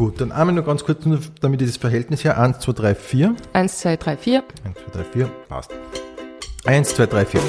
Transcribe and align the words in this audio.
Gut, 0.00 0.18
dann 0.18 0.32
einmal 0.32 0.54
nur 0.54 0.64
ganz 0.64 0.82
kurz, 0.82 1.04
damit 1.42 1.60
ich 1.60 1.68
das 1.68 1.76
Verhältnis 1.76 2.24
her. 2.24 2.40
1, 2.40 2.60
2, 2.60 2.72
3, 2.72 2.94
4. 2.94 3.36
1, 3.52 3.78
2, 3.80 3.96
3, 3.98 4.16
4. 4.16 4.44
1, 4.64 4.74
2, 4.74 4.90
3, 4.92 5.04
4. 5.04 5.30
Passt. 5.46 5.70
1, 6.64 6.94
2, 6.94 7.06
3, 7.06 7.26
4. 7.26 7.40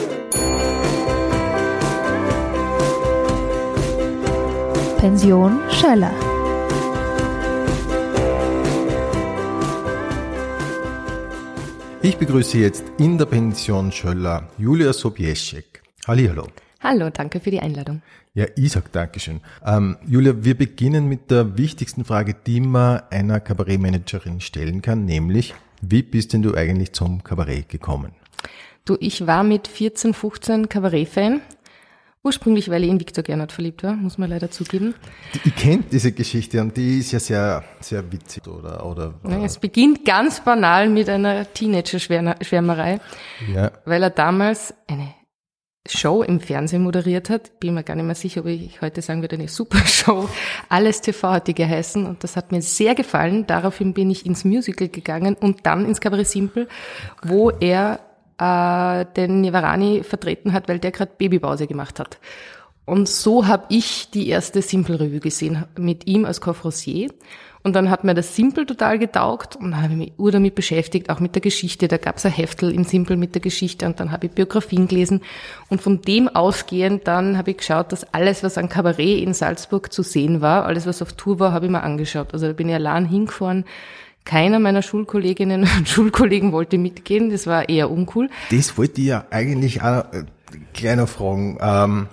Pension 4.98 5.62
Schöller. 5.70 6.12
Ich 12.02 12.18
begrüße 12.18 12.58
jetzt 12.58 12.84
in 12.98 13.18
der 13.18 13.28
Pension 13.28 13.94
Schöller 13.94 14.50
Julia 14.58 14.92
Sobieschek. 14.92 15.82
Hallihallo. 16.06 16.48
Hallo, 16.84 17.12
danke 17.12 17.40
für 17.40 17.52
die 17.52 17.60
Einladung. 17.60 18.02
Ja, 18.34 18.46
ich 18.56 18.72
sag 18.72 18.92
Dankeschön. 18.92 19.42
Ähm, 19.64 19.98
Julia, 20.08 20.34
wir 20.44 20.58
beginnen 20.58 21.08
mit 21.08 21.30
der 21.30 21.56
wichtigsten 21.56 22.06
Frage, 22.06 22.34
die 22.34 22.60
man 22.60 23.04
einer 23.12 23.40
Kabarettmanagerin 23.40 24.42
stellen 24.42 24.82
kann, 24.82 25.06
nämlich, 25.06 25.54
wie 25.82 26.02
bist 26.02 26.34
denn 26.34 26.42
du 26.42 26.56
eigentlich 26.56 26.94
zum 26.94 27.24
Kabarett 27.24 27.70
gekommen? 27.70 28.14
Du, 28.86 28.98
ich 29.00 29.28
war 29.28 29.44
mit 29.44 29.68
14, 29.68 30.16
15 30.16 30.70
Kabarett-Fan. 30.70 31.42
Ursprünglich, 32.24 32.70
weil 32.70 32.84
ich 32.84 32.90
in 32.90 33.00
Viktor 33.00 33.24
Gernot 33.24 33.52
verliebt 33.52 33.84
war, 33.84 33.94
muss 33.94 34.18
man 34.18 34.30
leider 34.30 34.50
zugeben. 34.50 34.96
Ich 35.44 35.56
kenne 35.56 35.84
diese 35.92 36.12
Geschichte 36.12 36.62
und 36.62 36.78
die 36.78 37.00
ist 37.00 37.12
ja 37.12 37.20
sehr, 37.20 37.64
sehr 37.80 38.12
witzig, 38.12 38.48
oder? 38.48 38.86
oder 38.86 39.14
ja, 39.28 39.44
es 39.44 39.60
beginnt 39.60 40.04
ganz 40.04 40.44
banal 40.44 40.90
mit 40.90 41.10
einer 41.10 41.52
Teenager-Schwärmerei, 41.52 43.00
ja. 43.54 43.72
weil 43.86 44.04
er 44.04 44.12
damals 44.12 44.74
eine 44.88 45.14
Show 45.88 46.22
im 46.22 46.40
Fernsehen 46.40 46.84
moderiert 46.84 47.30
hat. 47.30 47.60
Bin 47.60 47.74
mir 47.74 47.84
gar 47.84 47.96
nicht 47.96 48.06
mehr 48.06 48.16
sicher, 48.16 48.42
ob 48.42 48.48
ich 48.48 48.82
heute 48.82 49.02
sagen 49.02 49.22
würde, 49.22 49.36
eine 49.36 49.48
super 49.48 49.80
Show. 49.86 50.30
Alles 50.70 51.02
TV 51.02 51.32
hat 51.32 51.48
die 51.48 51.56
geheißen 51.56 52.06
und 52.06 52.24
das 52.24 52.36
hat 52.36 52.52
mir 52.52 52.62
sehr 52.62 52.94
gefallen. 52.94 53.48
Daraufhin 53.48 53.94
bin 53.94 54.12
ich 54.12 54.26
ins 54.26 54.46
Musical 54.46 54.90
gegangen 54.90 55.36
und 55.36 55.66
dann 55.66 55.86
ins 55.86 56.00
Cabaret 56.00 56.28
Simple, 56.28 56.68
wo 57.24 57.50
er 57.50 58.00
äh, 58.38 59.06
den 59.16 59.42
Nivarani 59.42 60.04
vertreten 60.04 60.54
hat, 60.54 60.68
weil 60.68 60.80
der 60.80 60.92
gerade 60.92 61.12
Babypause 61.18 61.68
gemacht 61.68 62.00
hat. 62.00 62.20
Und 62.86 63.08
so 63.08 63.48
habe 63.48 63.66
ich 63.70 64.10
die 64.12 64.28
erste 64.28 64.62
Simple 64.62 65.00
Revue 65.00 65.20
gesehen 65.20 65.66
mit 65.78 66.08
ihm 66.08 66.26
als 66.26 66.42
Coffrosier. 66.42 67.10
Und 67.64 67.76
dann 67.76 67.92
hat 67.92 68.04
mir 68.04 68.16
das 68.16 68.36
Simple 68.36 68.66
total 68.66 68.98
getaugt 68.98 69.56
und 69.56 69.72
dann 69.72 69.84
habe 69.84 69.94
ich 69.94 70.00
mich 70.00 70.14
ur 70.18 70.32
damit 70.32 70.56
beschäftigt, 70.56 71.12
auch 71.12 71.20
mit 71.20 71.36
der 71.36 71.44
Geschichte. 71.44 71.88
Da 71.88 71.98
gab 71.98 72.18
es 72.18 72.26
ein 72.26 72.32
Heftel 72.32 72.72
im 72.72 72.86
Simple 72.86 73.18
mit 73.18 73.36
der 73.36 73.42
Geschichte 73.42 73.86
und 73.86 74.00
dann 74.00 74.12
habe 74.12 74.26
ich 74.26 74.32
Biografien 74.32 74.88
gelesen. 74.88 75.22
Und 75.70 75.80
von 75.80 76.02
dem 76.02 76.28
ausgehend 76.28 77.08
dann 77.08 77.38
habe 77.38 77.52
ich 77.52 77.58
geschaut, 77.58 77.92
dass 77.92 78.14
alles, 78.14 78.42
was 78.42 78.58
an 78.58 78.68
Kabarett 78.68 79.22
in 79.22 79.36
Salzburg 79.36 79.94
zu 79.94 80.02
sehen 80.02 80.42
war, 80.42 80.66
alles, 80.66 80.88
was 80.88 81.04
auf 81.04 81.14
Tour 81.14 81.40
war, 81.40 81.54
habe 81.54 81.68
ich 81.68 81.72
mir 81.72 81.84
angeschaut. 81.84 82.34
Also 82.34 82.48
da 82.48 82.54
bin 82.54 82.68
ich 82.68 82.76
allein 82.76 83.06
hingefahren. 83.06 83.66
Keiner 84.26 84.60
meiner 84.60 84.82
Schulkolleginnen 84.82 85.62
und 85.78 85.88
Schulkollegen 85.88 86.52
wollte 86.54 86.80
mitgehen. 86.80 87.30
Das 87.30 87.46
war 87.46 87.70
eher 87.70 87.92
uncool. 87.92 88.30
Das 88.50 88.76
wollte 88.76 89.02
ich 89.02 89.08
ja 89.08 89.26
eigentlich 89.30 89.84
auch 89.84 90.12
äh, 90.14 90.24
kleiner 90.74 91.06
fragen. 91.06 91.60
Ähm, 91.62 92.08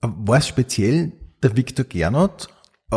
war 0.00 0.38
es 0.38 0.46
speziell 0.46 1.12
der 1.42 1.56
Viktor 1.56 1.84
Gernot 1.84 2.48
äh, 2.90 2.96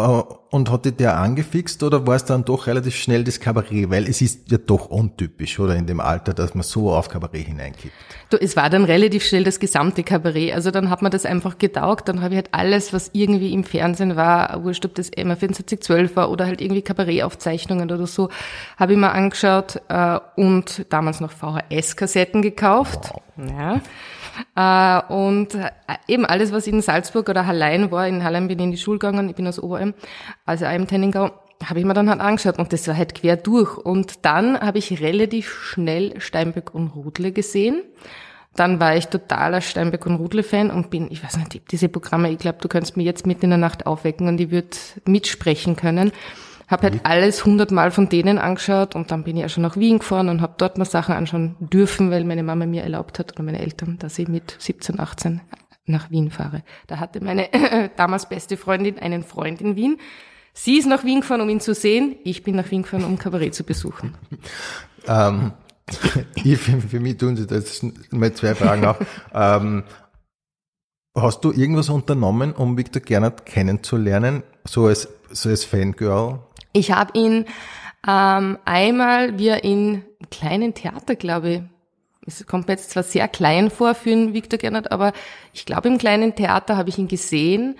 und 0.51 0.71
hatte 0.71 0.91
der 0.91 1.17
angefixt 1.17 1.83
oder 1.83 2.05
war 2.05 2.15
es 2.15 2.25
dann 2.25 2.45
doch 2.45 2.67
relativ 2.67 2.95
schnell 2.95 3.23
das 3.23 3.39
Kabarett? 3.39 3.89
Weil 3.89 4.07
es 4.07 4.21
ist 4.21 4.51
ja 4.51 4.57
doch 4.57 4.87
untypisch, 4.87 5.59
oder 5.59 5.75
in 5.75 5.87
dem 5.87 5.99
Alter, 5.99 6.33
dass 6.33 6.53
man 6.55 6.63
so 6.63 6.91
auf 6.91 7.09
Kabarett 7.09 7.47
hineinkippt. 7.47 7.93
Du, 8.29 8.37
es 8.37 8.55
war 8.55 8.69
dann 8.69 8.83
relativ 8.83 9.23
schnell 9.23 9.43
das 9.43 9.59
gesamte 9.59 10.03
Kabarett. 10.03 10.53
Also 10.53 10.71
dann 10.71 10.89
hat 10.89 11.01
man 11.01 11.11
das 11.11 11.25
einfach 11.25 11.57
getaugt. 11.57 12.07
Dann 12.07 12.21
habe 12.21 12.33
ich 12.33 12.37
halt 12.37 12.49
alles, 12.53 12.93
was 12.93 13.09
irgendwie 13.13 13.53
im 13.53 13.63
Fernsehen 13.63 14.15
war, 14.15 14.63
wurscht, 14.63 14.85
ob 14.85 14.95
das 14.95 15.09
MA 15.09 15.37
2412 15.37 16.15
war 16.15 16.29
oder 16.29 16.45
halt 16.45 16.61
irgendwie 16.61 16.81
Kabarettaufzeichnungen 16.81 17.91
oder 17.91 18.07
so, 18.07 18.29
habe 18.77 18.93
ich 18.93 18.99
mir 18.99 19.11
angeschaut 19.11 19.81
äh, 19.89 20.19
und 20.35 20.85
damals 20.89 21.19
noch 21.19 21.31
VHS-Kassetten 21.31 22.41
gekauft. 22.41 23.11
Wow. 23.35 23.49
Ja. 23.49 23.81
Äh, 24.55 25.01
und 25.13 25.55
äh, 25.55 25.69
eben 26.07 26.25
alles, 26.25 26.51
was 26.51 26.67
in 26.67 26.81
Salzburg 26.81 27.29
oder 27.29 27.45
Hallein 27.45 27.91
war, 27.91 28.07
in 28.07 28.23
Hallein 28.23 28.47
bin 28.47 28.59
ich 28.59 28.65
in 28.65 28.71
die 28.71 28.77
Schule 28.77 28.99
gegangen, 28.99 29.29
ich 29.29 29.35
bin 29.35 29.47
aus 29.47 29.59
Oberalm, 29.59 29.93
also 30.45 30.65
im 30.65 30.87
Tenningau, 30.87 31.31
habe 31.65 31.79
ich 31.79 31.85
mir 31.85 31.93
dann 31.93 32.09
halt 32.09 32.21
angeschaut 32.21 32.57
und 32.57 32.71
das 32.71 32.87
war 32.87 32.95
halt 32.95 33.15
quer 33.15 33.35
durch. 33.35 33.77
Und 33.77 34.25
dann 34.25 34.59
habe 34.59 34.77
ich 34.77 35.01
relativ 35.01 35.51
schnell 35.63 36.19
Steinbeck 36.21 36.73
und 36.73 36.89
Rudle 36.89 37.31
gesehen. 37.31 37.83
Dann 38.55 38.79
war 38.79 38.95
ich 38.95 39.07
totaler 39.07 39.61
Steinbeck 39.61 40.05
und 40.05 40.15
Rudle-Fan 40.15 40.71
und 40.71 40.89
bin, 40.89 41.11
ich 41.11 41.23
weiß 41.23 41.37
nicht, 41.37 41.71
diese 41.71 41.87
Programme, 41.87 42.31
ich 42.31 42.39
glaube, 42.39 42.57
du 42.61 42.67
kannst 42.67 42.97
mir 42.97 43.03
jetzt 43.03 43.27
mitten 43.27 43.45
in 43.45 43.51
der 43.51 43.59
Nacht 43.59 43.85
aufwecken 43.85 44.27
und 44.27 44.39
ich 44.39 44.51
würde 44.51 44.69
mitsprechen 45.05 45.75
können. 45.75 46.11
Habe 46.69 46.83
halt 46.83 46.93
mhm. 46.95 47.01
alles 47.03 47.45
hundertmal 47.45 47.91
von 47.91 48.09
denen 48.09 48.37
angeschaut 48.37 48.95
und 48.95 49.11
dann 49.11 49.23
bin 49.23 49.37
ich 49.37 49.45
auch 49.45 49.49
schon 49.49 49.63
nach 49.63 49.75
Wien 49.75 49.99
gefahren 49.99 50.29
und 50.29 50.41
habe 50.41 50.53
dort 50.57 50.77
mal 50.77 50.85
Sachen 50.85 51.15
anschauen 51.15 51.55
dürfen, 51.59 52.11
weil 52.11 52.23
meine 52.23 52.43
Mama 52.43 52.65
mir 52.65 52.83
erlaubt 52.83 53.17
hat 53.17 53.33
oder 53.33 53.43
meine 53.43 53.59
Eltern, 53.59 53.97
dass 53.97 54.19
ich 54.19 54.27
mit 54.27 54.55
17, 54.59 54.99
18 54.99 55.41
nach 55.85 56.11
Wien 56.11 56.29
fahre. 56.29 56.63
Da 56.87 56.99
hatte 56.99 57.23
meine 57.23 57.49
damals 57.97 58.29
beste 58.29 58.55
Freundin 58.55 58.99
einen 58.99 59.23
Freund 59.23 59.61
in 59.61 59.75
Wien. 59.75 59.97
Sie 60.53 60.77
ist 60.77 60.87
nach 60.87 61.03
Wien 61.03 61.21
gefahren, 61.21 61.41
um 61.41 61.49
ihn 61.49 61.59
zu 61.59 61.73
sehen. 61.73 62.15
Ich 62.23 62.43
bin 62.43 62.55
nach 62.55 62.69
Wien 62.71 62.83
gefahren, 62.83 63.03
um 63.03 63.17
Kabarett 63.17 63.55
zu 63.55 63.63
besuchen. 63.63 64.15
ähm, 65.07 65.53
ich, 66.35 66.57
für, 66.57 66.79
für, 66.81 66.99
mich 66.99 67.17
tun 67.17 67.35
Sie 67.35 67.47
das 67.47 67.83
mal 68.11 68.33
zwei 68.33 68.53
Fragen 68.53 68.85
auch. 68.85 68.97
ähm, 69.33 69.83
hast 71.15 71.43
du 71.43 71.51
irgendwas 71.51 71.89
unternommen, 71.89 72.53
um 72.53 72.77
Victor 72.77 73.01
Gernert 73.01 73.45
kennenzulernen, 73.45 74.43
so 74.65 74.85
als, 74.85 75.07
so 75.31 75.49
als 75.49 75.63
Fangirl? 75.63 76.39
Ich 76.73 76.91
habe 76.91 77.17
ihn 77.17 77.45
ähm, 78.07 78.57
einmal, 78.65 79.37
wie 79.37 79.47
er 79.47 79.63
in 79.63 80.03
kleinen 80.29 80.73
Theater, 80.73 81.15
glaube 81.15 81.49
ich, 81.49 81.61
es 82.27 82.45
kommt 82.45 82.67
mir 82.67 82.73
jetzt 82.73 82.91
zwar 82.91 83.03
sehr 83.03 83.27
klein 83.27 83.71
vor 83.71 83.95
für 83.95 84.11
einen 84.11 84.33
Victor 84.33 84.59
Gernert, 84.59 84.91
aber 84.91 85.13
ich 85.53 85.65
glaube 85.65 85.87
im 85.87 85.97
kleinen 85.97 86.35
Theater 86.35 86.77
habe 86.77 86.89
ich 86.89 86.97
ihn 86.97 87.07
gesehen 87.07 87.75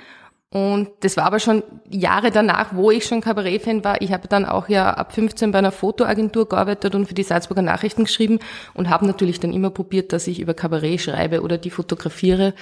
und 0.51 0.89
das 1.01 1.15
war 1.15 1.25
aber 1.25 1.39
schon 1.39 1.61
Jahre 1.91 2.31
danach, 2.31 2.73
wo 2.73 2.89
ich 2.89 3.05
schon 3.05 3.21
Kabarett-Fan 3.21 3.83
war. 3.83 4.01
Ich 4.01 4.11
habe 4.11 4.27
dann 4.27 4.45
auch 4.45 4.67
ja 4.67 4.91
ab 4.91 5.13
15 5.13 5.51
bei 5.51 5.59
einer 5.59 5.71
Fotoagentur 5.71 6.49
gearbeitet 6.49 6.95
und 6.95 7.05
für 7.05 7.13
die 7.13 7.21
Salzburger 7.21 7.61
Nachrichten 7.61 8.05
geschrieben 8.05 8.39
und 8.73 8.89
habe 8.89 9.05
natürlich 9.05 9.39
dann 9.39 9.53
immer 9.53 9.69
probiert, 9.69 10.11
dass 10.11 10.25
ich 10.25 10.39
über 10.39 10.55
Kabarett 10.55 11.01
schreibe 11.01 11.41
oder 11.41 11.59
die 11.59 11.69
fotografiere. 11.69 12.55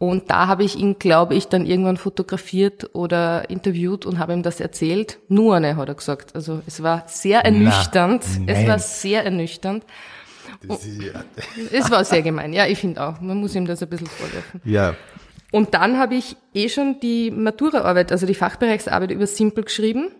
Und 0.00 0.30
da 0.30 0.46
habe 0.46 0.64
ich 0.64 0.76
ihn, 0.76 0.98
glaube 0.98 1.34
ich, 1.34 1.48
dann 1.48 1.66
irgendwann 1.66 1.98
fotografiert 1.98 2.94
oder 2.94 3.50
interviewt 3.50 4.06
und 4.06 4.18
habe 4.18 4.32
ihm 4.32 4.42
das 4.42 4.58
erzählt. 4.58 5.18
Nur 5.28 5.56
eine, 5.56 5.76
hat 5.76 5.88
er 5.88 5.94
gesagt. 5.94 6.34
Also 6.34 6.62
es 6.66 6.82
war 6.82 7.04
sehr 7.06 7.44
ernüchternd. 7.44 8.24
Na, 8.46 8.52
es 8.52 8.66
war 8.66 8.78
sehr 8.78 9.24
ernüchternd. 9.26 9.84
Ja 10.64 11.22
es 11.70 11.90
war 11.90 12.04
sehr 12.04 12.22
gemein. 12.22 12.54
Ja, 12.54 12.66
ich 12.66 12.78
finde 12.78 13.06
auch. 13.06 13.20
Man 13.20 13.36
muss 13.36 13.54
ihm 13.54 13.66
das 13.66 13.82
ein 13.82 13.90
bisschen 13.90 14.06
vorwerfen. 14.06 14.62
Ja. 14.64 14.94
Und 15.52 15.74
dann 15.74 15.98
habe 15.98 16.14
ich 16.14 16.34
eh 16.54 16.70
schon 16.70 16.98
die 17.00 17.30
Maturaarbeit, 17.30 18.10
also 18.10 18.26
die 18.26 18.34
Fachbereichsarbeit 18.34 19.10
über 19.10 19.26
Simple 19.26 19.64
geschrieben 19.64 20.10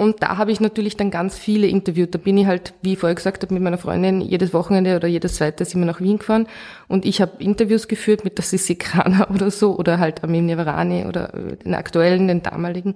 und 0.00 0.22
da 0.22 0.38
habe 0.38 0.50
ich 0.50 0.60
natürlich 0.60 0.96
dann 0.96 1.10
ganz 1.10 1.36
viele 1.36 1.66
interviewt. 1.66 2.14
Da 2.14 2.18
bin 2.18 2.38
ich 2.38 2.46
halt, 2.46 2.72
wie 2.80 2.94
ich 2.94 2.98
vorher 2.98 3.14
gesagt 3.14 3.42
habe, 3.42 3.52
mit 3.52 3.62
meiner 3.62 3.76
Freundin 3.76 4.22
jedes 4.22 4.54
Wochenende 4.54 4.96
oder 4.96 5.06
jedes 5.06 5.34
zweite 5.34 5.66
sind 5.66 5.78
wir 5.78 5.84
nach 5.84 6.00
Wien 6.00 6.16
gefahren. 6.16 6.46
Und 6.88 7.04
ich 7.04 7.20
habe 7.20 7.32
Interviews 7.38 7.86
geführt 7.86 8.24
mit 8.24 8.38
der 8.38 8.44
Sissi 8.46 8.76
Kraner 8.76 9.30
oder 9.34 9.50
so 9.50 9.76
oder 9.76 9.98
halt 9.98 10.24
Amim 10.24 10.46
Nevarani 10.46 11.04
oder 11.04 11.34
äh, 11.34 11.56
den 11.58 11.74
aktuellen, 11.74 12.28
den 12.28 12.42
damaligen. 12.42 12.94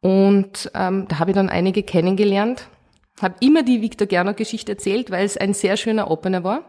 Und 0.00 0.68
ähm, 0.74 1.06
da 1.06 1.20
habe 1.20 1.30
ich 1.30 1.36
dann 1.36 1.48
einige 1.48 1.84
kennengelernt. 1.84 2.66
Habe 3.22 3.36
immer 3.38 3.62
die 3.62 3.80
Victor 3.80 4.08
Gernot 4.08 4.36
Geschichte 4.36 4.72
erzählt, 4.72 5.12
weil 5.12 5.24
es 5.24 5.36
ein 5.36 5.54
sehr 5.54 5.76
schöner 5.76 6.10
Opener 6.10 6.42
war. 6.42 6.64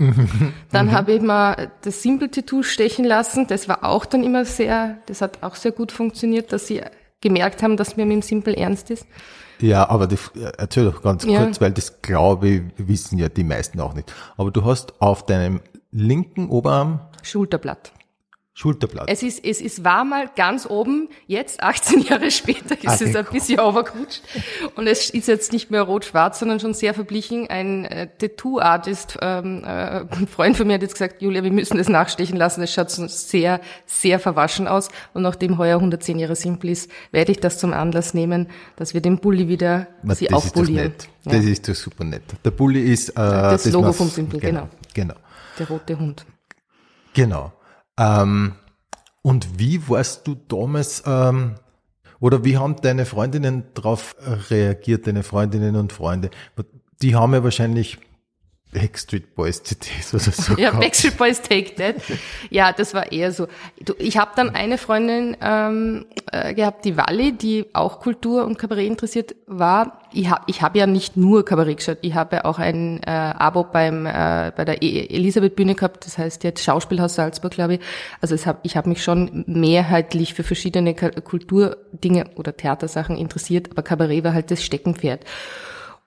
dann 0.72 0.90
habe 0.90 1.12
ich 1.12 1.22
mal 1.22 1.70
das 1.82 2.02
Simple 2.02 2.28
Tattoo 2.28 2.64
stechen 2.64 3.04
lassen. 3.04 3.46
Das 3.46 3.68
war 3.68 3.84
auch 3.84 4.04
dann 4.04 4.24
immer 4.24 4.44
sehr, 4.44 4.98
das 5.06 5.22
hat 5.22 5.44
auch 5.44 5.54
sehr 5.54 5.70
gut 5.70 5.92
funktioniert, 5.92 6.52
dass 6.52 6.66
sie 6.66 6.82
gemerkt 7.28 7.62
haben, 7.62 7.76
dass 7.76 7.96
mir 7.96 8.06
mit 8.06 8.16
dem 8.16 8.22
Simple 8.22 8.56
ernst 8.56 8.90
ist? 8.90 9.06
Ja, 9.60 9.88
aber 9.88 10.06
die, 10.06 10.18
erzähl 10.58 10.84
doch 10.84 11.02
ganz 11.02 11.24
ja. 11.24 11.44
kurz, 11.44 11.60
weil 11.60 11.72
das 11.72 12.02
glaube 12.02 12.48
ich, 12.48 12.62
wissen 12.76 13.18
ja 13.18 13.28
die 13.28 13.44
meisten 13.44 13.80
auch 13.80 13.94
nicht. 13.94 14.12
Aber 14.36 14.50
du 14.50 14.64
hast 14.64 15.00
auf 15.00 15.24
deinem 15.24 15.60
linken 15.90 16.48
Oberarm 16.48 17.00
Schulterblatt. 17.22 17.92
Schulterblatt. 18.58 19.04
Es 19.10 19.22
ist, 19.22 19.44
es 19.44 19.60
ist, 19.60 19.84
war 19.84 20.02
mal 20.06 20.30
ganz 20.34 20.64
oben, 20.64 21.10
jetzt 21.26 21.62
18 21.62 22.00
Jahre 22.00 22.30
später 22.30 22.74
ist 22.82 23.02
ah, 23.02 23.04
es 23.04 23.14
ein 23.14 23.26
bisschen 23.26 23.60
overgerutscht. 23.60 24.22
Und 24.76 24.86
es 24.86 25.10
ist 25.10 25.28
jetzt 25.28 25.52
nicht 25.52 25.70
mehr 25.70 25.82
rot-schwarz, 25.82 26.38
sondern 26.38 26.58
schon 26.58 26.72
sehr 26.72 26.94
verblichen. 26.94 27.50
Ein 27.50 27.84
äh, 27.84 28.08
Tattoo-Artist, 28.16 29.18
ähm, 29.20 29.62
äh, 29.62 30.06
ein 30.10 30.26
Freund 30.26 30.56
von 30.56 30.68
mir 30.68 30.72
hat 30.72 30.80
jetzt 30.80 30.94
gesagt, 30.94 31.20
Julia, 31.20 31.44
wir 31.44 31.52
müssen 31.52 31.76
das 31.76 31.90
nachstechen 31.90 32.38
lassen. 32.38 32.62
Es 32.62 32.72
schaut 32.72 32.88
sehr, 32.90 33.60
sehr 33.84 34.18
verwaschen 34.18 34.68
aus. 34.68 34.88
Und 35.12 35.20
nachdem 35.20 35.58
heuer 35.58 35.76
110 35.76 36.18
Jahre 36.18 36.34
simpel 36.34 36.70
ist, 36.70 36.90
werde 37.10 37.32
ich 37.32 37.40
das 37.40 37.58
zum 37.58 37.74
Anlass 37.74 38.14
nehmen, 38.14 38.48
dass 38.76 38.94
wir 38.94 39.02
den 39.02 39.18
Bulli 39.18 39.48
wieder 39.48 39.86
Na, 40.02 40.14
sie 40.14 40.28
das 40.28 40.34
aufpolieren. 40.34 40.92
Ist 40.92 41.10
das, 41.24 41.34
ja. 41.34 41.38
das 41.38 41.44
ist 41.46 41.68
doch 41.68 41.74
super 41.74 42.04
nett. 42.04 42.22
Der 42.42 42.52
Bulli 42.52 42.80
ist 42.80 43.10
äh, 43.10 43.12
das, 43.16 43.64
das 43.64 43.72
Logo 43.74 43.92
vom 43.92 44.08
Simpel, 44.08 44.40
genau, 44.40 44.70
genau. 44.94 45.12
Genau. 45.12 45.20
Der 45.58 45.68
rote 45.68 45.98
Hund. 45.98 46.24
Genau. 47.12 47.52
Ähm, 47.98 48.54
und 49.22 49.58
wie 49.58 49.88
warst 49.88 50.26
du 50.26 50.34
damals, 50.34 51.02
ähm, 51.06 51.56
Oder 52.20 52.44
wie 52.44 52.56
haben 52.56 52.76
deine 52.76 53.04
Freundinnen 53.04 53.64
darauf 53.74 54.16
reagiert, 54.50 55.06
deine 55.06 55.22
Freundinnen 55.22 55.76
und 55.76 55.92
Freunde? 55.92 56.30
Die 57.02 57.14
haben 57.14 57.34
ja 57.34 57.44
wahrscheinlich 57.44 57.98
Backstreet 58.72 59.34
Boys 59.34 59.62
CDs 59.62 60.12
oder 60.12 60.32
so. 60.32 60.54
Ja. 60.54 60.72
Backstreet 60.72 61.16
Boys 61.16 61.40
Take 61.40 61.74
That. 61.76 61.96
Ja, 62.50 62.72
das 62.72 62.94
war 62.94 63.10
eher 63.10 63.32
so. 63.32 63.46
Ich 63.98 64.18
habe 64.18 64.32
dann 64.36 64.50
eine 64.50 64.76
Freundin 64.76 65.36
ähm, 65.40 66.06
äh, 66.30 66.52
gehabt, 66.52 66.84
die 66.84 66.96
Wally, 66.96 67.32
die 67.32 67.66
auch 67.72 68.00
Kultur 68.00 68.44
und 68.44 68.58
Kabarett 68.58 68.86
interessiert 68.86 69.34
war. 69.46 70.00
Ich 70.12 70.28
habe 70.30 70.44
ich 70.46 70.62
hab 70.62 70.76
ja 70.76 70.86
nicht 70.86 71.16
nur 71.16 71.44
Kabarett 71.44 71.78
geschaut, 71.78 71.98
ich 72.02 72.14
habe 72.14 72.36
ja 72.36 72.44
auch 72.44 72.58
ein 72.58 73.02
äh, 73.02 73.10
Abo 73.10 73.64
beim 73.64 74.04
äh, 74.04 74.52
bei 74.54 74.64
der 74.64 74.82
e 74.82 75.06
Elisabeth 75.06 75.56
Bühne 75.56 75.74
gehabt, 75.74 76.04
das 76.04 76.18
heißt 76.18 76.44
jetzt 76.44 76.62
Schauspielhaus 76.62 77.14
Salzburg, 77.14 77.52
glaube 77.52 77.74
ich. 77.74 77.80
Also 78.20 78.34
es 78.34 78.46
hab, 78.46 78.60
ich 78.64 78.76
habe 78.76 78.88
mich 78.88 79.02
schon 79.02 79.44
mehrheitlich 79.46 80.34
für 80.34 80.42
verschiedene 80.42 80.94
Kulturdinge 80.94 82.26
oder 82.34 82.56
Theatersachen 82.56 83.16
interessiert, 83.16 83.70
aber 83.70 83.82
Kabarett 83.82 84.24
war 84.24 84.34
halt 84.34 84.50
das 84.50 84.62
Steckenpferd. 84.62 85.24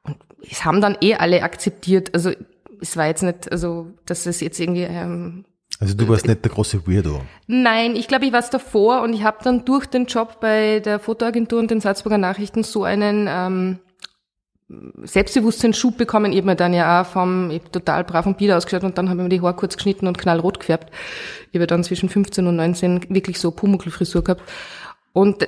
Und 0.03 0.17
es 0.49 0.65
haben 0.65 0.81
dann 0.81 0.97
eh 1.01 1.15
alle 1.15 1.43
akzeptiert. 1.43 2.13
Also 2.13 2.31
es 2.81 2.97
war 2.97 3.07
jetzt 3.07 3.23
nicht, 3.23 3.51
also 3.51 3.87
dass 4.05 4.25
es 4.25 4.39
jetzt 4.39 4.59
irgendwie. 4.59 4.83
Ähm, 4.83 5.45
also 5.79 5.95
du 5.95 6.07
warst 6.09 6.27
nicht 6.27 6.43
der 6.43 6.51
große 6.51 6.87
Weirdo. 6.87 7.21
Nein, 7.47 7.95
ich 7.95 8.07
glaube, 8.07 8.25
ich 8.25 8.33
war 8.33 8.39
es 8.39 8.49
davor 8.49 9.01
und 9.01 9.13
ich 9.13 9.23
habe 9.23 9.37
dann 9.43 9.65
durch 9.65 9.85
den 9.85 10.05
Job 10.07 10.39
bei 10.41 10.79
der 10.79 10.99
Fotoagentur 10.99 11.59
und 11.59 11.71
den 11.71 11.79
Salzburger 11.79 12.17
Nachrichten 12.17 12.63
so 12.63 12.83
einen 12.83 13.27
ähm, 13.29 13.79
Selbstbewusstseinsschub 15.03 15.97
bekommen. 15.97 16.31
Ich 16.31 16.37
habe 16.37 16.47
mir 16.47 16.55
dann 16.55 16.73
ja 16.73 17.01
auch 17.01 17.05
vom 17.05 17.49
ich 17.49 17.61
total 17.71 18.03
braven 18.03 18.35
Bieder 18.35 18.57
ausgeschaut 18.57 18.83
und 18.83 18.97
dann 18.97 19.09
habe 19.09 19.19
ich 19.19 19.23
mir 19.23 19.29
die 19.29 19.41
Haare 19.41 19.55
kurz 19.55 19.75
geschnitten 19.75 20.07
und 20.07 20.17
knallrot 20.17 20.59
gefärbt. 20.59 20.91
Ich 21.51 21.55
habe 21.55 21.67
dann 21.67 21.83
zwischen 21.83 22.09
15 22.09 22.45
und 22.45 22.55
19 22.55 23.07
wirklich 23.09 23.39
so 23.39 23.51
Pumuckl-Frisur 23.51 24.23
gehabt. 24.23 24.43
Und 25.19 25.45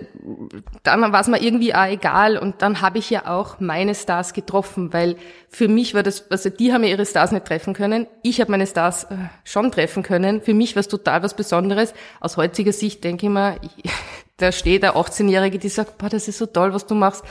dann 0.84 1.14
war 1.14 1.22
es 1.22 1.30
mir 1.30 1.42
irgendwie 1.42 1.74
auch 1.74 1.86
egal 1.86 2.38
und 2.38 2.62
dann 2.62 2.82
habe 2.82 2.98
ich 2.98 3.10
ja 3.10 3.28
auch 3.28 3.62
meine 3.62 3.96
Stars 3.96 4.34
getroffen, 4.34 4.92
weil 4.92 5.16
für 5.48 5.70
mich 5.70 5.94
war 5.94 6.04
das, 6.04 6.30
also 6.30 6.50
die 6.50 6.74
haben 6.74 6.84
ja 6.84 6.90
ihre 6.90 7.06
Stars 7.06 7.32
nicht 7.32 7.46
treffen 7.46 7.74
können, 7.74 8.06
ich 8.22 8.42
habe 8.42 8.52
meine 8.52 8.68
Stars 8.68 9.06
äh, 9.06 9.16
schon 9.46 9.72
treffen 9.72 10.04
können. 10.04 10.42
Für 10.42 10.54
mich 10.54 10.76
war 10.76 10.82
es 10.82 10.90
total 10.90 11.24
was 11.24 11.38
Besonderes. 11.38 11.94
Aus 12.20 12.36
heutiger 12.36 12.74
Sicht 12.74 13.06
denke 13.06 13.28
ich 13.28 13.32
mir, 13.32 13.62
da 14.36 14.52
steht 14.52 14.84
der 14.84 14.98
18-Jährige, 14.98 15.58
die 15.58 15.70
sagt, 15.70 15.98
boah, 16.00 16.10
das 16.10 16.28
ist 16.28 16.40
so 16.40 16.48
toll, 16.48 16.74
was 16.74 16.86
du 16.86 16.94
machst. 16.94 17.24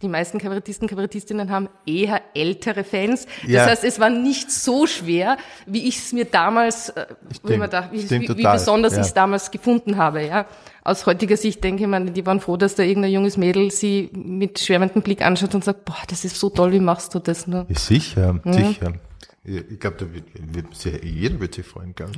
Die 0.00 0.08
meisten 0.08 0.38
Kabarettisten, 0.38 0.86
Kabarettistinnen 0.86 1.50
haben 1.50 1.68
eher 1.84 2.22
ältere 2.34 2.84
Fans. 2.84 3.26
Das 3.42 3.50
ja. 3.50 3.66
heißt, 3.66 3.84
es 3.84 3.98
war 3.98 4.10
nicht 4.10 4.50
so 4.52 4.86
schwer, 4.86 5.36
wie 5.66 5.88
ich 5.88 5.98
es 5.98 6.12
mir 6.12 6.24
damals, 6.24 6.90
äh, 6.90 7.06
stimmt, 7.34 7.72
da, 7.72 7.90
wie, 7.90 8.08
wie, 8.08 8.28
wie, 8.28 8.42
besonders 8.44 8.94
ja. 8.94 9.00
ich 9.00 9.06
es 9.06 9.14
damals 9.14 9.50
gefunden 9.50 9.96
habe. 9.96 10.24
Ja 10.24 10.46
aus 10.88 11.06
heutiger 11.06 11.36
Sicht 11.36 11.62
denke 11.62 11.82
ich, 11.82 11.88
man, 11.88 12.12
die 12.12 12.26
waren 12.26 12.40
froh, 12.40 12.56
dass 12.56 12.74
da 12.74 12.82
irgendein 12.82 13.12
junges 13.12 13.36
Mädel 13.36 13.70
sie 13.70 14.10
mit 14.12 14.58
schwärmendem 14.58 15.02
Blick 15.02 15.22
anschaut 15.22 15.54
und 15.54 15.62
sagt, 15.62 15.84
boah, 15.84 16.02
das 16.08 16.24
ist 16.24 16.36
so 16.36 16.50
toll, 16.50 16.72
wie 16.72 16.80
machst 16.80 17.14
du 17.14 17.18
das? 17.18 17.46
Ne? 17.46 17.66
Sicher, 17.70 18.40
ja. 18.44 18.52
sicher. 18.52 18.94
Ich 19.44 19.78
glaube, 19.78 20.08
jeder 21.02 21.40
wird 21.40 21.54
sich 21.54 21.66
freuen, 21.66 21.94
glaube 21.94 22.12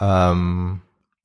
ja. 0.00 0.32
ähm, 0.32 0.80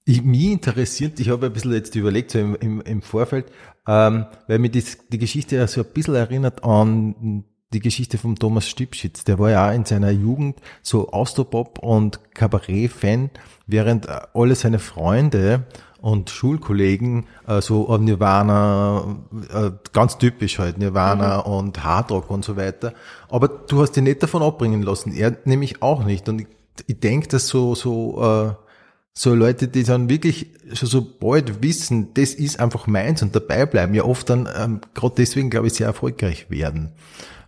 ich, 0.05 0.23
mich 0.23 0.51
interessiert, 0.51 1.19
ich 1.19 1.29
habe 1.29 1.47
ein 1.47 1.53
bisschen 1.53 1.73
jetzt 1.73 1.95
überlegt, 1.95 2.31
so 2.31 2.39
im, 2.39 2.55
im, 2.55 2.81
im 2.81 3.01
Vorfeld, 3.01 3.51
ähm, 3.87 4.25
weil 4.47 4.59
mir 4.59 4.69
die, 4.69 4.83
die 5.11 5.17
Geschichte 5.17 5.55
ja 5.55 5.67
so 5.67 5.81
ein 5.81 5.87
bisschen 5.93 6.15
erinnert 6.15 6.63
an 6.63 7.45
die 7.73 7.79
Geschichte 7.79 8.17
von 8.17 8.35
Thomas 8.35 8.67
Stipschitz. 8.67 9.23
Der 9.23 9.39
war 9.39 9.49
ja 9.49 9.69
auch 9.69 9.73
in 9.73 9.85
seiner 9.85 10.11
Jugend 10.11 10.59
so 10.81 11.09
Austropop 11.09 11.79
und 11.79 12.19
Kabarett-Fan, 12.33 13.29
während 13.67 14.07
alle 14.33 14.55
seine 14.55 14.79
Freunde 14.79 15.63
und 16.01 16.29
Schulkollegen 16.29 17.27
äh, 17.47 17.61
so 17.61 17.95
Nirvana, 17.97 19.17
äh, 19.53 19.71
ganz 19.93 20.17
typisch 20.17 20.59
halt, 20.59 20.79
Nirvana 20.79 21.39
mhm. 21.45 21.53
und 21.53 21.83
Hardrock 21.83 22.29
und 22.29 22.43
so 22.43 22.57
weiter. 22.57 22.93
Aber 23.29 23.47
du 23.47 23.81
hast 23.81 23.95
ihn 23.97 24.05
nicht 24.05 24.23
davon 24.23 24.41
abbringen 24.41 24.81
lassen, 24.81 25.13
er 25.13 25.37
nämlich 25.45 25.81
auch 25.81 26.03
nicht. 26.03 26.27
Und 26.27 26.41
ich, 26.41 26.47
ich 26.87 26.99
denke, 26.99 27.27
dass 27.27 27.47
so, 27.47 27.75
so, 27.75 28.21
äh, 28.21 28.70
so 29.13 29.35
Leute, 29.35 29.67
die 29.67 29.83
dann 29.83 30.09
wirklich 30.09 30.47
schon 30.73 30.87
so 30.87 31.01
bald 31.01 31.61
wissen, 31.61 32.13
das 32.13 32.33
ist 32.33 32.59
einfach 32.59 32.87
meins 32.87 33.21
und 33.21 33.35
dabei 33.35 33.65
bleiben, 33.65 33.93
ja 33.93 34.03
oft 34.03 34.29
dann 34.29 34.47
ähm, 34.57 34.81
gerade 34.93 35.15
deswegen, 35.17 35.49
glaube 35.49 35.67
ich, 35.67 35.73
sehr 35.73 35.87
erfolgreich 35.87 36.49
werden. 36.49 36.91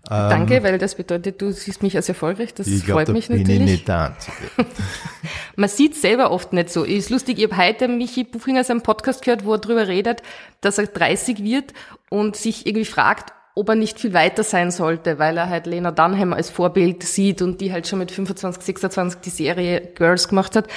Danke, 0.06 0.56
ähm, 0.56 0.64
weil 0.64 0.78
das 0.80 0.96
bedeutet, 0.96 1.42
du 1.42 1.54
siehst 1.54 1.82
mich 1.82 1.96
als 1.96 2.10
erfolgreich. 2.10 2.54
Das 2.54 2.68
ich 2.68 2.84
freut 2.84 3.06
glaub, 3.06 3.16
mich 3.16 3.30
natürlich. 3.30 3.48
Bin 3.48 3.62
ich 3.62 3.72
nicht 3.72 3.88
der. 3.88 4.18
Man 5.56 5.70
sieht 5.70 5.96
selber 5.96 6.32
oft 6.32 6.52
nicht 6.52 6.70
so. 6.70 6.84
Ist 6.84 7.10
lustig, 7.10 7.40
ich 7.40 7.50
habe 7.50 7.56
heute 7.56 7.88
Michi 7.88 8.26
Buchinger 8.26 8.66
seinen 8.66 8.82
Podcast 8.82 9.24
gehört, 9.24 9.46
wo 9.46 9.54
er 9.54 9.60
darüber 9.60 9.88
redet, 9.88 10.22
dass 10.60 10.78
er 10.78 10.88
30 10.88 11.42
wird 11.42 11.74
und 12.10 12.36
sich 12.36 12.66
irgendwie 12.68 12.86
fragt, 12.86 13.32
ob 13.56 13.70
er 13.70 13.76
nicht 13.76 14.00
viel 14.00 14.14
weiter 14.14 14.44
sein 14.44 14.72
sollte, 14.72 15.20
weil 15.20 15.38
er 15.38 15.50
halt 15.50 15.68
Lena 15.68 15.92
Dunham 15.92 16.34
als 16.34 16.50
Vorbild 16.50 17.04
sieht 17.04 17.42
und 17.42 17.62
die 17.62 17.72
halt 17.72 17.88
schon 17.88 18.00
mit 18.00 18.12
25, 18.12 18.64
26 18.64 19.22
die 19.22 19.30
Serie 19.30 19.82
Girls 19.82 20.28
gemacht 20.28 20.56
hat. 20.56 20.68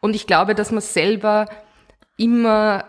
Und 0.00 0.14
ich 0.14 0.26
glaube, 0.26 0.54
dass 0.54 0.70
man 0.70 0.80
selber 0.80 1.46
immer 2.16 2.84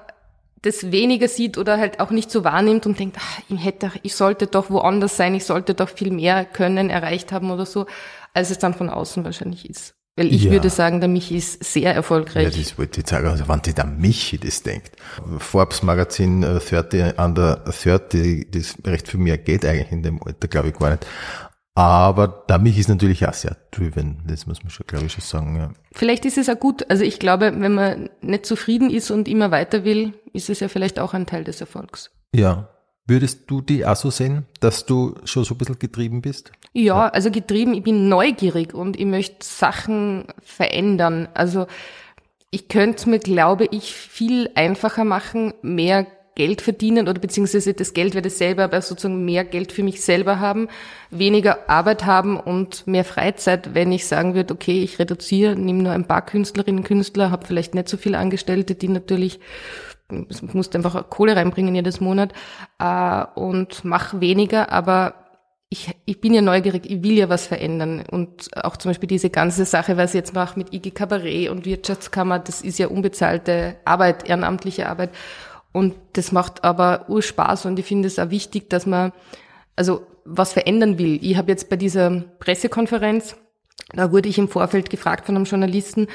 das 0.61 0.91
weniger 0.91 1.27
sieht 1.27 1.57
oder 1.57 1.77
halt 1.77 1.99
auch 1.99 2.11
nicht 2.11 2.29
so 2.29 2.43
wahrnimmt 2.43 2.85
und 2.85 2.99
denkt, 2.99 3.17
ach, 3.19 3.39
ich 3.49 3.63
hätte, 3.63 3.91
ich 4.03 4.15
sollte 4.15 4.45
doch 4.45 4.69
woanders 4.69 5.17
sein, 5.17 5.33
ich 5.33 5.45
sollte 5.45 5.73
doch 5.73 5.89
viel 5.89 6.11
mehr 6.11 6.45
können, 6.45 6.91
erreicht 6.91 7.31
haben 7.31 7.49
oder 7.49 7.65
so, 7.65 7.87
als 8.33 8.51
es 8.51 8.59
dann 8.59 8.75
von 8.75 8.89
außen 8.89 9.25
wahrscheinlich 9.25 9.67
ist. 9.67 9.95
Weil 10.17 10.33
ich 10.33 10.43
ja. 10.43 10.51
würde 10.51 10.69
sagen, 10.69 10.99
der 10.99 11.07
Michi 11.07 11.37
ist 11.37 11.63
sehr 11.63 11.95
erfolgreich. 11.95 12.43
Ja, 12.43 12.49
das 12.49 12.77
wollte 12.77 12.99
ich 12.99 13.07
sagen, 13.07 13.27
also 13.27 13.47
wenn 13.47 13.63
sich 13.63 13.75
der 13.75 13.85
Michi 13.85 14.37
das 14.37 14.61
denkt. 14.61 14.91
Forbes 15.37 15.83
Magazin 15.83 16.41
30 16.41 16.93
äh, 16.93 17.13
under 17.17 17.55
30, 17.55 18.47
das 18.51 18.75
recht 18.85 19.07
viel 19.07 19.19
mehr 19.21 19.37
geht 19.37 19.65
eigentlich 19.65 19.91
in 19.91 20.03
dem 20.03 20.21
Alter, 20.21 20.49
glaube 20.49 20.69
ich 20.69 20.77
gar 20.77 20.91
nicht. 20.91 21.05
Aber 21.73 22.43
da 22.47 22.57
mich 22.57 22.77
ist 22.77 22.89
natürlich 22.89 23.25
auch 23.25 23.33
sehr 23.33 23.55
driven, 23.71 24.21
das 24.27 24.45
muss 24.45 24.61
man 24.61 24.69
schon, 24.69 24.85
glaube 24.87 25.05
ich, 25.05 25.13
schon 25.13 25.21
sagen. 25.21 25.55
Ja. 25.55 25.71
Vielleicht 25.93 26.25
ist 26.25 26.37
es 26.37 26.49
auch 26.49 26.59
gut. 26.59 26.89
Also 26.89 27.05
ich 27.05 27.17
glaube, 27.17 27.53
wenn 27.57 27.73
man 27.73 28.09
nicht 28.19 28.45
zufrieden 28.45 28.89
ist 28.89 29.09
und 29.09 29.29
immer 29.29 29.51
weiter 29.51 29.85
will, 29.85 30.13
ist 30.33 30.49
es 30.49 30.59
ja 30.59 30.67
vielleicht 30.67 30.99
auch 30.99 31.13
ein 31.13 31.25
Teil 31.25 31.45
des 31.45 31.61
Erfolgs. 31.61 32.11
Ja. 32.35 32.67
Würdest 33.07 33.43
du 33.47 33.61
die 33.61 33.85
auch 33.85 33.95
so 33.95 34.09
sehen, 34.09 34.45
dass 34.59 34.85
du 34.85 35.15
schon 35.25 35.43
so 35.43 35.55
ein 35.55 35.57
bisschen 35.57 35.79
getrieben 35.79 36.21
bist? 36.21 36.51
Ja, 36.73 37.07
also 37.09 37.31
getrieben, 37.31 37.73
ich 37.73 37.83
bin 37.83 38.07
neugierig 38.09 38.73
und 38.73 38.97
ich 38.97 39.05
möchte 39.05 39.45
Sachen 39.45 40.25
verändern. 40.41 41.27
Also 41.33 41.67
ich 42.51 42.67
könnte 42.67 42.97
es 42.97 43.05
mir, 43.05 43.19
glaube 43.19 43.67
ich, 43.71 43.93
viel 43.93 44.49
einfacher 44.55 45.03
machen, 45.03 45.53
mehr 45.61 46.05
Geld 46.35 46.61
verdienen 46.61 47.09
oder 47.09 47.19
beziehungsweise 47.19 47.73
das 47.73 47.93
Geld 47.93 48.15
werde 48.15 48.29
ich 48.29 48.35
selber, 48.35 48.63
aber 48.63 48.81
sozusagen 48.81 49.25
mehr 49.25 49.43
Geld 49.43 49.73
für 49.73 49.83
mich 49.83 50.01
selber 50.01 50.39
haben, 50.39 50.69
weniger 51.09 51.69
Arbeit 51.69 52.05
haben 52.05 52.39
und 52.39 52.87
mehr 52.87 53.03
Freizeit, 53.03 53.73
wenn 53.73 53.91
ich 53.91 54.05
sagen 54.05 54.33
würde, 54.33 54.53
okay, 54.53 54.81
ich 54.81 54.97
reduziere, 54.97 55.57
nehme 55.57 55.83
nur 55.83 55.91
ein 55.91 56.07
paar 56.07 56.25
Künstlerinnen 56.25 56.79
und 56.79 56.87
Künstler, 56.87 57.31
habe 57.31 57.45
vielleicht 57.45 57.75
nicht 57.75 57.89
so 57.89 57.97
viele 57.97 58.17
Angestellte, 58.17 58.75
die 58.75 58.87
natürlich 58.87 59.39
musst 60.53 60.75
einfach 60.75 61.09
Kohle 61.09 61.35
reinbringen 61.35 61.75
jedes 61.75 62.01
Monat 62.01 62.33
äh, 62.79 63.25
und 63.35 63.83
mach 63.83 64.19
weniger, 64.19 64.71
aber 64.71 65.15
ich, 65.73 65.89
ich 66.05 66.19
bin 66.19 66.33
ja 66.33 66.41
neugierig, 66.41 66.85
ich 66.85 67.01
will 67.01 67.13
ja 67.13 67.29
was 67.29 67.47
verändern. 67.47 68.03
Und 68.11 68.55
auch 68.57 68.75
zum 68.75 68.89
Beispiel 68.89 69.07
diese 69.07 69.29
ganze 69.29 69.63
Sache, 69.63 69.95
was 69.95 70.11
ich 70.11 70.19
jetzt 70.19 70.33
mache 70.33 70.59
mit 70.59 70.73
IG 70.73 70.91
Kabarett 70.91 71.49
und 71.49 71.65
Wirtschaftskammer, 71.65 72.39
das 72.39 72.61
ist 72.61 72.77
ja 72.77 72.87
unbezahlte 72.87 73.77
Arbeit, 73.85 74.27
ehrenamtliche 74.27 74.89
Arbeit. 74.89 75.11
Und 75.71 75.95
das 76.13 76.33
macht 76.33 76.65
aber 76.65 77.05
Urspaß 77.07 77.65
und 77.65 77.79
ich 77.79 77.85
finde 77.85 78.07
es 78.07 78.19
auch 78.19 78.29
wichtig, 78.29 78.69
dass 78.69 78.85
man 78.85 79.13
also 79.77 80.05
was 80.25 80.51
verändern 80.51 80.97
will. 80.97 81.19
Ich 81.21 81.37
habe 81.37 81.51
jetzt 81.51 81.69
bei 81.69 81.77
dieser 81.77 82.09
Pressekonferenz, 82.39 83.37
da 83.93 84.11
wurde 84.11 84.27
ich 84.27 84.37
im 84.37 84.49
Vorfeld 84.49 84.89
gefragt 84.89 85.25
von 85.25 85.37
einem 85.37 85.45
Journalisten, 85.45 86.07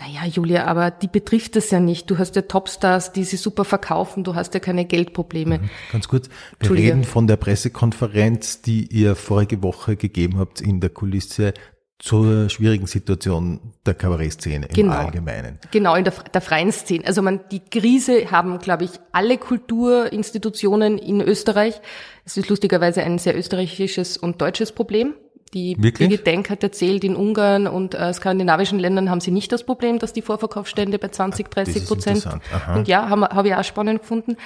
naja, 0.00 0.26
Julia, 0.26 0.64
aber 0.64 0.90
die 0.90 1.08
betrifft 1.08 1.56
das 1.56 1.70
ja 1.70 1.78
nicht. 1.78 2.10
Du 2.10 2.18
hast 2.18 2.34
ja 2.34 2.42
Topstars, 2.42 3.12
die 3.12 3.24
sie 3.24 3.36
super 3.36 3.66
verkaufen, 3.66 4.24
du 4.24 4.34
hast 4.34 4.54
ja 4.54 4.60
keine 4.60 4.86
Geldprobleme. 4.86 5.58
Mhm. 5.58 5.70
Ganz 5.92 6.08
kurz, 6.08 6.28
wir 6.58 6.70
reden 6.70 7.04
von 7.04 7.26
der 7.26 7.36
Pressekonferenz, 7.36 8.62
die 8.62 8.86
ihr 8.86 9.14
vorige 9.14 9.62
Woche 9.62 9.96
gegeben 9.96 10.38
habt 10.38 10.62
in 10.62 10.80
der 10.80 10.90
Kulisse 10.90 11.52
zur 11.98 12.48
schwierigen 12.48 12.86
Situation 12.86 13.60
der 13.84 13.92
Kabarettszene 13.92 14.66
im 14.68 14.74
genau. 14.74 14.94
Allgemeinen. 14.94 15.58
Genau, 15.70 15.94
in 15.94 16.04
der, 16.04 16.14
der 16.32 16.40
freien 16.40 16.72
Szene. 16.72 17.06
Also 17.06 17.20
man, 17.20 17.40
die 17.52 17.60
Krise 17.60 18.30
haben, 18.30 18.58
glaube 18.58 18.84
ich, 18.84 18.92
alle 19.12 19.36
Kulturinstitutionen 19.36 20.96
in 20.96 21.20
Österreich. 21.20 21.78
Es 22.24 22.38
ist 22.38 22.48
lustigerweise 22.48 23.02
ein 23.02 23.18
sehr 23.18 23.36
österreichisches 23.36 24.16
und 24.16 24.40
deutsches 24.40 24.72
Problem. 24.72 25.12
Die 25.52 25.74
Birgit 25.74 26.26
Denk 26.26 26.48
hat 26.48 26.62
erzählt, 26.62 27.02
in 27.02 27.16
Ungarn 27.16 27.66
und 27.66 27.94
äh, 27.94 28.12
skandinavischen 28.12 28.78
Ländern 28.78 29.10
haben 29.10 29.20
sie 29.20 29.32
nicht 29.32 29.50
das 29.50 29.64
Problem, 29.64 29.98
dass 29.98 30.12
die 30.12 30.22
Vorverkaufsstände 30.22 30.98
bei 30.98 31.08
20, 31.08 31.50
30 31.50 31.86
Prozent. 31.86 32.28
Und 32.74 32.86
ja, 32.86 33.08
habe 33.08 33.26
hab 33.26 33.44
ich 33.44 33.54
auch 33.54 33.64
spannend 33.64 34.02
gefunden. 34.02 34.36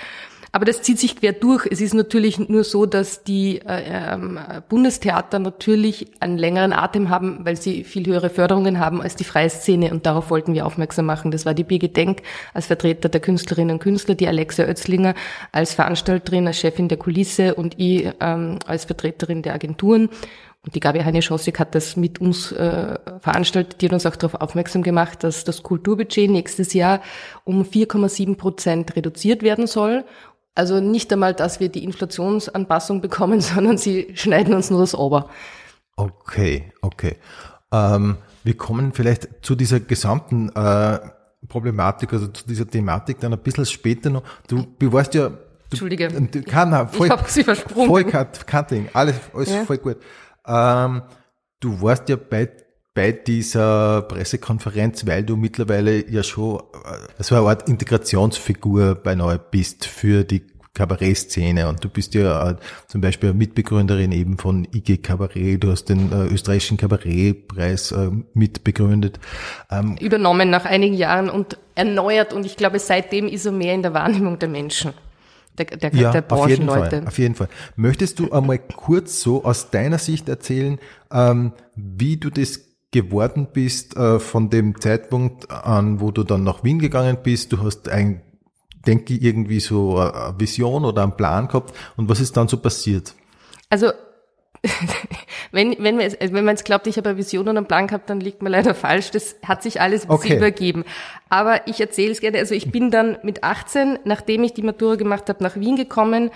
Aber 0.54 0.64
das 0.64 0.82
zieht 0.82 1.00
sich 1.00 1.16
quer 1.16 1.32
durch. 1.32 1.66
Es 1.68 1.80
ist 1.80 1.94
natürlich 1.94 2.38
nur 2.38 2.62
so, 2.62 2.86
dass 2.86 3.24
die 3.24 3.58
äh, 3.66 4.12
ähm, 4.14 4.38
Bundestheater 4.68 5.40
natürlich 5.40 6.06
einen 6.20 6.38
längeren 6.38 6.72
Atem 6.72 7.10
haben, 7.10 7.40
weil 7.42 7.56
sie 7.56 7.82
viel 7.82 8.06
höhere 8.06 8.30
Förderungen 8.30 8.78
haben 8.78 9.02
als 9.02 9.16
die 9.16 9.24
freie 9.24 9.50
Szene. 9.50 9.90
Und 9.90 10.06
darauf 10.06 10.30
wollten 10.30 10.54
wir 10.54 10.64
aufmerksam 10.64 11.06
machen. 11.06 11.32
Das 11.32 11.44
war 11.44 11.54
die 11.54 11.64
Birgit 11.64 11.96
Denk 11.96 12.22
als 12.52 12.66
Vertreter 12.66 13.08
der 13.08 13.20
Künstlerinnen 13.20 13.74
und 13.74 13.82
Künstler, 13.82 14.14
die 14.14 14.28
Alexia 14.28 14.66
Oetzlinger 14.66 15.14
als 15.50 15.74
Veranstalterin, 15.74 16.46
als 16.46 16.60
Chefin 16.60 16.86
der 16.86 16.98
Kulisse 16.98 17.56
und 17.56 17.74
ich 17.80 18.08
ähm, 18.20 18.60
als 18.64 18.84
Vertreterin 18.84 19.42
der 19.42 19.54
Agenturen. 19.54 20.08
Und 20.64 20.74
die 20.74 20.80
Gabi 20.80 21.00
Heine 21.00 21.20
Schossig 21.20 21.58
hat 21.58 21.74
das 21.74 21.96
mit 21.96 22.20
uns 22.20 22.50
äh, 22.52 22.98
veranstaltet, 23.20 23.80
die 23.80 23.86
hat 23.86 23.92
uns 23.92 24.06
auch 24.06 24.16
darauf 24.16 24.40
aufmerksam 24.40 24.82
gemacht, 24.82 25.22
dass 25.22 25.44
das 25.44 25.62
Kulturbudget 25.62 26.30
nächstes 26.30 26.72
Jahr 26.72 27.02
um 27.44 27.62
4,7 27.62 28.36
Prozent 28.36 28.96
reduziert 28.96 29.42
werden 29.42 29.66
soll. 29.66 30.04
Also 30.54 30.80
nicht 30.80 31.12
einmal, 31.12 31.34
dass 31.34 31.60
wir 31.60 31.68
die 31.68 31.84
Inflationsanpassung 31.84 33.02
bekommen, 33.02 33.40
sondern 33.42 33.76
sie 33.76 34.08
schneiden 34.14 34.54
uns 34.54 34.70
nur 34.70 34.80
das 34.80 34.94
Ober. 34.94 35.28
Okay, 35.96 36.72
okay. 36.80 37.16
Ähm, 37.70 38.16
wir 38.42 38.56
kommen 38.56 38.92
vielleicht 38.94 39.28
zu 39.42 39.54
dieser 39.54 39.80
gesamten 39.80 40.48
äh, 40.50 40.98
Problematik, 41.48 42.12
also 42.12 42.28
zu 42.28 42.46
dieser 42.46 42.66
Thematik 42.66 43.20
dann 43.20 43.34
ein 43.34 43.38
bisschen 43.38 43.66
später 43.66 44.08
noch. 44.08 44.22
Du, 44.48 44.66
warst 44.92 45.14
ja... 45.14 45.28
Du, 45.28 45.36
Entschuldige. 45.70 46.08
Kann, 46.42 46.88
voll, 46.88 47.06
ich 47.06 47.12
habe 47.12 47.24
sie 47.28 47.44
versprochen. 47.44 47.86
Voll 47.86 48.04
Cutting, 48.04 48.88
alles, 48.92 49.16
alles 49.34 49.50
ja. 49.50 49.64
voll 49.64 49.78
gut. 49.78 49.96
Ähm, 50.46 51.02
du 51.60 51.80
warst 51.80 52.08
ja 52.08 52.16
bei, 52.16 52.50
bei 52.94 53.12
dieser 53.12 54.02
Pressekonferenz, 54.02 55.06
weil 55.06 55.24
du 55.24 55.36
mittlerweile 55.36 56.08
ja 56.10 56.22
schon 56.22 56.58
äh, 56.58 57.22
so 57.22 57.34
eine 57.34 57.46
Art 57.48 57.68
Integrationsfigur 57.68 58.96
bei 58.96 59.14
Neu 59.14 59.38
bist 59.38 59.86
für 59.86 60.24
die 60.24 60.46
Kabarettszene. 60.74 61.68
Und 61.68 61.84
du 61.84 61.88
bist 61.88 62.14
ja 62.14 62.50
äh, 62.50 62.56
zum 62.88 63.00
Beispiel 63.00 63.32
Mitbegründerin 63.32 64.12
eben 64.12 64.38
von 64.38 64.66
IG 64.72 64.98
Kabarett, 64.98 65.62
du 65.62 65.70
hast 65.70 65.84
den 65.86 66.12
äh, 66.12 66.26
österreichischen 66.26 66.76
Kabarettpreis 66.76 67.92
äh, 67.92 68.10
mitbegründet. 68.34 69.20
Ähm, 69.70 69.96
Übernommen 70.00 70.50
nach 70.50 70.64
einigen 70.64 70.94
Jahren 70.94 71.30
und 71.30 71.58
erneuert. 71.76 72.32
Und 72.32 72.44
ich 72.44 72.56
glaube 72.56 72.80
seitdem 72.80 73.28
ist 73.28 73.46
er 73.46 73.52
mehr 73.52 73.74
in 73.74 73.82
der 73.82 73.94
Wahrnehmung 73.94 74.38
der 74.38 74.48
Menschen 74.48 74.92
der, 75.58 75.66
der, 75.66 75.94
ja, 75.94 76.10
der 76.10 76.22
Branchenleute. 76.22 76.82
Auf 76.82 76.88
jeden, 76.88 76.94
Fall, 76.96 77.06
auf 77.06 77.18
jeden 77.18 77.34
Fall. 77.34 77.48
Möchtest 77.76 78.18
du 78.18 78.32
einmal 78.32 78.58
kurz 78.58 79.20
so 79.20 79.44
aus 79.44 79.70
deiner 79.70 79.98
Sicht 79.98 80.28
erzählen, 80.28 80.78
ähm, 81.12 81.52
wie 81.76 82.16
du 82.16 82.30
das 82.30 82.60
geworden 82.90 83.48
bist 83.52 83.96
äh, 83.96 84.18
von 84.20 84.50
dem 84.50 84.80
Zeitpunkt 84.80 85.50
an, 85.50 86.00
wo 86.00 86.10
du 86.10 86.22
dann 86.22 86.44
nach 86.44 86.64
Wien 86.64 86.78
gegangen 86.78 87.18
bist? 87.22 87.52
Du 87.52 87.62
hast 87.62 87.88
ein, 87.88 88.22
denke 88.86 89.14
ich, 89.14 89.22
irgendwie 89.22 89.60
so 89.60 89.98
eine 89.98 90.34
Vision 90.38 90.84
oder 90.84 91.02
einen 91.02 91.16
Plan 91.16 91.48
gehabt 91.48 91.74
und 91.96 92.08
was 92.08 92.20
ist 92.20 92.36
dann 92.36 92.48
so 92.48 92.56
passiert? 92.56 93.14
Also 93.70 93.90
wenn, 95.52 95.76
wenn, 95.78 95.96
man, 95.96 96.04
also 96.04 96.18
wenn 96.20 96.44
man 96.44 96.54
jetzt 96.54 96.64
glaubt, 96.64 96.86
ich 96.86 96.96
habe 96.96 97.10
eine 97.10 97.18
Vision 97.18 97.48
und 97.48 97.56
einen 97.56 97.66
Plan 97.66 97.86
gehabt, 97.86 98.10
dann 98.10 98.20
liegt 98.20 98.42
man 98.42 98.52
leider 98.52 98.74
falsch. 98.74 99.10
Das 99.10 99.36
hat 99.44 99.62
sich 99.62 99.80
alles 99.80 100.08
okay. 100.08 100.36
übergeben. 100.36 100.84
Aber 101.28 101.66
ich 101.66 101.80
erzähle 101.80 102.12
es 102.12 102.20
gerne. 102.20 102.38
Also 102.38 102.54
ich 102.54 102.70
bin 102.70 102.90
dann 102.90 103.18
mit 103.22 103.44
18, 103.44 104.00
nachdem 104.04 104.44
ich 104.44 104.54
die 104.54 104.62
Matura 104.62 104.96
gemacht 104.96 105.28
habe, 105.28 105.42
nach 105.42 105.56
Wien 105.56 105.76
gekommen. 105.76 106.30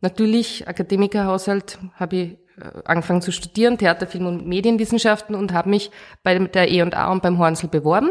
Natürlich, 0.00 0.66
Akademikerhaushalt, 0.66 1.78
habe 1.94 2.16
ich 2.16 2.30
äh, 2.58 2.82
angefangen 2.84 3.22
zu 3.22 3.32
studieren, 3.32 3.78
Theater, 3.78 4.06
Film 4.06 4.26
und 4.26 4.46
Medienwissenschaften 4.46 5.34
und 5.34 5.52
habe 5.52 5.68
mich 5.68 5.90
bei 6.22 6.38
der 6.38 6.70
E&A 6.70 7.10
und 7.12 7.22
beim 7.22 7.38
Hornsel 7.38 7.68
beworben 7.68 8.10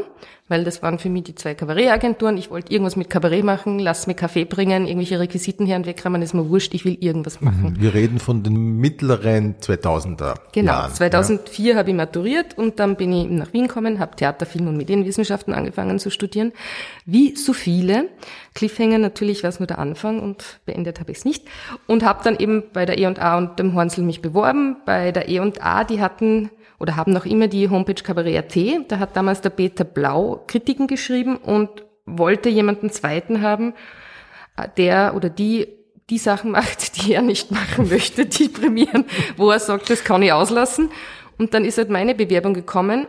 weil 0.49 0.63
das 0.63 0.81
waren 0.81 0.99
für 0.99 1.09
mich 1.09 1.23
die 1.23 1.35
zwei 1.35 1.53
Kabarettagenturen. 1.53 2.37
Ich 2.37 2.49
wollte 2.49 2.73
irgendwas 2.73 2.95
mit 2.95 3.09
Kabarett 3.09 3.45
machen, 3.45 3.79
lass 3.79 4.07
mir 4.07 4.15
Kaffee 4.15 4.45
bringen, 4.45 4.85
irgendwelche 4.85 5.19
Requisiten 5.19 5.65
her 5.65 5.77
und 5.77 5.85
wegräumen, 5.85 6.21
ist 6.21 6.33
mir 6.33 6.49
wurscht, 6.49 6.73
ich 6.73 6.83
will 6.83 6.97
irgendwas 6.99 7.39
machen. 7.39 7.77
Wir 7.79 7.93
reden 7.93 8.19
von 8.19 8.43
den 8.43 8.77
mittleren 8.77 9.55
2000er 9.59 10.35
Genau, 10.51 10.71
Jahren, 10.71 10.93
2004 10.93 11.71
ja. 11.71 11.77
habe 11.77 11.89
ich 11.91 11.95
maturiert 11.95 12.57
und 12.57 12.79
dann 12.79 12.95
bin 12.95 13.13
ich 13.13 13.29
nach 13.29 13.53
Wien 13.53 13.67
gekommen, 13.67 13.99
habe 13.99 14.15
Theater, 14.15 14.45
Film 14.45 14.67
und 14.67 14.77
Medienwissenschaften 14.77 15.53
angefangen 15.53 15.99
zu 15.99 16.09
studieren. 16.09 16.51
Wie 17.05 17.35
so 17.35 17.53
viele. 17.53 18.09
Cliffhanger 18.55 18.97
natürlich 18.97 19.43
war 19.43 19.49
es 19.49 19.59
nur 19.59 19.67
der 19.67 19.77
Anfang 19.77 20.19
und 20.19 20.59
beendet 20.65 20.99
habe 20.99 21.11
ich 21.11 21.19
es 21.19 21.25
nicht. 21.25 21.45
Und 21.85 22.03
habe 22.03 22.23
dann 22.23 22.37
eben 22.37 22.63
bei 22.73 22.85
der 22.85 22.97
E&A 22.97 23.37
und 23.37 23.59
dem 23.59 23.75
Hornsel 23.75 24.03
mich 24.03 24.21
beworben. 24.21 24.77
Bei 24.85 25.11
der 25.11 25.29
E&A, 25.29 25.83
die 25.83 26.01
hatten 26.01 26.49
oder 26.79 26.95
haben 26.95 27.11
noch 27.11 27.25
immer 27.25 27.47
die 27.47 27.69
Homepage 27.69 28.01
Kabarett.at. 28.01 28.91
Da 28.91 28.99
hat 28.99 29.15
damals 29.15 29.41
der 29.41 29.49
Peter 29.49 29.83
Blau 29.83 30.43
Kritiken 30.47 30.87
geschrieben 30.87 31.37
und 31.37 31.69
wollte 32.05 32.49
jemanden 32.49 32.89
zweiten 32.89 33.41
haben, 33.41 33.73
äh, 34.57 34.67
der 34.77 35.13
oder 35.15 35.29
die 35.29 35.67
die 36.09 36.17
Sachen 36.17 36.51
macht, 36.51 37.05
die 37.05 37.13
er 37.13 37.21
nicht 37.21 37.51
machen 37.51 37.89
möchte, 37.89 38.25
die 38.25 38.49
prämieren, 38.49 39.05
wo 39.37 39.51
er 39.51 39.59
sagt, 39.59 39.89
das 39.89 40.03
kann 40.03 40.23
ich 40.23 40.33
auslassen. 40.33 40.89
Und 41.37 41.53
dann 41.53 41.63
ist 41.63 41.77
halt 41.77 41.89
meine 41.89 42.15
Bewerbung 42.15 42.53
gekommen 42.53 43.07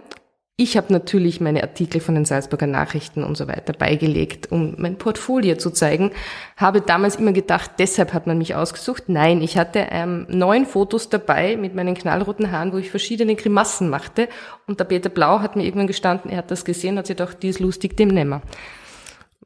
ich 0.60 0.76
habe 0.76 0.92
natürlich 0.92 1.40
meine 1.40 1.62
Artikel 1.62 2.02
von 2.02 2.14
den 2.14 2.26
Salzburger 2.26 2.66
Nachrichten 2.66 3.24
und 3.24 3.34
so 3.34 3.48
weiter 3.48 3.72
beigelegt, 3.72 4.52
um 4.52 4.74
mein 4.76 4.98
Portfolio 4.98 5.56
zu 5.56 5.70
zeigen. 5.70 6.10
Habe 6.58 6.82
damals 6.82 7.16
immer 7.16 7.32
gedacht, 7.32 7.70
deshalb 7.78 8.12
hat 8.12 8.26
man 8.26 8.36
mich 8.36 8.54
ausgesucht. 8.54 9.04
Nein, 9.06 9.40
ich 9.40 9.56
hatte 9.56 9.86
ähm, 9.90 10.26
neun 10.28 10.66
Fotos 10.66 11.08
dabei 11.08 11.56
mit 11.56 11.74
meinen 11.74 11.94
knallroten 11.94 12.52
Haaren, 12.52 12.74
wo 12.74 12.76
ich 12.76 12.90
verschiedene 12.90 13.36
Grimassen 13.36 13.88
machte. 13.88 14.28
Und 14.66 14.80
der 14.80 14.84
Peter 14.84 15.08
Blau 15.08 15.40
hat 15.40 15.56
mir 15.56 15.64
irgendwann 15.64 15.86
gestanden, 15.86 16.30
er 16.30 16.36
hat 16.36 16.50
das 16.50 16.66
gesehen, 16.66 16.98
hat 16.98 17.06
sich 17.06 17.16
gedacht, 17.16 17.42
die 17.42 17.48
ist 17.48 17.60
lustig, 17.60 17.96
dem 17.96 18.08
nehmen 18.08 18.28
wir. 18.28 18.42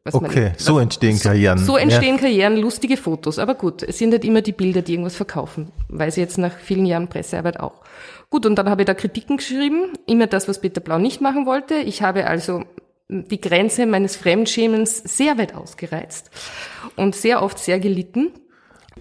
Was 0.05 0.15
okay, 0.15 0.51
man, 0.51 0.59
so 0.59 0.79
entstehen 0.79 1.19
Karrieren. 1.19 1.59
So, 1.59 1.65
so 1.65 1.77
entstehen 1.79 2.17
ja. 2.17 2.21
Karrieren, 2.21 2.57
lustige 2.59 2.99
Fotos. 2.99 3.39
Aber 3.39 3.55
gut, 3.55 3.83
es 3.83 3.99
sind 3.99 4.13
halt 4.13 4.25
immer 4.25 4.43
die 4.43 4.53
Bilder, 4.53 4.83
die 4.83 4.93
irgendwas 4.93 5.17
verkaufen. 5.17 5.73
Weiß 5.89 6.19
ich 6.19 6.21
jetzt 6.21 6.37
nach 6.37 6.53
vielen 6.59 6.85
Jahren 6.85 7.09
Pressearbeit 7.09 7.59
auch. 7.59 7.81
Gut, 8.29 8.45
und 8.45 8.57
dann 8.57 8.69
habe 8.69 8.83
ich 8.83 8.87
da 8.87 8.93
Kritiken 8.93 9.39
geschrieben, 9.39 9.95
immer 10.07 10.27
das, 10.27 10.47
was 10.47 10.61
Peter 10.61 10.83
Blau 10.83 10.99
nicht 10.99 11.23
machen 11.23 11.47
wollte. 11.47 11.77
Ich 11.77 12.03
habe 12.03 12.27
also 12.27 12.65
die 13.09 13.41
Grenze 13.41 13.87
meines 13.87 14.17
Fremdschämens 14.17 14.99
sehr 14.99 15.39
weit 15.39 15.55
ausgereizt 15.55 16.31
und 16.97 17.15
sehr 17.15 17.43
oft 17.43 17.59
sehr 17.59 17.81
gelitten. 17.81 18.33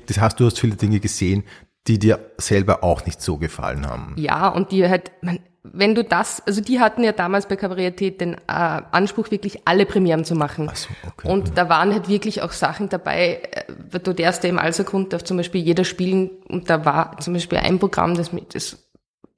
Das 0.07 0.19
heißt, 0.21 0.39
du 0.39 0.45
hast 0.45 0.59
viele 0.59 0.75
Dinge 0.75 1.01
gesehen, 1.01 1.43
die 1.87 1.99
dir 1.99 2.31
selber 2.37 2.83
auch 2.83 3.05
nicht 3.05 3.21
so 3.21 3.37
gefallen 3.37 3.87
haben. 3.87 4.15
Ja, 4.17 4.47
und 4.47 4.71
die 4.71 4.87
halt, 4.87 5.11
man, 5.21 5.39
wenn 5.63 5.95
du 5.95 6.03
das, 6.03 6.45
also 6.45 6.59
die 6.59 6.81
hatten 6.81 7.03
ja 7.03 7.13
damals 7.13 7.47
bei 7.47 7.55
Kabarettät 7.55 8.19
den 8.19 8.33
äh, 8.33 8.37
Anspruch, 8.47 9.31
wirklich 9.31 9.65
alle 9.65 9.85
Premieren 9.85 10.25
zu 10.25 10.35
machen. 10.35 10.67
Ach 10.69 10.75
so, 10.75 10.89
okay. 11.07 11.29
Und 11.29 11.57
da 11.57 11.69
waren 11.69 11.93
halt 11.93 12.09
wirklich 12.09 12.41
auch 12.41 12.51
Sachen 12.51 12.89
dabei, 12.89 13.41
äh, 13.51 13.99
du 13.99 14.13
der 14.13 14.25
erste 14.25 14.49
im 14.49 14.59
Alsergrund 14.59 15.13
darf 15.13 15.23
zum 15.23 15.37
Beispiel 15.37 15.61
jeder 15.61 15.85
spielen 15.85 16.31
und 16.49 16.69
da 16.69 16.83
war 16.83 17.17
zum 17.19 17.33
Beispiel 17.33 17.59
ein 17.59 17.79
Programm, 17.79 18.15
das, 18.15 18.31
das 18.51 18.77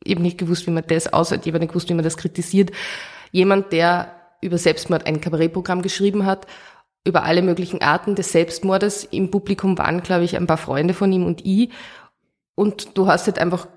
eben 0.04 0.24
nicht 0.24 0.40
gewusst, 0.40 0.66
wie 0.66 0.72
man 0.72 0.84
das 0.88 1.14
aussieht, 1.14 1.42
ich 1.44 1.48
habe 1.54 1.60
nicht 1.60 1.70
gewusst, 1.70 1.90
wie 1.90 1.94
man 1.94 2.04
das 2.04 2.18
kritisiert. 2.18 2.72
Jemand, 3.32 3.72
der 3.72 4.12
über 4.42 4.58
Selbstmord 4.58 5.06
ein 5.06 5.22
Kabarettprogramm 5.22 5.84
geschrieben 5.84 6.26
hat, 6.26 6.48
über 7.06 7.24
alle 7.24 7.44
möglichen 7.44 7.82
Arten 7.82 8.16
des 8.16 8.32
Selbstmordes. 8.32 9.04
Im 9.04 9.30
Publikum 9.30 9.78
waren, 9.78 10.02
glaube 10.02 10.24
ich, 10.24 10.36
ein 10.36 10.48
paar 10.48 10.58
Freunde 10.58 10.96
von 10.96 11.12
ihm 11.12 11.26
und 11.26 11.46
ich. 11.46 11.70
Und 12.56 12.98
du 12.98 13.08
hast 13.08 13.28
halt 13.28 13.38
einfach 13.38 13.68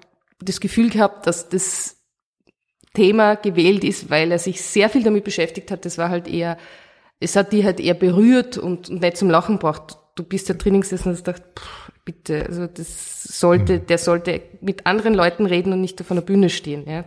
das 0.40 0.60
Gefühl 0.60 0.88
gehabt, 0.88 1.26
dass 1.26 1.48
das 1.48 1.97
Thema 2.98 3.36
gewählt 3.36 3.84
ist, 3.84 4.10
weil 4.10 4.32
er 4.32 4.40
sich 4.40 4.60
sehr 4.60 4.88
viel 4.88 5.04
damit 5.04 5.22
beschäftigt 5.22 5.70
hat. 5.70 5.84
Das 5.84 5.98
war 5.98 6.08
halt 6.08 6.26
eher, 6.26 6.58
es 7.20 7.36
hat 7.36 7.52
die 7.52 7.64
halt 7.64 7.78
eher 7.78 7.94
berührt 7.94 8.58
und, 8.58 8.90
und 8.90 9.00
nicht 9.00 9.16
zum 9.16 9.30
Lachen 9.30 9.54
gebracht. 9.56 9.98
Du 10.16 10.24
bist 10.24 10.50
da 10.50 10.54
drinnen 10.54 10.80
gesessen 10.80 11.10
und 11.10 11.14
hast 11.14 11.24
gedacht, 11.24 11.42
pff, 11.56 11.92
bitte, 12.04 12.44
also 12.44 12.66
das 12.66 13.22
sollte, 13.22 13.74
mhm. 13.74 13.86
der 13.86 13.98
sollte 13.98 14.40
mit 14.60 14.84
anderen 14.84 15.14
Leuten 15.14 15.46
reden 15.46 15.72
und 15.72 15.80
nicht 15.80 16.00
auf 16.00 16.10
einer 16.10 16.22
Bühne 16.22 16.50
stehen. 16.50 16.88
Ja. 16.88 17.04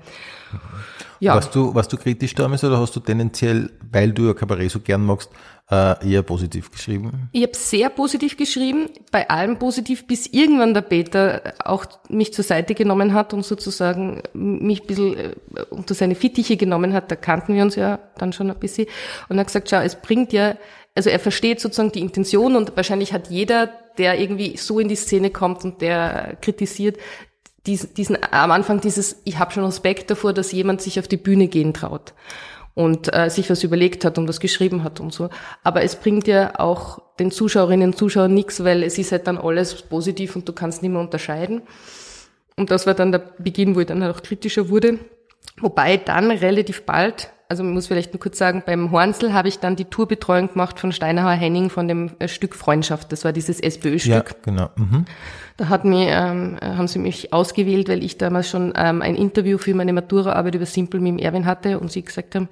Ja. 1.22 1.36
Warst 1.36 1.54
du, 1.54 1.74
warst 1.76 1.94
du 1.94 1.98
kritisch 1.98 2.34
damals 2.34 2.64
oder 2.64 2.80
hast 2.80 2.96
du 2.96 3.00
tendenziell, 3.00 3.70
weil 3.92 4.12
du 4.12 4.26
ja 4.26 4.34
Kabarett 4.34 4.72
so 4.72 4.80
gern 4.80 5.06
magst, 5.06 5.30
äh, 5.70 6.10
eher 6.10 6.24
positiv 6.24 6.72
geschrieben? 6.72 7.30
Ich 7.32 7.44
habe 7.44 7.56
sehr 7.56 7.90
positiv 7.92 8.38
geschrieben, 8.38 8.90
bei 9.12 9.30
allem 9.30 9.60
positiv, 9.60 10.08
bis 10.08 10.26
irgendwann 10.26 10.74
der 10.74 10.82
Peter 10.82 11.54
auch 11.64 11.86
mich 12.10 12.34
zur 12.34 12.44
Seite 12.44 12.74
genommen 12.74 13.14
hat 13.14 13.36
und 13.36 13.46
sozusagen 13.46 14.24
mich 14.34 14.82
ein 14.82 14.88
bisschen 14.88 15.16
äh, 15.16 15.36
unter 15.70 15.94
seine 15.94 16.16
Fittiche 16.16 16.58
genommen 16.58 16.92
hat. 16.92 17.12
Da 17.12 17.16
kannten 17.16 17.54
wir 17.54 17.62
uns 17.62 17.76
ja 17.76 18.00
dann 18.18 18.34
schon 18.34 18.50
ein 18.50 18.58
bisschen 18.60 18.88
und 19.30 19.38
hat 19.38 19.46
gesagt, 19.46 19.70
schau, 19.70 19.80
es 19.80 20.02
bringt 20.02 20.34
ja 20.34 20.56
also 20.96 21.10
er 21.10 21.20
versteht 21.20 21.62
sozusagen 21.62 21.92
die 21.92 22.02
Intention 22.02 22.56
und 22.56 22.76
wahrscheinlich 22.76 23.14
hat 23.14 23.30
jeder, 23.30 23.70
der 23.98 24.20
irgendwie 24.20 24.58
so 24.58 24.80
in 24.80 24.90
die 24.90 24.96
Szene 24.96 25.30
kommt 25.30 25.64
und 25.64 25.82
der 25.82 26.38
kritisiert, 26.42 26.98
diesen, 27.66 27.94
diesen 27.94 28.18
am 28.32 28.52
Anfang 28.52 28.82
dieses, 28.82 29.22
ich 29.24 29.40
habe 29.40 29.52
schon 29.52 29.66
Respekt 29.66 30.10
davor, 30.10 30.34
dass 30.34 30.52
jemand 30.52 30.82
sich 30.82 31.00
auf 31.00 31.08
die 31.08 31.18
Bühne 31.18 31.48
gehen 31.48 31.74
traut 31.74 32.14
und 32.74 33.14
äh, 33.14 33.30
sich 33.30 33.50
was 33.50 33.64
überlegt 33.64 34.06
hat 34.06 34.18
und 34.18 34.28
was 34.28 34.40
geschrieben 34.40 34.84
hat 34.84 35.00
und 35.00 35.14
so. 35.14 35.30
Aber 35.64 35.84
es 35.84 35.96
bringt 35.96 36.28
ja 36.28 36.60
auch 36.60 37.02
den 37.20 37.32
Zuschauerinnen 37.32 37.92
und 37.92 37.98
Zuschauern 37.98 38.34
nichts, 38.34 38.64
weil 38.64 38.84
es 38.84 38.98
ist 38.98 39.12
halt 39.12 39.28
dann 39.28 39.38
alles 39.38 39.82
positiv 39.84 40.36
und 40.36 40.48
du 40.48 40.54
kannst 40.54 40.82
nicht 40.82 40.92
mehr 40.92 41.02
unterscheiden. 41.02 41.62
Und 42.56 42.72
das 42.72 42.88
war 42.88 42.94
dann 42.94 43.12
der 43.12 43.24
Beginn, 43.38 43.76
wo 43.76 43.80
ich 43.80 43.88
dann 43.88 44.04
halt 44.04 44.16
auch 44.16 44.24
kritischer 44.24 44.70
wurde. 44.70 45.00
Wobei 45.60 45.98
dann 45.98 46.32
relativ 46.32 46.84
bald 46.84 47.32
also 47.52 47.64
man 47.64 47.74
muss 47.74 47.88
vielleicht 47.88 48.14
nur 48.14 48.22
kurz 48.22 48.38
sagen, 48.38 48.64
beim 48.66 48.92
Hornsel 48.92 49.34
habe 49.34 49.50
ich 49.50 49.60
dann 49.60 49.76
die 49.76 49.84
Tourbetreuung 49.84 50.54
gemacht 50.54 50.80
von 50.80 50.94
Steinerhauer 50.94 51.34
Henning 51.34 51.70
von 51.70 51.86
dem 51.86 52.12
äh, 52.20 52.30
Stück 52.30 52.56
Freundschaft. 52.56 53.12
Das 53.12 53.26
war 53.26 53.34
dieses 53.34 53.60
SPÖ-Stück. 53.60 54.10
Ja, 54.10 54.36
genau. 54.42 54.70
Mhm. 54.78 55.06
Da 55.58 55.70
hat 55.70 55.86
mich, 55.86 56.08
ähm, 56.10 56.58
haben 56.62 56.88
sie 56.88 57.00
mich 57.00 57.34
ausgewählt, 57.34 57.90
weil 57.90 58.04
ich 58.04 58.18
damals 58.18 58.50
schon 58.50 58.74
ähm, 58.76 59.02
ein 59.02 59.16
Interview 59.16 59.58
für 59.58 59.74
meine 59.74 59.94
Maturaarbeit 59.94 60.56
über 60.56 60.66
Simple 60.66 61.00
mit 61.00 61.14
dem 61.14 61.20
Erwin 61.20 61.46
hatte 61.46 61.80
und 61.80 61.92
sie 61.92 62.04
gesagt 62.04 62.36
haben, 62.36 62.50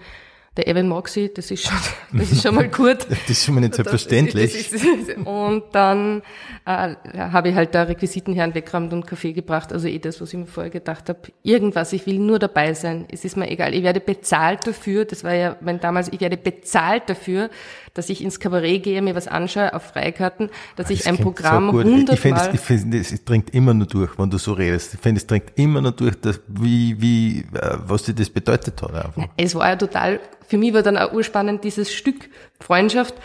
der 0.60 0.68
Evan 0.68 0.90
Moxie, 0.90 1.32
das 1.34 1.52
ist 1.52 1.68
schon, 1.68 1.78
das 2.20 2.32
ist 2.32 2.44
schon 2.44 2.56
mal 2.56 2.68
gut. 2.68 3.06
das 3.10 3.30
ist 3.30 3.46
schon 3.46 3.56
mal 3.56 3.62
nicht 3.62 3.76
selbstverständlich. 3.76 4.70
Das 4.72 4.84
ist, 4.84 5.18
und 5.26 5.64
dann 5.72 6.22
äh, 6.66 6.96
habe 7.16 7.50
ich 7.50 7.56
halt 7.56 7.74
da 7.74 7.84
Requisitenherren 7.84 8.54
weggeräumt 8.54 8.92
und 8.92 9.08
Kaffee 9.08 9.34
gebracht, 9.34 9.72
also 9.72 9.88
eh 9.88 10.00
das, 10.00 10.20
was 10.20 10.34
ich 10.34 10.40
mir 10.40 10.46
vorher 10.46 10.70
gedacht 10.70 11.08
habe. 11.10 11.20
Irgendwas, 11.44 11.94
ich 11.94 12.06
will 12.06 12.20
nur 12.20 12.40
dabei 12.40 12.74
sein. 12.74 13.06
Es 13.12 13.26
ist 13.26 13.38
mir 13.38 13.50
egal. 13.50 13.74
Ich 13.74 13.84
werde 13.84 14.00
bezahlt 14.00 14.68
dafür, 14.68 15.06
das 15.06 15.24
war 15.24 15.34
ja 15.34 15.56
mein 15.62 15.80
damals, 15.80 16.12
ich 16.12 16.20
werde 16.20 16.38
bezahlt 16.38 17.04
dafür, 17.10 17.50
dass 17.94 18.10
ich 18.10 18.24
ins 18.24 18.40
Kabarett 18.40 18.84
gehe, 18.84 19.02
mir 19.02 19.16
was 19.16 19.28
anschaue 19.28 19.74
auf 19.74 19.84
Freikarten, 19.84 20.50
dass 20.76 20.88
das 20.88 21.00
ich 21.00 21.08
ein 21.08 21.18
Programm 21.18 21.72
so 21.72 21.84
hundertmal... 21.84 22.54
Ich 22.54 22.60
finde, 22.60 22.98
ich 22.98 23.08
find, 23.08 23.14
es 23.14 23.26
dringt 23.26 23.54
immer 23.54 23.74
nur 23.74 23.88
durch, 23.88 24.18
wenn 24.18 24.30
du 24.30 24.38
so 24.38 24.54
redest. 24.54 24.94
Ich 24.94 25.00
finde, 25.00 25.20
es 25.20 25.28
dringt 25.28 25.52
immer 25.56 25.82
nur 25.82 25.92
durch, 25.92 26.20
dass, 26.20 26.40
wie, 26.48 27.00
wie, 27.02 27.40
äh, 27.54 27.78
was 27.86 28.04
dir 28.04 28.14
das 28.14 28.30
bedeutet 28.30 28.82
hat. 28.82 28.94
Einfach. 28.94 29.28
Es 29.38 29.56
war 29.56 29.70
ja 29.70 29.76
total, 29.76 30.20
für 30.48 30.58
mich 30.58 30.74
war 30.74 30.84
dann 30.84 30.98
auch 30.98 31.14
urspannend, 31.14 31.64
dieses 31.64 31.94
Stück 31.94 32.30
Freundschaft, 32.60 33.16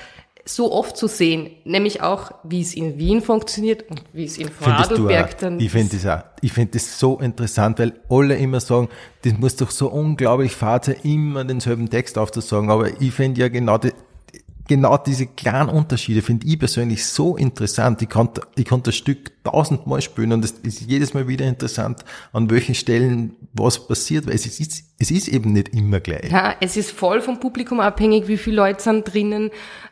so 0.47 0.73
oft 0.73 0.97
zu 0.97 1.09
sehen, 1.09 1.50
nämlich 1.64 2.02
auch, 2.02 2.33
wie 2.44 2.61
es 2.61 2.75
in 2.75 2.99
Wien 2.99 3.23
funktioniert 3.23 3.88
und 3.88 4.02
wie 4.12 4.25
es 4.25 4.37
in 4.37 4.50
Vorarlberg 4.50 5.38
dann 5.38 5.59
Ich 5.59 5.71
finde 5.71 5.97
das 5.97 6.06
auch, 6.06 6.25
ich 6.42 6.52
finde 6.52 6.73
das 6.73 6.99
so 6.99 7.18
interessant, 7.18 7.78
weil 7.78 7.94
alle 8.11 8.37
immer 8.37 8.61
sagen, 8.61 8.88
das 9.23 9.33
muss 9.38 9.56
doch 9.56 9.71
so 9.71 9.88
unglaublich 9.88 10.54
fad 10.54 10.85
sein, 10.85 10.97
immer 11.02 11.44
denselben 11.44 11.88
Text 11.88 12.18
aufzusagen, 12.18 12.71
aber 12.71 13.00
ich 13.00 13.12
finde 13.12 13.40
ja 13.40 13.49
genau 13.49 13.78
die, 13.78 13.92
genau 14.66 14.97
diese 14.97 15.26
kleinen 15.26 15.68
Unterschiede 15.68 16.23
finde 16.23 16.47
ich 16.47 16.59
persönlich 16.59 17.06
so 17.06 17.37
interessant. 17.37 18.00
Ich 18.02 18.09
konnte, 18.09 18.42
ich 18.56 18.64
konnte 18.64 18.90
das 18.90 18.97
Stück 18.97 19.33
tausendmal 19.44 20.00
spielen 20.00 20.33
und 20.33 20.44
es 20.44 20.52
ist 20.52 20.80
jedes 20.83 21.14
Mal 21.14 21.28
wieder 21.28 21.47
interessant, 21.47 22.04
an 22.33 22.50
welchen 22.50 22.75
Stellen 22.75 23.37
was 23.52 23.87
passiert, 23.87 24.26
weil 24.26 24.35
es 24.35 24.47
ist, 24.47 24.85
es 24.99 25.11
ist 25.11 25.28
eben 25.28 25.52
nicht 25.52 25.68
immer 25.71 26.00
gleich. 26.00 26.30
Ja, 26.30 26.54
es 26.61 26.76
ist 26.76 26.90
voll 26.90 27.21
vom 27.21 27.40
Publikum 27.40 27.80
abhängig, 27.80 28.26
wie 28.26 28.38
viele 28.38 28.56
Leute 28.56 28.83
sind 28.83 29.12
drinnen, 29.12 29.50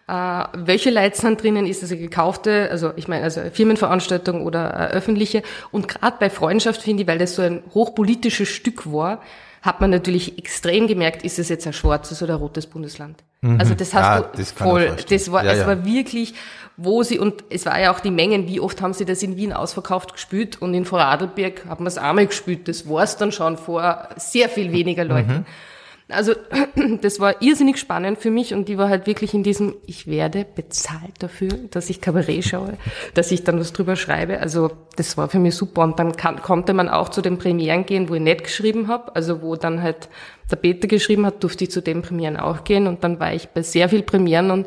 äh, 0.08 0.44
welche 0.54 0.90
Leute 0.90 1.20
sind 1.20 1.42
drinnen, 1.42 1.66
ist 1.66 1.82
es 1.82 1.92
eine 1.92 2.00
gekaufte, 2.00 2.68
also 2.70 2.92
ich 2.96 3.08
meine, 3.08 3.24
also 3.24 3.42
Firmenveranstaltung 3.52 4.44
oder 4.46 4.74
eine 4.74 4.88
öffentliche. 4.88 5.42
Und 5.70 5.88
gerade 5.88 6.16
bei 6.18 6.30
Freundschaft 6.30 6.82
finde 6.82 7.02
ich, 7.02 7.08
weil 7.08 7.18
das 7.18 7.34
so 7.34 7.42
ein 7.42 7.62
hochpolitisches 7.74 8.48
Stück 8.48 8.90
war, 8.90 9.20
hat 9.62 9.80
man 9.80 9.90
natürlich 9.90 10.38
extrem 10.38 10.88
gemerkt, 10.88 11.24
ist 11.24 11.38
es 11.38 11.48
jetzt 11.48 11.66
ein 11.66 11.72
schwarzes 11.72 12.20
oder 12.22 12.34
ein 12.34 12.40
rotes 12.40 12.66
Bundesland. 12.66 13.22
Mhm. 13.42 13.60
Also 13.60 13.74
das 13.74 13.94
hast 13.94 14.02
ja, 14.02 14.20
du 14.20 14.36
das 14.36 14.50
voll, 14.50 14.96
das 15.08 15.30
war, 15.30 15.44
ja, 15.44 15.52
es 15.52 15.58
ja. 15.60 15.66
war 15.68 15.84
wirklich, 15.84 16.34
wo 16.76 17.04
sie, 17.04 17.20
und 17.20 17.44
es 17.48 17.64
war 17.64 17.80
ja 17.80 17.94
auch 17.94 18.00
die 18.00 18.10
Mengen, 18.10 18.48
wie 18.48 18.58
oft 18.58 18.82
haben 18.82 18.92
sie 18.92 19.04
das 19.04 19.22
in 19.22 19.36
Wien 19.36 19.52
ausverkauft 19.52 20.12
gespielt 20.12 20.60
und 20.60 20.74
in 20.74 20.84
Vorarlberg 20.84 21.64
haben 21.68 21.84
wir 21.84 21.88
es 21.88 21.96
einmal 21.96 22.26
gespielt, 22.26 22.66
das 22.66 22.88
war 22.88 23.04
es 23.04 23.16
dann 23.16 23.30
schon 23.30 23.56
vor 23.56 24.08
sehr 24.16 24.48
viel 24.48 24.72
weniger 24.72 25.04
Leuten. 25.04 25.32
Mhm. 25.32 25.44
Also 26.12 26.34
das 27.02 27.20
war 27.20 27.42
irrsinnig 27.42 27.78
spannend 27.78 28.18
für 28.18 28.30
mich 28.30 28.54
und 28.54 28.68
die 28.68 28.78
war 28.78 28.88
halt 28.88 29.06
wirklich 29.06 29.34
in 29.34 29.42
diesem, 29.42 29.74
ich 29.86 30.06
werde 30.06 30.44
bezahlt 30.44 31.20
dafür, 31.20 31.50
dass 31.70 31.90
ich 31.90 32.00
Kabarett 32.00 32.44
schaue, 32.44 32.74
dass 33.14 33.30
ich 33.32 33.44
dann 33.44 33.58
was 33.58 33.72
drüber 33.72 33.96
schreibe. 33.96 34.40
Also 34.40 34.70
das 34.96 35.16
war 35.16 35.28
für 35.28 35.38
mich 35.38 35.54
super. 35.54 35.82
Und 35.82 35.98
dann 35.98 36.16
kann, 36.16 36.40
konnte 36.42 36.74
man 36.74 36.88
auch 36.88 37.08
zu 37.08 37.22
den 37.22 37.38
Premieren 37.38 37.86
gehen, 37.86 38.08
wo 38.08 38.14
ich 38.14 38.20
nicht 38.20 38.44
geschrieben 38.44 38.88
habe, 38.88 39.14
also 39.16 39.42
wo 39.42 39.56
dann 39.56 39.82
halt 39.82 40.08
der 40.50 40.56
Peter 40.56 40.86
geschrieben 40.88 41.26
hat, 41.26 41.42
durfte 41.42 41.64
ich 41.64 41.70
zu 41.70 41.80
den 41.80 42.02
Premieren 42.02 42.36
auch 42.36 42.64
gehen. 42.64 42.86
Und 42.86 43.04
dann 43.04 43.18
war 43.20 43.32
ich 43.32 43.48
bei 43.48 43.62
sehr 43.62 43.88
viel 43.88 44.02
Premieren 44.02 44.50
und 44.50 44.66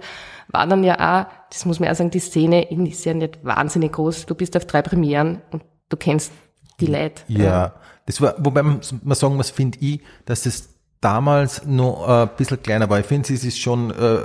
war 0.50 0.68
dann 0.68 0.84
ja 0.84 0.96
auch, 0.96 1.26
das 1.50 1.66
muss 1.66 1.80
man 1.80 1.90
auch 1.90 1.96
sagen, 1.96 2.12
die 2.12 2.20
Szene 2.20 2.70
ist 2.72 3.06
ja 3.06 3.14
nicht 3.14 3.44
wahnsinnig 3.44 3.94
groß. 3.94 4.26
Du 4.26 4.36
bist 4.36 4.56
auf 4.58 4.66
drei 4.66 4.82
Premieren 4.82 5.42
und 5.52 5.64
du 5.90 5.98
kennst 5.98 6.32
die 6.80 6.88
Leute. 6.88 7.22
Ja, 7.28 7.76
das 8.06 8.22
war, 8.22 8.36
wobei 8.38 8.64
man, 8.64 8.82
sagen 8.82 9.36
muss, 9.36 9.50
finde 9.50 9.80
ich, 9.82 10.02
dass 10.26 10.46
es 10.46 10.75
damals 11.02 11.66
noch 11.66 12.08
äh, 12.08 12.24
ein 12.24 12.30
bisschen 12.38 12.62
kleiner 12.64 12.90
war. 12.90 13.00
Ich 13.00 13.06
finde, 13.06 13.34
es 13.34 13.44
ist 13.44 13.60
schon 13.60 13.92
äh, 13.92 14.20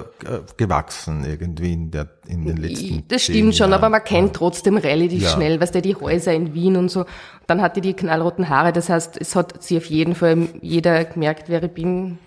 gewachsen 0.57 1.25
irgendwie 1.25 1.73
in, 1.73 1.91
der, 1.91 2.09
in 2.27 2.47
den 2.47 2.57
letzten 2.57 3.07
Das 3.09 3.25
stimmt 3.25 3.55
schon, 3.57 3.73
aber 3.73 3.89
man 3.91 4.03
kennt 4.03 4.35
trotzdem 4.35 4.77
relativ 4.77 5.23
ja. 5.23 5.29
schnell, 5.31 5.61
weißt 5.61 5.75
du, 5.75 5.83
die 5.83 5.95
Häuser 5.95 6.33
in 6.33 6.55
Wien 6.55 6.77
und 6.77 6.91
so. 6.91 7.05
Dann 7.47 7.61
hatte 7.61 7.81
die 7.81 7.95
knallroten 7.95 8.49
Haare, 8.49 8.73
das 8.73 8.89
heißt, 8.89 9.21
es 9.21 9.37
hat 9.37 9.63
sie 9.63 9.77
auf 9.77 9.87
jeden 9.87 10.15
Fall 10.15 10.49
jeder 10.63 11.05
gemerkt, 11.05 11.49
wer 11.49 11.63
ich 11.63 11.73
bin. 11.73 12.19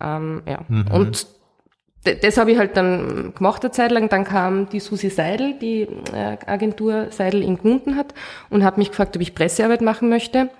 Ähm, 0.00 0.42
ja. 0.46 0.60
Mhm. 0.68 0.86
Und 0.90 1.26
das 2.04 2.36
habe 2.36 2.52
ich 2.52 2.58
halt 2.58 2.76
dann 2.76 3.32
gemacht 3.34 3.64
eine 3.64 3.72
Zeit 3.72 3.90
lang. 3.90 4.08
Dann 4.08 4.24
kam 4.24 4.68
die 4.68 4.80
Susi 4.80 5.08
Seidel, 5.10 5.58
die 5.58 5.82
äh, 6.12 6.36
Agentur 6.46 7.08
Seidel 7.10 7.42
in 7.42 7.58
Gmunden 7.58 7.96
hat 7.96 8.14
und 8.50 8.62
hat 8.62 8.78
mich 8.78 8.90
gefragt, 8.90 9.16
ob 9.16 9.22
ich 9.22 9.34
Pressearbeit 9.34 9.80
machen 9.80 10.08
möchte. 10.08 10.50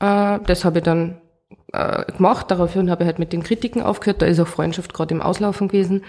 Äh, 0.00 0.38
das 0.46 0.64
habe 0.64 0.78
ich 0.78 0.84
dann 0.84 1.18
äh, 1.76 2.12
gemacht. 2.12 2.50
Daraufhin 2.50 2.90
habe 2.90 3.04
ich 3.04 3.06
halt 3.06 3.18
mit 3.18 3.32
den 3.32 3.42
Kritiken 3.42 3.82
aufgehört. 3.82 4.22
Da 4.22 4.26
ist 4.26 4.40
auch 4.40 4.48
Freundschaft 4.48 4.94
gerade 4.94 5.14
im 5.14 5.22
Auslaufen 5.22 5.68
gewesen. 5.68 6.04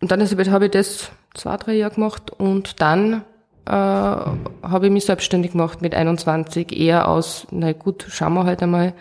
Und 0.00 0.10
dann 0.10 0.20
habe 0.20 0.64
ich 0.66 0.70
das 0.70 1.10
zwei, 1.34 1.56
drei 1.56 1.74
Jahre 1.74 1.94
gemacht 1.94 2.30
und 2.30 2.80
dann 2.80 3.24
äh, 3.66 3.70
habe 3.70 4.86
ich 4.86 4.90
mich 4.92 5.06
selbstständig 5.06 5.52
gemacht 5.52 5.82
mit 5.82 5.94
21, 5.94 6.76
eher 6.78 7.08
aus, 7.08 7.46
na 7.50 7.72
gut, 7.72 8.06
schauen 8.08 8.34
wir 8.34 8.44
halt 8.44 8.62
einmal, 8.62 8.94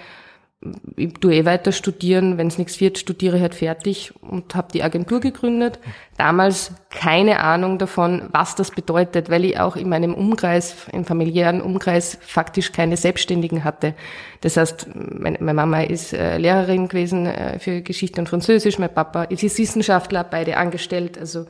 ich 0.95 1.13
tue 1.13 1.35
eh 1.35 1.45
weiter 1.45 1.71
studieren, 1.71 2.37
wenn 2.37 2.47
es 2.47 2.57
nichts 2.57 2.79
wird, 2.79 2.97
studiere 2.97 3.39
halt 3.39 3.55
fertig 3.55 4.13
und 4.21 4.55
habe 4.55 4.67
die 4.73 4.83
Agentur 4.83 5.19
gegründet. 5.19 5.79
Damals 6.17 6.71
keine 6.89 7.39
Ahnung 7.39 7.77
davon, 7.77 8.29
was 8.31 8.55
das 8.55 8.71
bedeutet, 8.71 9.29
weil 9.29 9.45
ich 9.45 9.59
auch 9.59 9.75
in 9.75 9.89
meinem 9.89 10.13
Umkreis, 10.13 10.87
im 10.91 11.05
familiären 11.05 11.61
Umkreis 11.61 12.17
faktisch 12.21 12.71
keine 12.71 12.97
Selbstständigen 12.97 13.63
hatte. 13.63 13.93
Das 14.41 14.57
heißt, 14.57 14.87
meine, 14.93 15.39
Mama 15.39 15.81
ist 15.81 16.13
äh, 16.13 16.37
Lehrerin 16.37 16.87
gewesen 16.87 17.25
äh, 17.25 17.59
für 17.59 17.81
Geschichte 17.81 18.21
und 18.21 18.29
Französisch, 18.29 18.79
mein 18.79 18.93
Papa 18.93 19.23
ist 19.23 19.43
Wissenschaftler, 19.43 20.23
beide 20.23 20.57
angestellt, 20.57 21.17
also 21.17 21.45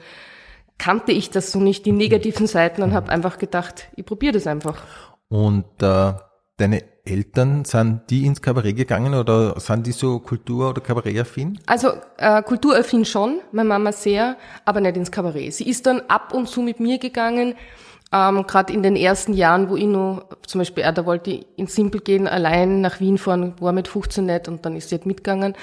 kannte 0.78 1.12
ich 1.12 1.30
das 1.30 1.52
so 1.52 1.60
nicht, 1.60 1.86
die 1.86 1.92
negativen 1.92 2.48
Seiten 2.48 2.84
und 2.84 2.94
habe 2.94 3.10
einfach 3.10 3.38
gedacht, 3.38 3.88
ich 3.96 4.06
probiere 4.06 4.34
das 4.34 4.48
einfach. 4.48 4.84
Und 5.30 5.66
äh, 5.82 6.14
deine 6.58 6.95
Eltern, 7.06 7.66
sind 7.66 8.02
die 8.10 8.26
ins 8.26 8.42
Kabarett 8.42 8.76
gegangen 8.76 9.14
oder 9.14 9.60
sind 9.60 9.86
die 9.86 9.92
so 9.92 10.20
Kultur- 10.20 10.72
oder 10.72 10.82
Kabarett-affin? 10.82 11.60
Also 11.68 11.90
äh, 12.18 12.42
kulturaffin 12.42 13.06
schon, 13.06 13.40
meine 13.52 13.70
Mama 13.70 13.92
sehr, 13.92 14.38
aber 14.66 14.82
nicht 14.82 14.98
ins 14.98 15.12
Kabarett. 15.12 15.54
Sie 15.54 15.70
ist 15.70 15.86
dann 15.86 16.02
ab 16.08 16.34
und 16.34 16.50
zu 16.50 16.62
mit 16.62 16.80
mir 16.80 16.98
gegangen, 16.98 17.56
ähm, 18.12 18.46
gerade 18.48 18.74
in 18.74 18.84
den 18.84 18.96
ersten 18.96 19.34
Jahren, 19.34 19.70
wo 19.70 19.76
ich 19.76 19.86
noch, 19.86 20.26
zum 20.48 20.60
Beispiel, 20.60 20.84
äh, 20.84 20.94
da 20.94 21.06
wollte 21.06 21.32
ich 21.32 21.46
in 21.56 21.68
Simpel 21.68 22.02
gehen, 22.02 22.28
allein 22.28 22.82
nach 22.82 23.00
Wien 23.00 23.18
fahren, 23.18 23.54
war 23.60 23.72
mit 23.72 23.88
15 23.88 24.26
nicht 24.26 24.48
und 24.48 24.66
dann 24.66 24.76
ist 24.76 24.90
sie 24.90 24.96
halt 24.96 25.06
mitgegangen. 25.06 25.54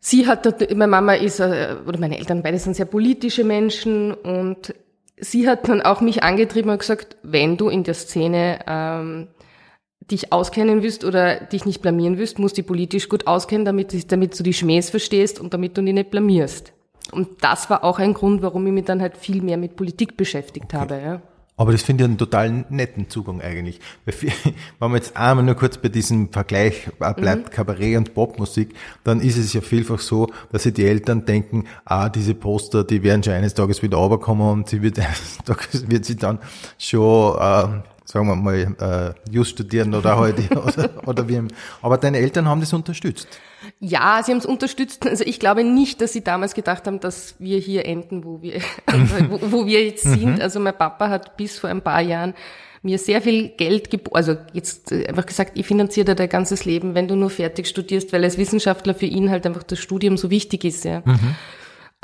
Sie 0.00 0.26
hat, 0.26 0.46
meine 0.70 0.86
Mama 0.86 1.14
ist, 1.14 1.40
äh, 1.40 1.76
oder 1.86 1.98
meine 1.98 2.18
Eltern 2.18 2.42
beide 2.42 2.58
sind 2.58 2.76
sehr 2.76 2.86
politische 2.86 3.44
Menschen 3.44 4.14
und 4.14 4.74
sie 5.16 5.48
hat 5.48 5.68
dann 5.68 5.82
auch 5.82 6.00
mich 6.00 6.22
angetrieben 6.22 6.70
und 6.70 6.78
gesagt, 6.78 7.16
wenn 7.22 7.56
du 7.56 7.68
in 7.68 7.82
der 7.82 7.94
Szene 7.94 8.60
ähm, 8.66 9.28
dich 10.10 10.32
auskennen 10.32 10.82
willst 10.82 11.04
oder 11.04 11.40
dich 11.40 11.64
nicht 11.66 11.82
blamieren 11.82 12.18
willst, 12.18 12.38
musst 12.38 12.58
du 12.58 12.62
politisch 12.62 13.08
gut 13.08 13.26
auskennen, 13.26 13.64
damit, 13.64 14.10
damit 14.10 14.38
du 14.38 14.42
die 14.42 14.54
Schmähs 14.54 14.90
verstehst 14.90 15.38
und 15.38 15.54
damit 15.54 15.76
du 15.76 15.82
die 15.82 15.92
nicht 15.92 16.10
blamierst. 16.10 16.72
Und 17.12 17.28
das 17.42 17.70
war 17.70 17.84
auch 17.84 17.98
ein 17.98 18.14
Grund, 18.14 18.42
warum 18.42 18.66
ich 18.66 18.72
mich 18.72 18.84
dann 18.84 19.00
halt 19.00 19.16
viel 19.16 19.42
mehr 19.42 19.56
mit 19.56 19.76
Politik 19.76 20.16
beschäftigt 20.16 20.66
okay. 20.66 20.76
habe. 20.76 21.00
Ja. 21.00 21.22
Aber 21.58 21.72
das 21.72 21.82
finde 21.82 22.04
ich 22.04 22.08
einen 22.08 22.18
total 22.18 22.64
netten 22.70 23.10
Zugang 23.10 23.40
eigentlich. 23.40 23.80
Wenn 24.04 24.30
man 24.78 24.94
jetzt 24.94 25.16
einmal 25.16 25.44
nur 25.44 25.56
kurz 25.56 25.76
bei 25.76 25.88
diesem 25.88 26.30
Vergleich 26.30 26.88
bleibt, 26.98 27.26
mhm. 27.26 27.50
Kabarett 27.50 27.96
und 27.96 28.14
Popmusik, 28.14 28.74
dann 29.02 29.20
ist 29.20 29.36
es 29.36 29.52
ja 29.52 29.60
vielfach 29.60 29.98
so, 29.98 30.28
dass 30.52 30.62
sich 30.62 30.74
die 30.74 30.84
Eltern 30.84 31.24
denken, 31.24 31.64
ah, 31.84 32.10
diese 32.10 32.34
Poster, 32.34 32.84
die 32.84 33.02
werden 33.02 33.24
schon 33.24 33.32
eines 33.32 33.54
Tages 33.54 33.82
wieder 33.82 33.96
runterkommen 33.96 34.48
und 34.48 34.68
sie 34.68 34.82
wird 34.82 34.98
eines 35.00 35.38
Tages 35.44 35.90
wird 35.90 36.04
sie 36.04 36.14
dann 36.14 36.38
schon 36.78 37.36
äh, 37.40 37.80
sagen 38.10 38.26
wir 38.26 38.36
mal, 38.36 38.74
äh, 38.80 39.30
Just 39.30 39.50
studieren 39.50 39.94
oder 39.94 40.16
halt, 40.16 40.50
oder, 40.56 40.90
oder 41.06 41.28
wie. 41.28 41.42
Aber 41.82 41.98
deine 41.98 42.18
Eltern 42.18 42.48
haben 42.48 42.60
das 42.60 42.72
unterstützt. 42.72 43.28
Ja, 43.80 44.22
sie 44.24 44.32
haben 44.32 44.38
es 44.38 44.46
unterstützt. 44.46 45.06
Also 45.06 45.24
ich 45.24 45.38
glaube 45.38 45.62
nicht, 45.62 46.00
dass 46.00 46.14
sie 46.14 46.24
damals 46.24 46.54
gedacht 46.54 46.86
haben, 46.86 47.00
dass 47.00 47.34
wir 47.38 47.58
hier 47.58 47.84
enden, 47.84 48.24
wo 48.24 48.40
wir, 48.40 48.60
wo, 49.28 49.40
wo, 49.52 49.66
wir 49.66 49.84
jetzt 49.84 50.04
sind. 50.04 50.36
Mhm. 50.36 50.40
Also 50.40 50.58
mein 50.58 50.76
Papa 50.76 51.10
hat 51.10 51.36
bis 51.36 51.58
vor 51.58 51.68
ein 51.68 51.82
paar 51.82 52.00
Jahren 52.00 52.34
mir 52.80 52.98
sehr 52.98 53.20
viel 53.20 53.48
Geld 53.48 53.90
geboten, 53.90 54.16
also 54.16 54.36
jetzt 54.52 54.92
äh, 54.92 55.06
einfach 55.08 55.26
gesagt, 55.26 55.58
ich 55.58 55.66
finanziere 55.66 56.06
dir 56.06 56.14
dein 56.14 56.28
ganzes 56.28 56.64
Leben, 56.64 56.94
wenn 56.94 57.08
du 57.08 57.16
nur 57.16 57.28
fertig 57.28 57.66
studierst, 57.66 58.12
weil 58.12 58.22
als 58.22 58.38
Wissenschaftler 58.38 58.94
für 58.94 59.06
ihn 59.06 59.30
halt 59.30 59.44
einfach 59.46 59.64
das 59.64 59.80
Studium 59.80 60.16
so 60.16 60.30
wichtig 60.30 60.64
ist. 60.64 60.84
Ja. 60.84 61.02
Mhm. 61.04 61.34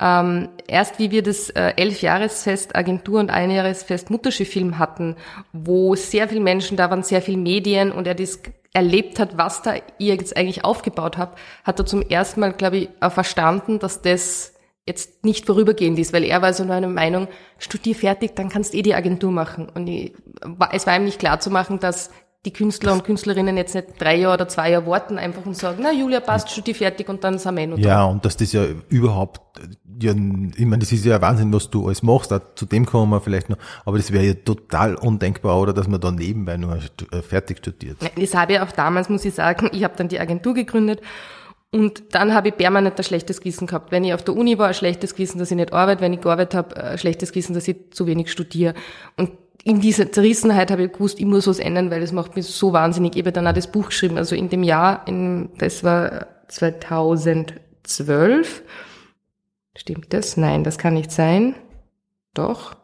Ähm, 0.00 0.48
erst 0.66 0.98
wie 0.98 1.12
wir 1.12 1.22
das 1.22 1.50
äh, 1.50 1.74
Elfjahresfest 1.76 2.74
Agentur 2.74 3.20
und 3.20 3.30
Einjahresfest 3.30 4.10
Mutterschiff-Film 4.10 4.78
hatten, 4.78 5.16
wo 5.52 5.94
sehr 5.94 6.28
viele 6.28 6.40
Menschen 6.40 6.76
da 6.76 6.90
waren, 6.90 7.04
sehr 7.04 7.22
viele 7.22 7.36
Medien 7.36 7.92
und 7.92 8.06
er 8.06 8.16
das 8.16 8.40
erlebt 8.72 9.20
hat, 9.20 9.38
was 9.38 9.62
da 9.62 9.74
ihr 9.98 10.16
jetzt 10.16 10.36
eigentlich 10.36 10.64
aufgebaut 10.64 11.16
habt, 11.16 11.38
hat 11.62 11.78
er 11.78 11.86
zum 11.86 12.02
ersten 12.02 12.40
Mal, 12.40 12.52
glaube 12.52 12.76
ich, 12.76 12.88
verstanden, 13.08 13.78
dass 13.78 14.02
das 14.02 14.52
jetzt 14.86 15.24
nicht 15.24 15.46
vorübergehend 15.46 15.98
ist, 15.98 16.12
weil 16.12 16.24
er 16.24 16.42
war 16.42 16.52
so 16.52 16.64
eine 16.64 16.88
Meinung, 16.88 17.28
studier 17.58 17.94
fertig, 17.94 18.34
dann 18.34 18.50
kannst 18.50 18.74
eh 18.74 18.82
die 18.82 18.94
Agentur 18.94 19.30
machen. 19.30 19.68
Und 19.68 19.86
ich, 19.86 20.12
es 20.72 20.86
war 20.86 20.96
ihm 20.96 21.04
nicht 21.04 21.20
klar 21.20 21.40
zu 21.40 21.50
machen, 21.50 21.78
dass 21.78 22.10
die 22.44 22.52
Künstler 22.52 22.92
und 22.92 23.04
Künstlerinnen 23.04 23.56
jetzt 23.56 23.74
nicht 23.74 23.88
drei 23.98 24.16
Jahre 24.16 24.34
oder 24.34 24.48
zwei 24.48 24.70
Jahre 24.70 24.86
warten 24.86 25.18
einfach 25.18 25.46
und 25.46 25.56
sagen, 25.56 25.78
na 25.82 25.92
Julia, 25.92 26.20
passt, 26.20 26.50
studier 26.50 26.74
fertig 26.74 27.08
und 27.08 27.24
dann 27.24 27.38
sind 27.38 27.54
wir 27.54 27.62
eh 27.62 27.66
noch 27.66 27.78
Ja, 27.78 28.04
und 28.04 28.24
dass 28.24 28.36
das 28.36 28.52
ja 28.52 28.64
überhaupt, 28.88 29.40
ja, 30.00 30.12
ich 30.12 30.66
meine, 30.66 30.78
das 30.78 30.92
ist 30.92 31.06
ja 31.06 31.20
Wahnsinn, 31.22 31.52
was 31.52 31.70
du 31.70 31.86
alles 31.86 32.02
machst, 32.02 32.32
auch 32.32 32.40
zu 32.54 32.66
dem 32.66 32.84
kommen 32.84 33.10
wir 33.10 33.20
vielleicht 33.20 33.48
noch, 33.48 33.56
aber 33.86 33.96
das 33.96 34.12
wäre 34.12 34.24
ja 34.24 34.34
total 34.34 34.94
undenkbar, 34.96 35.58
oder, 35.58 35.72
dass 35.72 35.88
man 35.88 36.00
da 36.00 36.10
nebenbei 36.10 36.58
nur 36.58 36.76
äh, 36.76 37.22
fertig 37.22 37.58
studiert. 37.58 37.96
Das 38.20 38.34
habe 38.34 38.54
ich 38.54 38.60
auch 38.60 38.72
damals, 38.72 39.08
muss 39.08 39.24
ich 39.24 39.34
sagen, 39.34 39.70
ich 39.72 39.82
habe 39.82 39.94
dann 39.96 40.08
die 40.08 40.20
Agentur 40.20 40.52
gegründet 40.52 41.00
und 41.70 42.14
dann 42.14 42.34
habe 42.34 42.48
ich 42.48 42.56
permanent 42.56 42.98
ein 42.98 43.04
schlechtes 43.04 43.40
Gewissen 43.40 43.66
gehabt. 43.66 43.90
Wenn 43.90 44.04
ich 44.04 44.12
auf 44.14 44.22
der 44.22 44.36
Uni 44.36 44.58
war, 44.58 44.68
ein 44.68 44.74
schlechtes 44.74 45.14
Gewissen, 45.14 45.38
dass 45.38 45.50
ich 45.50 45.56
nicht 45.56 45.72
arbeite, 45.72 46.02
wenn 46.02 46.12
ich 46.12 46.20
gearbeitet 46.20 46.54
habe, 46.54 46.76
ein 46.76 46.98
schlechtes 46.98 47.32
Gewissen, 47.32 47.54
dass 47.54 47.66
ich 47.66 47.90
zu 47.90 48.06
wenig 48.06 48.30
studiere. 48.30 48.74
Und 49.16 49.30
in 49.64 49.80
dieser 49.80 50.12
Zerrissenheit 50.12 50.70
habe 50.70 50.84
ich 50.84 50.92
gewusst, 50.92 51.18
ich 51.18 51.24
muss 51.24 51.46
was 51.46 51.58
ändern, 51.58 51.90
weil 51.90 52.02
das 52.02 52.12
macht 52.12 52.36
mich 52.36 52.44
so 52.46 52.74
wahnsinnig. 52.74 53.16
Ich 53.16 53.22
habe 53.22 53.32
dann 53.32 53.46
auch 53.46 53.54
das 53.54 53.66
Buch 53.66 53.86
geschrieben. 53.86 54.18
Also 54.18 54.36
in 54.36 54.50
dem 54.50 54.62
Jahr, 54.62 55.08
in, 55.08 55.48
das 55.58 55.82
war 55.82 56.26
2012. 56.48 58.62
Stimmt 59.76 60.12
das? 60.12 60.36
Nein, 60.36 60.64
das 60.64 60.76
kann 60.76 60.92
nicht 60.94 61.10
sein. 61.10 61.54
Doch. 62.34 62.76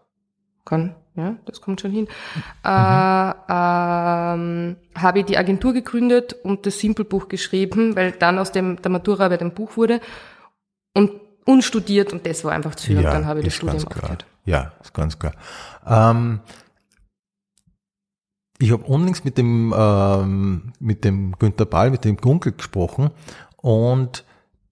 Kann, 0.65 0.95
ja, 1.17 1.37
das 1.45 1.61
kommt 1.61 1.83
schon 1.83 1.91
hin. 1.91 2.09
Mhm. 2.35 2.43
Äh, 2.65 3.35
ähm, 3.51 4.77
habe 4.95 5.19
ich 5.19 5.27
die 5.27 5.37
Agentur 5.37 5.75
gegründet 5.75 6.33
und 6.33 6.65
das 6.65 6.79
Simple-Buch 6.79 7.29
geschrieben, 7.29 7.95
weil 7.95 8.13
dann 8.13 8.39
aus 8.39 8.53
dem, 8.53 8.81
der 8.81 8.91
Matura-Arbeit 8.91 9.43
ein 9.43 9.53
Buch 9.53 9.77
wurde. 9.77 10.01
Und 10.95 11.11
unstudiert 11.45 12.13
und 12.13 12.27
das 12.27 12.45
war 12.45 12.53
einfach 12.53 12.75
zu. 12.75 12.93
Ja, 12.93 12.99
und 12.99 13.05
dann 13.05 13.27
habe 13.27 13.41
ich 13.41 13.47
das 13.47 13.55
Studium 13.55 13.87
aufgehört. 13.87 14.27
Ja, 14.45 14.73
ist 14.81 14.95
ganz 14.95 15.19
klar. 15.19 15.33
Ähm, 15.87 16.41
ich 18.61 18.73
habe 18.73 18.85
unlängst 18.85 19.25
mit 19.25 19.39
dem, 19.39 19.75
ähm, 19.77 20.73
mit 20.79 21.05
dem 21.05 21.33
Günter 21.39 21.65
Ball, 21.65 21.91
mit 21.91 22.05
dem 22.05 22.17
Gunkel 22.17 22.53
gesprochen 22.53 23.11
und 23.57 24.25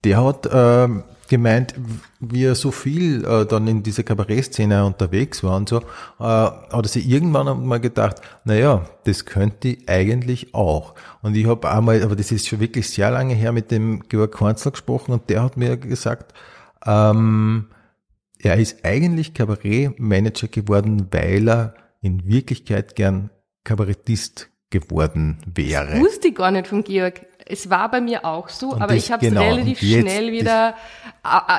der 0.03 0.23
hat 0.23 0.47
ähm, 0.51 1.03
gemeint, 1.27 1.75
wie 2.19 2.45
er 2.45 2.55
so 2.55 2.71
viel 2.71 3.25
äh, 3.25 3.45
dann 3.45 3.67
in 3.67 3.83
dieser 3.83 4.03
Kabarettszene 4.03 4.85
unterwegs 4.85 5.43
war 5.43 5.57
und 5.57 5.69
so, 5.69 5.77
äh, 5.77 5.83
hat 6.19 6.71
er 6.71 6.87
sich 6.87 7.07
irgendwann 7.09 7.65
mal 7.65 7.79
gedacht, 7.79 8.21
naja, 8.45 8.85
das 9.05 9.25
könnte 9.25 9.69
ich 9.69 9.89
eigentlich 9.89 10.53
auch. 10.53 10.95
Und 11.21 11.35
ich 11.35 11.47
habe 11.47 11.69
einmal, 11.69 12.03
aber 12.03 12.15
das 12.15 12.31
ist 12.31 12.47
schon 12.47 12.59
wirklich 12.59 12.89
sehr 12.89 13.11
lange 13.11 13.33
her, 13.33 13.51
mit 13.51 13.71
dem 13.71 14.03
Georg 14.07 14.31
Kornzler 14.31 14.71
gesprochen 14.71 15.11
und 15.11 15.29
der 15.29 15.43
hat 15.43 15.57
mir 15.57 15.77
gesagt, 15.77 16.33
ähm, 16.85 17.67
er 18.39 18.57
ist 18.57 18.85
eigentlich 18.85 19.33
Kabarettmanager 19.33 20.47
geworden, 20.47 21.07
weil 21.11 21.49
er 21.49 21.73
in 22.01 22.25
Wirklichkeit 22.25 22.95
gern 22.95 23.29
Kabarettist 23.63 24.49
geworden 24.69 25.39
wäre. 25.53 25.87
Das 25.91 25.99
wusste 25.99 26.27
ich 26.27 26.35
gar 26.35 26.51
nicht 26.51 26.67
von 26.67 26.83
Georg. 26.83 27.25
Es 27.51 27.67
war 27.71 27.89
bei 27.89 27.99
mir 27.99 28.25
auch 28.25 28.47
so, 28.47 28.73
und 28.73 28.81
aber 28.81 28.93
ich 28.93 29.11
habe 29.11 29.25
es 29.25 29.33
genau, 29.33 29.41
relativ 29.41 29.79
schnell 29.79 30.31
wieder, 30.31 30.75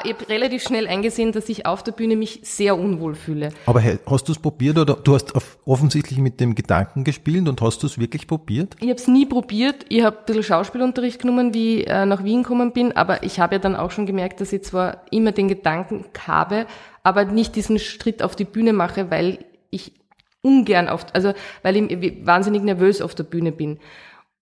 ich 0.05 0.13
habe 0.13 0.29
relativ 0.29 0.63
schnell 0.63 0.87
eingesehen, 0.87 1.33
dass 1.33 1.49
ich 1.49 1.67
auf 1.67 1.83
der 1.83 1.91
Bühne 1.91 2.15
mich 2.15 2.43
sehr 2.45 2.79
unwohl 2.79 3.17
fühle. 3.17 3.49
Aber 3.67 3.83
hast 3.83 4.29
du 4.29 4.33
es 4.33 4.39
probiert 4.39 4.79
oder 4.79 4.95
du 4.95 5.15
hast 5.15 5.33
offensichtlich 5.65 6.21
mit 6.21 6.39
dem 6.39 6.55
Gedanken 6.55 7.03
gespielt 7.03 7.49
und 7.49 7.61
hast 7.61 7.83
du 7.83 7.89
es 7.89 7.99
wirklich 7.99 8.29
probiert? 8.29 8.77
Ich 8.79 8.89
habe 8.89 9.01
es 9.01 9.09
nie 9.09 9.27
probiert. 9.27 9.85
Ich 9.89 10.05
habe 10.05 10.17
ein 10.17 10.25
bisschen 10.27 10.45
Schauspielunterricht 10.45 11.23
genommen, 11.23 11.55
wie 11.55 11.81
ich 11.81 11.89
äh, 11.89 12.07
nach 12.07 12.23
Wien 12.23 12.45
gekommen 12.45 12.73
bin, 12.73 12.93
aber 12.93 13.25
ich 13.25 13.41
habe 13.41 13.57
ja 13.57 13.59
dann 13.59 13.75
auch 13.75 13.91
schon 13.91 14.07
gemerkt, 14.07 14.41
dass 14.41 14.53
ich 14.53 14.63
zwar 14.63 15.03
immer 15.11 15.33
den 15.33 15.49
Gedanken 15.49 16.05
habe, 16.25 16.67
aber 17.03 17.25
nicht 17.25 17.57
diesen 17.57 17.81
Schritt 17.81 18.23
auf 18.23 18.37
die 18.37 18.45
Bühne 18.45 18.73
mache, 18.73 19.11
weil 19.11 19.45
ich 19.71 20.00
ungern 20.43 20.89
auf, 20.89 21.07
also 21.13 21.33
weil 21.63 21.77
ich 21.77 22.27
wahnsinnig 22.27 22.63
nervös 22.63 23.03
auf 23.03 23.15
der 23.15 23.25
Bühne 23.25 23.53
bin. 23.53 23.79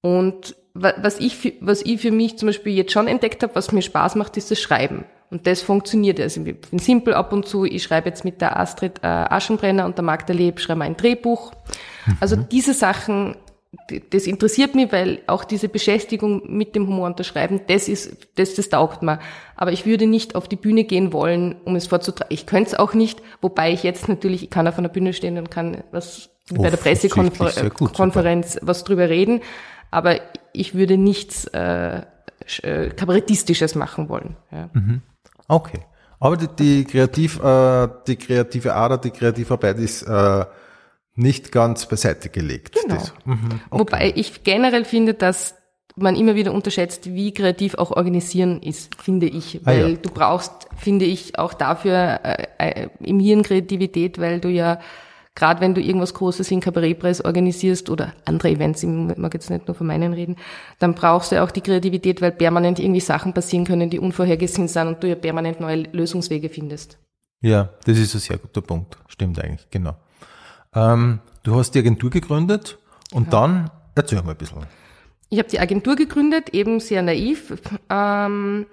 Und 0.01 0.57
was 0.75 1.19
ich, 1.19 1.55
was 1.61 1.83
ich 1.83 2.01
für 2.01 2.13
mich 2.13 2.39
zum 2.39 2.49
Beispiel 2.49 2.73
jetzt 2.75 2.93
schon 2.93 3.09
entdeckt 3.09 3.43
habe, 3.43 3.55
was 3.55 3.73
mir 3.73 3.83
Spaß 3.83 4.15
macht, 4.15 4.37
ist 4.37 4.51
das 4.51 4.61
Schreiben. 4.61 5.05
Und 5.31 5.47
das 5.47 5.61
funktioniert. 5.61 6.21
Also 6.21 6.43
ich 6.45 6.61
bin 6.61 6.79
simpel 6.79 7.15
ab 7.15 7.33
und 7.33 7.47
zu. 7.47 7.65
Ich 7.65 7.83
schreibe 7.83 8.09
jetzt 8.09 8.25
mit 8.25 8.41
der 8.41 8.59
Astrid 8.59 9.01
äh, 9.03 9.07
Aschenbrenner 9.07 9.85
und 9.85 9.99
der 9.99 10.05
Magda 10.05 10.33
Leb, 10.33 10.61
schreibe 10.61 10.85
ein 10.85 10.97
Drehbuch. 10.97 11.53
Also 12.21 12.37
mhm. 12.37 12.49
diese 12.49 12.73
Sachen 12.73 13.37
das 14.11 14.27
interessiert 14.27 14.75
mich, 14.75 14.93
weil 14.93 15.21
auch 15.27 15.45
diese 15.45 15.69
Beschäftigung 15.69 16.57
mit 16.57 16.75
dem 16.75 16.87
Humor 16.87 17.07
unterschreiben, 17.07 17.61
das 17.69 17.89
ist, 17.89 18.17
das, 18.37 18.55
das 18.55 18.71
taugt 18.71 19.03
mir. 19.03 19.19
Aber 19.57 19.73
ich 19.73 19.85
würde 19.85 20.07
nicht 20.07 20.35
auf 20.35 20.49
die 20.49 20.57
Bühne 20.57 20.85
gehen 20.85 21.13
wollen, 21.13 21.57
um 21.65 21.77
es 21.77 21.87
vorzutragen. 21.87 22.33
Ich 22.33 22.47
könnte 22.47 22.71
es 22.71 22.75
auch 22.79 22.95
nicht, 22.95 23.23
wobei 23.43 23.73
ich 23.73 23.83
jetzt 23.83 24.09
natürlich, 24.09 24.45
ich 24.45 24.51
kann 24.51 24.67
auf 24.69 24.79
einer 24.79 24.89
Bühne 24.89 25.13
stehen 25.13 25.37
und 25.37 25.51
kann 25.51 25.85
was 25.91 26.31
oh, 26.51 26.63
bei 26.63 26.71
der 26.71 26.79
Pressekonferenz 26.79 28.59
was 28.63 28.85
drüber 28.85 29.11
reden, 29.11 29.43
aber 29.91 30.21
ich 30.53 30.75
würde 30.75 30.97
nichts 30.97 31.45
äh, 31.49 32.03
äh, 32.63 32.89
kabarettistisches 32.91 33.75
machen 33.75 34.09
wollen. 34.09 34.37
Ja. 34.51 34.71
Mhm. 34.73 35.03
Okay. 35.47 35.81
Aber 36.21 36.37
die, 36.37 36.49
die 36.49 36.85
kreativ, 36.85 37.39
äh, 37.43 37.89
die 38.07 38.17
kreative 38.17 38.75
Ader, 38.75 38.99
die 38.99 39.11
Kreativarbeit 39.11 39.79
ist 39.79 40.03
äh, 40.03 40.45
nicht 41.19 41.53
ganz 41.53 41.87
beiseite 41.87 42.29
gelegt. 42.29 42.77
Genau. 42.83 43.03
Mhm, 43.25 43.39
okay. 43.71 43.81
Wobei 43.81 44.13
ich 44.15 44.45
generell 44.45 44.85
finde, 44.85 45.15
dass 45.15 45.55
man 45.97 46.15
immer 46.15 46.37
wieder 46.37 46.53
unterschätzt, 46.53 47.13
wie 47.13 47.35
kreativ 47.35 47.75
auch 47.75 47.91
organisieren 47.91 48.63
ist, 48.63 48.95
finde 49.03 49.27
ich. 49.27 49.61
Weil 49.65 49.85
ah, 49.85 49.89
ja. 49.89 49.97
du 49.97 50.11
brauchst, 50.11 50.53
finde 50.77 51.05
ich, 51.05 51.39
auch 51.39 51.55
dafür 51.55 52.21
äh, 52.23 52.47
äh, 52.59 52.89
im 53.01 53.19
Hirn 53.19 53.43
Kreativität, 53.43 54.19
weil 54.19 54.39
du 54.39 54.49
ja, 54.49 54.81
gerade 55.35 55.61
wenn 55.61 55.75
du 55.75 55.81
irgendwas 55.81 56.15
Großes 56.15 56.51
in 56.53 56.61
Kabarettpreis 56.61 57.25
organisierst 57.25 57.91
oder 57.91 58.13
andere 58.25 58.51
Events, 58.51 58.85
ich 58.85 58.89
mag 58.89 59.35
jetzt 59.35 59.51
nicht 59.51 59.67
nur 59.67 59.75
von 59.75 59.89
meinen 59.89 60.13
reden, 60.13 60.37
dann 60.79 60.95
brauchst 60.95 61.33
du 61.33 61.37
ja 61.37 61.45
auch 61.45 61.51
die 61.51 61.63
Kreativität, 61.63 62.23
weil 62.23 62.31
permanent 62.31 62.79
irgendwie 62.79 63.01
Sachen 63.01 63.35
passieren 63.35 63.65
können, 63.65 63.91
die 63.91 63.99
unvorhergesehen 63.99 64.69
sind 64.69 64.87
und 64.87 65.03
du 65.03 65.09
ja 65.09 65.17
permanent 65.17 65.61
neue 65.61 65.83
Lösungswege 65.93 66.49
findest. 66.49 66.99
Ja, 67.41 67.71
das 67.85 67.99
ist 67.99 68.15
ein 68.15 68.21
sehr 68.21 68.39
guter 68.39 68.61
Punkt. 68.61 68.99
Stimmt 69.09 69.43
eigentlich, 69.43 69.69
genau. 69.71 69.97
Ähm, 70.75 71.21
du 71.43 71.57
hast 71.57 71.73
die 71.73 71.79
Agentur 71.79 72.11
gegründet 72.11 72.79
und 73.13 73.25
ja. 73.25 73.31
dann, 73.31 73.71
erzähl 73.95 74.23
mal 74.23 74.33
ein 74.33 74.37
bisschen. 74.37 74.67
Ich 75.31 75.39
habe 75.39 75.49
die 75.49 75.61
Agentur 75.61 75.97
gegründet, 75.97 76.51
eben 76.51 76.81
sehr 76.81 77.03
naiv. 77.03 77.55
Ähm, 77.91 78.67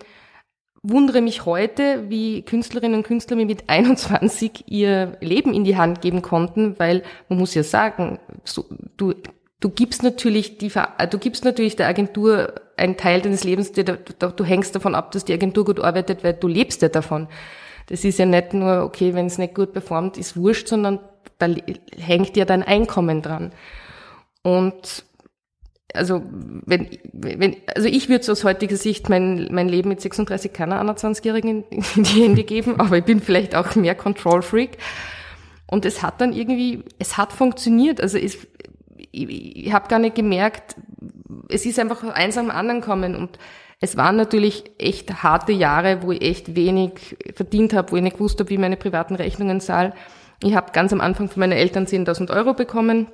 wundere 0.84 1.22
mich 1.22 1.46
heute, 1.46 2.10
wie 2.10 2.44
Künstlerinnen 2.44 2.98
und 2.98 3.04
Künstler 3.04 3.36
mir 3.36 3.46
mit 3.46 3.66
21 3.70 4.66
ihr 4.68 5.18
Leben 5.22 5.54
in 5.54 5.64
die 5.64 5.78
Hand 5.78 6.02
geben 6.02 6.22
konnten, 6.22 6.78
weil 6.80 7.04
man 7.30 7.40
muss 7.40 7.56
ja 7.56 7.64
sagen, 7.64 8.20
so, 8.44 8.66
du, 8.98 9.14
du 9.60 9.70
gibst 9.70 10.04
natürlich 10.04 10.58
die, 10.58 10.72
du 11.10 11.18
gibst 11.18 11.44
natürlich 11.44 11.76
der 11.76 11.88
Agentur 11.88 12.54
einen 12.78 12.98
Teil 12.98 13.22
deines 13.22 13.44
Lebens, 13.44 13.72
du, 13.72 13.84
du 13.84 14.44
hängst 14.44 14.76
davon 14.76 14.96
ab, 14.96 15.12
dass 15.12 15.26
die 15.26 15.34
Agentur 15.34 15.66
gut 15.66 15.80
arbeitet, 15.80 16.24
weil 16.24 16.34
du 16.34 16.48
lebst 16.48 16.82
ja 16.82 16.90
davon. 16.90 17.28
Das 17.88 18.04
ist 18.04 18.18
ja 18.18 18.26
nicht 18.26 18.54
nur, 18.54 18.84
okay, 18.84 19.14
wenn 19.14 19.28
es 19.28 19.38
nicht 19.38 19.56
gut 19.56 19.74
performt, 19.74 20.18
ist 20.18 20.36
wurscht, 20.36 20.68
sondern 20.68 21.00
da 21.38 21.48
hängt 21.98 22.38
ja 22.38 22.46
dein 22.46 22.64
Einkommen 22.64 23.22
dran. 23.22 23.52
Und 24.44 25.06
also 25.94 26.22
wenn, 26.66 26.90
wenn 27.14 27.56
also 27.74 27.88
ich 27.88 28.10
würde 28.10 28.32
aus 28.32 28.44
heutiger 28.44 28.76
Sicht 28.76 29.10
mein, 29.10 29.48
mein 29.52 29.70
Leben 29.70 29.90
mit 29.90 30.02
36 30.02 30.52
keiner 30.54 30.82
21-Jährigen 30.82 31.64
in, 31.70 31.84
die 32.04 32.24
Hände 32.24 32.44
geben, 32.44 32.76
aber 32.80 32.98
ich 32.98 33.06
bin 33.06 33.22
vielleicht 33.22 33.56
auch 33.56 33.76
mehr 33.76 33.96
Control 33.96 34.42
Freak. 34.42 34.78
Und 35.68 35.86
es 35.86 36.04
hat 36.04 36.22
dann 36.22 36.34
irgendwie, 36.34 36.84
es 37.00 37.18
hat 37.18 37.34
funktioniert. 37.34 38.00
Also 38.00 38.18
es, 38.18 38.38
ich, 39.12 39.66
ich 39.66 39.74
habe 39.74 39.88
gar 39.88 40.00
nicht 40.00 40.16
gemerkt, 40.16 40.76
es 41.50 41.66
ist 41.66 41.80
einfach 41.80 42.04
eins 42.04 42.38
am 42.38 42.52
anderen 42.52 42.82
kommen 42.82 43.16
und 43.16 43.40
es 43.82 43.98
waren 43.98 44.16
natürlich 44.16 44.64
echt 44.78 45.24
harte 45.24 45.52
Jahre, 45.52 46.02
wo 46.02 46.12
ich 46.12 46.22
echt 46.22 46.56
wenig 46.56 47.18
verdient 47.36 47.74
habe, 47.74 47.92
wo 47.92 47.98
ich 47.98 48.04
nicht 48.04 48.18
gewusst 48.18 48.40
habe, 48.40 48.50
wie 48.50 48.58
meine 48.58 48.78
privaten 48.78 49.16
Rechnungen 49.16 49.60
zahle. 49.60 49.94
Ich 50.42 50.56
habe 50.56 50.72
ganz 50.72 50.92
am 50.94 51.02
Anfang 51.02 51.30
von 51.30 51.40
meinen 51.40 51.54
Eltern 51.54 51.86
10.000 51.86 52.36
Euro 52.36 52.54
bekommen, 52.54 53.08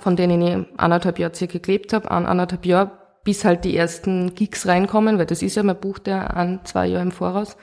von 0.00 0.16
denen 0.16 0.42
ich 0.42 0.66
anderthalb 0.78 1.18
Jahre 1.18 1.34
circa 1.34 1.58
gelebt 1.58 1.92
habe, 1.92 2.10
an 2.10 2.26
anderthalb 2.26 2.66
Jahre, 2.66 2.92
bis 3.24 3.44
halt 3.44 3.64
die 3.64 3.76
ersten 3.76 4.34
Gigs 4.34 4.66
reinkommen, 4.66 5.18
weil 5.18 5.26
das 5.26 5.42
ist 5.42 5.56
ja, 5.56 5.62
man 5.62 5.78
bucht 5.78 6.08
ja 6.08 6.26
an 6.26 6.60
zwei 6.64 6.86
Jahre 6.86 7.04
im 7.04 7.12
Voraus. 7.12 7.56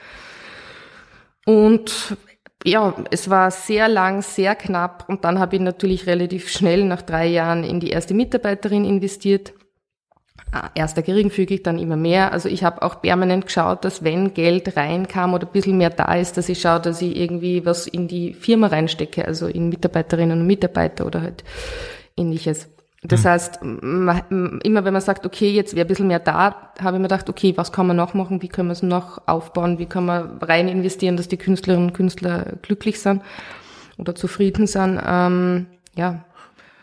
Und 1.46 2.18
ja, 2.66 2.94
es 3.12 3.30
war 3.30 3.52
sehr 3.52 3.88
lang, 3.88 4.22
sehr 4.22 4.56
knapp 4.56 5.06
und 5.08 5.24
dann 5.24 5.40
habe 5.40 5.56
ich 5.56 5.62
natürlich 5.62 6.08
relativ 6.08 6.50
schnell 6.50 6.84
nach 6.86 7.02
drei 7.02 7.28
Jahren 7.28 7.64
in 7.64 7.80
die 7.80 7.90
erste 7.90 8.14
Mitarbeiterin 8.14 8.86
investiert 8.86 9.54
erster 10.76 11.02
geringfügig, 11.02 11.64
dann 11.64 11.78
immer 11.80 11.96
mehr. 11.96 12.32
Also 12.32 12.50
ich 12.50 12.64
habe 12.64 12.82
auch 12.82 13.02
permanent 13.02 13.46
geschaut, 13.46 13.86
dass 13.86 14.04
wenn 14.04 14.34
Geld 14.34 14.76
reinkam 14.76 15.34
oder 15.34 15.48
ein 15.48 15.52
bisschen 15.52 15.78
mehr 15.78 15.92
da 15.92 16.14
ist, 16.16 16.38
dass 16.38 16.50
ich 16.50 16.62
schaue, 16.62 16.80
dass 16.80 17.02
ich 17.02 17.16
irgendwie 17.16 17.66
was 17.66 17.88
in 17.88 18.08
die 18.08 18.34
Firma 18.34 18.68
reinstecke, 18.68 19.26
also 19.26 19.48
in 19.48 19.70
Mitarbeiterinnen 19.70 20.42
und 20.42 20.48
Mitarbeiter 20.48 21.06
oder 21.06 21.22
halt 21.22 21.44
ähnliches. 22.18 22.68
Das 23.02 23.24
heißt, 23.24 23.60
ma- 23.64 24.26
immer 24.30 24.84
wenn 24.84 24.92
man 24.92 25.02
sagt, 25.02 25.26
okay, 25.26 25.50
jetzt 25.52 25.74
wäre 25.74 25.86
ein 25.86 25.88
bisschen 25.88 26.08
mehr 26.08 26.20
da, 26.20 26.74
habe 26.82 26.98
ich 26.98 27.02
mir 27.02 27.08
gedacht, 27.08 27.30
okay, 27.30 27.54
was 27.56 27.72
kann 27.72 27.88
man 27.88 27.96
noch 27.96 28.14
machen, 28.14 28.42
wie 28.42 28.50
können 28.50 28.68
wir 28.68 28.74
es 28.74 28.84
noch 28.84 29.22
aufbauen, 29.26 29.80
wie 29.80 29.86
kann 29.86 30.06
man 30.06 30.38
rein 30.40 30.68
investieren, 30.68 31.16
dass 31.16 31.30
die 31.30 31.38
Künstlerinnen 31.38 31.90
und 31.90 31.94
Künstler 31.94 32.58
glücklich 32.62 33.00
sind 33.00 33.22
oder 33.98 34.16
zufrieden 34.16 34.68
sind. 34.68 35.00
Ähm, 35.06 35.68
ja, 35.96 36.26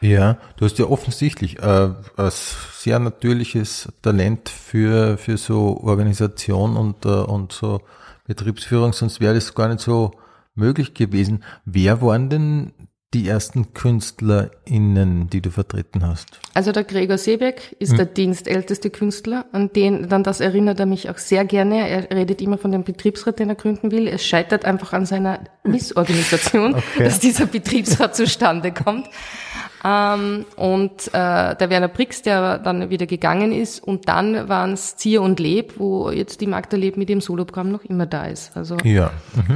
Ja, 0.00 0.38
du 0.56 0.64
hast 0.64 0.78
ja 0.78 0.86
offensichtlich 0.86 1.58
äh, 1.58 1.88
ein 2.16 2.30
sehr 2.30 2.98
natürliches 2.98 3.88
Talent 4.02 4.48
für, 4.48 5.16
für 5.18 5.36
so 5.38 5.80
Organisation 5.82 6.76
und, 6.76 7.04
äh, 7.04 7.08
und 7.08 7.52
so 7.52 7.80
Betriebsführung, 8.26 8.92
sonst 8.92 9.20
wäre 9.20 9.34
das 9.34 9.54
gar 9.54 9.68
nicht 9.68 9.80
so 9.80 10.12
möglich 10.54 10.94
gewesen. 10.94 11.44
Wer 11.64 12.02
waren 12.02 12.28
denn 12.28 12.72
die 13.14 13.28
ersten 13.28 13.72
KünstlerInnen, 13.72 15.30
die 15.30 15.40
du 15.40 15.50
vertreten 15.50 16.06
hast? 16.06 16.40
Also 16.54 16.72
der 16.72 16.84
Gregor 16.84 17.18
Seebeck 17.18 17.76
ist 17.78 17.96
der 17.96 18.04
dienstälteste 18.04 18.90
Künstler, 18.90 19.46
an 19.52 19.72
den, 19.72 20.08
dann 20.08 20.22
das 20.22 20.40
erinnert 20.40 20.80
er 20.80 20.86
mich 20.86 21.08
auch 21.08 21.18
sehr 21.18 21.44
gerne. 21.44 21.88
Er 21.88 22.10
redet 22.10 22.42
immer 22.42 22.58
von 22.58 22.72
dem 22.72 22.84
Betriebsrat, 22.84 23.38
den 23.38 23.48
er 23.48 23.54
gründen 23.54 23.90
will. 23.90 24.08
Es 24.08 24.24
scheitert 24.26 24.64
einfach 24.64 24.92
an 24.92 25.06
seiner 25.06 25.40
Missorganisation, 25.64 26.74
Okay. 26.74 27.04
dass 27.04 27.20
dieser 27.20 27.46
Betriebsrat 27.46 28.16
zustande 28.16 28.72
kommt. 28.72 29.08
Ähm, 29.86 30.46
und 30.56 31.08
äh, 31.08 31.54
der 31.54 31.70
Werner 31.70 31.86
Brix, 31.88 32.22
der 32.22 32.58
dann 32.58 32.90
wieder 32.90 33.06
gegangen 33.06 33.52
ist. 33.52 33.82
Und 33.82 34.08
dann 34.08 34.48
waren 34.48 34.72
es 34.72 34.96
Zier 34.96 35.22
und 35.22 35.38
Leb, 35.38 35.74
wo 35.76 36.10
jetzt 36.10 36.40
die 36.40 36.48
Magda 36.48 36.76
Leb 36.76 36.96
mit 36.96 37.08
dem 37.08 37.20
Soloprogramm 37.20 37.70
noch 37.70 37.84
immer 37.84 38.06
da 38.06 38.26
ist. 38.26 38.56
Also 38.56 38.76
Ja. 38.82 39.12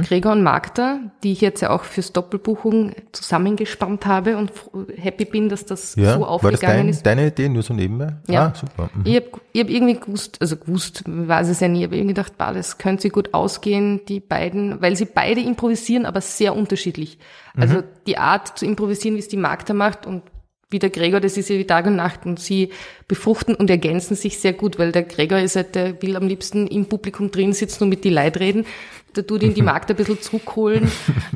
Gregor 0.07 0.31
und 0.31 0.43
Magda, 0.43 0.99
die 1.23 1.33
ich 1.33 1.41
jetzt 1.41 1.61
ja 1.61 1.71
auch 1.71 1.83
fürs 1.83 2.13
Doppelbuchung 2.13 2.93
zusammengespannt 3.11 4.05
habe 4.05 4.37
und 4.37 4.53
happy 4.97 5.25
bin, 5.25 5.49
dass 5.49 5.65
das 5.65 5.95
ja. 5.95 6.13
so 6.13 6.21
War 6.21 6.27
das 6.27 6.29
aufgegangen 6.29 6.77
dein, 6.77 6.89
ist. 6.89 7.05
deine 7.05 7.27
Idee, 7.27 7.49
nur 7.49 7.63
so 7.63 7.73
nebenbei? 7.73 8.13
Ja. 8.29 8.47
Ah, 8.47 8.53
super. 8.55 8.89
Mhm. 8.93 9.01
Ich 9.05 9.15
habe 9.17 9.25
ich 9.51 9.61
hab 9.61 9.69
irgendwie 9.69 9.99
gewusst, 9.99 10.37
also 10.39 10.55
gewusst, 10.55 11.03
ich 11.05 11.27
weiß 11.27 11.49
es 11.49 11.59
ja 11.59 11.67
nie, 11.67 11.83
aber 11.83 11.95
irgendwie 11.95 12.13
gedacht, 12.13 12.37
bah, 12.37 12.53
das 12.53 12.77
könnte 12.77 13.01
sich 13.01 13.11
gut 13.11 13.33
ausgehen, 13.33 13.99
die 14.07 14.21
beiden, 14.21 14.81
weil 14.81 14.95
sie 14.95 15.05
beide 15.05 15.41
improvisieren, 15.41 16.05
aber 16.05 16.21
sehr 16.21 16.55
unterschiedlich. 16.55 17.17
Also 17.55 17.77
Mhm. 17.77 17.83
die 18.07 18.17
Art 18.17 18.57
zu 18.57 18.65
improvisieren, 18.65 19.15
wie 19.15 19.19
es 19.19 19.27
die 19.27 19.37
Magda 19.37 19.73
macht 19.73 20.05
und 20.05 20.23
wie 20.69 20.79
der 20.79 20.89
Gregor, 20.89 21.19
das 21.19 21.35
ist 21.35 21.49
ja 21.49 21.57
wie 21.57 21.67
Tag 21.67 21.85
und 21.85 21.97
Nacht 21.97 22.25
und 22.25 22.39
sie 22.39 22.71
befruchten 23.09 23.55
und 23.55 23.69
ergänzen 23.69 24.15
sich 24.15 24.39
sehr 24.39 24.53
gut, 24.53 24.79
weil 24.79 24.93
der 24.93 25.03
Gregor 25.03 25.39
ist 25.39 25.57
halt, 25.57 25.75
der 25.75 26.01
will 26.01 26.15
am 26.15 26.27
liebsten 26.27 26.65
im 26.67 26.85
Publikum 26.85 27.29
drin 27.29 27.51
sitzen 27.51 27.83
und 27.83 27.89
mit 27.89 28.05
die 28.05 28.09
Leid 28.09 28.39
reden. 28.39 28.65
Da 29.13 29.21
tut 29.21 29.43
ihn 29.43 29.53
die 29.53 29.61
Magda 29.61 29.93
ein 29.93 29.97
bisschen 29.97 30.21
zurückholen. 30.21 30.89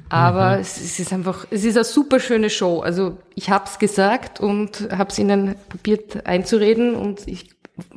Aber 0.07 0.59
es, 0.59 0.77
es 0.77 0.99
ist 0.99 1.11
einfach, 1.11 1.45
es 1.51 1.65
ist 1.65 1.75
eine 1.75 1.83
super 1.83 2.21
schöne 2.21 2.49
Show. 2.49 2.79
Also 2.79 3.17
ich 3.35 3.49
hab's 3.49 3.77
gesagt 3.77 4.39
und 4.39 4.87
hab's 4.97 5.19
ihnen 5.19 5.55
probiert 5.67 6.25
einzureden 6.25 6.95
und 6.95 7.27
ich 7.27 7.49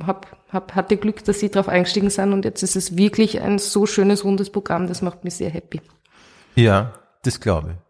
hab, 0.04 0.36
hab, 0.52 0.74
hatte 0.74 0.96
Glück, 0.96 1.22
dass 1.22 1.38
sie 1.38 1.50
drauf 1.50 1.68
eingestiegen 1.68 2.10
sind 2.10 2.32
und 2.32 2.44
jetzt 2.44 2.64
ist 2.64 2.74
es 2.74 2.96
wirklich 2.96 3.40
ein 3.40 3.60
so 3.60 3.86
schönes, 3.86 4.24
rundes 4.24 4.50
Programm, 4.50 4.88
das 4.88 5.02
macht 5.02 5.22
mich 5.22 5.34
sehr 5.34 5.50
happy. 5.50 5.80
Ja, 6.56 6.94
das 7.22 7.38
glaube 7.38 7.70
ich. 7.70 7.87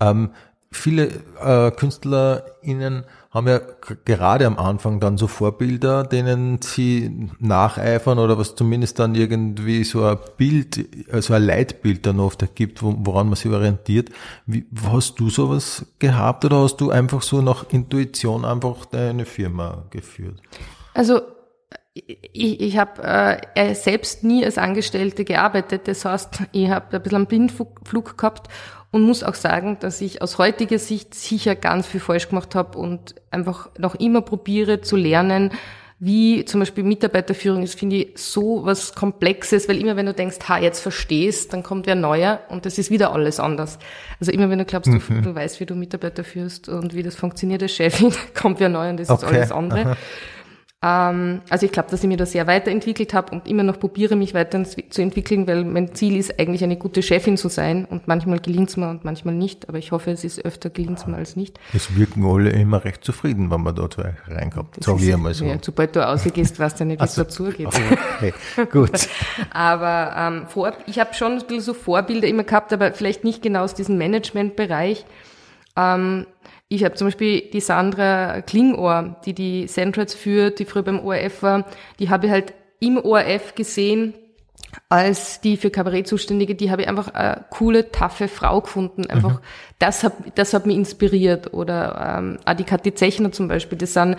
Ähm, 0.00 0.30
viele 0.74 1.08
äh, 1.40 1.70
KünstlerInnen 1.70 3.04
haben 3.30 3.48
ja 3.48 3.60
gerade 4.04 4.46
am 4.46 4.58
Anfang 4.58 5.00
dann 5.00 5.18
so 5.18 5.26
Vorbilder, 5.26 6.04
denen 6.04 6.60
sie 6.62 7.30
nacheifern 7.40 8.18
oder 8.18 8.38
was 8.38 8.54
zumindest 8.54 8.98
dann 8.98 9.14
irgendwie 9.14 9.82
so 9.82 10.04
ein 10.04 10.18
Bild, 10.36 10.86
also 11.12 11.34
ein 11.34 11.42
Leitbild 11.42 12.06
dann 12.06 12.20
oft 12.20 12.42
ergibt, 12.42 12.82
wo, 12.82 12.94
woran 12.98 13.26
man 13.26 13.36
sich 13.36 13.50
orientiert. 13.50 14.10
Wie, 14.46 14.66
hast 14.88 15.18
du 15.18 15.30
sowas 15.30 15.86
gehabt 15.98 16.44
oder 16.44 16.62
hast 16.62 16.76
du 16.76 16.90
einfach 16.90 17.22
so 17.22 17.42
nach 17.42 17.66
Intuition 17.70 18.44
einfach 18.44 18.84
deine 18.86 19.24
Firma 19.24 19.84
geführt? 19.90 20.40
Also 20.92 21.20
ich, 21.94 22.60
ich 22.60 22.78
habe 22.78 23.02
äh, 23.54 23.74
selbst 23.74 24.24
nie 24.24 24.44
als 24.44 24.58
Angestellte 24.58 25.24
gearbeitet. 25.24 25.86
Das 25.86 26.04
heißt, 26.04 26.42
ich 26.52 26.68
habe 26.68 26.96
ein 26.96 27.02
bisschen 27.02 27.16
einen 27.16 27.26
Blindflug 27.26 28.18
gehabt 28.18 28.48
und 28.94 29.02
muss 29.02 29.24
auch 29.24 29.34
sagen, 29.34 29.76
dass 29.80 30.00
ich 30.00 30.22
aus 30.22 30.38
heutiger 30.38 30.78
Sicht 30.78 31.14
sicher 31.14 31.56
ganz 31.56 31.84
viel 31.84 31.98
falsch 31.98 32.28
gemacht 32.28 32.54
habe 32.54 32.78
und 32.78 33.16
einfach 33.32 33.68
noch 33.76 33.96
immer 33.96 34.22
probiere 34.22 34.82
zu 34.82 34.94
lernen, 34.94 35.50
wie 35.98 36.44
zum 36.44 36.60
Beispiel 36.60 36.84
Mitarbeiterführung 36.84 37.64
ist, 37.64 37.76
finde 37.76 37.96
ich 37.96 38.08
so 38.16 38.64
was 38.64 38.94
Komplexes, 38.94 39.68
weil 39.68 39.78
immer 39.78 39.96
wenn 39.96 40.06
du 40.06 40.14
denkst, 40.14 40.36
ha, 40.48 40.58
jetzt 40.58 40.78
verstehst, 40.78 41.52
dann 41.52 41.64
kommt 41.64 41.88
wer 41.88 41.96
neuer 41.96 42.40
und 42.50 42.66
das 42.66 42.78
ist 42.78 42.90
wieder 42.92 43.12
alles 43.12 43.40
anders. 43.40 43.80
Also 44.20 44.30
immer 44.30 44.48
wenn 44.48 44.58
du 44.60 44.64
glaubst, 44.64 44.92
du, 44.92 44.98
du 44.98 45.34
weißt, 45.34 45.58
wie 45.58 45.66
du 45.66 45.74
Mitarbeiter 45.74 46.22
führst 46.22 46.68
und 46.68 46.94
wie 46.94 47.02
das 47.02 47.16
funktioniert 47.16 47.62
als 47.62 47.72
Chefin, 47.72 48.12
kommt 48.40 48.60
wer 48.60 48.68
neu 48.68 48.90
und 48.90 49.00
das 49.00 49.08
ist 49.08 49.24
Okay. 49.24 49.36
alles 49.36 49.50
andere. 49.50 49.96
Ähm, 50.84 51.40
also 51.48 51.64
ich 51.64 51.72
glaube, 51.72 51.90
dass 51.90 52.02
ich 52.02 52.08
mich 52.08 52.18
da 52.18 52.26
sehr 52.26 52.46
weiterentwickelt 52.46 53.14
habe 53.14 53.32
und 53.32 53.48
immer 53.48 53.62
noch 53.62 53.80
probiere, 53.80 54.16
mich 54.16 54.34
weiterzuentwickeln, 54.34 55.46
weil 55.46 55.64
mein 55.64 55.94
Ziel 55.94 56.18
ist 56.18 56.38
eigentlich 56.38 56.62
eine 56.62 56.76
gute 56.76 57.02
Chefin 57.02 57.38
zu 57.38 57.48
sein 57.48 57.86
und 57.86 58.06
manchmal 58.06 58.38
gelingt's 58.38 58.76
mir 58.76 58.90
und 58.90 59.02
manchmal 59.02 59.34
nicht, 59.34 59.66
aber 59.70 59.78
ich 59.78 59.92
hoffe, 59.92 60.10
es 60.10 60.24
ist 60.24 60.44
öfter 60.44 60.68
gelingt's 60.68 61.06
mir 61.06 61.16
als 61.16 61.36
nicht. 61.36 61.58
Es 61.72 61.96
wirken 61.96 62.26
alle 62.26 62.50
immer 62.50 62.84
recht 62.84 63.02
zufrieden, 63.02 63.50
wenn 63.50 63.62
man 63.62 63.74
dort 63.74 63.96
reinkommt. 64.28 64.76
Sag 64.80 65.00
ich 65.00 65.14
einmal 65.14 65.32
so. 65.32 65.46
Ja, 65.46 65.56
sobald 65.58 65.96
du 65.96 66.06
rausgehst, 66.06 66.58
weißt 66.58 66.80
du 66.80 66.84
nicht, 66.84 67.00
wie 67.00 67.04
es 67.04 67.14
so. 67.14 67.22
dazu 67.22 67.44
geht. 67.44 67.68
Okay, 67.68 68.34
gut. 68.70 69.08
Aber 69.52 70.14
ähm, 70.18 70.46
vor, 70.48 70.74
ich 70.86 70.98
habe 70.98 71.14
schon 71.14 71.32
ein 71.32 71.38
bisschen 71.38 71.60
so 71.62 71.72
Vorbilder 71.72 72.28
immer 72.28 72.44
gehabt, 72.44 72.74
aber 72.74 72.92
vielleicht 72.92 73.24
nicht 73.24 73.42
genau 73.42 73.64
aus 73.64 73.72
diesem 73.72 73.96
Managementbereich. 73.96 75.06
Ähm, 75.76 76.26
ich 76.68 76.84
habe 76.84 76.94
zum 76.94 77.08
Beispiel 77.08 77.50
die 77.52 77.60
Sandra 77.60 78.40
Klingohr, 78.42 79.16
die 79.24 79.34
die 79.34 79.66
Centrats 79.66 80.14
führt, 80.14 80.58
die 80.58 80.64
früher 80.64 80.82
beim 80.82 81.00
ORF 81.00 81.42
war, 81.42 81.66
die 81.98 82.10
habe 82.10 82.26
ich 82.26 82.32
halt 82.32 82.54
im 82.80 82.98
ORF 82.98 83.54
gesehen 83.54 84.14
als 84.88 85.40
die 85.40 85.56
für 85.56 85.70
Kabarett 85.70 86.08
zuständige, 86.08 86.54
die 86.54 86.70
habe 86.70 86.82
ich 86.82 86.88
einfach 86.88 87.08
eine 87.08 87.44
coole, 87.50 87.92
taffe 87.92 88.26
Frau 88.26 88.60
gefunden. 88.60 89.06
Einfach, 89.06 89.40
das 89.78 90.02
hat, 90.02 90.14
das 90.34 90.52
hat 90.52 90.66
mich 90.66 90.76
inspiriert. 90.76 91.54
Oder 91.54 92.16
ähm, 92.18 92.38
auch 92.44 92.54
die 92.54 92.64
Kathi 92.64 92.92
Zechner 92.92 93.30
zum 93.30 93.46
Beispiel, 93.46 93.78
das 93.78 93.92
sind 93.92 94.16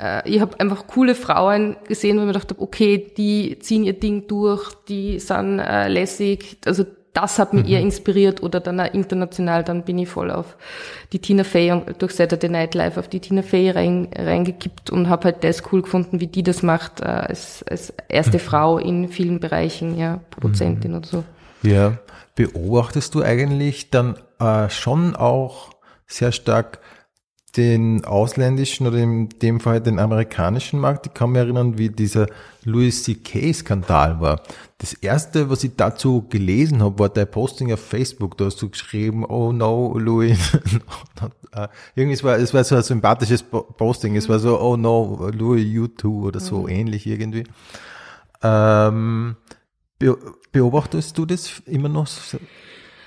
äh, 0.00 0.28
ich 0.28 0.40
habe 0.40 0.58
einfach 0.60 0.86
coole 0.86 1.14
Frauen 1.14 1.76
gesehen, 1.86 2.16
wo 2.16 2.20
ich 2.20 2.26
mir 2.26 2.32
gedacht 2.32 2.50
habe, 2.50 2.62
okay, 2.62 3.12
die 3.16 3.58
ziehen 3.58 3.84
ihr 3.84 3.92
Ding 3.92 4.26
durch, 4.26 4.72
die 4.88 5.18
sind 5.18 5.58
äh, 5.58 5.88
lässig. 5.88 6.58
Also 6.64 6.84
das 7.12 7.38
hat 7.38 7.52
mich 7.52 7.68
eher 7.68 7.80
inspiriert 7.80 8.42
oder 8.42 8.60
dann 8.60 8.80
auch 8.80 8.92
international, 8.94 9.64
dann 9.64 9.82
bin 9.82 9.98
ich 9.98 10.08
voll 10.08 10.30
auf 10.30 10.56
die 11.12 11.18
Tina 11.18 11.44
Fey 11.44 11.70
und 11.70 12.00
durch 12.00 12.14
Saturday 12.14 12.48
Night 12.48 12.74
Live 12.74 12.96
auf 12.96 13.08
die 13.08 13.20
Tina 13.20 13.42
Fey 13.42 13.70
rein, 13.70 14.08
reingekippt 14.16 14.90
und 14.90 15.08
habe 15.08 15.24
halt 15.24 15.44
das 15.44 15.62
cool 15.72 15.82
gefunden, 15.82 16.20
wie 16.20 16.26
die 16.26 16.42
das 16.42 16.62
macht, 16.62 17.00
äh, 17.00 17.04
als, 17.04 17.64
als 17.68 17.92
erste 18.08 18.38
Frau 18.38 18.78
in 18.78 19.08
vielen 19.08 19.40
Bereichen, 19.40 19.98
ja, 19.98 20.20
Produzentin 20.30 20.94
und 20.94 21.06
so. 21.06 21.22
Ja, 21.62 21.98
beobachtest 22.34 23.14
du 23.14 23.22
eigentlich 23.22 23.90
dann 23.90 24.16
äh, 24.40 24.70
schon 24.70 25.14
auch 25.14 25.70
sehr 26.06 26.32
stark 26.32 26.78
den 27.56 28.04
ausländischen 28.04 28.86
oder 28.86 28.98
in 28.98 29.28
dem 29.28 29.60
Fall 29.60 29.80
den 29.80 29.98
amerikanischen 29.98 30.80
Markt? 30.80 31.06
Ich 31.06 31.14
kann 31.14 31.30
mich 31.32 31.40
erinnern, 31.40 31.76
wie 31.78 31.90
dieser 31.90 32.26
Louis 32.64 33.02
C.K. 33.04 33.52
war. 34.20 34.42
Das 34.78 34.94
erste, 34.94 35.50
was 35.50 35.62
ich 35.64 35.72
dazu 35.76 36.26
gelesen 36.28 36.82
habe, 36.82 36.98
war 36.98 37.08
dein 37.08 37.30
Posting 37.30 37.72
auf 37.72 37.80
Facebook. 37.80 38.36
Da 38.38 38.46
hast 38.46 38.60
du 38.62 38.68
geschrieben, 38.70 39.24
oh 39.24 39.52
no, 39.52 39.96
Louis. 39.98 40.38
Äh, 41.52 41.68
Irgendwie, 41.94 42.14
es 42.14 42.24
war, 42.24 42.36
es 42.38 42.54
war 42.54 42.64
so 42.64 42.76
ein 42.76 42.82
sympathisches 42.82 43.42
Po- 43.42 43.62
Posting. 43.62 44.16
Es 44.16 44.28
war 44.28 44.38
so, 44.38 44.60
oh 44.60 44.76
no, 44.76 45.30
Louis, 45.36 45.64
you 45.64 45.88
too 45.88 46.26
oder 46.26 46.40
so 46.40 46.66
ähnlich 46.68 47.06
irgendwie. 47.06 47.44
Ähm, 48.42 49.36
be 49.98 50.16
beobachtest 50.52 51.16
du 51.16 51.26
das 51.26 51.62
immer 51.66 51.88
noch? 51.88 52.06
so? 52.06 52.38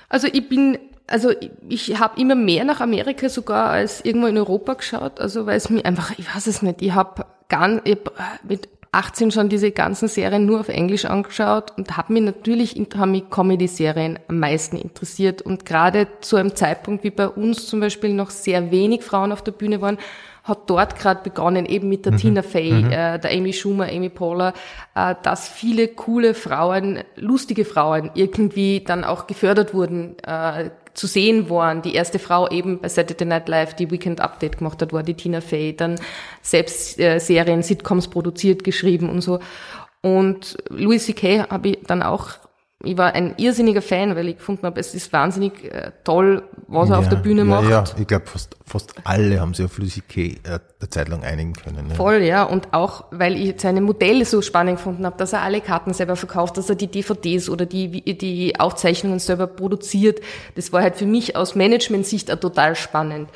Also 0.08 0.28
ich 0.32 0.48
bin, 0.48 0.78
also 1.06 1.30
ich, 1.68 1.98
habe 1.98 2.20
immer 2.20 2.34
mehr 2.34 2.64
nach 2.64 2.80
Amerika 2.80 3.28
sogar 3.28 3.70
als 3.70 4.04
irgendwo 4.04 4.26
in 4.26 4.36
Europa 4.36 4.74
geschaut, 4.74 5.20
also 5.20 5.46
weil 5.46 5.56
es 5.56 5.70
mir 5.70 5.84
einfach, 5.84 6.18
ich 6.18 6.34
weiß 6.34 6.46
es 6.46 6.62
nicht, 6.62 6.82
ich 6.82 6.94
habe 6.94 7.26
ganz, 7.48 7.80
ich 7.84 7.96
hab 7.96 8.44
mit 8.44 8.68
18 8.96 9.30
schon 9.30 9.48
diese 9.50 9.72
ganzen 9.72 10.08
Serien 10.08 10.46
nur 10.46 10.60
auf 10.60 10.68
Englisch 10.68 11.04
angeschaut 11.04 11.72
und 11.76 11.96
habe 11.98 12.14
mich 12.14 12.22
natürlich, 12.22 12.80
haben 12.96 13.10
mich 13.10 13.28
Comedy-Serien 13.28 14.18
am 14.28 14.38
meisten 14.38 14.76
interessiert. 14.76 15.42
Und 15.42 15.66
gerade 15.66 16.08
zu 16.22 16.36
einem 16.36 16.54
Zeitpunkt 16.56 17.04
wie 17.04 17.10
bei 17.10 17.28
uns 17.28 17.66
zum 17.66 17.80
Beispiel 17.80 18.14
noch 18.14 18.30
sehr 18.30 18.70
wenig 18.70 19.02
Frauen 19.02 19.32
auf 19.32 19.42
der 19.42 19.52
Bühne 19.52 19.82
waren, 19.82 19.98
hat 20.44 20.70
dort 20.70 20.96
gerade 20.98 21.22
begonnen, 21.22 21.66
eben 21.66 21.88
mit 21.88 22.06
der 22.06 22.16
Tina 22.16 22.40
Fey, 22.40 22.70
äh, 22.70 23.18
der 23.18 23.32
Amy 23.32 23.52
Schumer, 23.52 23.88
Amy 23.88 24.08
Poehler, 24.08 24.54
äh, 24.94 25.14
dass 25.22 25.48
viele 25.48 25.88
coole 25.88 26.34
Frauen, 26.34 27.00
lustige 27.16 27.64
Frauen 27.64 28.10
irgendwie 28.14 28.80
dann 28.80 29.04
auch 29.04 29.26
gefördert 29.26 29.74
wurden, 29.74 30.16
äh, 30.20 30.70
zu 30.96 31.06
sehen 31.06 31.50
waren. 31.50 31.82
Die 31.82 31.94
erste 31.94 32.18
Frau 32.18 32.48
eben 32.48 32.80
bei 32.80 32.88
Saturday 32.88 33.26
Night 33.26 33.48
Live, 33.48 33.74
die 33.74 33.90
Weekend 33.90 34.20
Update 34.20 34.58
gemacht 34.58 34.80
hat, 34.82 34.92
war 34.92 35.02
die 35.02 35.14
Tina 35.14 35.40
Fey. 35.40 35.76
Dann 35.76 36.00
selbst 36.42 36.98
äh, 36.98 37.18
Serien, 37.18 37.62
Sitcoms 37.62 38.08
produziert, 38.08 38.64
geschrieben 38.64 39.10
und 39.10 39.20
so. 39.20 39.40
Und 40.02 40.56
Louis 40.68 41.04
C.K. 41.04 41.48
habe 41.50 41.70
ich 41.70 41.78
dann 41.86 42.02
auch 42.02 42.30
ich 42.84 42.98
war 42.98 43.14
ein 43.14 43.34
irrsinniger 43.38 43.80
Fan, 43.80 44.14
weil 44.16 44.28
ich 44.28 44.36
gefunden 44.36 44.66
habe, 44.66 44.78
es 44.78 44.94
ist 44.94 45.10
wahnsinnig 45.12 45.64
äh, 45.64 45.92
toll, 46.04 46.42
was 46.68 46.90
er 46.90 46.98
auf 46.98 47.08
der 47.08 47.16
Bühne 47.16 47.40
ja, 47.40 47.44
macht. 47.44 47.70
Ja, 47.70 47.84
ich 47.98 48.06
glaube, 48.06 48.26
fast, 48.26 48.54
fast 48.66 48.94
alle 49.04 49.40
haben 49.40 49.54
sich 49.54 49.64
auf 49.64 49.78
Louis 49.78 49.94
C.K. 49.94 50.20
äh, 50.20 50.36
eine 50.44 50.90
Zeit 50.90 51.08
lang 51.08 51.24
einigen 51.24 51.54
können. 51.54 51.88
Ja. 51.88 51.94
Voll, 51.94 52.22
ja. 52.22 52.42
Und 52.42 52.74
auch, 52.74 53.04
weil 53.12 53.36
ich 53.36 53.58
seine 53.60 53.80
Modelle 53.80 54.26
so 54.26 54.42
spannend 54.42 54.76
gefunden 54.76 55.06
habe, 55.06 55.16
dass 55.16 55.32
er 55.32 55.40
alle 55.40 55.62
Karten 55.62 55.94
selber 55.94 56.16
verkauft, 56.16 56.58
dass 56.58 56.68
er 56.68 56.76
die 56.76 56.88
DVDs 56.88 57.48
oder 57.48 57.64
die, 57.64 58.02
die 58.02 58.60
Aufzeichnungen 58.60 59.20
selber 59.20 59.46
produziert. 59.46 60.20
Das 60.54 60.70
war 60.72 60.82
halt 60.82 60.96
für 60.96 61.06
mich 61.06 61.34
aus 61.34 61.54
Management-Sicht 61.54 62.30
auch 62.30 62.40
total 62.40 62.76
spannend. 62.76 63.30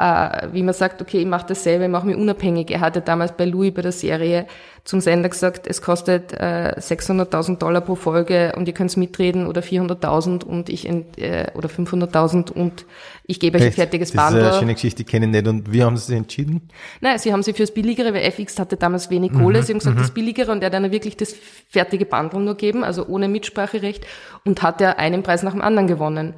Äh, 0.00 0.48
wie 0.52 0.62
man 0.62 0.72
sagt, 0.72 1.02
okay, 1.02 1.18
ich 1.18 1.26
mache 1.26 1.44
dasselbe, 1.48 1.84
ich 1.84 1.90
mache 1.90 2.06
mich 2.06 2.16
unabhängig. 2.16 2.70
Er 2.70 2.80
hatte 2.80 3.02
damals 3.02 3.32
bei 3.32 3.44
Louis 3.44 3.74
bei 3.74 3.82
der 3.82 3.92
Serie 3.92 4.46
zum 4.84 5.02
Sender 5.02 5.28
gesagt, 5.28 5.66
es 5.66 5.82
kostet 5.82 6.32
äh, 6.32 6.74
600.000 6.78 7.58
Dollar 7.58 7.82
pro 7.82 7.96
Folge 7.96 8.54
und 8.56 8.66
ihr 8.66 8.72
könnt 8.72 8.96
mitreden 8.96 9.46
oder 9.46 9.60
400.000 9.60 10.42
und 10.42 10.70
ich 10.70 10.88
äh, 10.88 11.48
oder 11.54 11.68
500.000 11.68 12.50
und 12.50 12.86
ich 13.26 13.40
gebe 13.40 13.58
euch 13.58 13.64
ein 13.64 13.72
fertiges 13.72 14.12
Bundle. 14.12 14.38
Das 14.38 14.40
ist 14.40 14.46
eine 14.46 14.60
schöne 14.60 14.74
Geschichte, 14.74 15.04
die 15.04 15.10
kenne 15.10 15.26
ich 15.26 15.32
nicht. 15.32 15.46
Und 15.46 15.70
wie 15.70 15.84
haben 15.84 15.98
Sie 15.98 16.06
sich 16.06 16.16
entschieden? 16.16 16.70
Nein, 17.02 17.18
sie 17.18 17.30
haben 17.34 17.42
sich 17.42 17.54
fürs 17.54 17.74
Billigere, 17.74 18.14
weil 18.14 18.22
FX 18.22 18.58
hatte 18.58 18.78
damals 18.78 19.10
wenig 19.10 19.32
Kohle. 19.34 19.58
Mhm, 19.58 19.62
sie 19.64 19.72
haben 19.74 19.78
gesagt, 19.80 19.96
mhm. 19.96 20.00
das 20.00 20.12
Billigere 20.12 20.50
und 20.50 20.62
er 20.62 20.66
hat 20.66 20.74
dann 20.74 20.90
wirklich 20.90 21.18
das 21.18 21.34
fertige 21.68 22.06
Bundle 22.06 22.40
nur 22.40 22.56
geben, 22.56 22.84
also 22.84 23.06
ohne 23.06 23.28
Mitspracherecht 23.28 24.06
und 24.46 24.62
hat 24.62 24.80
er 24.80 24.98
einen 24.98 25.22
Preis 25.22 25.42
nach 25.42 25.52
dem 25.52 25.60
anderen 25.60 25.88
gewonnen. 25.88 26.32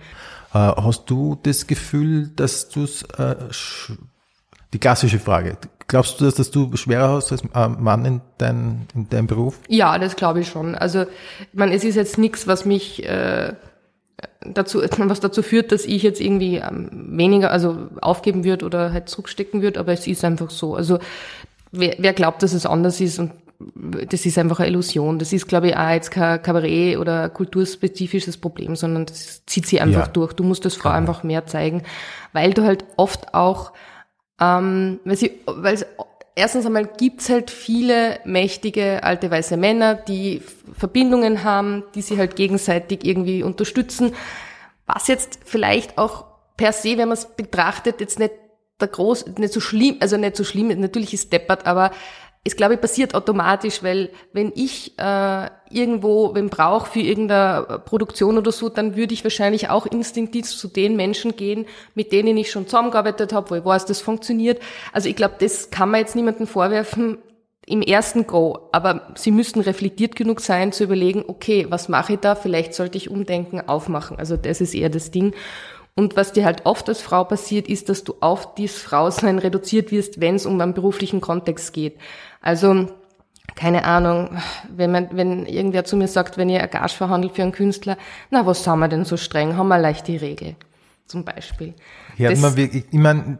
Äh, 0.55 0.59
hast 0.59 1.09
du 1.09 1.39
das 1.43 1.67
Gefühl, 1.67 2.29
dass 2.29 2.69
du 2.69 2.85
es, 2.85 3.03
äh, 3.19 3.37
die 4.73 4.79
klassische 4.79 5.19
Frage, 5.19 5.57
glaubst 5.89 6.21
du, 6.21 6.25
dass, 6.25 6.35
dass 6.35 6.51
du 6.51 6.75
schwerer 6.77 7.09
hast 7.11 7.33
als 7.33 7.43
äh, 7.55 7.69
Mann 7.69 8.05
in, 8.05 8.21
dein, 8.39 8.87
in 8.95 9.09
deinem 9.09 9.27
Beruf? 9.27 9.61
Ja, 9.69 9.99
das 9.99 10.17
glaube 10.17 10.41
ich 10.41 10.49
schon. 10.49 10.75
Also, 10.75 11.03
ich 11.03 11.59
meine, 11.59 11.75
es 11.75 11.85
ist 11.85 11.95
jetzt 11.95 12.19
nichts, 12.19 12.47
was 12.47 12.65
mich 12.65 13.05
äh, 13.05 13.55
dazu, 14.45 14.83
was 14.99 15.21
dazu 15.21 15.43
führt, 15.43 15.73
dass 15.73 15.85
ich 15.85 16.03
jetzt 16.03 16.21
irgendwie 16.21 16.57
ähm, 16.57 16.91
weniger, 17.17 17.51
also 17.51 17.89
aufgeben 18.01 18.45
würde 18.45 18.67
oder 18.67 18.93
halt 18.93 19.09
zurückstecken 19.09 19.63
würde, 19.63 19.81
aber 19.81 19.93
es 19.93 20.07
ist 20.07 20.25
einfach 20.25 20.51
so. 20.51 20.75
Also 20.75 20.99
wer, 21.71 21.97
wer 21.99 22.13
glaubt, 22.13 22.43
dass 22.43 22.53
es 22.53 22.67
anders 22.67 23.01
ist 23.01 23.19
und 23.19 23.33
das 23.75 24.27
ist 24.27 24.39
einfach 24.39 24.61
eine 24.61 24.69
Illusion. 24.69 25.19
Das 25.19 25.33
ist, 25.33 25.49
glaube 25.49 25.69
ich, 25.69 25.77
auch 25.77 25.91
jetzt 25.91 26.11
kein 26.11 26.43
Kabarett 26.43 26.99
oder 26.99 27.29
kulturspezifisches 27.29 28.37
Problem, 28.37 28.77
sondern 28.77 29.07
das 29.07 29.45
zieht 29.47 29.67
sich 29.67 29.81
einfach 29.81 30.07
ja. 30.07 30.13
durch. 30.13 30.33
Du 30.33 30.45
musst 30.45 30.65
das 30.65 30.75
Frau 30.75 30.91
ja. 30.91 30.97
einfach 30.97 31.23
mehr 31.23 31.47
zeigen, 31.47 31.83
weil 32.33 32.53
du 32.53 32.63
halt 32.63 32.85
oft 32.97 33.35
auch, 33.35 33.73
ähm, 34.41 35.01
weil 35.05 35.17
sie, 35.17 35.41
weil 35.47 35.75
es, 35.75 35.87
erstens 36.35 36.67
einmal 36.67 36.87
gibt's 36.87 37.29
halt 37.29 37.51
viele 37.51 38.21
mächtige 38.25 39.03
alte 39.03 39.31
weiße 39.31 39.57
Männer, 39.57 39.95
die 39.95 40.43
Verbindungen 40.73 41.45
haben, 41.45 41.85
die 41.95 42.03
sie 42.03 42.19
halt 42.19 42.37
gegenseitig 42.37 43.05
irgendwie 43.05 43.43
unterstützen, 43.43 44.15
was 44.87 45.09
jetzt 45.09 45.41
vielleicht 45.45 45.99
auch 45.99 46.25
per 46.57 46.73
se, 46.73 46.99
wenn 46.99 47.09
man 47.09 47.19
es 47.19 47.27
betrachtet, 47.27 48.01
jetzt 48.01 48.19
nicht 48.19 48.33
der 48.81 48.89
groß, 48.89 49.27
nicht 49.39 49.53
so 49.53 49.61
schlimm, 49.61 49.97
also 50.01 50.17
nicht 50.17 50.37
so 50.37 50.45
schlimm, 50.45 50.69
natürlich 50.81 51.15
ist 51.15 51.33
deppert, 51.33 51.67
aber 51.67 51.93
es 52.45 52.57
glaube 52.57 52.75
ich 52.75 52.81
passiert 52.81 53.15
automatisch, 53.15 53.83
weil 53.83 54.11
wenn 54.33 54.53
ich 54.55 54.99
äh, 54.99 55.49
irgendwo 55.71 56.35
wenn 56.35 56.49
brauche 56.49 56.91
für 56.91 57.01
irgendeine 57.01 57.81
Produktion 57.85 58.37
oder 58.37 58.51
so, 58.51 58.69
dann 58.69 58.97
würde 58.97 59.15
ich 59.15 59.23
wahrscheinlich 59.23 59.71
auch 59.71 59.87
instinktiv 59.87 60.47
zu 60.47 60.67
den 60.67 60.97
Menschen 60.97 61.37
gehen, 61.37 61.67
mit 61.95 62.11
denen 62.11 62.37
ich 62.37 62.51
schon 62.51 62.67
zusammengearbeitet 62.67 63.33
habe, 63.33 63.51
wo 63.51 63.55
ich 63.55 63.65
weiß, 63.65 63.87
das 63.87 64.01
funktioniert. 64.01 64.61
Also 64.93 65.09
ich 65.09 65.15
glaube, 65.15 65.37
das 65.39 65.71
kann 65.71 65.91
man 65.91 66.01
jetzt 66.01 66.17
niemandem 66.17 66.49
vorwerfen 66.49 67.19
im 67.65 67.81
ersten 67.81 68.27
Go, 68.27 68.69
aber 68.73 69.13
sie 69.15 69.31
müssten 69.31 69.61
reflektiert 69.61 70.17
genug 70.17 70.41
sein 70.41 70.73
zu 70.73 70.83
überlegen, 70.83 71.25
okay, 71.29 71.67
was 71.69 71.89
mache 71.89 72.15
ich 72.15 72.19
da? 72.19 72.35
Vielleicht 72.35 72.75
sollte 72.75 72.99
ich 72.99 73.09
umdenken, 73.09 73.61
aufmachen. 73.61 74.19
Also 74.19 74.37
das 74.37 74.61
ist 74.61 74.75
eher 74.75 74.91
das 74.91 75.13
Ding. 75.13 75.33
Und 75.95 76.17
was 76.17 76.33
dir 76.33 76.45
halt 76.45 76.65
oft 76.65 76.89
als 76.89 77.03
Frau 77.03 77.25
passiert, 77.25 77.69
ist, 77.69 77.89
dass 77.89 78.03
du 78.03 78.15
auf 78.21 78.55
dieses 78.55 78.81
Frausein 78.81 79.39
reduziert 79.39 79.93
wirst, 79.93 80.21
wenn 80.21 80.37
es 80.37 80.47
um 80.47 80.59
einen 80.61 80.75
beruflichen 80.75 81.21
Kontext 81.21 81.73
geht. 81.75 81.99
Also 82.43 82.89
keine 83.55 83.85
Ahnung, 83.85 84.39
wenn 84.75 84.93
man, 84.93 85.09
wenn 85.13 85.47
irgendwer 85.47 85.85
zu 85.85 85.97
mir 85.97 86.09
sagt, 86.09 86.37
wenn 86.37 86.49
ihr 86.49 86.61
eine 86.61 86.69
Gage 86.69 86.93
verhandelt 86.93 87.35
für 87.35 87.43
einen 87.43 87.53
Künstler, 87.53 87.97
na, 88.31 88.47
was 88.47 88.65
sind 88.65 88.79
wir 88.79 88.89
denn 88.89 89.05
so 89.05 89.17
streng? 89.17 89.57
Haben 89.57 89.69
wir 89.69 89.79
leicht 89.79 90.09
die 90.09 90.17
Regel, 90.17 90.57
zum 91.07 91.25
Beispiel. 91.25 91.75
Hört 92.17 92.39
man 92.39 92.57
wirklich, 92.57 92.85
ich 92.91 92.99
meine, 92.99 93.39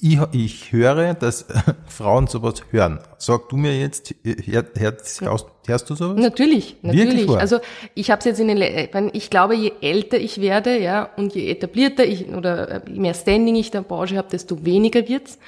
ich, 0.00 0.18
ich 0.32 0.72
höre, 0.72 1.14
dass 1.14 1.46
Frauen 1.86 2.26
sowas 2.26 2.62
hören. 2.70 3.00
Sag 3.16 3.48
du 3.48 3.56
mir 3.56 3.78
jetzt, 3.78 4.14
hörst, 4.22 5.20
hörst, 5.22 5.46
hörst 5.66 5.90
du 5.90 5.94
sowas? 5.94 6.20
Natürlich, 6.20 6.76
natürlich. 6.82 7.30
Also 7.30 7.60
ich 7.94 8.10
habe 8.10 8.18
es 8.18 8.26
jetzt 8.26 8.40
in 8.40 8.48
den, 8.48 9.10
ich 9.14 9.30
glaube, 9.30 9.54
je 9.54 9.72
älter 9.80 10.18
ich 10.18 10.40
werde, 10.40 10.78
ja, 10.78 11.08
und 11.16 11.34
je 11.34 11.50
etablierter 11.50 12.04
ich 12.04 12.28
oder 12.28 12.86
je 12.86 13.00
mehr 13.00 13.14
Standing 13.14 13.56
ich 13.56 13.66
in 13.68 13.72
der 13.72 13.82
Branche 13.82 14.18
habe, 14.18 14.28
desto 14.30 14.64
weniger 14.64 15.08
wird's. 15.08 15.38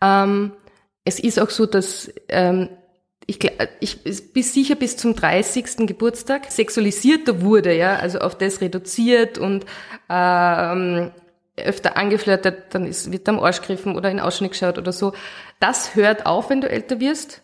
Ähm, 0.00 0.52
es 1.08 1.18
ist 1.18 1.40
auch 1.40 1.48
so, 1.48 1.64
dass 1.64 2.12
ähm, 2.28 2.68
ich, 3.26 3.38
ich 3.80 4.32
bis 4.32 4.52
sicher 4.52 4.74
bis 4.74 4.96
zum 4.98 5.14
30. 5.14 5.86
Geburtstag 5.86 6.50
sexualisierter 6.50 7.40
wurde, 7.40 7.74
ja, 7.74 7.96
also 7.96 8.18
auf 8.18 8.36
das 8.36 8.60
reduziert 8.60 9.38
und 9.38 9.64
ähm, 10.10 11.10
öfter 11.56 11.96
angeflirtet, 11.96 12.74
dann 12.74 12.86
ist, 12.86 13.10
wird 13.10 13.28
am 13.28 13.40
Arsch 13.40 13.62
gegriffen 13.62 13.96
oder 13.96 14.10
in 14.10 14.20
Ausschnitt 14.20 14.52
geschaut 14.52 14.76
oder 14.76 14.92
so. 14.92 15.14
Das 15.60 15.94
hört 15.94 16.26
auf, 16.26 16.50
wenn 16.50 16.60
du 16.60 16.68
älter 16.68 17.00
wirst. 17.00 17.42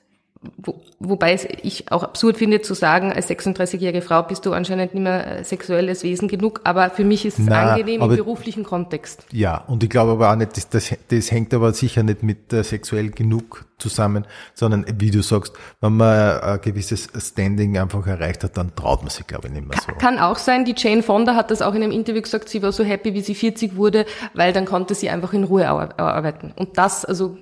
Wo, 0.59 0.81
wobei 0.99 1.39
ich 1.63 1.91
auch 1.91 2.03
absurd 2.03 2.37
finde 2.37 2.61
zu 2.61 2.75
sagen, 2.75 3.13
als 3.13 3.29
36-jährige 3.29 4.03
Frau 4.03 4.23
bist 4.23 4.47
du 4.47 4.53
anscheinend 4.53 4.95
nicht 4.95 5.03
mehr 5.03 5.45
sexuelles 5.45 6.03
Wesen 6.03 6.29
genug, 6.29 6.61
aber 6.65 6.91
für 6.91 7.05
mich 7.05 7.25
ist 7.25 7.39
es 7.39 7.47
Na, 7.47 7.73
angenehm 7.73 8.03
im 8.03 8.09
beruflichen 8.09 8.65
Kontext. 8.65 9.25
Ja, 9.33 9.59
und 9.67 9.83
ich 9.83 9.91
glaube 9.91 10.13
aber 10.13 10.31
auch 10.31 10.37
nicht, 10.37 10.57
das, 10.57 10.69
das, 10.69 10.95
das 11.09 11.31
hängt 11.31 11.55
aber 11.55 11.73
sicher 11.73 12.03
nicht 12.03 12.23
mit 12.23 12.53
äh, 12.53 12.63
sexuell 12.63 13.11
genug 13.11 13.67
zusammen, 13.79 14.27
sondern 14.55 14.87
wie 14.99 15.11
du 15.11 15.23
sagst, 15.23 15.55
wenn 15.81 15.97
man 15.97 16.41
ein 16.41 16.61
gewisses 16.61 17.09
Standing 17.19 17.79
einfach 17.79 18.07
erreicht 18.07 18.45
hat, 18.45 18.57
dann 18.57 18.75
traut 18.75 19.03
man 19.03 19.11
sich, 19.11 19.27
glaube 19.27 19.49
ich, 19.49 19.55
nicht 19.55 19.67
mehr 19.67 19.79
so. 19.79 19.93
Kann 19.95 20.19
auch 20.19 20.39
sein, 20.39 20.65
die 20.65 20.75
Jane 20.77 21.03
Fonda 21.03 21.35
hat 21.35 21.51
das 21.51 21.63
auch 21.63 21.75
in 21.75 21.83
einem 21.83 21.93
Interview 21.93 22.23
gesagt, 22.23 22.49
sie 22.49 22.63
war 22.63 22.73
so 22.73 22.85
happy, 22.85 23.15
wie 23.15 23.21
sie 23.21 23.35
40 23.35 23.77
wurde, 23.77 24.07
weil 24.35 24.53
dann 24.53 24.65
konnte 24.65 24.95
sie 24.95 25.11
einfach 25.11 25.33
in 25.33 25.45
Ruhe 25.45 25.69
arbeiten. 25.69 26.53
Und 26.57 26.79
das, 26.79 27.05
also 27.05 27.37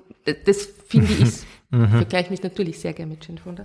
das 0.45 0.69
finde 0.87 1.13
ich 1.13 1.31
Mhm. 1.73 1.85
Ich 1.85 1.91
vergleiche 1.91 2.31
mich 2.31 2.43
natürlich 2.43 2.79
sehr 2.79 2.93
gerne 2.93 3.11
mit 3.13 3.27
Jane 3.27 3.41
Fonda. 3.41 3.65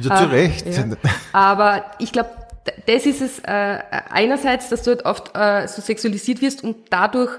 Ja, 0.00 0.16
zu 0.16 0.24
äh, 0.24 0.26
Recht. 0.26 0.66
Ja. 0.66 0.84
Aber 1.32 1.84
ich 1.98 2.12
glaube, 2.12 2.30
das 2.86 3.06
ist 3.06 3.20
es 3.20 3.38
äh, 3.38 3.78
einerseits, 4.10 4.68
dass 4.68 4.82
du 4.82 4.90
halt 4.90 5.06
oft 5.06 5.30
äh, 5.34 5.66
so 5.68 5.80
sexualisiert 5.80 6.42
wirst 6.42 6.64
und 6.64 6.76
dadurch 6.90 7.30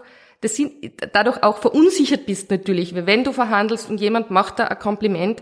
das 0.42 0.56
sind, 0.56 0.74
dadurch 1.14 1.42
auch 1.44 1.58
verunsichert 1.58 2.26
bist 2.26 2.52
natürlich, 2.52 2.94
weil 2.94 3.08
wenn 3.08 3.24
du 3.24 3.32
verhandelst 3.32 3.90
und 3.90 4.00
jemand 4.00 4.32
macht 4.32 4.60
da 4.60 4.66
ein 4.66 4.78
Kompliment, 4.80 5.42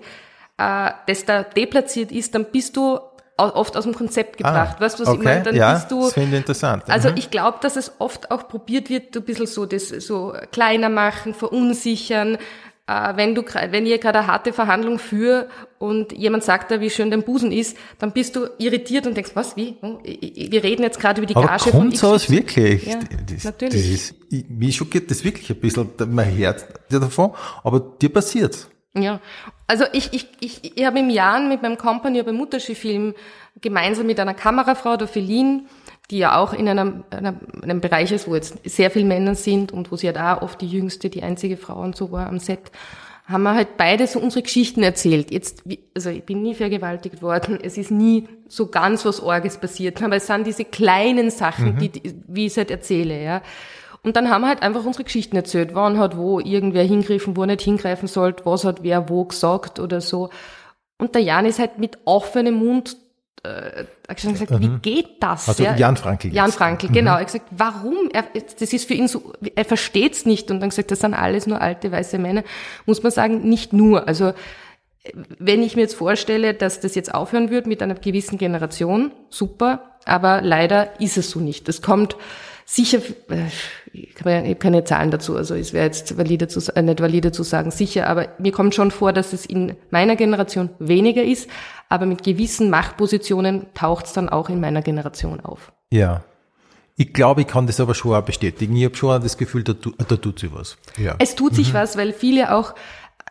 äh, 0.57 0.91
das 1.07 1.25
da 1.25 1.43
deplatziert 1.43 2.11
ist, 2.11 2.33
dann 2.33 2.45
bist 2.45 2.77
du 2.77 2.99
oft 3.37 3.75
aus 3.75 3.83
dem 3.83 3.93
Konzept 3.93 4.37
gebracht. 4.37 4.75
Ah, 4.77 4.81
weißt 4.81 4.99
du, 4.99 5.03
was 5.03 5.09
okay, 5.09 5.17
ich 5.19 5.23
meine? 5.25 5.43
Dann 5.43 5.55
ja, 5.55 5.73
bist 5.73 5.91
du. 5.91 6.03
Das 6.03 6.13
finde 6.13 6.29
ich 6.29 6.37
interessant. 6.37 6.83
Also 6.87 7.09
mhm. 7.09 7.17
ich 7.17 7.31
glaube, 7.31 7.57
dass 7.61 7.75
es 7.75 7.93
oft 7.99 8.31
auch 8.31 8.47
probiert 8.47 8.89
wird, 8.89 9.15
ein 9.15 9.23
bisschen 9.23 9.47
so 9.47 9.65
das 9.65 9.89
so 9.89 10.33
kleiner 10.51 10.89
machen, 10.89 11.33
verunsichern, 11.33 12.37
wenn 12.85 13.33
du, 13.33 13.43
wenn 13.43 13.85
ihr 13.85 13.97
gerade 13.97 14.19
eine 14.19 14.27
harte 14.27 14.51
Verhandlung 14.51 14.99
führt 14.99 15.49
und 15.79 16.11
jemand 16.11 16.43
sagt 16.43 16.69
da, 16.69 16.81
wie 16.81 16.89
schön 16.89 17.11
dein 17.11 17.23
Busen 17.23 17.51
ist, 17.51 17.77
dann 17.99 18.11
bist 18.11 18.35
du 18.35 18.47
irritiert 18.57 19.07
und 19.07 19.15
denkst, 19.15 19.31
was, 19.35 19.55
wie? 19.55 19.77
Oh, 19.81 19.99
wir 20.03 20.63
reden 20.63 20.83
jetzt 20.83 20.99
gerade 20.99 21.21
über 21.21 21.25
die 21.25 21.35
Aber 21.35 21.47
Gage 21.47 21.71
kommt 21.71 21.97
von 21.97 22.09
sowas 22.09 22.29
wirklich? 22.29 22.85
Ja, 22.85 22.99
das, 23.33 23.45
natürlich. 23.45 23.73
Das 23.73 24.35
ist, 24.35 24.49
mich 24.49 24.75
schockiert 24.75 25.09
das 25.09 25.23
wirklich 25.23 25.49
ein 25.49 25.59
bisschen, 25.61 25.89
man 26.09 26.35
hört 26.35 26.65
davon, 26.89 27.31
aber 27.63 27.79
dir 27.79 28.09
passiert's. 28.09 28.69
Ja, 28.95 29.21
also 29.65 29.85
ich, 29.93 30.13
ich, 30.13 30.27
ich, 30.39 30.77
ich 30.77 30.85
habe 30.85 30.99
im 30.99 31.09
Jahren 31.09 31.49
mit 31.49 31.61
meinem 31.61 31.77
Company 31.77 32.21
beim 32.21 32.35
Mutterschiff-Film 32.35 33.15
gemeinsam 33.61 34.05
mit 34.05 34.19
einer 34.19 34.33
Kamerafrau, 34.33 34.97
der 34.97 35.07
Feline, 35.07 35.63
die 36.11 36.17
ja 36.17 36.37
auch 36.37 36.53
in 36.53 36.67
einem, 36.67 37.03
einem, 37.09 37.39
einem 37.61 37.81
Bereich 37.81 38.11
ist, 38.11 38.27
wo 38.27 38.35
jetzt 38.35 38.57
sehr 38.65 38.91
viele 38.91 39.05
Männer 39.05 39.35
sind 39.35 39.71
und 39.71 39.91
wo 39.91 39.95
sie 39.95 40.07
ja 40.07 40.13
da 40.13 40.41
oft 40.41 40.59
die 40.61 40.67
jüngste, 40.67 41.09
die 41.09 41.23
einzige 41.23 41.57
Frau 41.57 41.81
und 41.81 41.95
so 41.95 42.11
war 42.11 42.27
am 42.27 42.39
Set, 42.39 42.71
haben 43.25 43.43
wir 43.43 43.55
halt 43.55 43.77
beide 43.77 44.05
so 44.05 44.19
unsere 44.19 44.43
Geschichten 44.43 44.83
erzählt. 44.83 45.31
Jetzt, 45.31 45.63
also 45.95 46.09
ich 46.09 46.23
bin 46.23 46.41
nie 46.41 46.55
vergewaltigt 46.55 47.21
worden, 47.21 47.57
es 47.61 47.77
ist 47.77 47.89
nie 47.89 48.27
so 48.49 48.67
ganz 48.67 49.05
was 49.05 49.21
Orges 49.21 49.57
passiert, 49.57 50.01
aber 50.03 50.17
es 50.17 50.27
sind 50.27 50.45
diese 50.45 50.65
kleinen 50.65 51.31
Sachen, 51.31 51.75
mhm. 51.75 51.79
die, 51.79 52.15
wie 52.27 52.47
ich 52.47 52.51
es 52.51 52.57
halt 52.57 52.71
erzähle, 52.71 53.23
ja. 53.23 53.41
Und 54.03 54.17
dann 54.17 54.29
haben 54.29 54.41
wir 54.41 54.49
halt 54.49 54.61
einfach 54.61 54.83
unsere 54.83 55.05
Geschichten 55.05 55.37
erzählt, 55.37 55.73
wann 55.73 55.97
hat 55.97 56.17
wo 56.17 56.41
irgendwer 56.41 56.83
hingriffen, 56.83 57.37
wo 57.37 57.41
er 57.41 57.47
nicht 57.47 57.61
hingreifen 57.61 58.09
sollte, 58.09 58.45
was 58.45 58.65
hat 58.65 58.83
wer 58.83 59.07
wo 59.07 59.23
gesagt 59.23 59.79
oder 59.79 60.01
so. 60.01 60.29
Und 60.97 61.15
der 61.15 61.21
Jan 61.21 61.45
ist 61.45 61.59
halt 61.59 61.79
mit 61.79 61.99
offenem 62.03 62.55
Mund 62.55 62.97
äh, 63.43 63.85
gesagt, 64.15 64.51
mhm. 64.51 64.61
wie 64.61 64.79
geht 64.79 65.21
das? 65.21 65.49
Also 65.49 65.63
ja? 65.63 65.75
Jan 65.75 65.97
Frankl. 65.97 66.27
Jan 66.33 66.51
Frankl, 66.51 66.87
mhm. 66.87 66.93
genau. 66.93 67.11
Er 67.13 67.19
hat 67.19 67.25
gesagt, 67.27 67.47
warum? 67.51 68.09
Er, 68.13 68.23
das 68.59 68.71
ist 68.73 68.87
für 68.87 68.93
ihn 68.93 69.07
so, 69.07 69.33
er 69.55 69.65
versteht's 69.65 70.25
nicht 70.25 70.49
und 70.51 70.59
dann 70.59 70.69
gesagt, 70.69 70.91
das 70.91 70.99
sind 70.99 71.13
alles 71.13 71.47
nur 71.47 71.59
alte 71.59 71.91
weiße 71.91 72.19
Männer. 72.19 72.43
Muss 72.85 73.03
man 73.03 73.11
sagen, 73.11 73.47
nicht 73.49 73.73
nur. 73.73 74.07
Also 74.07 74.33
wenn 75.37 75.61
ich 75.61 75.75
mir 75.75 75.81
jetzt 75.81 75.95
vorstelle, 75.95 76.53
dass 76.53 76.79
das 76.79 76.95
jetzt 76.95 77.13
aufhören 77.13 77.49
wird 77.49 77.67
mit 77.67 77.81
einer 77.81 77.95
gewissen 77.95 78.37
Generation, 78.37 79.11
super, 79.29 79.97
aber 80.05 80.41
leider 80.41 80.99
ist 81.01 81.17
es 81.17 81.29
so 81.29 81.39
nicht. 81.39 81.67
Es 81.67 81.81
kommt 81.81 82.15
sicher, 82.65 82.99
äh, 83.29 83.49
ich 83.93 84.15
habe 84.25 84.55
keine 84.55 84.83
Zahlen 84.83 85.11
dazu, 85.11 85.37
also 85.37 85.53
es 85.53 85.71
wäre 85.71 85.85
jetzt 85.85 86.17
valide 86.17 86.47
zu, 86.47 86.59
äh, 86.75 86.81
nicht 86.81 86.99
valide 86.99 87.31
zu 87.31 87.43
sagen, 87.43 87.69
sicher, 87.69 88.07
aber 88.07 88.29
mir 88.39 88.51
kommt 88.51 88.73
schon 88.73 88.89
vor, 88.89 89.13
dass 89.13 89.33
es 89.33 89.45
in 89.45 89.75
meiner 89.91 90.15
Generation 90.15 90.69
weniger 90.79 91.23
ist, 91.23 91.49
aber 91.89 92.07
mit 92.07 92.23
gewissen 92.23 92.71
Machtpositionen 92.71 93.67
taucht 93.75 94.07
es 94.07 94.13
dann 94.13 94.29
auch 94.29 94.49
in 94.49 94.59
meiner 94.59 94.81
Generation 94.81 95.39
auf. 95.41 95.71
Ja. 95.91 96.23
Ich 96.95 97.13
glaube, 97.13 97.41
ich 97.41 97.47
kann 97.47 97.67
das 97.67 97.79
aber 97.79 97.95
schon 97.95 98.15
auch 98.15 98.23
bestätigen. 98.23 98.75
Ich 98.75 98.85
habe 98.85 98.95
schon 98.95 99.21
das 99.21 99.37
Gefühl, 99.37 99.63
da, 99.63 99.73
da 99.73 100.15
tut 100.15 100.39
sich 100.39 100.53
was. 100.53 100.77
Ja. 100.97 101.15
Es 101.19 101.35
tut 101.35 101.55
sich 101.55 101.69
mhm. 101.69 101.77
was, 101.77 101.97
weil 101.97 102.13
viele 102.13 102.55
auch 102.55 102.75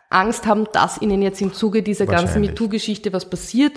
Angst 0.09 0.45
haben, 0.45 0.67
dass 0.71 1.01
ihnen 1.01 1.21
jetzt 1.21 1.41
im 1.41 1.53
Zuge 1.53 1.81
dieser 1.81 2.05
ganzen 2.05 2.41
MeToo-Geschichte 2.41 3.11
was 3.13 3.29
passiert 3.29 3.73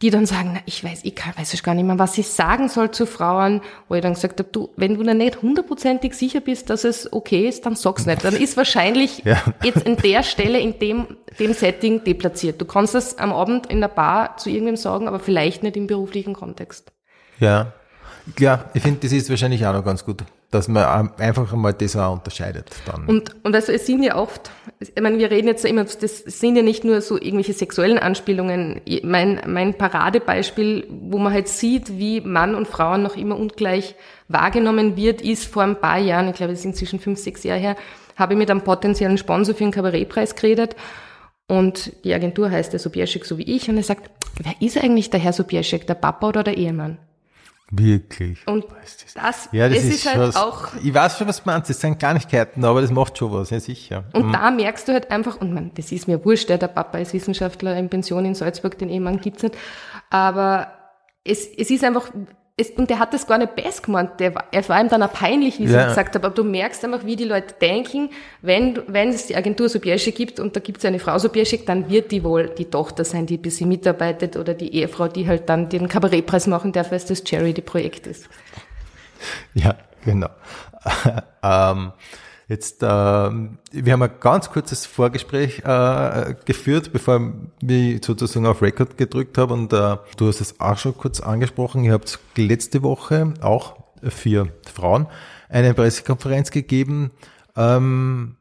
die 0.00 0.10
dann 0.10 0.26
sagen, 0.26 0.52
na, 0.54 0.60
ich 0.64 0.84
weiß, 0.84 1.00
ich 1.02 1.16
kann, 1.16 1.36
weiß 1.36 1.54
ich 1.54 1.62
gar 1.62 1.74
nicht 1.74 1.84
mehr, 1.84 1.98
was 1.98 2.16
ich 2.18 2.28
sagen 2.28 2.68
soll 2.68 2.92
zu 2.92 3.04
Frauen, 3.04 3.62
wo 3.88 3.96
ich 3.96 4.02
dann 4.02 4.14
gesagt 4.14 4.38
habe, 4.38 4.48
du, 4.50 4.70
wenn 4.76 4.94
du 4.94 5.02
da 5.02 5.12
nicht 5.12 5.42
hundertprozentig 5.42 6.14
sicher 6.14 6.40
bist, 6.40 6.70
dass 6.70 6.84
es 6.84 7.12
okay 7.12 7.48
ist, 7.48 7.66
dann 7.66 7.74
sag's 7.74 8.06
nicht. 8.06 8.24
Dann 8.24 8.36
ist 8.36 8.56
wahrscheinlich 8.56 9.18
ja. 9.24 9.42
jetzt 9.62 9.82
in 9.82 9.96
der 9.96 10.22
Stelle, 10.22 10.60
in 10.60 10.78
dem, 10.78 11.16
dem 11.40 11.52
Setting 11.52 12.04
deplatziert. 12.04 12.60
Du 12.60 12.64
kannst 12.64 12.94
das 12.94 13.18
am 13.18 13.32
Abend 13.32 13.66
in 13.66 13.80
der 13.80 13.88
Bar 13.88 14.36
zu 14.36 14.50
irgendwem 14.50 14.76
sagen, 14.76 15.08
aber 15.08 15.18
vielleicht 15.18 15.64
nicht 15.64 15.76
im 15.76 15.88
beruflichen 15.88 16.34
Kontext. 16.34 16.92
Ja. 17.40 17.72
Ja, 18.38 18.66
ich 18.74 18.82
finde, 18.82 19.00
das 19.00 19.12
ist 19.12 19.30
wahrscheinlich 19.30 19.66
auch 19.66 19.72
noch 19.72 19.84
ganz 19.84 20.04
gut 20.04 20.22
dass 20.50 20.66
man 20.66 21.10
einfach 21.18 21.52
einmal 21.52 21.74
das 21.74 21.94
auch 21.94 22.14
unterscheidet 22.14 22.70
dann. 22.86 23.06
Und, 23.06 23.44
und 23.44 23.54
also 23.54 23.70
es 23.70 23.84
sind 23.84 24.02
ja 24.02 24.16
oft, 24.16 24.50
ich 24.80 25.00
meine, 25.00 25.18
wir 25.18 25.30
reden 25.30 25.46
jetzt 25.46 25.64
immer, 25.64 25.84
das 25.84 26.18
sind 26.18 26.56
ja 26.56 26.62
nicht 26.62 26.84
nur 26.84 27.02
so 27.02 27.16
irgendwelche 27.16 27.52
sexuellen 27.52 27.98
Anspielungen. 27.98 28.80
Mein, 29.02 29.42
mein 29.46 29.74
Paradebeispiel, 29.74 30.86
wo 30.88 31.18
man 31.18 31.34
halt 31.34 31.48
sieht, 31.48 31.98
wie 31.98 32.22
Mann 32.22 32.54
und 32.54 32.66
Frauen 32.66 33.02
noch 33.02 33.14
immer 33.14 33.38
ungleich 33.38 33.94
wahrgenommen 34.28 34.96
wird, 34.96 35.20
ist 35.20 35.44
vor 35.44 35.64
ein 35.64 35.78
paar 35.78 35.98
Jahren, 35.98 36.28
ich 36.28 36.36
glaube, 36.36 36.52
das 36.52 36.60
ist 36.60 36.66
inzwischen 36.66 36.98
fünf, 36.98 37.18
sechs 37.18 37.44
Jahre 37.44 37.60
her, 37.60 37.76
habe 38.16 38.32
ich 38.32 38.38
mit 38.38 38.50
einem 38.50 38.62
potenziellen 38.62 39.18
Sponsor 39.18 39.54
für 39.54 39.64
einen 39.64 39.72
Kabarettpreis 39.72 40.34
geredet. 40.34 40.76
Und 41.46 41.92
die 42.04 42.14
Agentur 42.14 42.50
heißt 42.50 42.72
der 42.72 42.80
Sobieschek 42.80 43.24
so 43.26 43.36
wie 43.36 43.54
ich. 43.54 43.68
Und 43.68 43.76
er 43.76 43.82
sagt, 43.82 44.10
wer 44.42 44.54
ist 44.60 44.78
eigentlich 44.78 45.10
der 45.10 45.20
Herr 45.20 45.32
Sobieschek, 45.32 45.86
der 45.86 45.94
Papa 45.94 46.28
oder 46.28 46.42
der 46.42 46.56
Ehemann? 46.56 46.98
Wirklich. 47.70 48.46
Und 48.46 48.64
das, 49.14 49.48
ja, 49.52 49.68
das 49.68 49.78
ist, 49.78 49.96
ist 49.96 50.06
halt 50.06 50.18
was, 50.18 50.36
auch. 50.36 50.68
Ich 50.82 50.94
weiß 50.94 51.18
schon, 51.18 51.28
was 51.28 51.42
du 51.42 51.50
meinst. 51.50 51.68
Das 51.68 51.78
sind 51.78 51.98
Kleinigkeiten, 51.98 52.64
aber 52.64 52.80
das 52.80 52.90
macht 52.90 53.18
schon 53.18 53.30
was, 53.32 53.50
ja 53.50 53.60
sicher. 53.60 54.04
Und 54.14 54.28
mhm. 54.28 54.32
da 54.32 54.50
merkst 54.50 54.88
du 54.88 54.92
halt 54.92 55.10
einfach, 55.10 55.38
und 55.40 55.52
man, 55.52 55.70
das 55.74 55.92
ist 55.92 56.08
mir 56.08 56.24
wurscht, 56.24 56.48
der 56.48 56.56
Papa 56.56 56.98
ist 56.98 57.12
Wissenschaftler 57.12 57.76
in 57.76 57.90
Pension 57.90 58.24
in 58.24 58.34
Salzburg, 58.34 58.78
den 58.78 58.88
Ehemann 58.88 59.20
gibt's 59.20 59.42
nicht. 59.42 59.56
Aber 60.08 60.72
es, 61.24 61.46
es 61.46 61.70
ist 61.70 61.84
einfach 61.84 62.10
es, 62.60 62.70
und 62.70 62.90
der 62.90 62.98
hat 62.98 63.14
das 63.14 63.26
gar 63.26 63.38
nicht 63.38 63.54
best 63.54 63.84
gemeint. 63.84 64.18
Der, 64.18 64.34
es 64.50 64.68
war 64.68 64.80
ihm 64.80 64.88
dann 64.88 65.02
auch 65.02 65.12
peinlich, 65.12 65.58
wie 65.60 65.64
ja. 65.64 65.82
ich 65.82 65.88
gesagt 65.88 66.14
habe. 66.14 66.26
Aber 66.26 66.34
du 66.34 66.42
merkst 66.42 66.84
einfach, 66.84 67.04
wie 67.04 67.14
die 67.14 67.24
Leute 67.24 67.54
denken, 67.60 68.10
wenn, 68.42 68.80
wenn 68.88 69.10
es 69.10 69.28
die 69.28 69.36
Agentur 69.36 69.68
Sobieschek 69.68 70.14
gibt 70.14 70.40
und 70.40 70.56
da 70.56 70.60
gibt 70.60 70.78
es 70.78 70.84
eine 70.84 70.98
Frau 70.98 71.18
Sobieschek, 71.18 71.66
dann 71.66 71.88
wird 71.88 72.10
die 72.10 72.24
wohl 72.24 72.48
die 72.48 72.64
Tochter 72.64 73.04
sein, 73.04 73.26
die 73.26 73.38
ein 73.38 73.42
bisschen 73.42 73.68
mitarbeitet 73.68 74.36
oder 74.36 74.54
die 74.54 74.74
Ehefrau, 74.74 75.06
die 75.06 75.28
halt 75.28 75.48
dann 75.48 75.68
den 75.68 75.88
Kabarettpreis 75.88 76.48
machen 76.48 76.72
darf, 76.72 76.90
weil 76.90 76.98
es 76.98 77.06
das 77.06 77.22
Charity-Projekt 77.24 78.08
ist. 78.08 78.28
Ja, 79.54 79.76
genau. 80.04 80.28
ähm, 81.42 81.92
Jetzt, 82.48 82.82
äh, 82.82 82.86
wir 82.86 83.92
haben 83.92 84.02
ein 84.02 84.20
ganz 84.20 84.48
kurzes 84.48 84.86
Vorgespräch 84.86 85.58
äh, 85.66 86.34
geführt, 86.46 86.94
bevor 86.94 87.34
ich 87.60 88.02
sozusagen 88.02 88.46
auf 88.46 88.62
Record 88.62 88.96
gedrückt 88.96 89.36
habe 89.36 89.52
und 89.52 89.70
äh, 89.74 89.96
du 90.16 90.28
hast 90.28 90.40
es 90.40 90.58
auch 90.58 90.78
schon 90.78 90.96
kurz 90.96 91.20
angesprochen. 91.20 91.84
Ihr 91.84 91.92
habt 91.92 92.18
letzte 92.36 92.82
Woche 92.82 93.34
auch 93.42 93.76
für 94.02 94.48
Frauen 94.64 95.08
eine 95.50 95.74
Pressekonferenz 95.74 96.50
gegeben 96.50 97.10
ähm, 97.54 98.36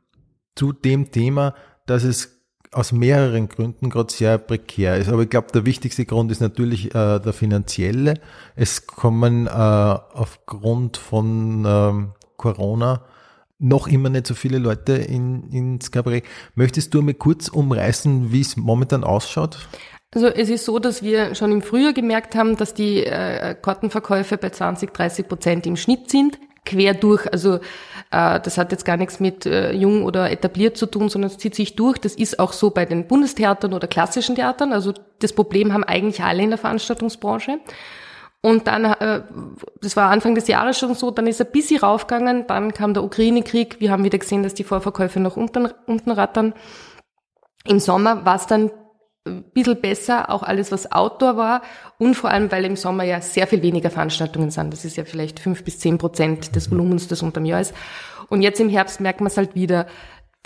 zu 0.55 0.72
dem 0.72 1.12
Thema, 1.12 1.53
dass 1.86 2.03
es 2.03 2.38
aus 2.72 2.93
mehreren 2.93 3.49
Gründen 3.49 3.89
gerade 3.89 4.14
sehr 4.14 4.38
prekär 4.38 4.95
ist. 4.95 5.10
Aber 5.10 5.24
ich 5.24 5.30
glaube, 5.30 5.51
der 5.53 5.66
wichtigste 5.66 6.05
Grund 6.05 6.32
ist 6.32 6.39
natürlich 6.39 6.95
äh, 6.95 7.20
der 7.20 7.34
finanzielle. 7.34 8.14
Es 8.55 8.88
kommen 8.88 9.47
äh, 9.47 9.49
aufgrund 9.49 10.95
von 10.95 11.66
ähm, 11.68 12.14
Corona 12.38 13.03
noch 13.60 13.88
immer 13.88 14.10
nicht 14.10 14.28
so 14.28 14.36
viele 14.36 14.60
Leute 14.60 14.93
in, 14.93 15.49
ins 15.51 15.91
Cabaret. 15.91 16.24
Möchtest 16.55 16.93
du 16.93 17.01
mir 17.01 17.14
kurz 17.14 17.47
umreißen, 17.47 18.32
wie 18.32 18.41
es 18.41 18.55
momentan 18.58 19.03
ausschaut? 19.03 19.68
Also 20.14 20.28
es 20.28 20.49
ist 20.49 20.66
so, 20.66 20.80
dass 20.80 21.03
wir 21.03 21.36
schon 21.36 21.51
im 21.51 21.62
Frühjahr 21.62 21.93
gemerkt 21.93 22.36
haben, 22.36 22.55
dass 22.55 22.74
die 22.74 23.03
äh, 23.03 23.55
Kartenverkäufe 23.62 24.38
bei 24.38 24.49
20, 24.49 24.93
30 24.93 25.28
Prozent 25.28 25.68
im 25.68 25.76
Schnitt 25.76 26.10
sind, 26.10 26.39
quer 26.66 26.93
durch. 26.93 27.32
Also 27.32 27.55
äh, 28.12 28.39
das 28.39 28.58
hat 28.58 28.72
jetzt 28.72 28.86
gar 28.86 28.97
nichts 28.97 29.20
mit 29.20 29.45
äh, 29.45 29.74
jung 29.74 30.03
oder 30.03 30.32
etabliert 30.32 30.78
zu 30.78 30.86
tun, 30.86 31.10
sondern 31.10 31.32
es 31.32 31.38
zieht 31.38 31.55
sich 31.55 31.76
durch. 31.76 31.97
Das 31.97 32.16
ist 32.16 32.39
auch 32.39 32.53
so 32.53 32.70
bei 32.70 32.86
den 32.86 33.08
Bundestheatern 33.08 33.74
oder 33.74 33.88
klassischen 33.88 34.36
Theatern. 34.36 34.72
Also 34.72 34.93
das 35.20 35.34
Problem 35.34 35.74
haben 35.74 35.84
eigentlich 35.84 36.24
alle 36.24 36.43
in 36.43 36.49
der 36.49 36.60
Veranstaltungsbranche. 36.60 37.60
Und 38.41 38.67
dann, 38.67 38.85
äh, 38.85 39.23
das 39.81 39.95
war 39.95 40.09
Anfang 40.09 40.35
des 40.35 40.47
Jahres 40.47 40.77
schon 40.77 40.93
so, 40.93 41.11
dann 41.11 41.27
ist 41.27 41.39
er 41.39 41.47
ein 41.47 41.51
bisschen 41.51 41.79
raufgegangen, 41.79 42.47
dann 42.47 42.73
kam 42.73 42.93
der 42.93 43.03
Ukraine-Krieg, 43.03 43.79
wir 43.79 43.91
haben 43.91 44.03
wieder 44.03 44.19
gesehen, 44.19 44.43
dass 44.43 44.53
die 44.53 44.63
Vorverkäufe 44.63 45.19
noch 45.19 45.38
unten, 45.38 45.69
unten 45.88 46.11
rattern. 46.11 46.53
Im 47.65 47.79
Sommer 47.79 48.25
war 48.25 48.35
es 48.35 48.47
dann 48.47 48.71
ein 49.27 49.43
bisschen 49.51 49.81
besser, 49.81 50.29
auch 50.29 50.43
alles, 50.43 50.71
was 50.71 50.91
Outdoor 50.91 51.35
war 51.35 51.61
und 51.97 52.15
vor 52.15 52.29
allem, 52.29 52.51
weil 52.51 52.63
im 52.65 52.75
Sommer 52.75 53.03
ja 53.03 53.21
sehr 53.21 53.47
viel 53.47 53.61
weniger 53.61 53.89
Veranstaltungen 53.89 54.51
sind. 54.51 54.71
Das 54.71 54.85
ist 54.85 54.97
ja 54.97 55.03
vielleicht 55.03 55.39
fünf 55.39 55.63
bis 55.63 55.79
zehn 55.79 55.97
Prozent 55.97 56.55
des 56.55 56.71
Volumens, 56.71 57.07
das 57.07 57.21
unterm 57.21 57.45
Jahr 57.45 57.61
ist. 57.61 57.73
Und 58.29 58.41
jetzt 58.41 58.59
im 58.59 58.69
Herbst 58.69 59.01
merkt 59.01 59.19
man 59.19 59.27
es 59.27 59.38
halt 59.38 59.55
wieder, 59.55 59.88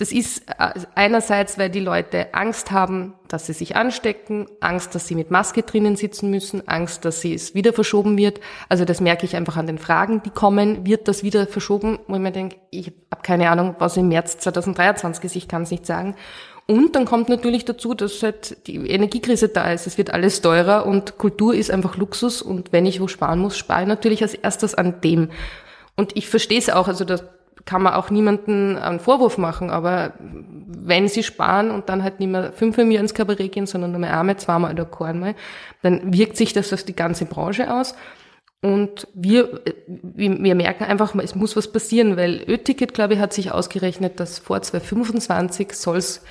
das 0.01 0.11
ist 0.11 0.49
äh, 0.49 0.73
einerseits, 0.95 1.59
weil 1.59 1.69
die 1.69 1.79
Leute 1.79 2.33
Angst 2.33 2.71
haben, 2.71 3.13
dass 3.27 3.45
sie 3.45 3.53
sich 3.53 3.75
anstecken, 3.75 4.47
Angst, 4.59 4.95
dass 4.95 5.07
sie 5.07 5.13
mit 5.13 5.29
Maske 5.29 5.61
drinnen 5.61 5.95
sitzen 5.95 6.31
müssen, 6.31 6.67
Angst, 6.67 7.05
dass 7.05 7.21
sie 7.21 7.35
es 7.35 7.53
wieder 7.53 7.71
verschoben 7.71 8.17
wird. 8.17 8.39
Also 8.67 8.83
das 8.83 8.99
merke 8.99 9.27
ich 9.27 9.35
einfach 9.35 9.57
an 9.57 9.67
den 9.67 9.77
Fragen, 9.77 10.23
die 10.23 10.31
kommen. 10.31 10.87
Wird 10.87 11.07
das 11.07 11.21
wieder 11.21 11.45
verschoben? 11.45 11.99
Wo 12.07 12.15
ich 12.15 12.19
mir 12.19 12.31
denke, 12.31 12.55
ich 12.71 12.87
habe 13.11 13.21
keine 13.21 13.51
Ahnung, 13.51 13.75
was 13.77 13.95
im 13.95 14.07
März 14.07 14.39
2023 14.39 15.23
ist, 15.23 15.35
ich 15.35 15.47
kann 15.47 15.61
es 15.61 15.71
nicht 15.71 15.85
sagen. 15.85 16.15
Und 16.65 16.95
dann 16.95 17.05
kommt 17.05 17.29
natürlich 17.29 17.65
dazu, 17.65 17.93
dass 17.93 18.23
halt 18.23 18.65
die 18.65 18.77
Energiekrise 18.89 19.49
da 19.49 19.71
ist. 19.71 19.85
Es 19.85 19.99
wird 19.99 20.15
alles 20.15 20.41
teurer 20.41 20.87
und 20.87 21.19
Kultur 21.19 21.53
ist 21.53 21.69
einfach 21.69 21.95
Luxus. 21.95 22.41
Und 22.41 22.73
wenn 22.73 22.87
ich 22.87 23.01
wo 23.01 23.07
sparen 23.07 23.37
muss, 23.37 23.55
spare 23.55 23.83
ich 23.83 23.87
natürlich 23.87 24.23
als 24.23 24.33
erstes 24.33 24.73
an 24.73 24.99
dem. 25.01 25.29
Und 25.95 26.17
ich 26.17 26.27
verstehe 26.27 26.57
es 26.57 26.71
auch, 26.71 26.87
also 26.87 27.05
das 27.05 27.23
kann 27.66 27.82
man 27.82 27.93
auch 27.93 28.09
niemanden 28.09 28.78
einen 28.78 28.99
Vorwurf 28.99 29.38
machen, 29.38 29.70
aber 29.70 30.14
wenn 30.20 31.07
sie 31.07 31.24
sparen 31.24 31.72
und 31.72 31.89
dann 31.89 32.03
halt 32.03 32.20
nicht 32.20 32.30
mehr 32.30 32.51
fünfmal 32.51 32.86
im 32.86 32.91
Jahr 32.91 33.01
ins 33.01 33.14
Kabarett 33.14 33.51
gehen, 33.51 33.68
sondern 33.68 33.91
nur 33.91 33.99
mehr 33.99 34.20
einmal, 34.20 34.38
zweimal 34.38 34.74
oder 34.74 34.89
einmal, 35.01 35.36
dann 35.82 36.14
wirkt 36.14 36.38
sich 36.38 36.53
das 36.53 36.74
auf 36.74 36.84
die 36.84 36.95
ganze 36.95 37.26
Branche 37.26 37.74
aus. 37.74 37.95
Und 38.64 39.07
wir, 39.16 39.62
wir 39.88 40.55
merken 40.55 40.84
einfach, 40.84 41.16
es 41.16 41.34
muss 41.34 41.55
was 41.55 41.72
passieren, 41.72 42.16
weil 42.16 42.43
Ö-Ticket, 42.47 42.93
glaube 42.93 43.16
ich, 43.16 43.20
hat 43.20 43.34
sich 43.34 43.51
ausgerechnet, 43.51 44.20
dass 44.20 44.38
vor 44.38 44.62
2025 44.62 45.74
soll 45.74 45.97
es 45.97 46.22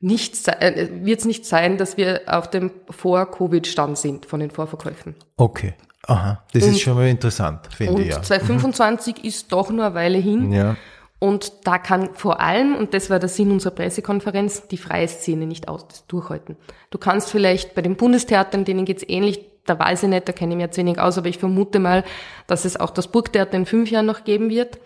nicht, 0.00 0.48
äh, 0.48 0.88
wird 1.02 1.20
es 1.20 1.24
nicht 1.26 1.44
sein, 1.44 1.76
dass 1.76 1.96
wir 1.96 2.22
auf 2.26 2.48
dem 2.48 2.70
Vor-Covid-Stand 2.88 3.98
sind 3.98 4.26
von 4.26 4.40
den 4.40 4.50
Vorverkäufen. 4.50 5.14
Okay. 5.36 5.74
Aha, 6.06 6.42
das 6.52 6.64
und, 6.64 6.70
ist 6.70 6.80
schon 6.80 6.94
mal 6.94 7.08
interessant, 7.08 7.60
finde 7.74 8.02
ich. 8.02 8.14
Und 8.14 8.24
2025 8.24 9.18
mhm. 9.18 9.24
ist 9.24 9.52
doch 9.52 9.70
nur 9.70 9.86
eine 9.86 9.94
Weile 9.94 10.18
hin. 10.18 10.52
Ja. 10.52 10.76
Und 11.18 11.52
da 11.64 11.78
kann 11.78 12.10
vor 12.14 12.40
allem, 12.40 12.76
und 12.76 12.92
das 12.92 13.08
war 13.08 13.18
der 13.18 13.30
Sinn 13.30 13.50
unserer 13.50 13.74
Pressekonferenz, 13.74 14.68
die 14.68 14.76
freie 14.76 15.08
Szene 15.08 15.46
nicht 15.46 15.68
aus, 15.68 16.04
durchhalten. 16.06 16.56
Du 16.90 16.98
kannst 16.98 17.30
vielleicht 17.30 17.74
bei 17.74 17.80
den 17.80 17.96
Bundestheatern, 17.96 18.64
denen 18.64 18.84
geht's 18.84 19.04
ähnlich, 19.06 19.40
da 19.64 19.78
weiß 19.78 20.02
ich 20.02 20.08
nicht, 20.10 20.28
da 20.28 20.32
kenne 20.32 20.52
ich 20.52 20.56
mir 20.58 20.64
jetzt 20.64 20.76
wenig 20.76 20.98
aus, 20.98 21.16
aber 21.16 21.28
ich 21.28 21.38
vermute 21.38 21.78
mal, 21.78 22.04
dass 22.46 22.66
es 22.66 22.78
auch 22.78 22.90
das 22.90 23.08
Burgtheater 23.08 23.56
in 23.56 23.64
fünf 23.64 23.90
Jahren 23.90 24.04
noch 24.04 24.24
geben 24.24 24.50
wird. 24.50 24.78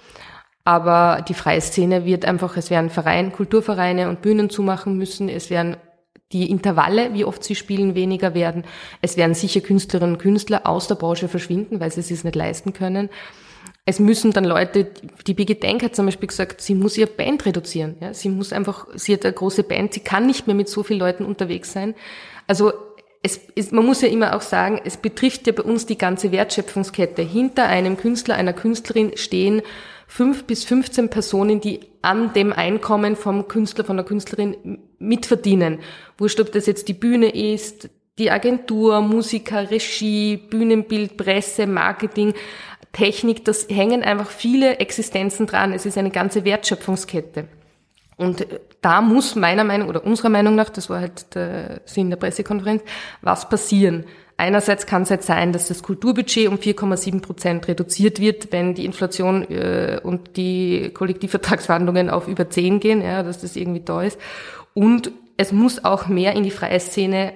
Aber 0.64 1.25
die 1.27 1.35
freie 1.35 1.61
Szene 1.61 2.05
wird 2.05 2.25
einfach, 2.25 2.57
es 2.57 2.71
werden 2.71 2.91
Vereine, 2.91 3.31
Kulturvereine 3.31 4.09
und 4.09 4.23
Bühnen 4.23 4.51
zumachen 4.51 4.97
müssen, 4.97 5.29
es 5.29 5.51
werden 5.51 5.77
die 6.33 6.51
Intervalle, 6.51 7.14
wie 7.14 7.24
oft 7.24 7.43
sie 7.43 7.55
spielen, 7.55 7.95
weniger 7.95 8.35
werden. 8.35 8.64
Es 9.01 9.16
werden 9.16 9.35
sicher 9.35 9.61
Künstlerinnen 9.61 10.16
und 10.16 10.20
Künstler 10.20 10.66
aus 10.66 10.89
der 10.89 10.97
Branche 10.97 11.29
verschwinden, 11.29 11.81
weil 11.81 11.91
sie 11.91 12.01
es 12.01 12.09
sich 12.09 12.24
nicht 12.24 12.37
leisten 12.37 12.72
können. 12.72 13.09
Es 13.87 13.99
müssen 13.99 14.33
dann 14.33 14.45
Leute, 14.45 14.91
die 15.26 15.33
Birgit 15.33 15.62
Denk 15.62 15.83
hat 15.83 15.97
zum 15.97 16.05
Beispiel 16.05 16.29
gesagt, 16.29 16.61
sie 16.61 16.74
muss 16.74 16.99
ihre 16.99 17.09
Band 17.09 17.47
reduzieren. 17.47 17.97
Ja, 18.01 18.12
sie 18.12 18.29
muss 18.29 18.53
einfach, 18.53 18.87
sie 18.95 19.14
hat 19.14 19.24
eine 19.24 19.33
große 19.33 19.62
Band, 19.62 19.95
sie 19.95 20.01
kann 20.01 20.26
nicht 20.26 20.47
mehr 20.47 20.55
mit 20.55 20.68
so 20.68 20.83
vielen 20.83 21.01
Leuten 21.01 21.24
unterwegs 21.24 21.72
sein. 21.72 21.95
Also 22.47 22.72
es 23.22 23.39
ist, 23.55 23.72
man 23.72 23.87
muss 23.87 24.03
ja 24.03 24.09
immer 24.09 24.37
auch 24.37 24.43
sagen, 24.43 24.81
es 24.85 24.99
betrifft 24.99 25.47
ja 25.47 25.55
bei 25.55 25.62
uns 25.62 25.87
die 25.87 25.97
ganze 25.97 26.33
Wertschöpfungskette. 26.33 27.22
Hinter 27.22 27.64
einem 27.64 27.97
Künstler, 27.97 28.35
einer 28.35 28.53
Künstlerin 28.53 29.16
stehen 29.16 29.62
fünf 30.07 30.45
bis 30.45 30.64
15 30.64 31.09
Personen, 31.09 31.61
die 31.61 31.81
an 32.03 32.35
dem 32.35 32.53
Einkommen 32.53 33.16
vom 33.16 33.49
Künstler, 33.49 33.85
von 33.85 33.97
der 33.97 34.07
Künstlerin 34.07 34.79
mitverdienen. 34.99 35.81
Wurscht, 36.17 36.41
ob 36.41 36.53
das 36.53 36.67
jetzt 36.67 36.89
die 36.89 36.95
Bühne 36.95 37.29
ist, 37.29 37.91
die 38.19 38.31
Agentur, 38.31 39.01
Musiker, 39.01 39.71
Regie, 39.71 40.37
Bühnenbild, 40.37 41.17
Presse, 41.17 41.67
Marketing, 41.67 42.35
Technik, 42.93 43.45
das 43.45 43.69
hängen 43.69 44.03
einfach 44.03 44.31
viele 44.31 44.79
Existenzen 44.79 45.47
dran. 45.47 45.73
Es 45.73 45.87
ist 45.87 45.99
eine 45.99 46.11
ganze 46.11 46.45
Wertschöpfungskette. 46.45 47.47
Und 48.17 48.47
da 48.81 49.01
muss 49.01 49.37
meiner 49.37 49.63
Meinung 49.63 49.89
oder 49.89 50.05
unserer 50.05 50.29
Meinung 50.29 50.57
nach, 50.57 50.71
das 50.71 50.91
war 50.91 51.01
halt 51.01 51.35
der 51.37 51.81
Sinn 51.85 52.11
der 52.11 52.17
Pressekonferenz, 52.17 52.83
was 53.23 53.49
passieren. 53.49 54.05
Einerseits 54.37 54.87
kann 54.87 55.03
es 55.03 55.11
halt 55.11 55.25
sein, 55.25 55.53
dass 55.53 55.67
das 55.67 55.83
Kulturbudget 55.83 56.49
um 56.49 56.57
4,7 56.57 57.21
Prozent 57.21 57.67
reduziert 57.67 58.21
wird, 58.21 58.53
wenn 58.53 58.75
die 58.75 58.85
Inflation 58.85 59.43
äh, 59.51 60.01
und 60.03 60.37
die 60.37 60.91
Kollektivvertragsverhandlungen 60.95 62.09
auf 62.09 62.29
über 62.29 62.49
10 62.49 62.79
gehen, 62.79 63.03
ja, 63.03 63.25
dass 63.25 63.41
das 63.41 63.57
irgendwie 63.57 63.81
da 63.81 64.03
ist. 64.03 64.19
Und 64.79 65.11
es 65.37 65.51
muss 65.51 65.85
auch 65.85 66.07
mehr 66.07 66.35
in 66.35 66.45
die 66.45 66.53
freie 66.53 66.79
Szene 66.79 67.33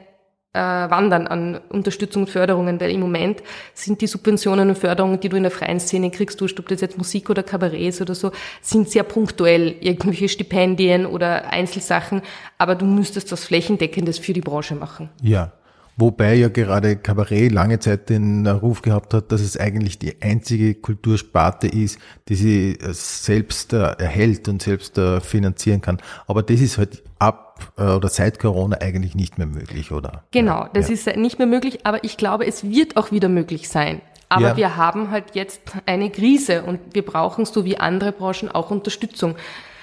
äh, 0.52 0.60
wandern 0.60 1.26
an 1.26 1.60
Unterstützung 1.70 2.22
und 2.22 2.30
Förderungen, 2.30 2.80
weil 2.80 2.92
im 2.92 3.00
Moment 3.00 3.42
sind 3.74 4.00
die 4.00 4.06
Subventionen 4.06 4.68
und 4.68 4.78
Förderungen, 4.78 5.18
die 5.18 5.28
du 5.28 5.36
in 5.36 5.42
der 5.42 5.50
freien 5.50 5.80
Szene 5.80 6.12
kriegst, 6.12 6.40
du 6.40 6.44
ob 6.44 6.68
das 6.68 6.80
jetzt 6.80 6.98
Musik 6.98 7.30
oder 7.30 7.42
Kabarets 7.42 8.00
oder 8.00 8.14
so, 8.14 8.30
sind 8.60 8.90
sehr 8.90 9.02
punktuell, 9.02 9.74
irgendwelche 9.80 10.28
Stipendien 10.28 11.04
oder 11.04 11.52
Einzelsachen, 11.52 12.22
aber 12.58 12.76
du 12.76 12.84
müsstest 12.84 13.32
was 13.32 13.44
Flächendeckendes 13.44 14.20
für 14.20 14.34
die 14.34 14.40
Branche 14.40 14.76
machen. 14.76 15.08
Ja. 15.20 15.50
Wobei 15.96 16.34
ja 16.34 16.48
gerade 16.48 16.96
Kabarett 16.96 17.52
lange 17.52 17.78
Zeit 17.78 18.08
den 18.08 18.46
Ruf 18.46 18.80
gehabt 18.82 19.12
hat, 19.12 19.30
dass 19.30 19.42
es 19.42 19.58
eigentlich 19.58 19.98
die 19.98 20.22
einzige 20.22 20.74
Kultursparte 20.74 21.68
ist, 21.68 21.98
die 22.28 22.34
sie 22.34 22.78
selbst 22.92 23.72
äh, 23.72 23.92
erhält 23.98 24.48
und 24.48 24.62
selbst 24.62 24.96
äh, 24.96 25.20
finanzieren 25.20 25.82
kann. 25.82 25.98
Aber 26.26 26.42
das 26.42 26.60
ist 26.60 26.78
halt 26.78 27.02
ab 27.18 27.72
äh, 27.76 27.82
oder 27.82 28.08
seit 28.08 28.38
Corona 28.38 28.78
eigentlich 28.80 29.14
nicht 29.14 29.36
mehr 29.36 29.46
möglich, 29.46 29.92
oder? 29.92 30.24
Genau, 30.30 30.66
das 30.72 30.88
ja. 30.88 30.94
ist 30.94 31.16
nicht 31.16 31.38
mehr 31.38 31.46
möglich, 31.46 31.84
aber 31.84 32.02
ich 32.04 32.16
glaube, 32.16 32.46
es 32.46 32.64
wird 32.64 32.96
auch 32.96 33.12
wieder 33.12 33.28
möglich 33.28 33.68
sein. 33.68 34.00
Aber 34.30 34.48
ja. 34.48 34.56
wir 34.56 34.76
haben 34.76 35.10
halt 35.10 35.34
jetzt 35.34 35.60
eine 35.84 36.10
Krise 36.10 36.62
und 36.62 36.80
wir 36.94 37.04
brauchen 37.04 37.44
so 37.44 37.66
wie 37.66 37.76
andere 37.76 38.12
Branchen 38.12 38.50
auch 38.50 38.70
Unterstützung. 38.70 39.36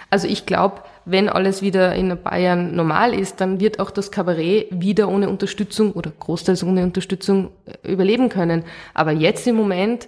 Also 0.10 0.28
ich 0.28 0.48
glaube, 0.48 0.82
wenn 1.12 1.30
alles 1.30 1.62
wieder 1.62 1.96
in 1.96 2.18
Bayern 2.22 2.76
normal 2.76 3.14
ist, 3.14 3.42
dann 3.42 3.60
wird 3.60 3.80
auch 3.80 3.92
das 3.92 4.12
Kabarett 4.12 4.68
wieder 4.72 5.10
ohne 5.10 5.30
Unterstützung 5.30 5.92
oder 5.94 6.12
großteils 6.12 6.64
ohne 6.64 6.84
Unterstützung 6.84 7.52
äh, 7.66 7.92
überleben 7.92 8.30
können. 8.30 8.64
Aber 8.94 9.12
jetzt 9.12 9.48
im 9.48 9.56
Moment 9.56 10.08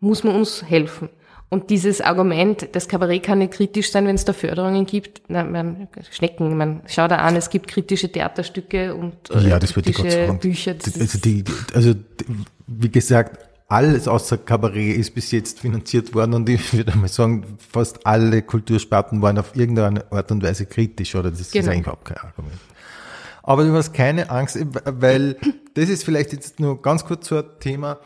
muss 0.00 0.24
man 0.24 0.34
uns 0.34 0.62
helfen. 0.62 1.08
Und 1.48 1.68
dieses 1.68 2.00
Argument, 2.00 2.68
das 2.72 2.88
Kabarett 2.88 3.24
kann 3.24 3.38
nicht 3.38 3.52
kritisch 3.52 3.90
sein, 3.90 4.06
wenn 4.06 4.14
es 4.14 4.24
da 4.24 4.32
Förderungen 4.32 4.86
gibt, 4.86 5.20
na, 5.28 5.44
man, 5.44 5.86
Schnecken, 6.10 6.56
man 6.56 6.80
schaut 6.86 7.10
da 7.10 7.16
an, 7.16 7.36
es 7.36 7.50
gibt 7.50 7.68
kritische 7.68 8.10
Theaterstücke 8.10 8.94
und 8.94 9.30
äh, 9.30 9.50
ja, 9.50 9.58
das 9.58 9.74
kritische 9.74 10.32
Bücher. 10.40 10.74
Also, 10.82 11.18
die, 11.18 11.44
also, 11.74 11.94
wie 12.66 12.90
gesagt, 12.90 13.51
alles 13.72 14.06
außer 14.06 14.36
Kabarett 14.36 14.98
ist 14.98 15.14
bis 15.14 15.30
jetzt 15.30 15.60
finanziert 15.60 16.14
worden 16.14 16.34
und 16.34 16.48
ich 16.48 16.74
würde 16.74 16.96
mal 16.98 17.08
sagen, 17.08 17.56
fast 17.58 18.06
alle 18.06 18.42
Kultursparten 18.42 19.22
waren 19.22 19.38
auf 19.38 19.56
irgendeine 19.56 20.04
Art 20.12 20.30
und 20.30 20.42
Weise 20.42 20.66
kritisch, 20.66 21.14
oder? 21.14 21.30
Das 21.30 21.50
genau. 21.50 21.62
ist 21.62 21.68
eigentlich 21.68 21.80
überhaupt 21.80 22.04
kein 22.04 22.18
Argument. 22.18 22.60
Aber 23.42 23.64
du 23.64 23.72
hast 23.72 23.94
keine 23.94 24.28
Angst, 24.28 24.58
weil 24.84 25.36
das 25.74 25.88
ist 25.88 26.04
vielleicht 26.04 26.34
jetzt 26.34 26.60
nur 26.60 26.82
ganz 26.82 27.06
kurz 27.06 27.28
so 27.28 27.38
ein 27.38 27.44
Thema. 27.60 27.98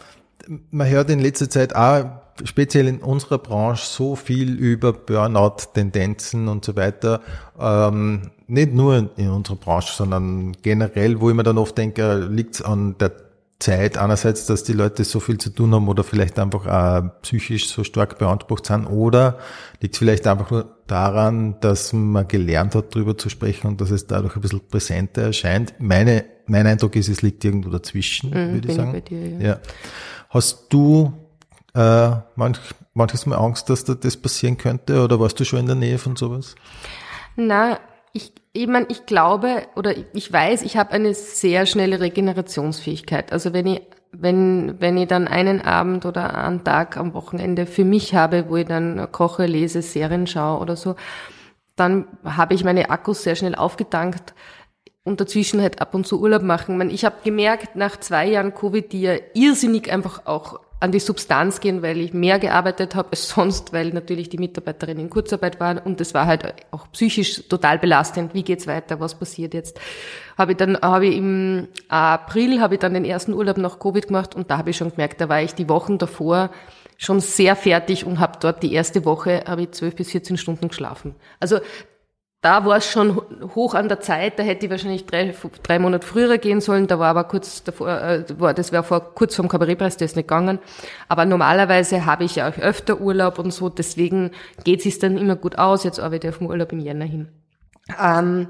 Man 0.70 0.88
hört 0.88 1.10
in 1.10 1.18
letzter 1.18 1.50
Zeit 1.50 1.74
auch 1.74 2.04
speziell 2.44 2.86
in 2.86 2.98
unserer 2.98 3.38
Branche 3.38 3.84
so 3.86 4.14
viel 4.14 4.54
über 4.54 4.92
Burnout-Tendenzen 4.92 6.46
und 6.46 6.64
so 6.64 6.76
weiter. 6.76 7.20
Ähm, 7.58 8.30
nicht 8.46 8.72
nur 8.72 9.10
in 9.16 9.30
unserer 9.30 9.56
Branche, 9.56 9.92
sondern 9.92 10.52
generell, 10.62 11.20
wo 11.20 11.28
ich 11.28 11.34
mir 11.34 11.42
dann 11.42 11.58
oft 11.58 11.76
denke, 11.76 12.28
liegt 12.30 12.54
es 12.54 12.62
an 12.62 12.96
der 12.98 13.25
Zeit 13.58 13.96
einerseits, 13.96 14.44
dass 14.46 14.64
die 14.64 14.74
Leute 14.74 15.02
so 15.04 15.18
viel 15.18 15.38
zu 15.38 15.48
tun 15.50 15.74
haben 15.74 15.88
oder 15.88 16.04
vielleicht 16.04 16.38
einfach 16.38 16.66
auch 16.66 17.22
psychisch 17.22 17.68
so 17.68 17.84
stark 17.84 18.18
beansprucht 18.18 18.66
sind 18.66 18.86
oder 18.86 19.38
liegt 19.80 19.94
es 19.94 19.98
vielleicht 19.98 20.26
einfach 20.26 20.50
nur 20.50 20.76
daran, 20.86 21.58
dass 21.60 21.94
man 21.94 22.28
gelernt 22.28 22.74
hat, 22.74 22.94
darüber 22.94 23.16
zu 23.16 23.30
sprechen 23.30 23.66
und 23.68 23.80
dass 23.80 23.90
es 23.90 24.06
dadurch 24.06 24.36
ein 24.36 24.42
bisschen 24.42 24.60
präsenter 24.68 25.22
erscheint. 25.22 25.74
Meine, 25.78 26.26
mein 26.46 26.66
Eindruck 26.66 26.96
ist, 26.96 27.08
es 27.08 27.22
liegt 27.22 27.44
irgendwo 27.44 27.70
dazwischen, 27.70 28.30
mhm, 28.30 28.52
würde 28.52 28.68
ich 28.68 28.74
sagen. 28.74 28.94
Ich 28.94 29.04
dir, 29.04 29.28
ja. 29.28 29.40
ja. 29.40 29.58
Hast 30.28 30.66
du 30.68 31.14
äh, 31.74 32.10
manch, 32.36 32.58
manches 32.92 33.24
Mal 33.24 33.36
Angst, 33.36 33.70
dass 33.70 33.84
da 33.84 33.94
das 33.94 34.18
passieren 34.18 34.58
könnte 34.58 35.02
oder 35.02 35.18
warst 35.18 35.40
du 35.40 35.44
schon 35.44 35.60
in 35.60 35.66
der 35.66 35.76
Nähe 35.76 35.98
von 35.98 36.16
sowas? 36.16 36.56
Na, 37.36 37.78
ich, 38.16 38.32
ich, 38.52 38.66
mein, 38.66 38.86
ich 38.88 39.06
glaube 39.06 39.62
oder 39.76 39.94
ich 40.12 40.32
weiß, 40.32 40.62
ich 40.62 40.76
habe 40.76 40.92
eine 40.92 41.14
sehr 41.14 41.66
schnelle 41.66 42.00
Regenerationsfähigkeit. 42.00 43.32
Also 43.32 43.52
wenn 43.52 43.66
ich 43.66 43.82
wenn, 44.18 44.80
wenn 44.80 44.96
ich 44.96 45.08
dann 45.08 45.28
einen 45.28 45.60
Abend 45.60 46.06
oder 46.06 46.34
einen 46.42 46.64
Tag 46.64 46.96
am 46.96 47.12
Wochenende 47.12 47.66
für 47.66 47.84
mich 47.84 48.14
habe, 48.14 48.48
wo 48.48 48.56
ich 48.56 48.66
dann 48.66 49.12
koche, 49.12 49.44
lese, 49.44 49.82
Serien 49.82 50.26
schaue 50.26 50.60
oder 50.60 50.74
so, 50.74 50.96
dann 51.74 52.06
habe 52.24 52.54
ich 52.54 52.64
meine 52.64 52.88
Akkus 52.88 53.24
sehr 53.24 53.36
schnell 53.36 53.54
aufgetankt 53.54 54.34
und 55.04 55.20
dazwischen 55.20 55.60
halt 55.60 55.82
ab 55.82 55.94
und 55.94 56.06
zu 56.06 56.20
Urlaub 56.20 56.42
machen. 56.42 56.88
Ich 56.88 57.04
habe 57.04 57.16
gemerkt, 57.24 57.76
nach 57.76 57.98
zwei 57.98 58.26
Jahren 58.26 58.54
Covid, 58.54 58.90
die 58.90 59.02
ja 59.02 59.16
irrsinnig 59.34 59.92
einfach 59.92 60.24
auch 60.24 60.60
an 60.78 60.92
die 60.92 61.00
Substanz 61.00 61.60
gehen, 61.60 61.82
weil 61.82 61.98
ich 61.98 62.12
mehr 62.12 62.38
gearbeitet 62.38 62.94
habe 62.94 63.10
als 63.10 63.28
sonst, 63.34 63.72
weil 63.72 63.90
natürlich 63.90 64.28
die 64.28 64.38
Mitarbeiterinnen 64.38 65.04
in 65.04 65.10
Kurzarbeit 65.10 65.58
waren 65.60 65.78
und 65.78 66.00
es 66.00 66.14
war 66.14 66.26
halt 66.26 66.54
auch 66.70 66.90
psychisch 66.92 67.48
total 67.48 67.78
belastend. 67.78 68.34
Wie 68.34 68.42
geht's 68.42 68.66
weiter? 68.66 69.00
Was 69.00 69.14
passiert 69.18 69.54
jetzt? 69.54 69.80
Habe 70.36 70.52
ich 70.52 70.58
dann 70.58 70.76
habe 70.80 71.06
ich 71.06 71.16
im 71.16 71.68
April 71.88 72.60
habe 72.60 72.74
ich 72.74 72.80
dann 72.80 72.94
den 72.94 73.04
ersten 73.04 73.32
Urlaub 73.32 73.56
nach 73.56 73.78
Covid 73.78 74.08
gemacht 74.08 74.34
und 74.34 74.50
da 74.50 74.58
habe 74.58 74.70
ich 74.70 74.76
schon 74.76 74.90
gemerkt, 74.90 75.20
da 75.20 75.28
war 75.28 75.42
ich 75.42 75.54
die 75.54 75.68
Wochen 75.68 75.98
davor 75.98 76.50
schon 76.98 77.20
sehr 77.20 77.56
fertig 77.56 78.06
und 78.06 78.20
habe 78.20 78.38
dort 78.40 78.62
die 78.62 78.72
erste 78.72 79.04
Woche 79.04 79.44
habe 79.46 79.62
ich 79.62 79.72
zwölf 79.72 79.96
bis 79.96 80.10
14 80.10 80.36
Stunden 80.36 80.68
geschlafen. 80.68 81.14
Also 81.40 81.60
da 82.46 82.64
war 82.64 82.76
es 82.76 82.88
schon 82.88 83.20
hoch 83.56 83.74
an 83.74 83.88
der 83.88 83.98
Zeit, 83.98 84.38
da 84.38 84.44
hätte 84.44 84.66
ich 84.66 84.70
wahrscheinlich 84.70 85.04
drei, 85.04 85.34
drei 85.64 85.80
Monate 85.80 86.06
früher 86.06 86.38
gehen 86.38 86.60
sollen, 86.60 86.86
da 86.86 87.00
war 87.00 87.08
aber 87.08 87.24
kurz 87.24 87.64
davor, 87.64 87.88
äh, 87.88 88.22
das 88.54 88.70
wäre 88.70 88.84
vor 88.84 89.00
kurz 89.16 89.34
vorm 89.34 89.48
Kabarettpreis, 89.48 89.96
das 89.96 90.12
ist 90.12 90.16
nicht 90.16 90.28
gegangen. 90.28 90.60
Aber 91.08 91.24
normalerweise 91.24 92.06
habe 92.06 92.22
ich 92.22 92.36
ja 92.36 92.48
auch 92.48 92.56
öfter 92.56 93.00
Urlaub 93.00 93.40
und 93.40 93.50
so, 93.50 93.68
deswegen 93.68 94.30
geht 94.62 94.86
es 94.86 95.00
dann 95.00 95.18
immer 95.18 95.34
gut 95.34 95.58
aus. 95.58 95.82
Jetzt 95.82 95.98
arbeite 95.98 96.28
ich 96.28 96.34
auf 96.34 96.38
dem 96.38 96.46
Urlaub 96.46 96.70
im 96.70 96.78
Jänner 96.78 97.04
hin. 97.04 97.26
Ähm, 98.00 98.46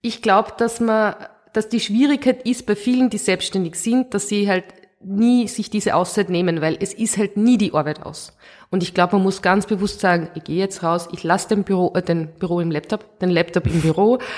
ich 0.00 0.20
glaube, 0.20 0.54
dass 0.58 0.80
man, 0.80 1.14
dass 1.52 1.68
die 1.68 1.78
Schwierigkeit 1.78 2.44
ist 2.44 2.66
bei 2.66 2.74
vielen, 2.74 3.08
die 3.08 3.18
selbstständig 3.18 3.76
sind, 3.76 4.14
dass 4.14 4.26
sie 4.26 4.48
halt 4.50 4.64
nie 5.00 5.46
sich 5.46 5.70
diese 5.70 5.94
Auszeit 5.94 6.28
nehmen, 6.28 6.60
weil 6.60 6.76
es 6.80 6.92
ist 6.92 7.18
halt 7.18 7.36
nie 7.36 7.56
die 7.56 7.72
Arbeit 7.72 8.04
aus. 8.04 8.36
Und 8.70 8.82
ich 8.82 8.94
glaube, 8.94 9.16
man 9.16 9.22
muss 9.22 9.42
ganz 9.42 9.66
bewusst 9.66 10.00
sagen, 10.00 10.28
ich 10.34 10.44
gehe 10.44 10.58
jetzt 10.58 10.82
raus, 10.82 11.08
ich 11.12 11.22
lasse 11.24 11.48
den 11.48 11.64
Büro, 11.64 11.92
äh, 11.94 12.02
den 12.02 12.28
Büro 12.28 12.60
im 12.60 12.70
Laptop, 12.70 13.18
den 13.18 13.30
Laptop 13.30 13.66
im 13.66 13.80
Büro. 13.80 14.18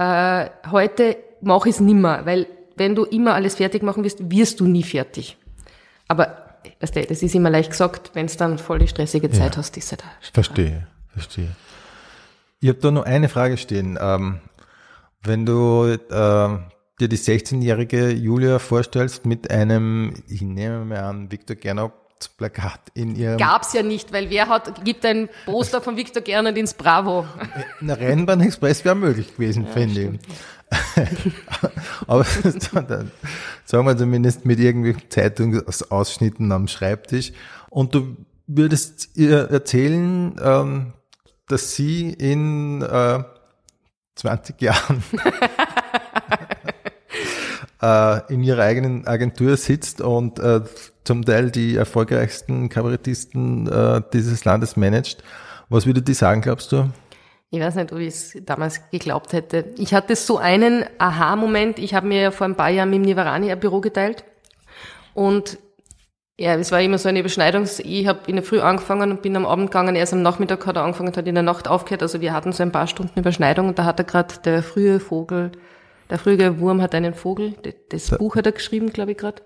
Äh, 0.00 0.50
heute 0.70 1.16
mache 1.40 1.68
ich 1.68 1.74
es 1.74 1.80
nimmer, 1.80 2.24
weil 2.24 2.46
wenn 2.76 2.94
du 2.94 3.02
immer 3.02 3.34
alles 3.34 3.56
fertig 3.56 3.82
machen 3.82 4.04
wirst, 4.04 4.30
wirst 4.30 4.60
du 4.60 4.66
nie 4.66 4.84
fertig. 4.84 5.36
Aber 6.06 6.60
weißt 6.78 6.94
du, 6.94 7.02
das 7.04 7.20
ist 7.20 7.34
immer 7.34 7.50
leicht 7.50 7.70
gesagt, 7.70 8.12
wenn 8.14 8.26
es 8.26 8.36
dann 8.36 8.58
voll 8.58 8.78
die 8.78 8.86
stressige 8.86 9.28
Zeit 9.28 9.56
ja. 9.56 9.58
hast, 9.58 9.76
ist 9.76 9.92
es 9.92 9.98
halt 9.98 10.04
Verstehe, 10.32 10.86
verstehe. 11.08 11.48
Ich 12.60 12.68
habe 12.68 12.78
da 12.78 12.92
noch 12.92 13.06
eine 13.06 13.28
Frage 13.28 13.56
stehen. 13.56 13.98
Ähm, 14.00 14.40
wenn 15.22 15.44
du 15.44 15.86
äh, 15.86 15.98
dir 16.08 17.08
die 17.08 17.18
16-jährige 17.18 18.10
Julia 18.10 18.58
vorstellst 18.58 19.26
mit 19.26 19.50
einem, 19.50 20.14
ich 20.28 20.42
nehme 20.42 20.84
mal 20.84 21.00
an, 21.00 21.30
Viktor 21.32 21.56
Gernot 21.56 21.92
Plakat 22.26 22.80
in 22.94 23.14
ihrem. 23.14 23.38
Gab's 23.38 23.72
ja 23.72 23.82
nicht, 23.84 24.12
weil 24.12 24.30
wer 24.30 24.48
hat, 24.48 24.84
gibt 24.84 25.04
ein 25.04 25.28
Poster 25.44 25.80
von 25.80 25.96
Viktor 25.96 26.22
Gernot 26.22 26.56
ins 26.56 26.74
Bravo. 26.74 27.26
Ein 27.80 27.90
Rennbahn-Express 27.90 28.84
wäre 28.84 28.96
möglich 28.96 29.36
gewesen, 29.36 29.66
ja, 29.66 29.72
finde 29.72 30.00
ich. 30.00 30.20
Aber 32.06 32.24
sagen 32.24 33.86
wir 33.86 33.96
zumindest 33.96 34.44
mit 34.44 34.58
irgendwelchen 34.58 35.08
Zeitungsausschnitten 35.10 36.50
am 36.50 36.66
Schreibtisch. 36.66 37.32
Und 37.70 37.94
du 37.94 38.16
würdest 38.46 39.10
ihr 39.14 39.50
erzählen, 39.50 40.36
ähm, 40.42 40.92
dass 41.46 41.74
sie 41.74 42.10
in 42.10 42.82
äh, 42.82 43.22
20 44.16 44.60
Jahren 44.60 45.02
äh, 47.82 48.32
in 48.32 48.42
ihrer 48.42 48.62
eigenen 48.62 49.06
Agentur 49.06 49.56
sitzt 49.56 50.00
und 50.00 50.38
äh, 50.38 50.60
zum 51.04 51.24
Teil 51.24 51.50
die 51.50 51.76
erfolgreichsten 51.76 52.68
Kabarettisten 52.68 53.66
äh, 53.66 54.02
dieses 54.12 54.44
Landes 54.44 54.76
managt. 54.76 55.22
Was 55.68 55.86
würde 55.86 56.02
die 56.02 56.14
sagen, 56.14 56.40
glaubst 56.40 56.72
du? 56.72 56.88
Ich 57.50 57.60
weiß 57.60 57.76
nicht, 57.76 57.92
ob 57.92 57.98
ich 57.98 58.08
es 58.08 58.36
damals 58.44 58.90
geglaubt 58.90 59.32
hätte. 59.32 59.72
Ich 59.78 59.94
hatte 59.94 60.16
so 60.16 60.38
einen 60.38 60.84
Aha-Moment. 60.98 61.78
Ich 61.78 61.94
habe 61.94 62.06
mir 62.06 62.20
ja 62.20 62.30
vor 62.30 62.46
ein 62.46 62.56
paar 62.56 62.68
Jahren 62.68 62.90
mit 62.90 62.98
dem 62.98 63.02
Nivarani 63.02 63.50
ein 63.50 63.60
Büro 63.60 63.80
geteilt. 63.80 64.24
Und 65.14 65.58
Ja, 66.40 66.54
es 66.54 66.70
war 66.70 66.80
immer 66.80 66.98
so 66.98 67.08
eine 67.08 67.18
Überschneidung. 67.18 67.66
Ich 67.78 68.06
habe 68.06 68.20
in 68.28 68.36
der 68.36 68.44
Früh 68.44 68.60
angefangen 68.60 69.10
und 69.10 69.22
bin 69.22 69.34
am 69.34 69.44
Abend 69.44 69.72
gegangen. 69.72 69.96
Erst 69.96 70.12
am 70.12 70.22
Nachmittag 70.22 70.64
hat 70.66 70.76
er 70.76 70.84
angefangen, 70.84 71.16
hat 71.16 71.26
in 71.26 71.34
der 71.34 71.42
Nacht 71.42 71.66
aufgehört. 71.66 72.02
Also 72.02 72.20
wir 72.20 72.32
hatten 72.32 72.52
so 72.52 72.62
ein 72.62 72.70
paar 72.70 72.86
Stunden 72.86 73.18
Überschneidung 73.18 73.66
und 73.68 73.78
da 73.78 73.84
hat 73.84 73.98
er 73.98 74.04
gerade 74.04 74.34
der 74.44 74.62
frühe 74.62 75.00
Vogel, 75.00 75.50
der 76.10 76.18
frühe 76.18 76.58
Wurm 76.60 76.80
hat 76.82 76.94
einen 76.94 77.14
Vogel. 77.14 77.54
Das 77.90 78.06
Da- 78.06 78.16
Buch 78.16 78.36
hat 78.36 78.46
er 78.46 78.52
geschrieben, 78.52 78.92
glaube 78.92 79.12
ich 79.12 79.18
gerade. 79.18 79.42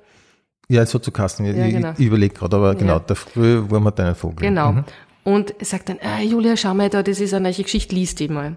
Ja, 0.69 0.87
so 0.87 0.99
zu 0.99 1.11
Kasten. 1.11 1.45
Ich, 1.45 1.57
Ja, 1.57 1.69
genau. 1.69 1.93
ich 1.99 2.07
überlege 2.07 2.35
gerade, 2.35 2.57
aber 2.57 2.75
genau, 2.75 2.95
Ja. 2.95 2.99
der 3.01 3.17
frühe 3.17 3.71
Wurm 3.71 3.85
hat 3.87 3.99
einen 4.01 4.15
Vogel. 4.15 4.37
Genau. 4.49 4.73
Mhm. 4.73 4.85
Und 5.25 5.55
er 5.59 5.65
sagt 5.67 5.89
dann, 5.89 5.99
ah, 6.03 6.21
Julia, 6.21 6.57
schau 6.57 6.75
mal 6.75 6.89
da, 6.89 7.03
das 7.03 7.21
ist 7.21 7.35
eine 7.35 7.49
neue 7.51 7.63
Geschichte, 7.63 7.95
liest 7.95 8.19
die 8.21 8.29
mal. 8.29 8.57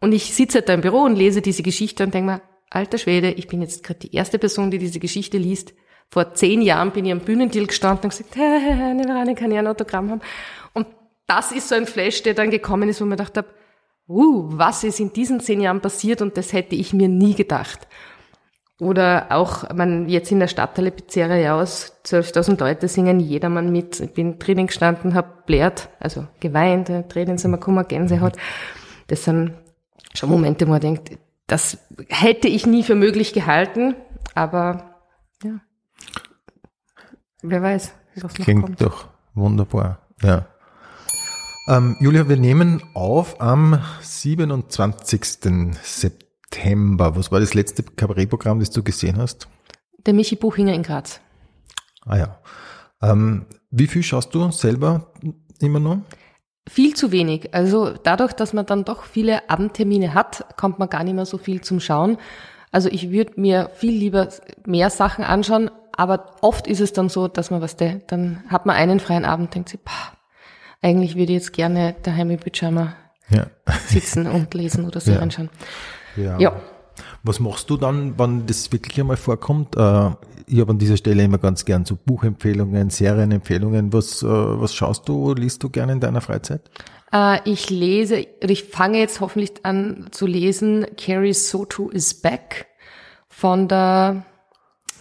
Und 0.00 0.12
ich 0.12 0.34
sitze 0.34 0.58
halt 0.58 0.68
da 0.68 0.74
im 0.74 0.80
Büro 0.82 1.00
und 1.02 1.16
lese 1.16 1.42
diese 1.42 1.62
Geschichte 1.62 2.04
und 2.04 2.14
denke 2.14 2.32
mir, 2.32 2.42
alter 2.70 2.98
Schwede, 2.98 3.30
ich 3.30 3.48
bin 3.48 3.60
jetzt 3.62 3.82
gerade 3.82 4.00
die 4.00 4.14
erste 4.14 4.38
Person, 4.38 4.70
die 4.70 4.78
diese 4.78 5.00
Geschichte 5.00 5.38
liest. 5.38 5.74
Vor 6.10 6.34
zehn 6.34 6.62
Jahren 6.62 6.92
bin 6.92 7.04
ich 7.06 7.12
am 7.12 7.20
Bühnendeal 7.20 7.66
gestanden 7.66 8.04
und 8.04 8.10
gesagt, 8.10 8.36
eine 8.38 9.04
Verane 9.04 9.34
kann 9.34 9.50
ich 9.50 9.58
ein 9.58 9.66
Autogramm 9.66 10.10
haben. 10.10 10.20
Und 10.74 10.86
das 11.26 11.50
ist 11.52 11.68
so 11.68 11.74
ein 11.74 11.86
Flash, 11.86 12.22
der 12.22 12.34
dann 12.34 12.50
gekommen 12.50 12.88
ist, 12.88 13.00
wo 13.00 13.04
man 13.04 13.16
gedacht 13.18 13.36
habe, 13.36 13.48
uh, 14.08 14.48
was 14.48 14.84
ist 14.84 15.00
in 15.00 15.12
diesen 15.12 15.40
zehn 15.40 15.60
Jahren 15.60 15.80
passiert 15.80 16.22
und 16.22 16.36
das 16.36 16.52
hätte 16.52 16.74
ich 16.74 16.92
mir 16.92 17.08
nie 17.08 17.34
gedacht. 17.34 17.86
Oder 18.78 19.28
auch, 19.30 19.72
man 19.74 20.06
jetzt 20.06 20.30
in 20.30 20.38
der 20.38 20.48
Stadthalle 20.48 20.90
Pizzeria 20.90 21.58
aus, 21.58 21.94
12.000 22.04 22.60
Leute 22.60 22.88
singen 22.88 23.20
jedermann 23.20 23.72
mit. 23.72 24.00
Ich 24.00 24.12
bin 24.12 24.38
drinnen 24.38 24.66
gestanden, 24.66 25.14
hab 25.14 25.46
blärt, 25.46 25.88
also 25.98 26.26
geweint, 26.40 26.90
äh, 26.90 27.02
Tränen 27.04 27.38
sind 27.38 27.52
mir 27.52 27.58
gekommen, 27.58 27.86
Gänsehaut. 27.88 28.36
Das 29.06 29.24
sind 29.24 29.54
schon 30.12 30.28
Momente, 30.28 30.66
wo 30.66 30.72
man 30.72 30.80
denkt, 30.80 31.18
das 31.46 31.78
hätte 32.08 32.48
ich 32.48 32.66
nie 32.66 32.82
für 32.82 32.96
möglich 32.96 33.32
gehalten, 33.32 33.94
aber 34.34 34.96
ja. 35.42 35.60
Wer 37.42 37.62
weiß, 37.62 37.94
was 38.16 38.38
noch 38.38 38.44
Klingt 38.44 38.64
kommt. 38.64 38.80
doch 38.82 39.08
wunderbar. 39.34 40.00
Ja. 40.22 40.46
Ähm, 41.68 41.96
Julia, 41.98 42.28
wir 42.28 42.36
nehmen 42.36 42.80
auf 42.94 43.40
am 43.40 43.82
27. 44.00 45.74
September. 45.82 47.16
Was 47.16 47.32
war 47.32 47.40
das 47.40 47.54
letzte 47.54 47.82
Kabarettprogramm, 47.82 48.60
das 48.60 48.70
du 48.70 48.84
gesehen 48.84 49.18
hast? 49.18 49.48
Der 50.06 50.14
Michi 50.14 50.36
Buchinger 50.36 50.74
in 50.74 50.84
Graz. 50.84 51.20
Ah 52.04 52.18
ja. 52.18 52.38
Ähm, 53.02 53.46
wie 53.72 53.88
viel 53.88 54.04
schaust 54.04 54.32
du 54.32 54.48
selber 54.52 55.12
immer 55.60 55.80
noch? 55.80 55.98
Viel 56.68 56.94
zu 56.94 57.10
wenig. 57.10 57.52
Also 57.52 57.90
dadurch, 57.90 58.32
dass 58.32 58.52
man 58.52 58.66
dann 58.66 58.84
doch 58.84 59.02
viele 59.02 59.50
Abendtermine 59.50 60.14
hat, 60.14 60.56
kommt 60.56 60.78
man 60.78 60.88
gar 60.88 61.02
nicht 61.02 61.14
mehr 61.14 61.26
so 61.26 61.36
viel 61.36 61.62
zum 61.62 61.80
Schauen. 61.80 62.16
Also 62.70 62.88
ich 62.88 63.10
würde 63.10 63.40
mir 63.40 63.70
viel 63.74 63.92
lieber 63.92 64.28
mehr 64.66 64.90
Sachen 64.90 65.24
anschauen, 65.24 65.70
aber 65.96 66.36
oft 66.42 66.68
ist 66.68 66.80
es 66.80 66.92
dann 66.92 67.08
so, 67.08 67.26
dass 67.26 67.50
man 67.50 67.60
was, 67.60 67.74
der, 67.74 67.96
dann 68.06 68.44
hat 68.48 68.66
man 68.66 68.76
einen 68.76 69.00
freien 69.00 69.24
Abend, 69.24 69.54
denkt 69.54 69.70
sich, 69.70 69.82
pah, 69.82 70.15
eigentlich 70.86 71.14
würde 71.16 71.32
ich 71.32 71.38
jetzt 71.40 71.52
gerne 71.52 71.96
daheim 72.02 72.30
im 72.30 72.38
Pyjama 72.38 72.94
Ja. 73.28 73.46
sitzen 73.88 74.26
und 74.36 74.54
lesen 74.54 74.84
oder 74.86 75.00
Serien 75.00 75.30
Ja. 75.30 75.36
schauen. 75.36 75.50
ja. 76.16 76.38
Ja. 76.38 76.52
Was 77.24 77.40
machst 77.40 77.68
du 77.68 77.76
dann, 77.76 78.18
wenn 78.18 78.46
das 78.46 78.72
wirklich 78.72 78.98
einmal 79.00 79.16
vorkommt? 79.16 79.76
Äh, 79.76 80.10
ich 80.46 80.60
habe 80.60 80.70
an 80.70 80.78
dieser 80.78 80.96
Stelle 80.96 81.24
immer 81.24 81.38
ganz 81.38 81.64
gern 81.64 81.84
so 81.84 81.96
Buchempfehlungen, 81.96 82.88
Serienempfehlungen. 82.88 83.92
Was, 83.92 84.22
äh, 84.22 84.26
was 84.28 84.74
schaust 84.74 85.08
du, 85.08 85.34
liest 85.34 85.62
du 85.62 85.68
gerne 85.68 85.92
in 85.92 86.00
deiner 86.00 86.20
Freizeit? 86.20 86.62
Äh, 87.12 87.40
ich 87.44 87.68
lese, 87.68 88.16
ich 88.40 88.64
fange 88.64 88.98
jetzt 88.98 89.20
hoffentlich 89.20 89.52
an 89.64 90.06
zu 90.12 90.26
lesen, 90.26 90.86
Carrie 90.96 91.34
Soto 91.34 91.90
is 91.90 92.14
Back 92.14 92.66
von 93.28 93.66
der, 93.68 94.24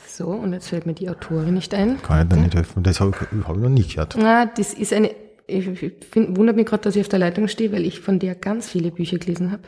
so, 0.07 0.27
und 0.27 0.51
jetzt 0.51 0.69
fällt 0.69 0.85
mir 0.85 0.93
die 0.95 1.09
Autorin 1.09 1.53
nicht 1.53 1.73
ein. 1.73 2.01
Kann 2.01 2.23
ich 2.27 2.33
dir 2.35 2.41
nicht 2.41 2.55
helfen. 2.55 2.83
Das 2.83 2.99
habe 2.99 3.11
ich, 3.11 3.45
hab 3.47 3.55
ich 3.55 3.61
noch 3.61 3.69
nie 3.69 3.87
gehört. 3.87 4.15
Na, 4.17 4.45
das 4.47 4.73
ist 4.73 4.91
eine, 4.91 5.11
ich 5.47 5.67
ich 5.67 5.93
find, 6.11 6.37
wundert 6.37 6.55
mich 6.55 6.65
gerade, 6.65 6.83
dass 6.83 6.95
ich 6.95 7.01
auf 7.01 7.09
der 7.09 7.19
Leitung 7.19 7.47
stehe, 7.47 7.71
weil 7.71 7.85
ich 7.85 7.99
von 7.99 8.19
der 8.19 8.35
ganz 8.35 8.69
viele 8.69 8.91
Bücher 8.91 9.17
gelesen 9.17 9.51
habe. 9.51 9.63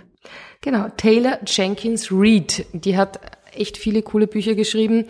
Genau, 0.61 0.87
Taylor 0.97 1.39
Jenkins 1.45 2.09
Reid, 2.11 2.65
die 2.73 2.97
hat 2.97 3.19
echt 3.53 3.77
viele 3.77 4.01
coole 4.01 4.27
Bücher 4.27 4.55
geschrieben, 4.55 5.05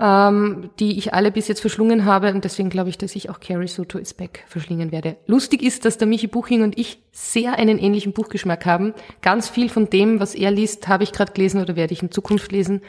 ähm, 0.00 0.70
die 0.80 0.98
ich 0.98 1.14
alle 1.14 1.30
bis 1.30 1.46
jetzt 1.46 1.60
verschlungen 1.60 2.04
habe 2.04 2.32
und 2.32 2.44
deswegen 2.44 2.68
glaube 2.68 2.90
ich, 2.90 2.98
dass 2.98 3.14
ich 3.14 3.30
auch 3.30 3.38
Carrie 3.38 3.68
Soto 3.68 3.98
is 3.98 4.12
Back 4.12 4.44
verschlingen 4.48 4.90
werde. 4.90 5.16
Lustig 5.26 5.62
ist, 5.62 5.84
dass 5.84 5.98
der 5.98 6.08
Michi 6.08 6.26
Buching 6.26 6.62
und 6.62 6.76
ich 6.76 6.98
sehr 7.12 7.54
einen 7.54 7.78
ähnlichen 7.78 8.12
Buchgeschmack 8.12 8.66
haben. 8.66 8.92
Ganz 9.22 9.48
viel 9.48 9.68
von 9.68 9.88
dem, 9.88 10.18
was 10.18 10.34
er 10.34 10.50
liest, 10.50 10.88
habe 10.88 11.04
ich 11.04 11.12
gerade 11.12 11.32
gelesen 11.32 11.60
oder 11.60 11.76
werde 11.76 11.92
ich 11.92 12.02
in 12.02 12.10
Zukunft 12.10 12.50
lesen, 12.50 12.80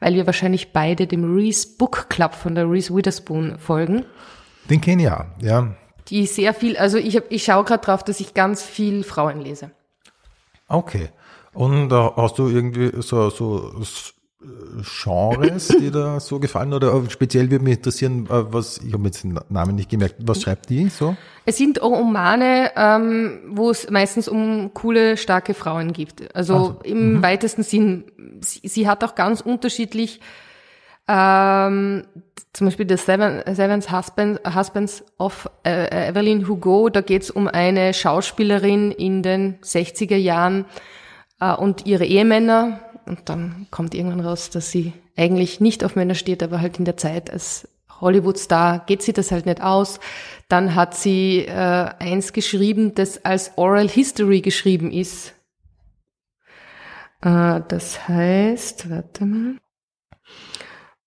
weil 0.00 0.14
wir 0.14 0.26
wahrscheinlich 0.26 0.72
beide 0.72 1.06
dem 1.06 1.36
Reese 1.36 1.68
Book 1.76 2.08
Club 2.08 2.34
von 2.34 2.54
der 2.54 2.70
Reese 2.70 2.94
Witherspoon 2.94 3.58
folgen 3.58 4.06
Den 4.70 4.80
kenne 4.80 5.02
ich 5.02 5.10
auch, 5.10 5.24
ja. 5.42 5.76
Die 6.08 6.26
sehr 6.26 6.54
viel, 6.54 6.76
also 6.76 6.98
ich, 6.98 7.16
hab, 7.16 7.24
ich 7.30 7.44
schaue 7.44 7.64
gerade 7.64 7.84
drauf, 7.84 8.04
dass 8.04 8.20
ich 8.20 8.34
ganz 8.34 8.62
viel 8.62 9.04
Frauen 9.04 9.40
lese. 9.40 9.70
Okay. 10.68 11.08
Und 11.52 11.92
äh, 11.92 12.10
hast 12.16 12.38
du 12.38 12.48
irgendwie 12.48 12.90
so, 13.00 13.30
so 13.30 13.72
Genres, 14.82 15.68
die 15.68 15.90
da 15.90 16.20
so 16.20 16.38
gefallen? 16.38 16.72
Oder 16.74 16.92
äh, 16.92 17.10
speziell 17.10 17.50
würde 17.50 17.64
mich 17.64 17.78
interessieren, 17.78 18.26
äh, 18.26 18.52
was, 18.52 18.78
ich 18.78 18.92
habe 18.92 19.04
jetzt 19.04 19.24
den 19.24 19.38
Namen 19.48 19.74
nicht 19.74 19.88
gemerkt, 19.88 20.16
was 20.18 20.42
schreibt 20.42 20.68
die 20.68 20.88
so? 20.88 21.16
Es 21.46 21.56
sind 21.56 21.80
Romane, 21.80 22.72
ähm, 22.76 23.40
wo 23.48 23.70
es 23.70 23.88
meistens 23.90 24.28
um 24.28 24.72
coole, 24.74 25.16
starke 25.16 25.54
Frauen 25.54 25.92
gibt. 25.92 26.34
Also 26.34 26.54
Also, 26.54 26.80
im 26.84 27.22
weitesten 27.22 27.62
Sinn. 27.62 28.04
Sie, 28.40 28.60
sie 28.68 28.88
hat 28.88 29.02
auch 29.04 29.14
ganz 29.14 29.40
unterschiedlich, 29.40 30.20
ähm, 31.08 32.04
zum 32.52 32.66
Beispiel 32.66 32.88
The 32.88 32.96
Seven, 32.96 33.42
Seven's 33.54 33.90
Husband, 33.90 34.40
Husbands 34.54 35.04
of 35.18 35.50
äh, 35.64 36.08
Evelyn 36.08 36.48
Hugo, 36.48 36.88
da 36.88 37.00
geht 37.00 37.22
es 37.22 37.30
um 37.30 37.48
eine 37.48 37.92
Schauspielerin 37.92 38.92
in 38.92 39.22
den 39.22 39.58
60er 39.60 40.16
Jahren 40.16 40.64
äh, 41.40 41.54
und 41.54 41.86
ihre 41.86 42.06
Ehemänner. 42.06 42.80
Und 43.06 43.28
dann 43.28 43.66
kommt 43.70 43.94
irgendwann 43.94 44.20
raus, 44.20 44.50
dass 44.50 44.70
sie 44.70 44.92
eigentlich 45.16 45.60
nicht 45.60 45.84
auf 45.84 45.96
Männer 45.96 46.14
steht, 46.14 46.42
aber 46.42 46.60
halt 46.60 46.78
in 46.78 46.84
der 46.84 46.96
Zeit 46.96 47.30
als 47.30 47.68
Hollywood-Star 48.00 48.84
geht 48.86 49.02
sie 49.02 49.12
das 49.12 49.30
halt 49.30 49.46
nicht 49.46 49.62
aus. 49.62 50.00
Dann 50.48 50.74
hat 50.74 50.94
sie 50.94 51.40
äh, 51.40 51.50
eins 51.98 52.32
geschrieben, 52.32 52.94
das 52.94 53.24
als 53.24 53.52
Oral 53.56 53.88
History 53.88 54.40
geschrieben 54.40 54.90
ist. 54.90 55.34
Äh, 57.20 57.60
das 57.68 58.08
heißt, 58.08 58.90
warte 58.90 59.26
mal, 59.26 59.54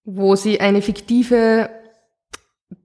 wo 0.09 0.37
sie 0.37 0.61
eine 0.61 0.81
fiktive 0.81 1.69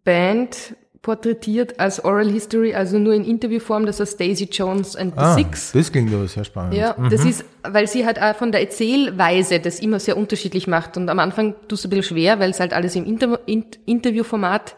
Band 0.05 0.75
porträtiert 1.03 1.81
als 1.81 2.05
Oral 2.05 2.31
History, 2.31 2.75
also 2.75 2.99
nur 2.99 3.13
in 3.15 3.25
Interviewform, 3.25 3.87
das 3.87 3.99
heißt 3.99 4.21
Daisy 4.21 4.49
Jones 4.51 4.95
and 4.95 5.15
the 5.15 5.21
Ah, 5.21 5.35
Six. 5.35 5.73
das 5.73 5.91
klingt 5.91 6.13
aber 6.15 6.29
sehr 6.29 6.45
spannend. 6.45 6.75
Ja, 6.75 6.95
das 7.11 7.25
ist, 7.25 7.45
weil 7.65 7.89
sie 7.89 8.07
halt 8.07 8.21
auch 8.23 8.37
von 8.37 8.53
der 8.53 8.61
Erzählweise 8.61 9.59
das 9.59 9.81
immer 9.81 9.99
sehr 9.99 10.17
unterschiedlich 10.17 10.69
macht. 10.69 10.97
Und 10.97 11.09
am 11.09 11.19
Anfang 11.19 11.55
tut 11.69 11.73
es 11.73 11.85
ein 11.85 11.91
bisschen 11.91 12.05
schwer, 12.17 12.39
weil 12.39 12.51
es 12.51 12.61
halt 12.61 12.73
alles 12.73 12.95
im 12.95 13.05
Inter 13.05 13.41
in 13.47 13.65
Interviewformat 13.85 14.77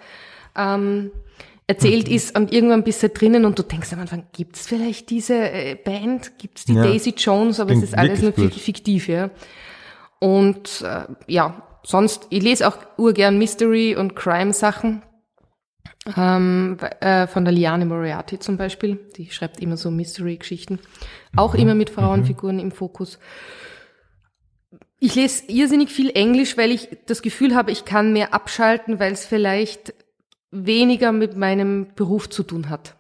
ähm, 0.57 1.11
erzählt 1.67 2.09
ist 2.09 2.39
und 2.39 2.53
irgendwann 2.53 2.85
bist 2.85 3.03
du 3.03 3.09
drinnen 3.11 3.45
und 3.45 3.59
du 3.59 3.63
denkst 3.63 3.93
am 3.93 4.01
Anfang, 4.01 4.25
gibt's 4.35 4.67
vielleicht 4.67 5.11
diese 5.11 5.35
äh, 5.35 5.75
Band, 5.75 6.39
gibt's 6.39 6.65
die 6.65 6.75
Ja. 6.75 6.85
Daisy 6.85 7.15
Jones, 7.17 7.61
aber 7.61 7.73
es 7.73 7.83
ist 7.83 7.97
alles 7.99 8.23
nur 8.23 8.33
gut. 8.33 8.53
fiktiv, 8.55 9.09
ja. 9.09 9.29
Und 10.21 10.83
äh, 10.83 11.05
ja, 11.27 11.63
sonst, 11.85 12.27
ich 12.31 12.43
lese 12.43 12.67
auch 12.67 12.79
urgern 12.97 13.39
Mystery- 13.39 13.97
und 13.97 14.17
Crime-Sachen. 14.17 15.03
Ähm, 16.17 16.77
äh, 17.01 17.27
von 17.27 17.45
der 17.47 17.55
Liane 17.55 17.87
Moriarty 17.87 18.39
zum 18.39 18.59
Beispiel. 18.59 19.01
Die 19.17 19.31
schreibt 19.31 19.61
immer 19.61 19.77
so 19.77 19.91
Mystery-Geschichten. 19.91 20.79
Auch 21.35 21.55
immer 21.55 21.75
mit 21.75 21.89
Frauenfiguren 21.89 22.59
im 22.59 22.73
Fokus. 22.73 23.19
Ich 25.01 25.15
lese 25.15 25.45
irrsinnig 25.49 25.91
viel 25.91 26.11
Englisch, 26.11 26.59
weil 26.59 26.73
ich 26.73 26.89
das 27.07 27.23
Gefühl 27.23 27.55
habe, 27.55 27.71
ich 27.71 27.85
kann 27.85 28.13
mehr 28.13 28.35
abschalten, 28.35 28.99
weil 29.01 29.13
es 29.13 29.25
vielleicht 29.25 29.95
weniger 30.51 31.13
mit 31.13 31.37
meinem 31.37 31.95
Beruf 31.95 32.29
zu 32.29 32.43
tun 32.43 32.69
hat. 32.69 32.95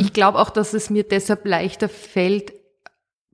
Ich 0.00 0.12
glaube 0.12 0.38
auch, 0.38 0.50
dass 0.50 0.72
es 0.72 0.90
mir 0.90 1.04
deshalb 1.04 1.46
leichter 1.46 1.88
fällt, 1.88 2.52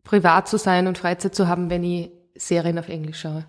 privat 0.05 0.49
zu 0.49 0.59
sein 0.59 0.87
und 0.87 0.99
Freizeit 0.99 1.35
zu 1.35 1.49
haben, 1.49 1.71
wenn 1.71 1.85
ich 1.85 2.11
Serien 2.35 2.79
auf 2.79 2.89
Englisch 2.89 3.21
schaue. 3.21 3.47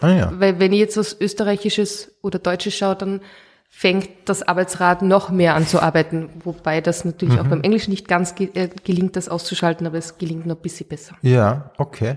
Ah 0.00 0.10
ja. 0.10 0.32
Weil 0.34 0.58
wenn 0.58 0.72
ich 0.72 0.80
jetzt 0.80 0.96
was 0.96 1.16
Österreichisches 1.20 2.12
oder 2.22 2.38
Deutsches 2.38 2.74
schaue, 2.74 2.96
dann 2.96 3.20
fängt 3.74 4.10
das 4.26 4.42
Arbeitsrad 4.42 5.02
noch 5.02 5.30
mehr 5.30 5.54
an 5.54 5.66
zu 5.66 5.80
arbeiten. 5.80 6.28
Wobei 6.44 6.80
das 6.80 7.04
natürlich 7.04 7.40
auch 7.40 7.46
beim 7.46 7.62
Englischen 7.62 7.90
nicht 7.90 8.06
ganz 8.06 8.34
ge 8.34 8.50
äh, 8.54 8.68
gelingt, 8.84 9.16
das 9.16 9.28
auszuschalten, 9.30 9.86
aber 9.86 9.96
es 9.96 10.18
gelingt 10.18 10.46
noch 10.46 10.56
ein 10.56 10.62
bisschen 10.62 10.86
besser. 10.86 11.16
Ja, 11.22 11.70
okay. 11.78 12.16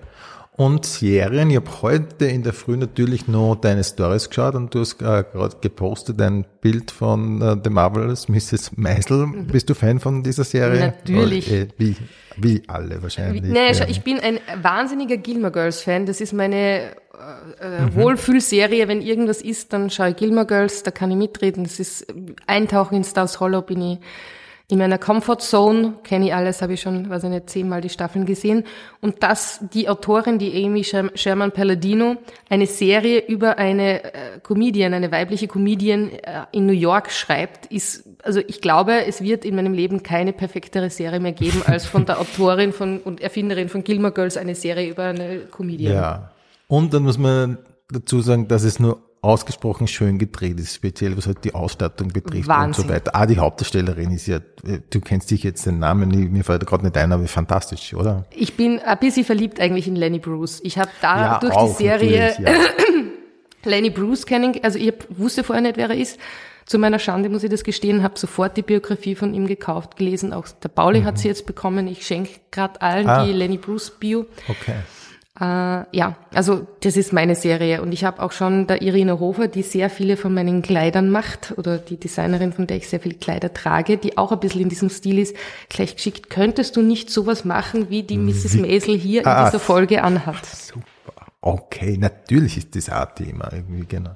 Und 0.58 0.86
Serien, 0.86 1.50
ich 1.50 1.58
habe 1.58 1.70
heute 1.82 2.28
in 2.28 2.44
der 2.44 2.54
Früh 2.54 2.78
natürlich 2.78 3.28
noch 3.28 3.56
deine 3.56 3.84
Stories 3.84 4.30
geschaut 4.30 4.56
und 4.56 4.74
du 4.74 4.80
hast 4.80 5.02
äh, 5.02 5.24
gerade 5.30 5.58
gepostet 5.60 6.22
ein 6.22 6.46
Bild 6.62 6.92
von 6.92 7.42
äh, 7.42 7.58
The 7.62 7.70
Marvelous 7.70 8.30
Mrs. 8.30 8.72
Maisel. 8.78 9.28
Bist 9.52 9.70
du 9.70 9.74
Fan 9.74 10.00
von 10.00 10.24
dieser 10.24 10.46
Serie? 10.46 10.80
Natürlich. 10.80 11.52
Äh, 11.52 11.68
wie, 11.78 11.98
wie 12.38 12.64
alle 12.68 13.04
wahrscheinlich. 13.04 13.44
Naja, 13.44 13.74
schau, 13.74 13.84
ja. 13.84 13.90
ich 13.90 14.02
bin 14.04 14.20
ein 14.22 14.40
wahnsinniger 14.62 15.18
Gilmore 15.18 15.52
Girls 15.52 15.82
Fan. 15.82 16.06
Das 16.06 16.22
ist 16.22 16.32
meine 16.32 16.96
äh, 17.60 17.96
Wohlfühlserie, 17.96 18.88
wenn 18.88 19.02
irgendwas 19.02 19.42
ist, 19.42 19.74
dann 19.74 19.90
schaue 19.90 20.10
ich 20.10 20.16
Gilmore 20.16 20.46
Girls, 20.46 20.84
da 20.84 20.92
kann 20.92 21.12
ich 21.12 21.18
mitreden. 21.18 21.64
Das 21.64 21.80
ist 21.80 22.08
Eintauchen 22.48 22.96
in 22.96 23.04
Stars 23.04 23.40
Hollow 23.40 23.62
bin 23.62 23.82
ich 23.82 24.00
in 24.68 24.80
meiner 24.80 24.98
Comfort 24.98 25.42
Zone, 25.42 25.94
kenne 26.04 26.26
ich 26.26 26.34
alles, 26.34 26.64
habe 26.64 26.74
ich 26.74 26.82
schon, 26.82 27.08
weiß 27.08 27.26
ich 27.26 27.30
nicht, 27.30 27.50
zehnmal 27.52 27.82
die 27.82 27.90
Staffeln 27.90 28.26
gesehen. 28.26 28.64
Und 29.00 29.22
dass 29.22 29.60
die 29.74 29.88
Autorin, 29.88 30.40
die 30.40 30.66
Amy 30.66 30.84
Sherman 30.84 31.52
Palladino, 31.52 32.16
eine 32.50 32.66
Serie 32.66 33.20
über 33.28 33.60
eine 33.60 34.04
äh, 34.04 34.10
Comedian, 34.42 34.96
eine 34.96 35.12
weibliche 35.12 35.48
Comedian 35.48 36.10
äh, 36.10 36.46
in 36.52 36.66
New 36.66 36.74
York 36.74 37.12
schreibt, 37.12 37.68
ist, 37.68 38.10
also 38.24 38.40
ich 38.48 38.60
glaube, 38.60 39.06
es 39.06 39.22
wird 39.22 39.46
in 39.46 39.56
meinem 39.56 39.74
Leben 39.74 40.02
keine 40.02 40.34
perfektere 40.34 40.90
Serie 40.90 41.20
mehr 41.20 41.34
geben, 41.34 41.62
als 41.64 41.86
von 41.86 42.08
der 42.08 42.20
Autorin 42.20 42.74
von, 42.74 42.98
und 42.98 43.22
Erfinderin 43.22 43.70
von 43.70 43.84
Gilmore 43.84 44.14
Girls 44.14 44.36
eine 44.36 44.56
Serie 44.56 44.90
über 44.90 45.04
eine 45.04 45.42
Comedian. 45.52 45.94
Ja. 45.94 46.32
Und 46.68 46.94
dann 46.94 47.04
muss 47.04 47.18
man 47.18 47.58
dazu 47.90 48.22
sagen, 48.22 48.48
dass 48.48 48.64
es 48.64 48.80
nur 48.80 49.02
ausgesprochen 49.22 49.88
schön 49.88 50.20
gedreht 50.20 50.60
ist, 50.60 50.76
speziell 50.76 51.18
was 51.18 51.26
halt 51.26 51.44
die 51.44 51.56
Ausstattung 51.56 52.10
betrifft 52.10 52.48
Wahnsinn. 52.48 52.84
und 52.84 52.90
so 52.90 52.94
weiter. 52.94 53.12
Ah, 53.16 53.26
die 53.26 53.40
Hauptdarstellerin 53.40 54.12
ist 54.12 54.28
ja, 54.28 54.40
du 54.92 55.02
kennst 55.02 55.32
dich 55.32 55.42
jetzt 55.42 55.66
den 55.66 55.80
Namen, 55.80 56.10
mir 56.32 56.44
fällt 56.44 56.66
gerade 56.68 56.84
nicht 56.86 56.96
ein, 56.96 57.12
aber 57.12 57.28
fantastisch, 57.28 57.96
oder? 57.96 58.26
Ich 58.30 58.56
bin 58.56 58.80
ein 58.80 59.00
bisschen 59.00 59.26
verliebt 59.26 59.60
eigentlich 59.60 59.88
in 59.88 59.96
Lenny 59.96 60.20
Bruce. 60.20 60.60
Ich 60.64 60.78
habe 60.78 60.92
da 61.02 61.18
Ja, 61.18 61.40
durch 61.40 61.56
die 61.56 61.84
Serie 61.84 62.36
ja. 62.40 62.52
Lenny 63.64 63.90
Bruce 63.90 64.28
kennen, 64.28 64.54
also 64.62 64.78
ich 64.78 64.94
wusste 65.10 65.44
vorher 65.44 65.62
nicht, 65.64 65.78
wer 65.78 65.90
er 65.90 65.98
ist. 65.98 66.20
Zu 66.68 66.78
meiner 66.80 66.98
Schande 67.00 67.30
muss 67.30 67.44
ich 67.44 67.50
das 67.52 67.64
gestehen, 67.64 68.02
habe 68.04 68.18
sofort 68.18 68.58
die 68.58 68.64
Biografie 68.64 69.16
von 69.16 69.34
ihm 69.36 69.46
gekauft, 69.46 69.98
gelesen. 69.98 70.34
Auch 70.34 70.48
der 70.48 70.70
Pauli 70.70 71.04
hat 71.04 71.20
sie 71.20 71.28
jetzt 71.28 71.46
bekommen. 71.46 71.88
Ich 71.88 72.06
schenke 72.06 72.32
gerade 72.50 72.82
allen 72.82 73.04
Mhm. 73.04 73.10
Ah. 73.10 73.26
die 73.26 73.34
Lenny 73.34 73.58
Bruce 73.58 73.92
Bio. 73.92 74.26
Okay. 74.48 74.74
Äh, 75.40 75.44
ja, 75.92 76.16
also 76.34 76.66
das 76.82 76.96
ist 76.96 77.12
meine 77.12 77.36
Serie. 77.36 77.82
Und 77.82 77.92
ich 77.92 78.06
habe 78.06 78.22
auch 78.22 78.32
schon 78.32 78.68
der 78.68 78.82
Irina 78.82 79.20
Hofer, 79.20 79.48
die 79.50 79.64
sehr 79.64 79.90
viele 79.90 80.16
von 80.16 80.34
meinen 80.34 80.62
Kleidern 80.62 81.10
macht, 81.10 81.54
oder 81.58 81.78
die 81.78 81.98
Designerin, 81.98 82.54
von 82.54 82.68
der 82.68 82.78
ich 82.78 82.88
sehr 82.88 83.02
viele 83.02 83.16
Kleider 83.16 83.54
trage, 83.54 83.98
die 83.98 84.18
auch 84.18 84.32
ein 84.32 84.40
bisschen 84.40 84.62
in 84.62 84.70
diesem 84.70 84.90
Stil 84.90 85.20
ist, 85.20 85.36
gleich 85.68 85.96
geschickt, 85.96 86.30
könntest 86.30 86.78
du 86.78 86.82
nicht 86.82 87.10
sowas 87.10 87.44
machen, 87.44 87.90
wie 87.90 88.04
die 88.04 88.18
Mrs. 88.18 88.56
Maisel 88.56 88.98
hier 88.98 89.22
in 89.22 89.28
Ah. 89.28 89.46
dieser 89.46 89.60
Folge 89.60 90.04
anhat? 90.04 90.46
Super. 90.46 90.84
Okay, 91.42 91.98
natürlich 91.98 92.58
ist 92.58 92.76
das 92.76 92.90
auch 92.90 93.08
ein 93.08 93.16
Thema 93.26 93.52
irgendwie, 93.52 93.86
genau. 93.86 94.16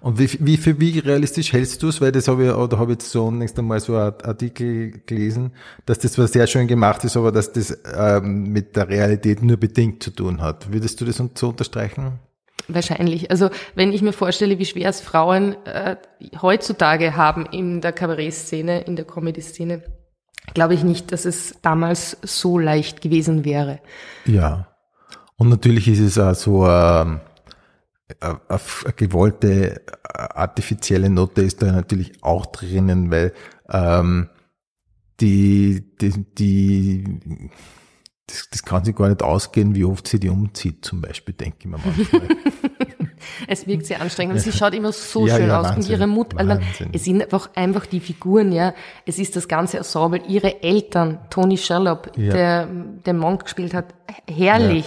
Und 0.00 0.18
wie, 0.18 0.30
wie, 0.40 0.56
für 0.56 0.80
wie 0.80 0.98
realistisch 0.98 1.52
hältst 1.52 1.82
du 1.82 1.88
es? 1.88 2.00
Weil 2.00 2.12
das 2.12 2.28
habe 2.28 2.46
ich, 2.46 2.52
oder 2.52 2.78
habe 2.78 2.92
ich 2.92 2.98
jetzt 2.98 3.10
so 3.10 3.30
nächstes 3.30 3.64
Mal 3.64 3.80
so 3.80 3.96
einen 3.96 4.14
Artikel 4.22 5.02
gelesen, 5.06 5.52
dass 5.86 5.98
das 5.98 6.12
zwar 6.12 6.28
sehr 6.28 6.46
schön 6.46 6.68
gemacht 6.68 7.02
ist, 7.04 7.16
aber 7.16 7.32
dass 7.32 7.52
das 7.52 7.76
ähm, 7.96 8.44
mit 8.44 8.76
der 8.76 8.88
Realität 8.88 9.42
nur 9.42 9.56
bedingt 9.56 10.02
zu 10.02 10.10
tun 10.10 10.40
hat. 10.40 10.72
Würdest 10.72 11.00
du 11.00 11.04
das 11.04 11.16
so 11.34 11.48
unterstreichen? 11.48 12.20
Wahrscheinlich. 12.68 13.30
Also 13.30 13.50
wenn 13.74 13.92
ich 13.92 14.02
mir 14.02 14.12
vorstelle, 14.12 14.58
wie 14.58 14.66
schwer 14.66 14.90
es 14.90 15.00
Frauen 15.00 15.56
äh, 15.64 15.96
heutzutage 16.42 17.16
haben 17.16 17.46
in 17.46 17.80
der 17.80 17.92
Kabarettszene, 17.92 18.82
in 18.82 18.94
der 18.94 19.06
Comedy-Szene, 19.06 19.82
glaube 20.54 20.74
ich 20.74 20.84
nicht, 20.84 21.10
dass 21.12 21.24
es 21.24 21.56
damals 21.62 22.18
so 22.22 22.58
leicht 22.58 23.00
gewesen 23.00 23.44
wäre. 23.44 23.80
Ja. 24.26 24.68
Und 25.36 25.48
natürlich 25.48 25.88
ist 25.88 26.00
es 26.00 26.18
auch 26.18 26.34
so 26.34 26.66
ähm, 26.66 27.20
eine 28.20 28.40
eine 28.48 28.92
gewollte 28.94 29.86
äh, 29.86 29.92
artifizielle 30.12 31.10
Note 31.10 31.42
ist 31.42 31.62
da 31.62 31.72
natürlich 31.72 32.22
auch 32.22 32.46
drinnen, 32.46 33.10
weil 33.10 33.32
ähm, 33.68 34.28
die, 35.20 35.84
die, 36.00 36.24
die 36.34 37.50
das, 38.26 38.48
das 38.50 38.62
kann 38.62 38.84
sich 38.84 38.94
gar 38.94 39.08
nicht 39.08 39.22
ausgehen, 39.22 39.74
wie 39.74 39.84
oft 39.84 40.06
sie 40.06 40.20
die 40.20 40.28
umzieht, 40.28 40.84
zum 40.84 41.00
Beispiel, 41.00 41.34
denke 41.34 41.56
ich 41.60 41.66
mir 41.66 41.78
manchmal. 41.78 42.28
Es 43.46 43.66
wirkt 43.66 43.86
sehr 43.86 44.00
anstrengend. 44.00 44.34
Und 44.36 44.40
sie 44.40 44.52
schaut 44.52 44.74
immer 44.74 44.92
so 44.92 45.26
Ja, 45.26 45.36
schön 45.36 45.48
ja, 45.48 45.60
aus. 45.60 45.66
Und 45.68 45.76
Wahnsinn, 45.76 45.92
ihre 45.92 46.06
Mutter, 46.06 46.38
also, 46.38 46.52
Wahnsinn. 46.52 46.90
es 46.92 47.04
sind 47.04 47.22
einfach, 47.22 47.50
einfach 47.54 47.86
die 47.86 48.00
Figuren, 48.00 48.52
ja. 48.52 48.74
Es 49.06 49.18
ist 49.18 49.36
das 49.36 49.48
ganze 49.48 49.78
Ensemble. 49.78 50.20
Ihre 50.26 50.62
Eltern, 50.62 51.18
Tony 51.30 51.56
Sherlock, 51.56 52.12
der 52.14 52.66
den 52.66 53.18
Monk 53.18 53.44
gespielt 53.44 53.74
hat, 53.74 53.86
herrlich. 54.28 54.86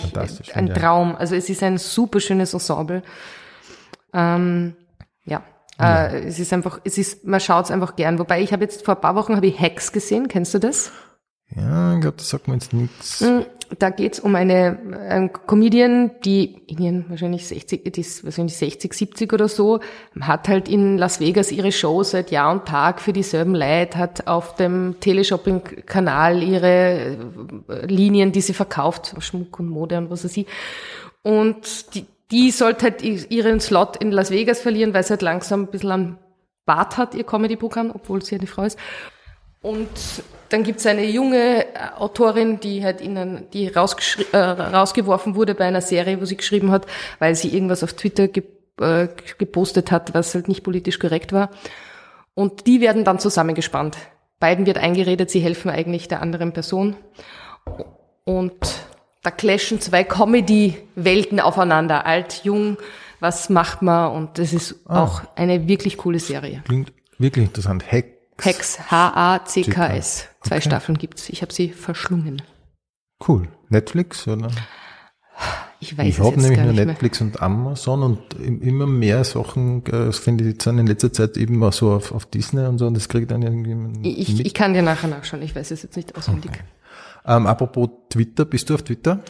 Ein. 0.54 0.74
Traum. 0.74 1.16
Also 1.16 1.36
es 1.36 1.50
ist 1.50 1.64
ein 1.64 1.78
super 1.78 2.20
schönes 2.20 2.54
Ensemble. 2.54 3.04
Ähm, 4.14 4.76
ja. 5.26 5.44
Äh, 5.80 6.28
es 6.28 6.40
ist 6.40 6.54
einfach, 6.54 6.80
es 6.84 6.98
ist, 6.98 7.26
man 7.26 7.40
schaut 7.40 7.66
es 7.66 7.72
einfach 7.72 7.96
gern. 7.96 8.20
Wobei 8.20 8.42
ich 8.42 8.54
habe 8.54 8.64
jetzt 8.64 8.86
vor 8.86 8.96
ein 8.96 9.02
paar 9.02 9.16
Wochen 9.16 9.36
habe 9.36 9.48
ich 9.48 9.60
Hacks 9.60 9.92
gesehen. 9.92 10.28
Kennst 10.28 10.54
du 10.54 10.60
das? 10.60 10.92
ja, 11.56 11.96
ich 11.96 12.02
glaube, 12.02 12.18
das 12.18 12.30
sagt 12.30 12.48
mir 12.48 12.54
jetzt 12.54 12.74
nichts. 12.74 13.22
Da 13.80 13.90
geht's 13.90 14.20
um 14.20 14.36
eine, 14.36 14.80
eine 15.08 15.30
Comedian, 15.30 16.12
die 16.26 16.62
in 16.68 16.82
ihren 16.82 17.10
wahrscheinlich 17.10 17.48
60, 17.48 17.84
die 17.94 18.02
ist 18.02 18.26
wahrscheinlich 18.26 18.58
60, 18.58 18.94
70 18.94 19.34
oder 19.34 19.48
so, 19.48 19.80
hat 20.20 20.50
halt 20.50 20.68
in 20.68 20.98
Las 20.98 21.20
Vegas 21.20 21.52
ihre 21.52 21.72
Show 21.72 22.04
seit 22.04 22.32
Jahr 22.32 22.52
und 22.52 22.66
Tag 22.66 23.00
für 23.00 23.14
dieselben 23.14 23.56
Leute, 23.56 23.98
hat 23.98 24.28
auf 24.28 24.56
dem 24.56 24.96
Teleshopping-Kanal 25.00 26.44
ihre 26.44 27.18
äh, 27.70 27.86
Linien, 27.86 28.32
die 28.32 28.42
sie 28.42 28.54
verkauft, 28.54 29.16
Schmuck 29.20 29.60
und 29.60 29.70
Mode 29.70 29.98
und 29.98 30.10
was 30.10 30.26
weiß 30.26 30.36
ich. 30.38 30.48
Und 31.24 31.96
die, 31.96 32.06
die 32.32 32.52
sollte 32.52 32.84
halt 32.84 33.02
ihren 33.02 33.60
Slot 33.60 33.98
in 33.98 34.12
Las 34.12 34.32
Vegas 34.32 34.60
verlieren, 34.60 34.94
weil 34.94 35.04
sie 35.04 35.12
halt 35.12 35.22
langsam 35.22 35.64
ein 35.64 35.68
bisschen 35.68 35.92
an 35.92 36.18
Bart 36.66 36.98
hat, 36.98 37.16
ihr 37.16 37.24
Comedy-Programm, 37.24 37.92
obwohl 37.94 38.22
sie 38.22 38.36
eine 38.36 38.48
Frau 38.48 38.64
ist. 38.64 38.78
Und 39.62 39.90
dann 40.52 40.64
gibt's 40.64 40.86
eine 40.86 41.06
junge 41.06 41.66
äh, 41.66 41.68
Autorin, 41.98 42.60
die 42.60 42.84
halt 42.84 43.02
in 43.02 43.18
ein, 43.18 43.48
die 43.54 43.66
äh, 43.68 43.78
rausgeworfen 43.78 45.36
wurde 45.36 45.56
bei 45.56 45.66
einer 45.66 45.82
Serie, 45.82 46.20
wo 46.20 46.26
sie 46.26 46.38
geschrieben 46.38 46.72
hat, 46.72 46.86
weil 47.20 47.36
sie 47.36 47.50
irgendwas 47.50 47.84
auf 47.84 47.94
Twitter 47.94 48.28
ge 48.28 48.44
äh, 48.80 49.08
gepostet 49.38 49.92
hat, 49.92 50.14
was 50.14 50.34
halt 50.34 50.48
nicht 50.48 50.64
politisch 50.64 51.00
korrekt 51.00 51.34
war. 51.34 51.50
Und 52.34 52.68
die 52.68 52.82
werden 52.82 53.04
dann 53.04 53.20
zusammengespannt. 53.20 53.98
Beiden 54.40 54.66
wird 54.66 54.78
eingeredet, 54.78 55.30
sie 55.30 55.40
helfen 55.40 55.70
eigentlich 55.70 56.08
der 56.08 56.22
anderen 56.22 56.52
Person. 56.52 56.96
Und 58.24 58.54
da 59.22 59.30
clashen 59.30 59.80
zwei 59.82 60.04
Comedy-Welten 60.04 61.40
aufeinander. 61.40 62.06
Alt, 62.06 62.42
jung, 62.44 62.78
was 63.20 63.50
macht 63.50 63.82
man? 63.82 64.12
Und 64.14 64.40
das 64.40 64.54
ist 64.54 64.90
auch 64.90 65.22
eine 65.36 65.68
wirklich 65.68 65.98
coole 65.98 66.20
Serie. 66.20 66.64
Klingt 66.66 66.92
wirklich 67.20 67.46
interessant. 67.46 67.84
Hex. 67.92 68.21
Hex, 68.44 68.80
H-A-C-K-S. 68.92 70.28
Zwei 70.42 70.56
Okay. 70.58 70.62
Staffeln 70.68 70.98
gibt's. 70.98 71.30
Ich 71.30 71.42
habe 71.42 71.54
sie 71.54 71.70
verschlungen. 71.70 72.42
Cool. 73.28 73.48
Netflix, 73.70 74.28
oder? 74.28 74.50
Ich 75.80 75.98
weiß 75.98 76.08
ich 76.08 76.20
habe 76.20 76.40
nämlich 76.40 76.58
nur 76.60 76.68
nicht 76.68 76.76
mehr. 76.76 76.86
Netflix 76.86 77.22
und 77.22 77.42
Amazon 77.42 78.04
und 78.04 78.34
im- 78.36 78.62
immer 78.62 78.86
mehr 78.86 79.24
Sachen, 79.24 79.84
äh, 79.88 79.92
das 79.92 80.20
finde 80.20 80.44
ich 80.44 80.52
jetzt 80.54 80.68
in 80.68 80.86
letzter 80.86 81.12
Zeit 81.12 81.38
eben 81.38 81.64
auch 81.64 81.74
so 81.74 81.92
auf, 81.94 82.12
auf 82.12 82.26
Disney 82.28 82.66
und 82.68 82.78
so 82.78 82.86
und 82.86 82.94
das 82.96 83.10
kriegt 83.10 83.32
dann 83.32 83.42
irgendwie 83.42 84.08
Ich, 84.08 84.30
mit. 84.38 84.46
ich 84.46 84.54
kann 84.54 84.74
dir 84.74 84.84
nachher 84.84 85.08
nachschauen. 85.10 85.42
Ich 85.42 85.56
weiß 85.56 85.72
es 85.72 85.82
jetzt 85.82 85.96
nicht 85.96 86.16
auswendig. 86.16 86.52
Ähm, 87.26 87.48
apropos 87.48 87.90
Twitter, 88.10 88.46
bist 88.46 88.70
du 88.70 88.76
auf 88.76 88.84
Twitter? 88.84 89.24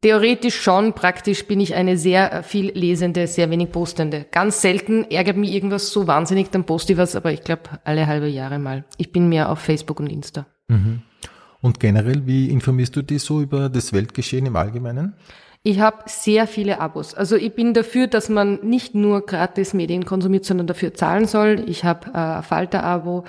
Theoretisch 0.00 0.60
schon, 0.60 0.92
praktisch 0.92 1.46
bin 1.46 1.58
ich 1.58 1.74
eine 1.74 1.98
sehr 1.98 2.32
äh, 2.32 2.42
viel 2.42 2.70
lesende, 2.72 3.26
sehr 3.26 3.50
wenig 3.50 3.72
postende. 3.72 4.26
Ganz 4.30 4.60
selten 4.60 5.04
ärgert 5.10 5.36
mich 5.36 5.52
irgendwas 5.52 5.90
so 5.90 6.06
wahnsinnig, 6.06 6.50
dann 6.50 6.64
poste 6.64 6.92
ich 6.92 6.98
was, 6.98 7.16
aber 7.16 7.32
ich 7.32 7.42
glaube 7.42 7.62
alle 7.82 8.06
halbe 8.06 8.28
Jahre 8.28 8.60
mal. 8.60 8.84
Ich 8.96 9.10
bin 9.10 9.28
mehr 9.28 9.50
auf 9.50 9.58
Facebook 9.58 9.98
und 9.98 10.06
Insta. 10.06 10.46
Und 11.60 11.80
generell, 11.80 12.26
wie 12.26 12.48
informierst 12.50 12.94
du 12.94 13.02
dich 13.02 13.22
so 13.22 13.40
über 13.40 13.68
das 13.68 13.92
Weltgeschehen 13.92 14.46
im 14.46 14.54
Allgemeinen? 14.54 15.14
Ich 15.62 15.80
habe 15.80 15.98
sehr 16.06 16.46
viele 16.46 16.80
Abos. 16.80 17.14
Also 17.14 17.36
ich 17.36 17.54
bin 17.54 17.74
dafür, 17.74 18.06
dass 18.06 18.28
man 18.28 18.60
nicht 18.62 18.94
nur 18.94 19.26
gratis 19.26 19.74
Medien 19.74 20.04
konsumiert, 20.04 20.44
sondern 20.44 20.66
dafür 20.66 20.94
zahlen 20.94 21.26
soll. 21.26 21.64
Ich 21.66 21.84
habe 21.84 22.08
äh, 22.14 22.16
ein 22.18 22.42
Falter-Abo, 22.42 23.24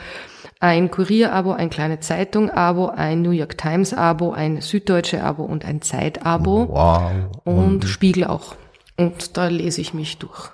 ein 0.60 0.92
Kurier-Abo, 0.92 1.52
ein 1.52 1.70
kleine 1.70 2.00
Zeitung-Abo, 2.00 2.88
ein 2.90 3.22
New 3.24 3.32
York 3.32 3.58
Times-Abo, 3.58 4.32
ein 4.32 4.62
Süddeutsche-Abo 4.62 5.44
und 5.44 5.66
ein 5.66 5.82
Zeit-Abo 5.82 6.70
Wow. 6.70 7.12
und 7.46 7.86
Spiegel 7.86 8.26
auch. 8.26 8.56
Und 8.98 9.36
da 9.38 9.48
lese 9.48 9.82
ich 9.82 9.94
mich 9.94 10.18
durch. 10.18 10.52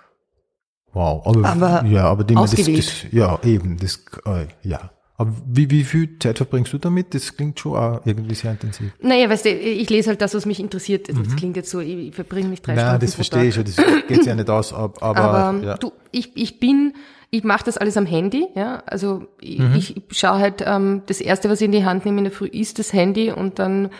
Wow. 0.93 1.25
Aber, 1.27 1.45
Aber 1.49 1.85
ja, 1.87 2.05
aber 2.05 2.23
dem, 2.23 2.37
das, 2.37 2.53
ausgewählt. 2.53 3.03
das, 3.03 3.11
ja, 3.11 3.37
eben, 3.43 3.77
das, 3.77 3.99
äh, 4.25 4.47
ja. 4.63 4.91
Aber 5.17 5.31
wie, 5.47 5.69
wie 5.71 5.83
viel 5.85 6.19
Zeit 6.19 6.37
verbringst 6.37 6.73
du 6.73 6.77
damit? 6.77 7.13
Das 7.13 7.35
klingt 7.37 7.57
schon 7.59 7.75
auch 7.77 8.01
irgendwie 8.05 8.35
sehr 8.35 8.51
intensiv. 8.51 8.91
Naja, 9.01 9.29
weißt 9.29 9.45
du, 9.45 9.49
ich 9.49 9.89
lese 9.89 10.09
halt 10.09 10.21
das, 10.21 10.33
was 10.35 10.45
mich 10.45 10.59
interessiert. 10.59 11.07
Das 11.07 11.35
klingt 11.37 11.55
jetzt 11.55 11.69
so, 11.69 11.79
ich 11.79 12.13
verbringe 12.13 12.49
nicht 12.49 12.67
drei 12.67 12.73
Nein, 12.75 12.85
Stunden 12.85 12.99
das 13.01 13.11
pro 13.11 13.15
verstehe 13.15 13.45
ich 13.45 13.55
Tag. 13.55 13.67
schon, 13.67 13.85
das 13.85 14.07
geht 14.07 14.25
ja 14.25 14.35
nicht 14.35 14.49
aus, 14.49 14.73
ab- 14.73 14.97
aber, 15.01 15.19
Aber 15.21 15.65
ja. 15.65 15.77
du, 15.77 15.93
ich, 16.11 16.35
ich 16.35 16.59
bin, 16.59 16.93
ich 17.31 17.43
mache 17.45 17.63
das 17.63 17.77
alles 17.77 17.95
am 17.95 18.05
Handy, 18.05 18.47
ja. 18.55 18.83
Also 18.85 19.25
ich, 19.39 19.59
Mhm. 19.59 19.75
ich 19.75 19.95
schaue 20.11 20.39
halt, 20.39 20.61
ähm, 20.65 21.03
das 21.05 21.21
erste, 21.21 21.49
was 21.49 21.61
ich 21.61 21.65
in 21.65 21.71
die 21.71 21.85
Hand 21.85 22.03
nehme 22.03 22.17
in 22.17 22.25
der 22.25 22.33
Früh, 22.33 22.47
ist 22.47 22.77
das 22.79 22.91
Handy 22.91 23.31
und 23.31 23.57
dann 23.59 23.91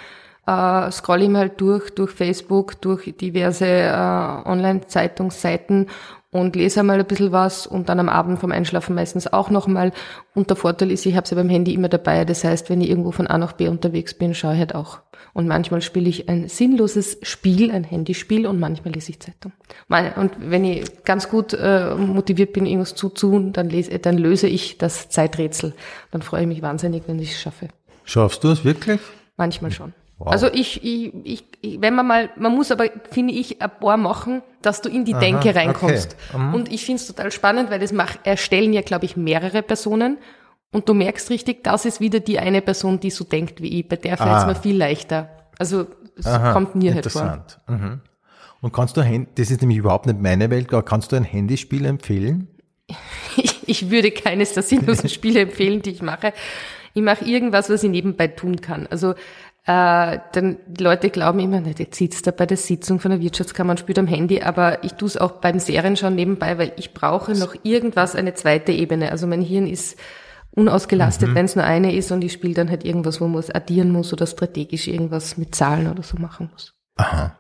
äh, 0.48 0.92
scroll 0.92 1.22
ich 1.24 1.30
mal 1.30 1.40
halt 1.40 1.62
durch, 1.62 1.92
durch 1.92 2.12
Facebook, 2.12 2.82
durch 2.82 3.14
diverse 3.20 3.66
äh, 3.66 3.90
Online-Zeitungsseiten 4.46 5.88
und 6.36 6.54
lese 6.58 6.82
einmal 6.82 7.00
ein 7.00 7.06
bisschen 7.06 7.32
was 7.32 7.66
und 7.66 7.88
dann 7.88 7.98
am 7.98 8.10
Abend 8.10 8.40
vom 8.40 8.52
Einschlafen 8.52 8.94
meistens 8.94 9.32
auch 9.32 9.50
nochmal. 9.50 9.94
Und 10.34 10.50
der 10.50 10.58
Vorteil 10.58 10.92
ist, 10.92 11.06
ich 11.06 11.16
habe 11.16 11.24
es 11.24 11.30
ja 11.32 11.36
beim 11.36 11.48
Handy 11.48 11.74
immer 11.74 11.88
dabei. 11.88 12.26
Das 12.26 12.44
heißt, 12.44 12.70
wenn 12.70 12.82
ich 12.82 12.90
irgendwo 12.90 13.12
von 13.12 13.26
A 13.28 13.38
nach 13.38 13.54
B 13.54 13.70
unterwegs 13.70 14.14
bin, 14.14 14.36
schaue 14.36 14.54
ich 14.54 14.60
halt 14.60 14.76
auch. 14.76 15.00
Und 15.34 15.48
manchmal 15.48 15.82
spiele 15.82 16.10
ich 16.10 16.28
ein 16.28 16.50
sinnloses 16.50 17.20
Spiel, 17.22 17.72
ein 17.72 17.86
Handyspiel 17.86 18.48
und 18.48 18.60
manchmal 18.60 18.94
lese 18.94 19.12
ich 19.12 19.22
Zeitung. 19.22 19.54
Und 20.18 20.32
wenn 20.40 20.66
ich 20.66 21.06
ganz 21.06 21.30
gut 21.30 21.54
äh, 21.54 21.96
motiviert 21.96 22.52
bin, 22.52 22.66
irgendwas 22.66 22.96
zu 22.96 23.08
tun, 23.08 23.54
dann, 23.54 23.70
lese, 23.70 23.98
dann 24.00 24.18
löse 24.18 24.48
ich 24.48 24.78
das 24.78 25.08
Zeiträtsel. 25.08 25.74
Dann 26.12 26.22
freue 26.22 26.42
ich 26.42 26.48
mich 26.48 26.62
wahnsinnig, 26.62 27.04
wenn 27.08 27.18
ich 27.18 27.32
es 27.32 27.40
schaffe. 27.40 27.70
Schaffst 28.04 28.44
du 28.44 28.50
es 28.50 28.66
wirklich? 28.66 29.00
Manchmal 29.38 29.72
schon. 29.72 29.94
Wow. 30.18 30.32
Also 30.32 30.48
ich, 30.48 30.84
ich, 30.84 31.14
ich, 31.62 31.82
wenn 31.82 31.94
man 31.94 32.08
mal, 32.08 32.30
man 32.38 32.56
muss 32.56 32.72
aber, 32.72 32.86
finde 33.12 33.34
ich, 33.34 33.62
ein 33.62 33.70
paar 33.80 33.98
machen, 33.98 34.42
dass 34.62 34.82
du 34.82 34.90
in 34.90 35.04
die 35.04 35.14
Aha, 35.14 35.20
Denke 35.20 35.54
reinkommst. 35.54 36.16
Okay. 36.30 36.42
Mhm. 36.42 36.54
Und 36.54 36.72
ich 36.72 36.86
finde 36.86 37.02
es 37.02 37.08
total 37.08 37.32
spannend, 37.32 37.70
weil 37.70 37.80
das 37.80 37.92
mach, 37.92 38.16
erstellen 38.24 38.72
ja, 38.72 38.82
glaube 38.82 39.06
ich, 39.06 39.18
mehrere 39.18 39.62
Personen. 39.62 40.18
Und 40.72 40.88
du 40.88 40.94
merkst 40.94 41.30
richtig, 41.30 41.64
das 41.64 41.86
ist 41.86 42.00
wieder 42.00 42.22
die 42.22 42.40
eine 42.40 42.62
Person, 42.62 43.00
die 43.00 43.10
so 43.10 43.26
denkt 43.26 43.62
wie 43.62 43.80
ich. 43.80 43.88
Bei 43.88 43.98
der 43.98 44.18
fällt 44.18 44.30
es 44.30 44.44
ah. 44.44 44.48
mir 44.48 44.56
viel 44.56 44.78
leichter. 44.78 45.30
Also 45.60 45.88
es 46.18 46.26
Aha, 46.26 46.54
kommt 46.54 46.76
mir 46.76 46.94
halt 46.94 47.12
vor. 47.12 47.22
Interessant. 47.22 47.60
Mhm. 47.68 48.02
Und 48.62 48.74
kannst 48.74 48.98
du, 48.98 49.28
das 49.36 49.52
ist 49.52 49.62
nämlich 49.62 49.78
überhaupt 49.78 50.06
nicht 50.06 50.20
meine 50.20 50.50
Welt, 50.50 50.74
aber 50.74 50.84
kannst 50.84 51.12
du 51.12 51.16
ein 51.16 51.24
Handyspiel 51.24 51.86
empfehlen? 51.86 52.48
Ich, 53.38 53.62
ich 53.68 53.90
würde 53.90 54.12
keines 54.12 54.54
der 54.54 54.64
sinnlosen 54.64 55.10
Spiele 55.10 55.42
empfehlen, 55.42 55.82
die 55.82 55.92
ich 55.92 56.02
mache. 56.02 56.34
Ich 56.94 57.02
mache 57.02 57.26
irgendwas, 57.26 57.70
was 57.70 57.84
ich 57.84 57.90
nebenbei 57.90 58.28
tun 58.28 58.62
kann. 58.62 58.88
Also 58.88 59.16
äh, 59.68 60.20
dann 60.32 60.58
die 60.68 60.84
Leute 60.84 61.10
glauben 61.10 61.40
immer, 61.40 61.60
nicht, 61.60 61.80
jetzt 61.80 61.98
sitzt 61.98 62.28
da 62.28 62.32
bei 62.32 62.46
der 62.46 62.58
Sitzung 62.58 63.00
von 63.00 63.10
der 63.10 63.20
Wirtschaftskammer 63.20 63.72
und 63.72 63.80
spielt 63.80 63.98
am 63.98 64.06
Handy, 64.06 64.42
aber 64.42 64.84
ich 64.84 64.94
tue 64.94 65.08
es 65.08 65.18
auch 65.18 65.34
beim 65.34 65.60
Serienschauen 65.60 66.14
nebenbei, 66.14 66.60
weil 66.60 66.74
ich 66.78 66.94
brauche 66.94 67.34
noch 67.34 67.56
irgendwas, 67.64 68.16
eine 68.16 68.36
zweite 68.36 68.72
Ebene. 68.72 69.12
Also 69.12 69.26
mein 69.26 69.42
Hirn 69.42 69.66
ist 69.66 69.98
unausgelastet, 70.52 71.30
mhm. 71.30 71.36
wenn 71.36 71.46
es 71.46 71.56
nur 71.56 71.66
eine 71.66 71.96
ist 71.96 72.12
und 72.12 72.24
ich 72.24 72.34
spiele 72.34 72.54
dann 72.54 72.70
halt 72.70 72.86
irgendwas, 72.86 73.20
wo 73.20 73.28
man 73.28 73.40
es 73.40 73.50
addieren 73.50 73.92
muss 73.92 74.14
oder 74.14 74.28
strategisch 74.28 74.88
irgendwas 74.88 75.36
mit 75.36 75.56
Zahlen 75.56 75.90
oder 75.90 76.04
so 76.04 76.18
machen 76.18 76.50
muss. 76.52 76.76
Aha. 76.98 77.36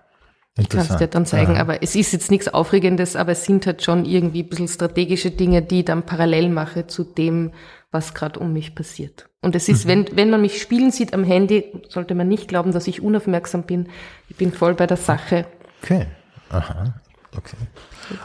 Ich 0.57 0.69
kann 0.69 0.81
es 0.81 0.95
dir 0.95 1.07
dann 1.07 1.25
zeigen, 1.25 1.53
Aha. 1.53 1.61
aber 1.61 1.83
es 1.83 1.95
ist 1.95 2.13
jetzt 2.13 2.31
nichts 2.31 2.47
Aufregendes, 2.47 3.15
aber 3.15 3.33
es 3.33 3.43
sind 3.43 3.65
halt 3.67 3.83
schon 3.83 4.05
irgendwie 4.05 4.41
ein 4.41 4.49
bisschen 4.49 4.69
strategische 4.69 5.29
Dinge, 5.29 5.61
die 5.61 5.79
ich 5.79 5.85
dann 5.85 6.03
parallel 6.03 6.49
mache 6.49 6.87
zu 6.87 7.03
dem, 7.03 7.51
was 7.95 8.13
gerade 8.13 8.39
um 8.39 8.51
mich 8.51 8.75
passiert. 8.75 9.29
Und 9.41 9.55
es 9.55 9.69
ist, 9.69 9.85
mhm. 9.85 9.89
wenn, 9.89 10.17
wenn 10.17 10.29
man 10.29 10.41
mich 10.41 10.61
spielen 10.61 10.91
sieht 10.91 11.13
am 11.13 11.23
Handy, 11.23 11.71
sollte 11.87 12.13
man 12.13 12.27
nicht 12.27 12.49
glauben, 12.49 12.73
dass 12.73 12.87
ich 12.87 13.01
unaufmerksam 13.01 13.63
bin. 13.63 13.87
Ich 14.27 14.35
bin 14.35 14.51
voll 14.51 14.75
bei 14.75 14.85
der 14.85 14.97
Sache. 14.97 15.47
Okay. 15.81 16.07
Aha. 16.49 16.93
Okay. 17.37 17.57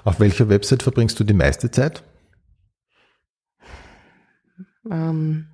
Auf 0.04 0.18
welcher 0.18 0.48
Website 0.48 0.82
verbringst 0.82 1.18
du 1.20 1.24
die 1.24 1.34
meiste 1.34 1.70
Zeit? 1.70 2.02
Ähm, 4.90 5.46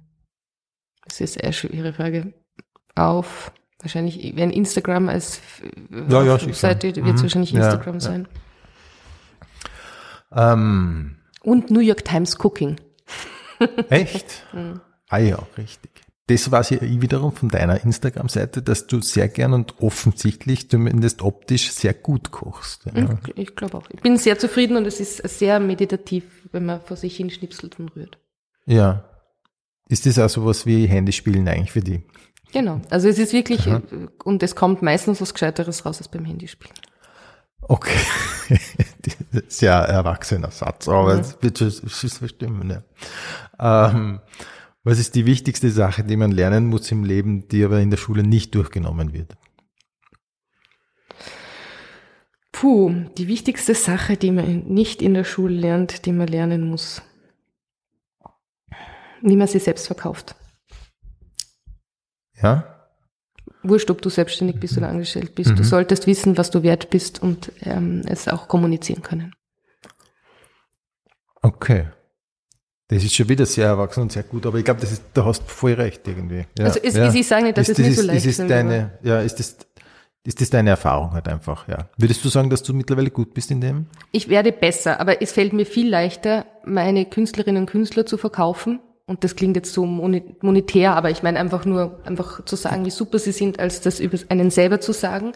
das 1.05 1.21
ist 1.21 1.43
eine 1.43 1.53
schwere 1.53 1.93
Frage. 1.93 2.33
Auf 2.95 3.53
wahrscheinlich, 3.81 4.35
wenn 4.37 4.51
Instagram 4.51 5.11
als 5.11 5.41
ja, 6.09 6.23
ja, 6.23 6.39
Seite 6.39 6.97
wird 6.97 7.07
es 7.07 7.13
mhm. 7.13 7.23
wahrscheinlich 7.23 7.55
Instagram 7.55 7.95
ja, 7.95 8.01
sein. 8.01 8.29
Ähm. 10.33 11.17
Und 11.43 11.71
New 11.71 11.81
York 11.81 12.05
Times 12.05 12.39
Cooking. 12.43 12.77
Echt? 13.91 14.45
Mhm. 14.53 14.81
Ah 15.09 15.19
ja, 15.19 15.39
richtig. 15.57 15.91
Das 16.29 16.51
weiß 16.51 16.73
ich 16.73 17.01
wiederum 17.01 17.33
von 17.33 17.49
deiner 17.49 17.85
Instagram-Seite, 17.85 18.61
dass 18.61 18.89
du 18.89 19.01
sehr 19.01 19.29
gern 19.29 19.53
und 19.53 19.81
offensichtlich, 19.81 20.69
zumindest 20.69 21.23
optisch, 21.23 21.71
sehr 21.71 21.95
gut 21.95 22.33
kochst. 22.33 22.87
Ja. 22.87 23.17
Ich, 23.27 23.39
ich 23.39 23.57
glaube 23.57 23.79
auch. 23.79 23.89
Ich 23.91 24.01
bin 24.01 24.17
sehr 24.17 24.37
zufrieden 24.37 24.77
und 24.77 24.87
es 24.87 24.99
ist 24.99 25.19
sehr 25.39 25.61
meditativ, 25.61 26.25
wenn 26.51 26.67
man 26.67 26.81
vor 26.81 26.97
sich 26.97 27.17
hin 27.17 27.31
schnipselt 27.31 27.79
und 27.79 27.95
rührt. 27.95 28.19
Ja. 28.67 29.05
Ist 29.89 30.05
das 30.05 30.19
auch 30.19 30.29
sowas 30.29 30.67
wie 30.67 30.87
Handyspielen 30.87 31.47
eigentlich 31.47 31.71
für 31.71 31.81
die? 31.81 32.03
Genau. 32.53 32.81
Also 32.91 33.09
es 33.09 33.21
ist 33.21 33.33
wirklich, 33.33 33.69
Aha. 33.69 33.83
und 34.25 34.43
es 34.43 34.57
kommt 34.57 34.83
meistens 34.83 35.21
was 35.21 35.33
Gescheiteres 35.33 35.87
raus 35.87 35.99
als 35.99 36.09
beim 36.09 36.25
Handyspielen. 36.25 36.75
Okay. 37.63 37.99
Sehr 39.49 39.75
erwachsener 39.75 40.51
Satz, 40.51 40.89
aber 40.89 41.15
mhm. 41.15 41.21
es 41.21 41.39
wird 41.41 41.59
schon 41.59 42.29
stimmen. 42.29 42.71
Ja. 42.71 42.83
Ähm, 43.59 44.21
was 44.85 44.99
ist 44.99 45.15
die 45.15 45.27
wichtigste 45.27 45.71
Sache, 45.71 46.05
die 46.05 46.17
man 46.17 46.31
lernen 46.31 46.67
muss 46.67 46.91
im 46.93 47.05
Leben, 47.05 47.49
die 47.49 47.65
aber 47.65 47.81
in 47.81 47.91
der 47.91 47.97
Schule 47.97 48.23
nicht 48.23 48.55
durchgenommen 48.55 49.13
wird? 49.13 49.37
Puh, 52.53 52.93
die 53.19 53.29
wichtigste 53.29 53.75
Sache, 53.75 54.17
die 54.17 54.31
man 54.31 54.65
nicht 54.67 55.03
in 55.03 55.15
der 55.15 55.25
Schule 55.25 55.55
lernt, 55.55 56.07
die 56.07 56.13
man 56.13 56.29
lernen 56.29 56.69
muss. 56.69 57.03
Wie 59.23 59.37
man 59.37 59.47
sie 59.47 59.59
selbst 59.59 59.87
verkauft. 59.87 60.35
Ja? 62.41 62.77
wurscht, 63.69 63.91
ob 63.91 64.03
du 64.03 64.09
selbstständig 64.09 64.61
bist 64.61 64.77
oder 64.77 64.89
angestellt 64.89 65.35
bist. 65.35 65.51
Mhm. 65.51 65.57
Du 65.57 65.65
solltest 65.65 66.07
wissen, 66.07 66.37
was 66.37 66.51
du 66.51 66.63
wert 66.63 66.91
bist 66.91 67.23
und 67.23 67.53
ähm, 67.63 68.03
es 68.07 68.29
auch 68.29 68.49
kommunizieren 68.49 69.03
können. 69.03 69.35
Okay. 71.43 71.89
Das 72.89 73.03
ist 73.03 73.15
schon 73.15 73.29
wieder 73.29 73.47
sehr 73.47 73.67
erwachsen 73.67 74.03
und 74.03 74.13
sehr 74.13 74.23
gut, 74.23 74.47
aber 74.47 74.59
ich 74.59 74.65
glaube, 74.65 74.81
das 74.81 75.01
da 75.13 75.25
hast 75.25 75.43
du 75.43 75.49
voll 75.49 75.73
recht 75.73 76.07
irgendwie. 76.07 76.47
Ja, 76.57 76.67
also 76.67 76.79
ist, 76.79 76.97
ja. 76.97 77.13
ich 77.13 77.27
sage 77.27 77.45
nicht, 77.45 77.59
dass 77.59 77.69
ist, 77.69 77.79
es 77.79 77.87
nicht 77.87 77.97
so 77.97 78.03
leicht 78.03 78.25
ist. 78.25 78.39
Ist 78.39 78.49
deine, 78.49 78.93
ja, 79.03 79.21
ist 79.21 79.41
das, 79.41 79.57
ist 80.25 80.41
das 80.41 80.51
deine 80.51 80.71
Erfahrung 80.71 81.13
halt 81.13 81.27
einfach, 81.27 81.67
ja. 81.67 81.89
Würdest 81.97 82.25
du 82.25 82.29
sagen, 82.29 82.49
dass 82.49 82.63
du 82.63 82.73
mittlerweile 82.75 83.11
gut 83.11 83.35
bist 83.35 83.51
in 83.51 83.61
dem? 83.61 83.87
Ich 84.13 84.29
werde 84.29 84.53
besser, 84.53 85.01
aber 85.01 85.21
es 85.21 85.33
fällt 85.33 85.53
mir 85.53 85.67
viel 85.67 85.89
leichter, 85.89 86.47
meine 86.65 87.07
Künstlerinnen 87.07 87.63
und 87.63 87.67
Künstler 87.71 88.07
zu 88.07 88.19
verkaufen 88.19 88.79
und 89.07 89.23
das 89.23 89.37
klingt 89.37 89.55
jetzt 89.55 89.73
so 89.73 89.87
monetär, 89.87 90.97
aber 90.97 91.11
ich 91.11 91.23
meine 91.23 91.39
einfach 91.39 91.65
nur, 91.65 92.01
einfach 92.05 92.45
zu 92.45 92.57
sagen, 92.57 92.85
wie 92.85 92.91
super 92.91 93.21
sie 93.21 93.31
sind, 93.31 93.61
als 93.61 93.81
das 93.81 94.01
über 94.01 94.19
einen 94.29 94.51
selber 94.51 94.81
zu 94.81 94.93
sagen. 94.93 95.33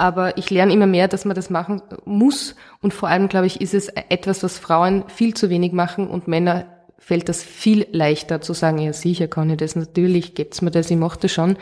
Aber 0.00 0.38
ich 0.38 0.48
lerne 0.48 0.72
immer 0.72 0.86
mehr, 0.86 1.08
dass 1.08 1.26
man 1.26 1.34
das 1.34 1.50
machen 1.50 1.82
muss. 2.06 2.56
Und 2.80 2.94
vor 2.94 3.10
allem, 3.10 3.28
glaube 3.28 3.46
ich, 3.46 3.60
ist 3.60 3.74
es 3.74 3.88
etwas, 3.88 4.42
was 4.42 4.58
Frauen 4.58 5.04
viel 5.08 5.34
zu 5.34 5.50
wenig 5.50 5.72
machen 5.72 6.08
und 6.08 6.26
Männer 6.26 6.64
fällt 6.96 7.28
das 7.28 7.42
viel 7.42 7.86
leichter 7.92 8.40
zu 8.40 8.54
sagen, 8.54 8.78
ja 8.78 8.94
sicher 8.94 9.28
kann 9.28 9.50
ich 9.50 9.58
das, 9.58 9.76
natürlich 9.76 10.34
gibt's 10.34 10.62
mir 10.62 10.70
das, 10.70 10.90
ich 10.90 10.96
mache 10.96 11.18
das 11.20 11.32
schon. 11.32 11.56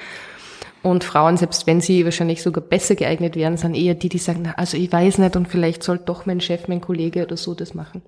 Und 0.83 1.03
Frauen, 1.03 1.37
selbst 1.37 1.67
wenn 1.67 1.81
sie 1.81 2.05
wahrscheinlich 2.05 2.41
sogar 2.41 2.63
besser 2.63 2.95
geeignet 2.95 3.35
wären, 3.35 3.57
sind 3.57 3.75
eher 3.75 3.95
die, 3.95 4.09
die 4.09 4.19
sagen, 4.19 4.43
na, 4.45 4.53
also 4.53 4.77
ich 4.77 4.93
weiß 4.93 5.19
nicht 5.19 5.35
und 5.35 5.49
vielleicht 5.49 5.83
soll 5.83 5.99
doch 5.99 6.25
mein 6.25 6.41
Chef, 6.41 6.69
mein 6.69 6.81
Kollege 6.81 7.25
oder 7.25 7.37
so 7.37 7.55
das 7.55 7.75
machen. 7.75 8.03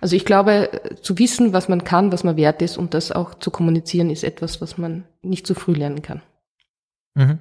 Also 0.00 0.16
ich 0.16 0.24
glaube, 0.24 0.70
zu 1.02 1.18
wissen, 1.18 1.52
was 1.52 1.68
man 1.68 1.84
kann, 1.84 2.10
was 2.10 2.24
man 2.24 2.38
wert 2.38 2.62
ist 2.62 2.78
und 2.78 2.94
das 2.94 3.12
auch 3.12 3.34
zu 3.34 3.50
kommunizieren, 3.50 4.08
ist 4.08 4.24
etwas, 4.24 4.62
was 4.62 4.78
man 4.78 5.04
nicht 5.20 5.46
zu 5.46 5.54
früh 5.54 5.74
lernen 5.74 6.00
kann. 6.00 6.22
Mhm. 7.14 7.38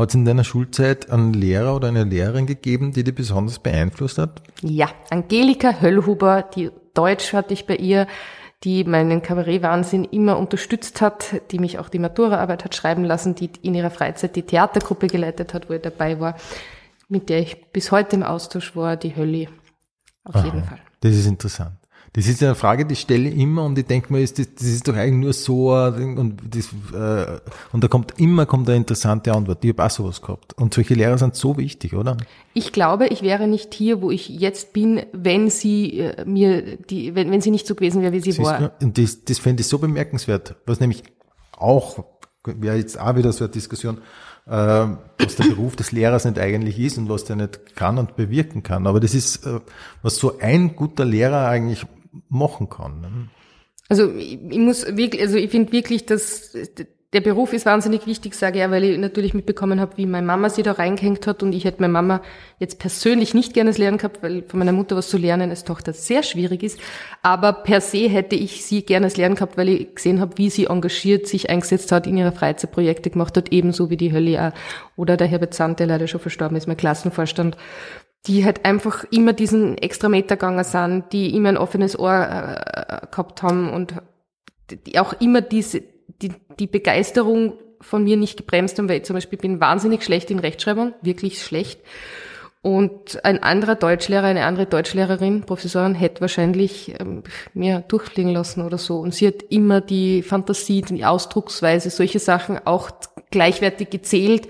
Hat 0.00 0.08
es 0.08 0.14
in 0.14 0.24
deiner 0.24 0.44
Schulzeit 0.44 1.10
einen 1.10 1.34
Lehrer 1.34 1.76
oder 1.76 1.88
eine 1.88 2.04
Lehrerin 2.04 2.46
gegeben, 2.46 2.92
die 2.92 3.04
dich 3.04 3.14
besonders 3.14 3.58
beeinflusst 3.58 4.16
hat? 4.16 4.40
Ja, 4.62 4.88
Angelika 5.10 5.82
Höllhuber, 5.82 6.42
die 6.42 6.70
Deutsch 6.94 7.34
hatte 7.34 7.52
ich 7.52 7.66
bei 7.66 7.76
ihr 7.76 8.06
die 8.64 8.84
meinen 8.84 9.22
Kabarettwahnsinn 9.22 10.04
immer 10.04 10.38
unterstützt 10.38 11.00
hat, 11.00 11.40
die 11.50 11.58
mich 11.58 11.78
auch 11.78 11.88
die 11.88 11.98
Maturaarbeit 11.98 12.64
hat 12.64 12.74
schreiben 12.74 13.04
lassen, 13.04 13.34
die 13.34 13.50
in 13.62 13.74
ihrer 13.74 13.90
Freizeit 13.90 14.36
die 14.36 14.42
Theatergruppe 14.42 15.06
geleitet 15.06 15.54
hat, 15.54 15.68
wo 15.70 15.74
ich 15.74 15.82
dabei 15.82 16.20
war, 16.20 16.36
mit 17.08 17.28
der 17.28 17.40
ich 17.40 17.70
bis 17.72 17.90
heute 17.90 18.16
im 18.16 18.22
Austausch 18.22 18.76
war, 18.76 18.96
die 18.96 19.16
Hölle. 19.16 19.48
Auf 20.24 20.36
Aha, 20.36 20.44
jeden 20.44 20.62
Fall. 20.62 20.78
Das 21.00 21.14
ist 21.14 21.26
interessant. 21.26 21.72
Das 22.12 22.26
ist 22.26 22.42
eine 22.42 22.56
Frage, 22.56 22.86
die 22.86 22.96
stelle 22.96 23.28
ich 23.28 23.38
immer 23.38 23.64
und 23.64 23.78
ich 23.78 23.86
denke 23.86 24.12
mir, 24.12 24.20
das, 24.20 24.34
das 24.34 24.48
ist 24.58 24.88
doch 24.88 24.96
eigentlich 24.96 25.24
nur 25.24 25.32
so 25.32 25.72
und, 25.72 26.40
das, 26.44 26.68
äh, 26.92 27.38
und 27.72 27.84
da 27.84 27.88
kommt 27.88 28.18
immer 28.18 28.46
kommt 28.46 28.68
eine 28.68 28.78
interessante 28.78 29.32
Antwort. 29.32 29.64
Ich 29.64 29.70
habe 29.70 29.84
auch 29.84 29.90
sowas 29.90 30.20
gehabt. 30.20 30.54
Und 30.54 30.74
solche 30.74 30.94
Lehrer 30.94 31.18
sind 31.18 31.36
so 31.36 31.56
wichtig, 31.56 31.94
oder? 31.94 32.16
Ich 32.52 32.72
glaube, 32.72 33.06
ich 33.06 33.22
wäre 33.22 33.46
nicht 33.46 33.74
hier, 33.74 34.02
wo 34.02 34.10
ich 34.10 34.28
jetzt 34.28 34.72
bin, 34.72 35.02
wenn 35.12 35.50
sie 35.50 36.00
äh, 36.00 36.24
mir 36.24 36.78
die, 36.78 37.14
wenn, 37.14 37.30
wenn 37.30 37.40
sie 37.40 37.52
nicht 37.52 37.68
so 37.68 37.76
gewesen 37.76 38.02
wäre, 38.02 38.12
wie 38.12 38.20
sie 38.20 38.32
Siehst 38.32 38.44
war. 38.44 38.58
Du? 38.58 38.86
Und 38.86 38.98
das, 38.98 39.24
das 39.24 39.38
fände 39.38 39.60
ich 39.60 39.68
so 39.68 39.78
bemerkenswert, 39.78 40.56
was 40.66 40.80
nämlich 40.80 41.04
auch, 41.56 42.04
wäre 42.44 42.76
jetzt 42.76 42.98
auch 42.98 43.14
wieder 43.14 43.32
so 43.32 43.44
eine 43.44 43.52
Diskussion, 43.52 43.98
äh, 44.46 44.50
was 44.50 45.36
der 45.36 45.44
Beruf 45.44 45.76
des 45.76 45.92
Lehrers 45.92 46.24
nicht 46.24 46.40
eigentlich 46.40 46.76
ist 46.80 46.98
und 46.98 47.08
was 47.08 47.22
der 47.22 47.36
nicht 47.36 47.76
kann 47.76 47.98
und 47.98 48.16
bewirken 48.16 48.64
kann. 48.64 48.88
Aber 48.88 48.98
das 48.98 49.14
ist, 49.14 49.46
äh, 49.46 49.60
was 50.02 50.16
so 50.16 50.40
ein 50.40 50.74
guter 50.74 51.04
Lehrer 51.04 51.46
eigentlich 51.46 51.86
machen 52.28 52.68
kann. 52.68 53.00
Ne? 53.00 53.28
Also 53.88 54.12
ich, 54.12 54.38
ich 54.48 54.58
muss 54.58 54.86
wirklich, 54.96 55.20
also 55.20 55.36
ich 55.36 55.50
finde 55.50 55.72
wirklich, 55.72 56.06
dass 56.06 56.52
der 57.12 57.20
Beruf 57.20 57.52
ist 57.52 57.66
wahnsinnig 57.66 58.06
wichtig, 58.06 58.34
sage 58.34 58.58
ich 58.58 58.60
ja, 58.60 58.70
weil 58.70 58.84
ich 58.84 58.98
natürlich 58.98 59.34
mitbekommen 59.34 59.80
habe, 59.80 59.96
wie 59.96 60.06
meine 60.06 60.26
Mama 60.26 60.48
sie 60.48 60.62
da 60.62 60.72
reingehängt 60.72 61.26
hat 61.26 61.42
und 61.42 61.52
ich 61.52 61.64
hätte 61.64 61.80
meine 61.80 61.92
Mama 61.92 62.22
jetzt 62.60 62.78
persönlich 62.78 63.34
nicht 63.34 63.52
gerne 63.52 63.72
lernen 63.72 63.98
gehabt, 63.98 64.22
weil 64.22 64.44
von 64.46 64.60
meiner 64.60 64.70
Mutter 64.70 64.94
was 64.94 65.08
zu 65.08 65.18
lernen 65.18 65.50
als 65.50 65.64
Tochter 65.64 65.92
sehr 65.92 66.22
schwierig 66.22 66.62
ist. 66.62 66.78
Aber 67.22 67.52
per 67.52 67.80
se 67.80 68.08
hätte 68.08 68.36
ich 68.36 68.64
sie 68.64 68.82
gerne 68.82 69.08
lernen 69.08 69.34
gehabt, 69.34 69.56
weil 69.56 69.70
ich 69.70 69.94
gesehen 69.96 70.20
habe, 70.20 70.38
wie 70.38 70.50
sie 70.50 70.66
engagiert 70.66 71.26
sich 71.26 71.50
eingesetzt 71.50 71.90
hat, 71.90 72.06
in 72.06 72.16
ihrer 72.16 72.32
Freizeitprojekte 72.32 73.10
gemacht 73.10 73.36
hat, 73.36 73.50
ebenso 73.52 73.90
wie 73.90 73.96
die 73.96 74.12
Hölle 74.12 74.48
auch. 74.48 74.52
Oder 74.96 75.16
der 75.16 75.26
Herbert 75.26 75.54
Zandt, 75.54 75.80
der 75.80 75.88
leider 75.88 76.06
schon 76.06 76.20
verstorben 76.20 76.56
ist, 76.56 76.68
mein 76.68 76.76
Klassenvorstand 76.76 77.56
die 78.26 78.44
halt 78.44 78.64
einfach 78.64 79.04
immer 79.10 79.32
diesen 79.32 79.78
extra 79.78 80.08
Meter 80.08 80.36
gegangen 80.36 80.64
sind, 80.64 81.12
die 81.12 81.34
immer 81.34 81.48
ein 81.48 81.56
offenes 81.56 81.98
Ohr 81.98 82.12
äh, 82.12 83.06
gehabt 83.10 83.42
haben 83.42 83.70
und 83.70 83.94
die 84.86 84.98
auch 84.98 85.14
immer 85.20 85.40
diese 85.40 85.82
die, 86.22 86.32
die 86.58 86.66
Begeisterung 86.66 87.54
von 87.80 88.04
mir 88.04 88.16
nicht 88.16 88.36
gebremst 88.36 88.78
haben, 88.78 88.88
weil 88.88 88.98
ich 88.98 89.04
zum 89.04 89.14
Beispiel 89.14 89.38
bin 89.38 89.60
wahnsinnig 89.60 90.04
schlecht 90.04 90.30
in 90.30 90.38
Rechtschreibung, 90.38 90.92
wirklich 91.02 91.42
schlecht. 91.42 91.80
Und 92.62 93.24
ein 93.24 93.42
anderer 93.42 93.74
Deutschlehrer, 93.74 94.26
eine 94.26 94.44
andere 94.44 94.66
Deutschlehrerin, 94.66 95.44
Professorin, 95.46 95.94
hätte 95.94 96.20
wahrscheinlich 96.20 96.94
ähm, 97.00 97.22
mir 97.54 97.82
durchfliegen 97.88 98.32
lassen 98.32 98.62
oder 98.62 98.76
so. 98.76 98.98
Und 98.98 99.14
sie 99.14 99.26
hat 99.26 99.42
immer 99.48 99.80
die 99.80 100.22
Fantasie, 100.22 100.82
die 100.82 101.06
Ausdrucksweise, 101.06 101.88
solche 101.88 102.18
Sachen 102.18 102.58
auch 102.66 102.90
gleichwertig 103.30 103.88
gezählt. 103.88 104.48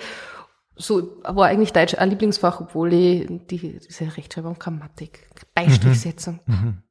So 0.80 1.20
war 1.22 1.46
eigentlich 1.46 1.72
Deutsch 1.72 1.94
ein 1.94 2.10
Lieblingsfach, 2.10 2.60
obwohl 2.60 2.92
ich 2.92 3.26
die, 3.48 3.78
diese 3.78 4.16
Rechtschreibung, 4.16 4.58
Grammatik, 4.58 5.28
Beistrichsetzung. 5.54 6.40
Mhm. 6.46 6.54
Mhm. 6.54 6.82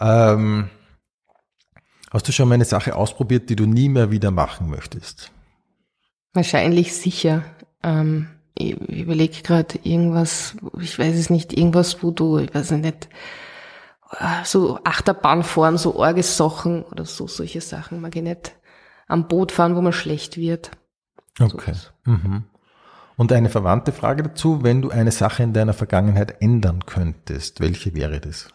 Ähm 0.00 0.70
Hast 2.14 2.28
du 2.28 2.32
schon 2.32 2.48
mal 2.48 2.54
eine 2.54 2.64
Sache 2.64 2.94
ausprobiert, 2.94 3.50
die 3.50 3.56
du 3.56 3.66
nie 3.66 3.88
mehr 3.88 4.12
wieder 4.12 4.30
machen 4.30 4.70
möchtest? 4.70 5.32
Wahrscheinlich 6.32 6.94
sicher. 6.94 7.42
Ähm, 7.82 8.28
ich 8.54 8.78
überlege 8.88 9.42
gerade 9.42 9.80
irgendwas, 9.82 10.54
ich 10.80 10.96
weiß 10.96 11.16
es 11.16 11.28
nicht, 11.28 11.52
irgendwas, 11.52 12.04
wo 12.04 12.12
du, 12.12 12.38
ich 12.38 12.54
weiß 12.54 12.70
nicht, 12.70 13.08
äh, 14.12 14.44
so 14.44 14.78
Achterbahn 14.84 15.42
fahren, 15.42 15.76
so 15.76 16.00
arge 16.00 16.22
Sachen 16.22 16.84
oder 16.84 17.04
so, 17.04 17.26
solche 17.26 17.60
Sachen 17.60 18.00
mag 18.00 18.14
ich 18.14 18.22
nicht. 18.22 18.54
Am 19.08 19.26
Boot 19.26 19.50
fahren, 19.50 19.74
wo 19.74 19.80
man 19.80 19.92
schlecht 19.92 20.36
wird. 20.36 20.70
Okay. 21.40 21.74
So 21.74 22.10
mhm. 22.10 22.44
Und 23.16 23.32
eine 23.32 23.48
verwandte 23.48 23.92
Frage 23.92 24.24
dazu, 24.24 24.62
wenn 24.62 24.82
du 24.82 24.90
eine 24.90 25.12
Sache 25.12 25.42
in 25.42 25.52
deiner 25.52 25.72
Vergangenheit 25.72 26.36
ändern 26.40 26.84
könntest, 26.84 27.60
welche 27.60 27.94
wäre 27.94 28.20
das? 28.20 28.48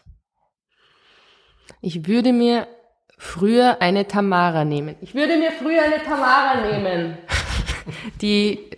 Ich 1.82 2.08
würde 2.08 2.34
mir 2.34 2.68
früher 3.18 3.82
eine 3.82 4.08
Tamara 4.08 4.66
nehmen. 4.66 4.96
Ich 5.02 5.16
würde 5.16 5.38
mir 5.38 5.52
früher 5.52 5.82
eine 5.84 6.04
Tamara 6.04 6.62
nehmen, 6.72 7.18
die 8.22 8.70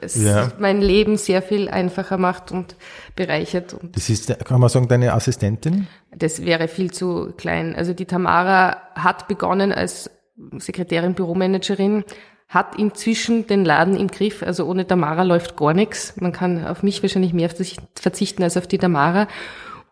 es 0.00 0.22
ja. 0.22 0.52
mein 0.58 0.80
Leben 0.80 1.16
sehr 1.16 1.42
viel 1.42 1.68
einfacher 1.68 2.16
macht 2.16 2.50
und 2.52 2.76
bereichert. 3.16 3.74
Und 3.74 3.96
das 3.96 4.08
ist, 4.08 4.44
kann 4.44 4.60
man 4.60 4.70
sagen, 4.70 4.88
deine 4.88 5.12
Assistentin? 5.12 5.88
Das 6.14 6.44
wäre 6.44 6.68
viel 6.68 6.90
zu 6.90 7.34
klein. 7.36 7.74
Also 7.74 7.92
die 7.92 8.06
Tamara 8.06 8.82
hat 8.94 9.28
begonnen 9.28 9.72
als 9.72 10.10
Sekretärin, 10.58 11.14
Büromanagerin, 11.14 12.04
hat 12.48 12.78
inzwischen 12.78 13.46
den 13.46 13.64
Laden 13.64 13.96
im 13.96 14.08
Griff. 14.08 14.42
Also 14.42 14.64
ohne 14.64 14.86
Tamara 14.86 15.22
läuft 15.22 15.56
gar 15.56 15.74
nichts. 15.74 16.14
Man 16.18 16.32
kann 16.32 16.64
auf 16.66 16.82
mich 16.82 17.02
wahrscheinlich 17.02 17.34
mehr 17.34 17.50
verzichten 17.50 18.42
als 18.42 18.56
auf 18.56 18.66
die 18.66 18.78
Tamara. 18.78 19.28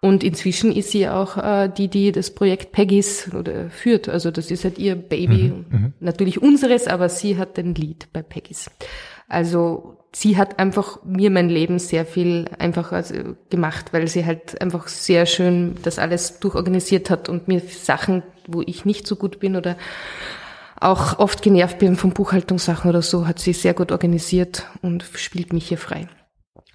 Und 0.01 0.25
inzwischen 0.25 0.73
ist 0.73 0.91
sie 0.91 1.09
auch 1.09 1.37
äh, 1.37 1.69
die, 1.69 1.89
die 1.89 2.13
das 2.13 2.31
Projekt 2.35 2.73
Peggy's 2.73 3.35
oder 3.35 3.71
führt. 3.71 4.09
Also 4.09 4.31
das 4.31 4.51
ist 4.51 4.65
halt 4.65 4.79
ihr 4.79 4.95
Baby, 4.95 5.53
mhm, 5.53 5.65
mhm, 5.71 5.93
natürlich 6.01 6.41
unseres, 6.41 6.87
aber 6.87 7.09
sie 7.09 7.37
hat 7.39 7.57
den 7.57 7.75
Lead 7.75 8.09
bei 8.13 8.23
Peggy's. 8.23 8.71
Also 9.29 9.97
sie 10.13 10.37
hat 10.37 10.59
einfach 10.59 11.03
mir 11.05 11.31
mein 11.31 11.49
Leben 11.49 11.79
sehr 11.79 12.07
viel 12.07 12.47
einfacher 12.59 12.97
also, 12.97 13.15
gemacht, 13.51 13.93
weil 13.93 14.07
sie 14.07 14.25
halt 14.25 14.61
einfach 14.61 14.89
sehr 14.89 15.27
schön 15.27 15.77
das 15.83 15.99
alles 15.99 16.39
durchorganisiert 16.41 17.11
hat 17.11 17.29
und 17.29 17.49
mir 17.49 17.61
Sachen, 17.61 18.23
wo 18.47 18.63
ich 18.63 18.85
nicht 18.85 19.07
so 19.07 19.17
gut 19.17 19.41
bin 19.41 19.57
oder 19.57 19.77
auch 20.81 21.19
oft 21.19 21.43
genervt 21.43 21.79
bin 21.79 21.97
von 21.97 22.11
Buchhaltungssachen 22.11 22.89
oder 22.89 23.03
so, 23.03 23.27
hat 23.27 23.39
sie 23.39 23.53
sehr 23.53 23.75
gut 23.75 23.93
organisiert 23.93 24.67
und 24.83 25.05
spielt 25.15 25.53
mich 25.53 25.69
hier 25.69 25.79
frei. 25.79 26.09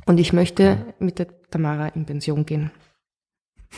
Und 0.06 0.20
ich 0.20 0.34
möchte 0.34 0.94
mit 1.00 1.20
der 1.20 1.28
Tamara 1.50 1.88
in 1.90 2.06
Pension 2.06 2.46
gehen. 2.46 2.72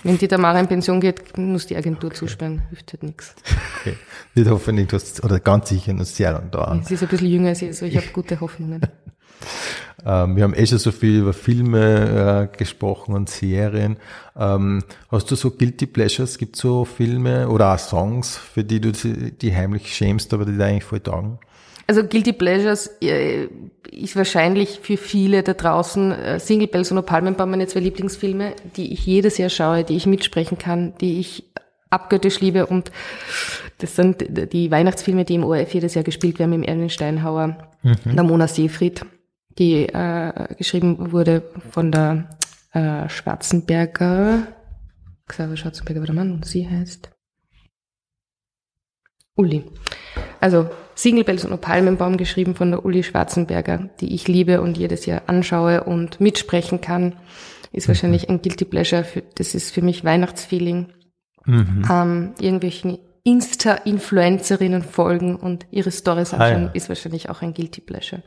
Wenn 0.01 0.17
die 0.17 0.27
Tamara 0.27 0.59
in 0.59 0.67
Pension 0.67 0.99
geht, 0.99 1.37
muss 1.37 1.67
die 1.67 1.77
Agentur 1.77 2.09
okay. 2.09 2.17
zusperren, 2.17 2.63
hilft 2.69 2.93
halt 2.93 3.03
nichts. 3.03 3.35
Okay. 3.79 3.95
Wird 4.33 4.49
hoffentlich, 4.49 4.87
du 4.87 4.95
hast, 4.95 5.23
oder 5.23 5.39
ganz 5.39 5.69
sicher 5.69 5.93
noch 5.93 6.05
sehr 6.05 6.33
lang 6.33 6.49
dauern. 6.49 6.83
Sie 6.83 6.95
ist 6.95 7.03
ein 7.03 7.09
bisschen 7.09 7.27
jünger 7.27 7.49
als 7.49 7.61
ich, 7.61 7.67
also 7.67 7.85
ich 7.85 7.95
habe 7.95 8.07
gute 8.07 8.39
Hoffnungen. 8.39 8.81
ähm, 10.05 10.35
wir 10.35 10.43
haben 10.43 10.53
eh 10.53 10.65
schon 10.65 10.79
so 10.79 10.91
viel 10.91 11.19
über 11.19 11.33
Filme 11.33 12.49
äh, 12.53 12.57
gesprochen 12.57 13.15
und 13.15 13.29
Serien. 13.29 13.97
Ähm, 14.37 14.83
hast 15.09 15.31
du 15.31 15.35
so 15.35 15.51
Guilty 15.51 15.85
Pleasures? 15.85 16.37
Gibt 16.37 16.55
so 16.55 16.85
Filme 16.85 17.47
oder 17.47 17.73
auch 17.73 17.79
Songs, 17.79 18.37
für 18.37 18.63
die 18.63 18.81
du 18.81 18.91
die 18.91 19.55
heimlich 19.55 19.95
schämst, 19.95 20.33
aber 20.33 20.45
die 20.45 20.57
dir 20.57 20.65
eigentlich 20.65 20.83
voll 20.83 20.99
taugen? 20.99 21.39
Also 21.87 22.03
Guilty 22.03 22.33
Pleasures 22.33 22.87
äh, 23.01 23.47
ist 23.91 24.15
wahrscheinlich 24.15 24.79
für 24.81 24.97
viele 24.97 25.43
da 25.43 25.53
draußen 25.53 26.11
äh, 26.11 26.39
Single 26.39 26.67
Bells 26.67 26.91
und 26.91 27.05
Palmenbaum 27.05 27.51
meine 27.51 27.67
zwei 27.67 27.81
Lieblingsfilme, 27.81 28.53
die 28.75 28.93
ich 28.93 29.05
jedes 29.05 29.37
Jahr 29.37 29.49
schaue, 29.49 29.83
die 29.83 29.95
ich 29.95 30.05
mitsprechen 30.05 30.57
kann, 30.57 30.93
die 31.01 31.19
ich 31.19 31.43
abgöttisch 31.89 32.39
liebe 32.39 32.65
und 32.65 32.91
das 33.77 33.95
sind 33.95 34.25
die 34.53 34.71
Weihnachtsfilme, 34.71 35.25
die 35.25 35.35
im 35.35 35.43
ORF 35.43 35.73
jedes 35.73 35.93
Jahr 35.93 36.03
gespielt 36.03 36.39
werden, 36.39 36.57
mit 36.57 36.67
Erwin 36.67 36.89
Steinhauer, 36.89 37.57
mhm. 37.83 38.15
der 38.15 38.23
Mona 38.23 38.47
Seefried, 38.47 39.05
die 39.57 39.87
äh, 39.87 40.55
geschrieben 40.55 41.11
wurde 41.11 41.43
von 41.71 41.91
der 41.91 42.29
äh, 42.73 43.07
Schwarzenberger, 43.09 44.47
Xaver 45.27 45.57
Schwarzenberger 45.57 46.01
war 46.01 46.07
der 46.07 46.15
Mann 46.15 46.31
und 46.31 46.45
sie 46.45 46.67
heißt 46.67 47.09
Uli. 49.35 49.63
Also 50.39 50.69
Single 50.95 51.23
Bells 51.23 51.45
und 51.45 51.59
Palmenbaum 51.61 52.17
geschrieben 52.17 52.55
von 52.55 52.71
der 52.71 52.85
Uli 52.85 53.03
Schwarzenberger, 53.03 53.89
die 53.99 54.13
ich 54.13 54.27
liebe 54.27 54.61
und 54.61 54.77
jedes 54.77 55.05
Jahr 55.05 55.23
anschaue 55.27 55.83
und 55.83 56.19
mitsprechen 56.19 56.81
kann, 56.81 57.15
ist 57.71 57.87
wahrscheinlich 57.87 58.29
ein 58.29 58.41
Guilty 58.41 58.65
Pleasure. 58.65 59.03
Für, 59.03 59.23
das 59.35 59.55
ist 59.55 59.71
für 59.71 59.81
mich 59.81 60.03
Weihnachtsfeeling. 60.03 60.93
Mhm. 61.45 61.85
Ähm, 61.89 62.33
irgendwelchen 62.39 62.99
Insta-Influencerinnen 63.23 64.83
folgen 64.83 65.35
und 65.35 65.65
ihre 65.71 65.91
Stories 65.91 66.33
anschauen, 66.33 66.63
ah, 66.63 66.67
ja. 66.67 66.71
ist 66.73 66.89
wahrscheinlich 66.89 67.29
auch 67.29 67.41
ein 67.41 67.53
Guilty 67.53 67.81
Pleasure. 67.81 68.21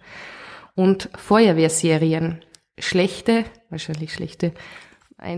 Und 0.77 1.11
Feuerwehrserien, 1.17 2.45
schlechte, 2.79 3.45
wahrscheinlich 3.71 4.13
schlechte, 4.13 4.53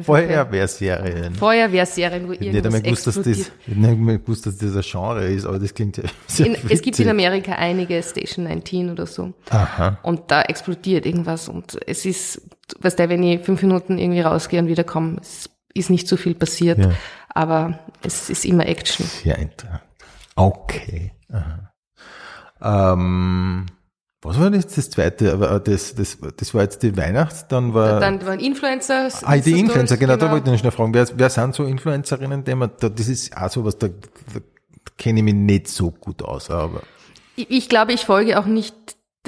Feuerwehrserien. 0.03 1.34
Feuerwehrserien, 1.36 2.26
wo 2.26 2.32
irgendwas 2.32 2.74
ich 2.74 2.82
nicht 2.82 2.84
gewusst, 2.84 3.07
dass 3.07 3.14
das, 3.14 3.26
Ich 3.26 3.76
nicht 3.76 3.89
einmal 3.89 4.18
gewusst, 4.18 4.45
dass 4.45 4.59
das 4.59 4.74
ein 4.74 4.82
Genre 4.82 5.24
ist, 5.28 5.47
aber 5.47 5.61
das 5.61 5.72
klingt 5.72 5.97
ja 5.99 6.03
sehr 6.26 6.47
in, 6.47 6.57
Es 6.68 6.82
gibt 6.82 6.99
in 6.99 7.09
Amerika 7.09 7.53
einige 7.53 8.03
Station 8.03 8.47
19 8.47 8.91
oder 8.91 9.07
so. 9.07 9.34
Aha. 9.51 9.99
Und 10.03 10.32
da 10.32 10.43
explodiert 10.43 11.07
irgendwas 11.07 11.49
und 11.49 11.78
es 11.86 12.05
ist, 12.05 12.43
weißt 12.80 12.99
du, 12.99 13.09
wenn 13.09 13.22
ich 13.22 13.41
fünf 13.43 13.62
Minuten 13.62 13.99
irgendwie 13.99 14.20
rausgehe 14.20 14.61
und 14.61 14.66
wiederkomme, 14.66 15.18
es 15.20 15.49
ist 15.74 15.91
nicht 15.91 16.09
so 16.09 16.16
viel 16.16 16.34
passiert, 16.34 16.78
ja. 16.78 16.91
aber 17.28 17.78
es 18.03 18.30
ist 18.30 18.45
immer 18.45 18.66
Action. 18.66 19.07
Sehr 19.07 19.39
interessant. 19.39 19.82
Okay. 20.34 21.12
Aha. 21.30 22.93
Ähm, 22.93 23.66
was 24.28 24.38
war 24.38 24.50
das, 24.50 24.66
das 24.66 24.90
zweite? 24.90 25.32
Aber 25.32 25.58
das, 25.60 25.94
das, 25.94 26.18
das 26.36 26.54
war 26.54 26.62
jetzt 26.62 26.82
die 26.82 26.96
Weihnachts, 26.96 27.46
dann 27.48 27.74
war. 27.74 28.00
Dann 28.00 28.24
waren 28.26 28.40
Influencer. 28.40 29.08
Ah, 29.22 29.36
die 29.36 29.58
Influencer, 29.58 29.96
genau, 29.96 30.14
genau, 30.14 30.26
da 30.26 30.32
wollte 30.32 30.46
ich 30.46 30.52
noch 30.52 30.60
schnell 30.60 30.72
fragen. 30.72 30.94
Wer, 30.94 31.06
wer 31.14 31.30
sind 31.30 31.54
so 31.54 31.64
Influencerinnen, 31.64 32.44
die 32.44 32.54
man, 32.54 32.70
da, 32.78 32.88
das 32.88 33.08
ist 33.08 33.36
auch 33.36 33.50
so 33.50 33.64
was, 33.64 33.78
da, 33.78 33.88
da 33.88 34.40
kenne 34.96 35.20
ich 35.20 35.24
mich 35.24 35.34
nicht 35.34 35.68
so 35.68 35.90
gut 35.90 36.22
aus, 36.22 36.50
aber. 36.50 36.82
Ich, 37.36 37.50
ich 37.50 37.68
glaube, 37.68 37.92
ich 37.92 38.04
folge 38.04 38.38
auch 38.38 38.46
nicht 38.46 38.74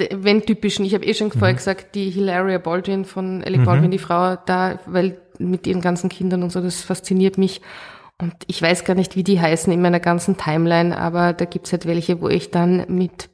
wenn 0.09 0.41
typischen. 0.45 0.85
Ich 0.85 0.93
habe 0.93 1.05
eh 1.05 1.13
schon 1.13 1.27
mhm. 1.27 1.39
vorher 1.39 1.53
gesagt, 1.53 1.95
die 1.95 2.09
Hilaria 2.09 2.57
Baldwin 2.57 3.05
von 3.05 3.43
Alec 3.43 3.65
Baldwin, 3.65 3.87
mhm. 3.87 3.91
die 3.91 3.99
Frau 3.99 4.35
da, 4.45 4.79
weil 4.85 5.19
mit 5.37 5.67
ihren 5.67 5.81
ganzen 5.81 6.09
Kindern 6.09 6.43
und 6.43 6.51
so, 6.51 6.61
das 6.61 6.81
fasziniert 6.81 7.37
mich. 7.37 7.61
Und 8.19 8.33
ich 8.47 8.61
weiß 8.61 8.83
gar 8.85 8.93
nicht, 8.93 9.15
wie 9.15 9.23
die 9.23 9.39
heißen 9.39 9.71
in 9.73 9.81
meiner 9.81 9.99
ganzen 9.99 10.37
Timeline, 10.37 10.97
aber 10.97 11.33
da 11.33 11.45
gibt's 11.45 11.71
halt 11.71 11.87
welche, 11.87 12.21
wo 12.21 12.29
ich 12.29 12.51
dann 12.51 12.85
mit 12.87 13.30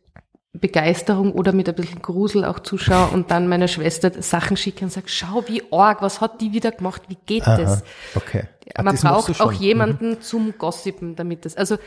Begeisterung 0.54 1.34
oder 1.34 1.54
mit 1.54 1.70
ein 1.70 1.76
bisschen 1.76 2.02
Grusel 2.02 2.44
auch 2.44 2.60
zuschaue 2.60 3.10
und 3.10 3.32
dann 3.32 3.48
meiner 3.48 3.68
Schwester 3.68 4.12
Sachen 4.22 4.58
schicke 4.58 4.86
und 4.86 4.92
sage, 4.92 5.08
schau, 5.08 5.44
wie 5.48 5.62
arg, 5.72 6.02
was 6.02 6.22
hat 6.22 6.42
die 6.42 6.54
wieder 6.54 6.72
gemacht, 6.72 7.04
wie 7.10 7.18
geht 7.26 7.48
Aha, 7.48 7.58
das? 7.58 7.84
Okay. 8.16 8.46
Man 8.82 8.96
braucht 8.96 9.40
auch 9.40 9.52
jemanden 9.52 10.12
mhm. 10.12 10.22
zum 10.22 10.58
Gossipen, 10.58 11.16
damit 11.16 11.46
das, 11.46 11.56
also 11.56 11.78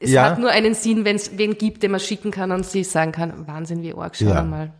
es 0.00 0.10
ja. 0.10 0.24
hat 0.24 0.38
nur 0.38 0.50
einen 0.50 0.74
Sinn, 0.74 1.04
wenn 1.04 1.16
es 1.16 1.36
wen 1.38 1.58
gibt, 1.58 1.82
den 1.82 1.90
man 1.92 2.00
schicken 2.00 2.30
kann 2.30 2.50
und 2.52 2.66
sie 2.66 2.84
sagen 2.84 3.12
kann, 3.12 3.46
Wahnsinn, 3.46 3.82
wie 3.82 3.94
arg, 3.94 4.16
schau 4.16 4.26
ja. 4.26 4.42
mal. 4.42 4.72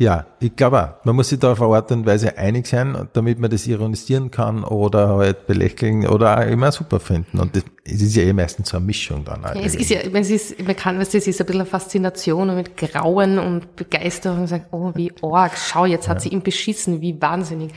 Ja, 0.00 0.24
ich 0.40 0.56
glaube 0.56 0.82
auch. 0.82 1.04
Man 1.04 1.14
muss 1.14 1.28
sich 1.28 1.38
da 1.38 1.52
auf 1.52 1.60
eine 1.60 1.74
Art 1.74 1.92
und 1.92 2.06
Weise 2.06 2.38
einig 2.38 2.66
sein, 2.66 3.06
damit 3.12 3.38
man 3.38 3.50
das 3.50 3.66
ironisieren 3.66 4.30
kann 4.30 4.64
oder 4.64 5.18
halt 5.18 5.46
belächeln 5.46 6.06
oder 6.06 6.38
auch 6.38 6.46
immer 6.46 6.72
super 6.72 7.00
finden. 7.00 7.38
Und 7.38 7.54
das, 7.54 7.64
es 7.84 8.00
ist 8.00 8.16
ja 8.16 8.22
eh 8.22 8.32
meistens 8.32 8.70
so 8.70 8.78
eine 8.78 8.86
Mischung 8.86 9.26
dann. 9.26 9.42
Ja, 9.42 9.60
es 9.60 9.74
ist 9.74 9.90
ja, 9.90 9.98
wenn 10.10 10.22
es 10.22 10.30
ist, 10.30 10.58
man 10.66 10.74
kann, 10.74 10.96
du, 10.96 11.02
es 11.02 11.14
ist 11.14 11.26
ein 11.26 11.44
bisschen 11.44 11.60
eine 11.60 11.66
Faszination 11.66 12.48
und 12.48 12.56
mit 12.56 12.78
Grauen 12.78 13.38
und 13.38 13.76
Begeisterung 13.76 14.46
sagen, 14.46 14.64
oh, 14.70 14.90
wie 14.94 15.12
arg, 15.20 15.52
schau, 15.58 15.84
jetzt 15.84 16.08
hat 16.08 16.16
ja. 16.16 16.20
sie 16.20 16.28
ihn 16.30 16.40
beschissen, 16.40 17.02
wie 17.02 17.20
wahnsinnig. 17.20 17.70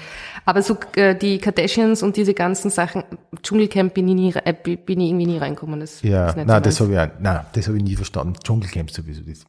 Aber 0.46 0.62
so 0.62 0.78
äh, 0.96 1.18
die 1.18 1.40
Kardashians 1.40 2.04
und 2.04 2.16
diese 2.16 2.34
ganzen 2.34 2.72
Sachen, 2.72 3.04
Dschungelcamp 3.42 3.94
bin 3.94 4.08
ich, 4.08 4.16
nie, 4.16 4.34
äh, 4.46 4.54
bin 4.54 5.02
ich 5.02 5.10
irgendwie 5.10 5.26
nie 5.26 5.40
reinkommen. 5.40 5.82
Das 5.82 6.02
ja, 6.02 6.30
ist 6.30 6.38
nicht 6.38 6.48
nein, 6.48 6.64
so 6.64 6.70
das 6.70 6.80
habe 6.80 6.94
ich, 6.94 7.22
nein, 7.22 7.40
das 7.52 7.68
habe 7.68 7.78
ich 7.80 7.84
nie 7.84 7.98
verstanden. 7.98 8.36
Dschungelcamp 8.42 8.92
sowieso. 8.92 9.24
Das 9.24 9.46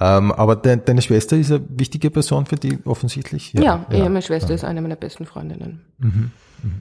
ähm, 0.00 0.32
aber 0.32 0.56
de 0.56 0.78
deine 0.84 1.02
Schwester 1.02 1.36
ist 1.36 1.50
eine 1.50 1.64
wichtige 1.68 2.10
Person 2.10 2.46
für 2.46 2.56
die 2.56 2.78
offensichtlich? 2.84 3.52
Ja, 3.52 3.62
ja, 3.62 3.86
ja 3.90 4.04
meine 4.04 4.22
Schwester 4.22 4.50
ja. 4.50 4.54
ist 4.54 4.64
eine 4.64 4.80
meiner 4.80 4.96
besten 4.96 5.26
Freundinnen. 5.26 5.82
Mhm. 5.98 6.30
Mhm. 6.62 6.80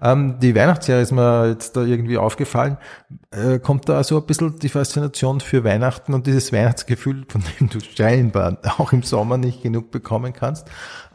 Ähm, 0.00 0.38
die 0.40 0.54
Weihnachtsserie 0.54 1.02
ist 1.02 1.12
mir 1.12 1.48
jetzt 1.48 1.76
da 1.76 1.82
irgendwie 1.82 2.18
aufgefallen. 2.18 2.78
Äh, 3.30 3.58
kommt 3.58 3.88
da 3.88 4.02
so 4.04 4.18
ein 4.18 4.26
bisschen 4.26 4.58
die 4.58 4.68
Faszination 4.68 5.40
für 5.40 5.64
Weihnachten 5.64 6.14
und 6.14 6.26
dieses 6.26 6.52
Weihnachtsgefühl, 6.52 7.24
von 7.28 7.42
dem 7.58 7.68
du 7.68 7.80
scheinbar 7.80 8.58
auch 8.78 8.92
im 8.92 9.02
Sommer 9.02 9.38
nicht 9.38 9.62
genug 9.62 9.90
bekommen 9.90 10.32
kannst? 10.32 10.68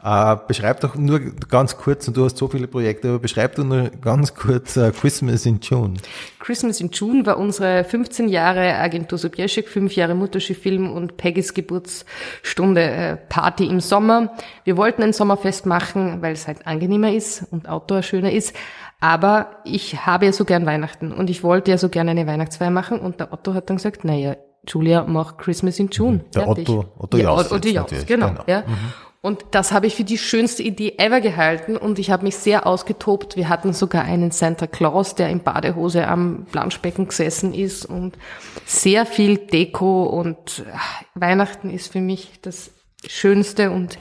Äh, 0.04 0.36
beschreib 0.46 0.80
doch 0.80 0.96
nur 0.96 1.18
ganz 1.18 1.78
kurz, 1.78 2.06
und 2.06 2.18
du 2.18 2.26
hast 2.26 2.36
so 2.36 2.46
viele 2.48 2.66
Projekte, 2.66 3.08
aber 3.08 3.20
beschreib 3.20 3.54
doch 3.54 3.64
nur 3.64 3.88
ganz 4.02 4.34
kurz 4.34 4.76
uh, 4.76 4.90
Christmas 4.92 5.46
in 5.46 5.60
June. 5.62 5.94
Christmas 6.40 6.82
in 6.82 6.90
June 6.90 7.24
war 7.24 7.38
unsere 7.38 7.84
15 7.84 8.28
Jahre 8.28 8.74
Agentur 8.74 9.16
Sobieschek, 9.16 9.66
5 9.66 9.96
Jahre 9.96 10.14
Mutterschiff-Film 10.14 10.92
und 10.92 11.16
Peggys 11.16 11.54
Geburtsstunde 11.54 12.82
äh, 12.82 13.16
Party 13.16 13.64
im 13.64 13.80
Sommer. 13.80 14.34
Wir 14.64 14.76
wollten 14.76 15.02
ein 15.02 15.14
Sommerfest 15.14 15.64
machen, 15.64 16.20
weil 16.20 16.34
es 16.34 16.46
halt 16.46 16.66
angenehmer 16.66 17.10
ist 17.10 17.46
und 17.50 17.66
Outdoor 17.66 18.02
schöner 18.02 18.32
ist. 18.32 18.54
Aber 19.00 19.56
ich 19.64 20.04
habe 20.04 20.26
ja 20.26 20.32
so 20.32 20.44
gern 20.44 20.66
Weihnachten 20.66 21.12
und 21.12 21.30
ich 21.30 21.42
wollte 21.42 21.70
ja 21.70 21.78
so 21.78 21.88
gerne 21.88 22.10
eine 22.10 22.26
Weihnachtsfeier 22.26 22.70
machen 22.70 23.00
und 23.00 23.20
der 23.20 23.32
Otto 23.32 23.54
hat 23.54 23.70
dann 23.70 23.76
gesagt, 23.76 24.04
naja, 24.04 24.36
Julia, 24.68 25.04
mach 25.08 25.38
Christmas 25.38 25.78
in 25.78 25.88
June. 25.88 26.26
Der 26.34 26.44
Fertig. 26.44 26.68
Otto, 26.68 26.84
Otto 26.98 27.16
ja, 27.16 27.24
Jaus. 27.24 27.50
Otto 27.50 27.68
Jaus, 27.68 27.90
genau. 28.06 28.28
genau. 28.28 28.44
Ja. 28.46 28.60
Mhm. 28.66 28.92
Und 29.24 29.42
das 29.52 29.72
habe 29.72 29.86
ich 29.86 29.94
für 29.94 30.04
die 30.04 30.18
schönste 30.18 30.62
Idee 30.62 30.96
ever 30.98 31.22
gehalten 31.22 31.78
und 31.78 31.98
ich 31.98 32.10
habe 32.10 32.24
mich 32.24 32.36
sehr 32.36 32.66
ausgetobt. 32.66 33.36
Wir 33.36 33.48
hatten 33.48 33.72
sogar 33.72 34.04
einen 34.04 34.32
Santa 34.32 34.66
Claus, 34.66 35.14
der 35.14 35.30
in 35.30 35.42
Badehose 35.42 36.06
am 36.06 36.44
Planschbecken 36.52 37.08
gesessen 37.08 37.54
ist 37.54 37.86
und 37.86 38.18
sehr 38.66 39.06
viel 39.06 39.38
Deko 39.38 40.04
und 40.04 40.66
ach, 40.74 41.04
Weihnachten 41.14 41.70
ist 41.70 41.90
für 41.90 42.02
mich 42.02 42.32
das 42.42 42.70
Schönste 43.06 43.70
und 43.70 43.98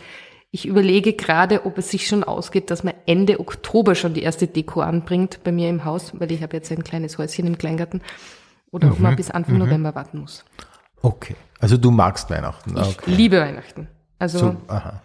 ich 0.52 0.66
überlege 0.66 1.14
gerade, 1.14 1.66
ob 1.66 1.78
es 1.78 1.90
sich 1.90 2.06
schon 2.06 2.26
ausgeht, 2.26 2.70
dass 2.70 2.84
man 2.84 2.94
Ende 3.06 3.40
Oktober 3.40 3.96
schon 3.96 4.14
die 4.14 4.24
erste 4.24 4.48
Deko 4.48 4.82
anbringt 4.82 5.40
bei 5.46 5.54
mir 5.54 5.70
im 5.70 5.86
Haus, 5.86 6.12
weil 6.20 6.34
ich 6.34 6.44
habe 6.44 6.58
jetzt 6.58 6.70
ein 6.70 6.84
kleines 6.84 7.18
Häuschen 7.18 7.48
im 7.48 7.58
Kleingarten 7.58 8.02
oder 8.72 8.88
mhm. 8.88 8.92
ob 8.92 9.00
man 9.00 9.16
bis 9.16 9.32
Anfang 9.32 9.54
mhm. 9.54 9.62
November 9.62 9.96
warten 9.96 10.20
muss. 10.20 10.44
Okay, 11.02 11.38
also 11.62 11.78
du 11.78 11.92
magst 11.92 12.30
Weihnachten. 12.30 12.78
Okay. 12.78 12.96
Ich 13.08 13.18
liebe 13.18 13.40
Weihnachten. 13.40 13.88
Also 14.20 14.40
so, 14.40 14.56
aha. 14.68 15.02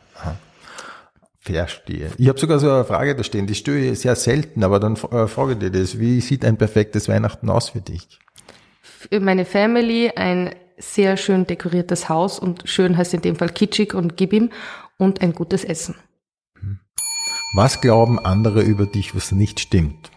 Verstehe. 1.41 2.11
Ich 2.19 2.29
habe 2.29 2.39
sogar 2.39 2.59
so 2.59 2.71
eine 2.71 2.85
Frage 2.85 3.17
da 3.17 3.25
stehen, 3.25 3.47
die 3.47 3.55
störe 3.55 3.79
ich 3.79 4.01
sehr 4.01 4.17
selten, 4.17 4.63
aber 4.65 4.81
dann 4.81 4.95
äh, 4.95 5.27
frage 5.27 5.53
ich 5.53 5.59
dir 5.59 5.71
das, 5.71 5.99
wie 5.99 6.21
sieht 6.21 6.45
ein 6.45 6.59
perfektes 6.59 7.09
Weihnachten 7.09 7.49
aus 7.49 7.71
für 7.71 7.81
dich? 7.81 8.19
Für 8.83 9.21
meine 9.21 9.45
Family 9.45 10.11
ein 10.15 10.55
sehr 10.77 11.17
schön 11.17 11.47
dekoriertes 11.47 12.09
Haus 12.09 12.39
und 12.39 12.69
schön 12.69 12.97
heißt 12.97 13.15
in 13.15 13.23
dem 13.23 13.37
Fall 13.37 13.49
kitschig 13.49 13.95
und 13.95 14.17
gib 14.17 14.33
ihm 14.33 14.51
und 14.99 15.23
ein 15.23 15.33
gutes 15.33 15.65
Essen. 15.65 15.95
Was 17.55 17.81
glauben 17.81 18.19
andere 18.19 18.63
über 18.63 18.87
dich, 18.87 19.15
was 19.15 19.33
nicht 19.33 19.61
stimmt? 19.61 20.11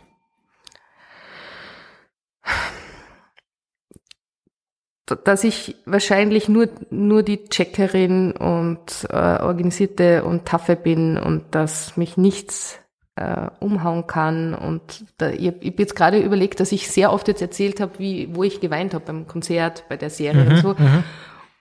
Dass 5.16 5.44
ich 5.44 5.76
wahrscheinlich 5.86 6.50
nur, 6.50 6.70
nur 6.90 7.24
die 7.24 7.46
Checkerin 7.46 8.32
und 8.32 9.08
äh, 9.10 9.16
organisierte 9.16 10.24
und 10.24 10.46
taffe 10.46 10.76
bin 10.76 11.18
und 11.18 11.44
dass 11.52 11.98
mich 11.98 12.18
nichts 12.18 12.80
äh, 13.16 13.48
umhauen 13.60 14.08
kann. 14.08 14.54
Und 14.54 15.06
da, 15.18 15.30
ich, 15.30 15.48
ich 15.48 15.48
habe 15.48 15.76
jetzt 15.78 15.96
gerade 15.96 16.20
überlegt, 16.20 16.60
dass 16.60 16.72
ich 16.72 16.90
sehr 16.90 17.12
oft 17.12 17.28
jetzt 17.28 17.42
erzählt 17.42 17.80
habe, 17.80 18.00
wie, 18.00 18.36
wo 18.36 18.44
ich 18.44 18.60
geweint 18.60 18.94
habe 18.94 19.06
beim 19.06 19.28
Konzert, 19.28 19.86
bei 19.90 19.98
der 19.98 20.10
Serie 20.10 20.46
mhm, 20.46 20.52
und 20.52 20.58
so. 20.58 20.70
Mhm. 20.78 21.04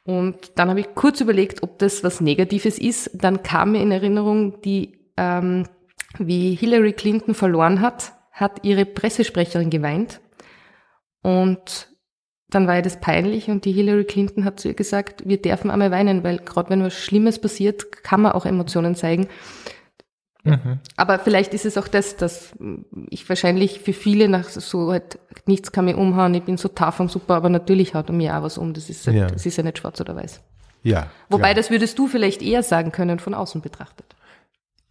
Und 0.04 0.58
dann 0.58 0.70
habe 0.70 0.80
ich 0.80 0.94
kurz 0.94 1.20
überlegt, 1.20 1.62
ob 1.62 1.78
das 1.78 2.02
was 2.02 2.20
Negatives 2.20 2.78
ist. 2.78 3.10
Dann 3.14 3.42
kam 3.42 3.72
mir 3.72 3.82
in 3.82 3.92
Erinnerung, 3.92 4.60
die, 4.62 4.98
ähm, 5.16 5.66
wie 6.18 6.54
Hillary 6.54 6.92
Clinton 6.92 7.34
verloren 7.34 7.80
hat, 7.80 8.12
hat 8.32 8.64
ihre 8.64 8.86
Pressesprecherin 8.86 9.70
geweint. 9.70 10.20
Und 11.22 11.89
dann 12.50 12.66
war 12.66 12.76
ihr 12.76 12.82
das 12.82 13.00
peinlich 13.00 13.48
und 13.48 13.64
die 13.64 13.72
Hillary 13.72 14.04
Clinton 14.04 14.44
hat 14.44 14.60
zu 14.60 14.68
ihr 14.68 14.74
gesagt, 14.74 15.22
wir 15.26 15.40
dürfen 15.40 15.70
einmal 15.70 15.90
weinen, 15.90 16.24
weil 16.24 16.38
gerade 16.38 16.70
wenn 16.70 16.82
was 16.82 16.94
Schlimmes 16.94 17.38
passiert, 17.38 18.02
kann 18.02 18.22
man 18.22 18.32
auch 18.32 18.46
Emotionen 18.46 18.94
zeigen. 18.94 19.28
Mhm. 20.42 20.78
Aber 20.96 21.18
vielleicht 21.18 21.52
ist 21.54 21.66
es 21.66 21.76
auch 21.76 21.88
das, 21.88 22.16
dass 22.16 22.52
ich 23.10 23.28
wahrscheinlich 23.28 23.80
für 23.80 23.92
viele 23.92 24.28
nach 24.28 24.48
so 24.48 24.90
halt 24.90 25.18
nichts 25.46 25.72
kann 25.72 25.84
mir 25.84 25.98
umhauen, 25.98 26.34
ich 26.34 26.42
bin 26.42 26.56
so 26.56 26.68
tough 26.68 27.00
und 27.00 27.10
super, 27.10 27.34
aber 27.34 27.50
natürlich 27.50 27.94
haut 27.94 28.08
mir 28.10 28.36
auch 28.36 28.42
was 28.42 28.58
um. 28.58 28.72
Das 28.72 28.88
ist, 28.88 29.06
halt, 29.06 29.16
ja. 29.16 29.26
das 29.26 29.44
ist 29.44 29.56
ja 29.56 29.62
nicht 29.62 29.78
schwarz 29.78 30.00
oder 30.00 30.16
weiß. 30.16 30.40
Ja. 30.82 31.08
Wobei, 31.28 31.48
klar. 31.48 31.54
das 31.54 31.70
würdest 31.70 31.98
du 31.98 32.06
vielleicht 32.06 32.42
eher 32.42 32.62
sagen 32.62 32.90
können 32.90 33.18
von 33.18 33.34
außen 33.34 33.60
betrachtet. 33.60 34.16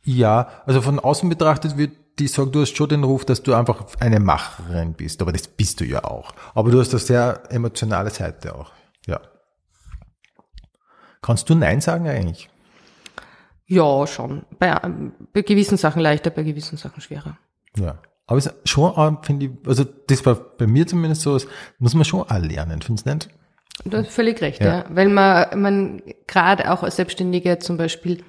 Ja, 0.03 0.49
also 0.65 0.81
von 0.81 0.99
außen 0.99 1.27
betrachtet 1.29 1.77
wird 1.77 1.91
die 2.19 2.27
sagen, 2.27 2.51
du 2.51 2.61
hast 2.61 2.75
schon 2.75 2.89
den 2.89 3.03
Ruf, 3.03 3.25
dass 3.25 3.43
du 3.43 3.53
einfach 3.53 3.85
eine 3.99 4.19
Macherin 4.19 4.93
bist, 4.93 5.21
aber 5.21 5.31
das 5.31 5.47
bist 5.47 5.79
du 5.79 5.85
ja 5.85 6.03
auch. 6.03 6.33
Aber 6.53 6.71
du 6.71 6.79
hast 6.79 6.91
eine 6.91 6.99
sehr 6.99 7.43
emotionale 7.49 8.09
Seite 8.09 8.55
auch. 8.55 8.71
Ja. 9.07 9.21
Kannst 11.21 11.49
du 11.49 11.55
Nein 11.55 11.81
sagen 11.81 12.07
eigentlich? 12.07 12.49
Ja, 13.65 14.07
schon. 14.07 14.45
Bei, 14.57 14.79
bei 15.33 15.41
gewissen 15.41 15.77
Sachen 15.77 16.01
leichter, 16.01 16.29
bei 16.31 16.43
gewissen 16.43 16.77
Sachen 16.77 17.01
schwerer. 17.01 17.37
Ja. 17.77 17.99
Aber 18.25 18.37
es 18.37 18.51
schon, 18.65 19.17
finde 19.23 19.45
ich, 19.47 19.51
also 19.65 19.83
das 19.83 20.25
war 20.25 20.35
bei 20.35 20.67
mir 20.67 20.85
zumindest 20.85 21.21
so, 21.21 21.33
das 21.33 21.47
muss 21.79 21.95
man 21.95 22.05
schon 22.05 22.21
auch 22.21 22.39
lernen, 22.39 22.81
findest 22.81 23.07
du 23.07 23.13
nicht? 23.13 23.29
Du 23.85 23.97
hast 23.97 24.09
völlig 24.09 24.41
recht, 24.41 24.61
ja. 24.61 24.79
ja. 24.79 24.85
Weil 24.89 25.09
man, 25.09 25.59
man 25.59 26.01
gerade 26.27 26.71
auch 26.71 26.83
als 26.83 26.97
Selbstständiger 26.97 27.59
zum 27.59 27.77
Beispiel 27.77 28.23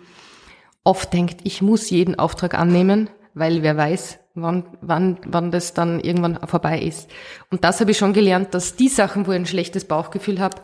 oft 0.85 1.13
denkt, 1.13 1.41
ich 1.45 1.61
muss 1.61 1.91
jeden 1.91 2.19
Auftrag 2.19 2.55
annehmen, 2.55 3.11
weil 3.41 3.63
wer 3.63 3.77
weiß, 3.77 4.21
wann, 4.35 4.65
wann, 4.81 5.19
wann 5.27 5.51
das 5.51 5.75
dann 5.75 5.99
irgendwann 5.99 6.39
vorbei 6.47 6.81
ist. 6.81 7.11
Und 7.51 7.65
das 7.65 7.81
habe 7.81 7.91
ich 7.91 7.99
schon 7.99 8.13
gelernt, 8.13 8.55
dass 8.55 8.77
die 8.77 8.89
Sachen, 8.89 9.27
wo 9.27 9.33
ich 9.33 9.39
ein 9.39 9.47
schlechtes 9.47 9.85
Bauchgefühl 9.85 10.39
habe, 10.39 10.59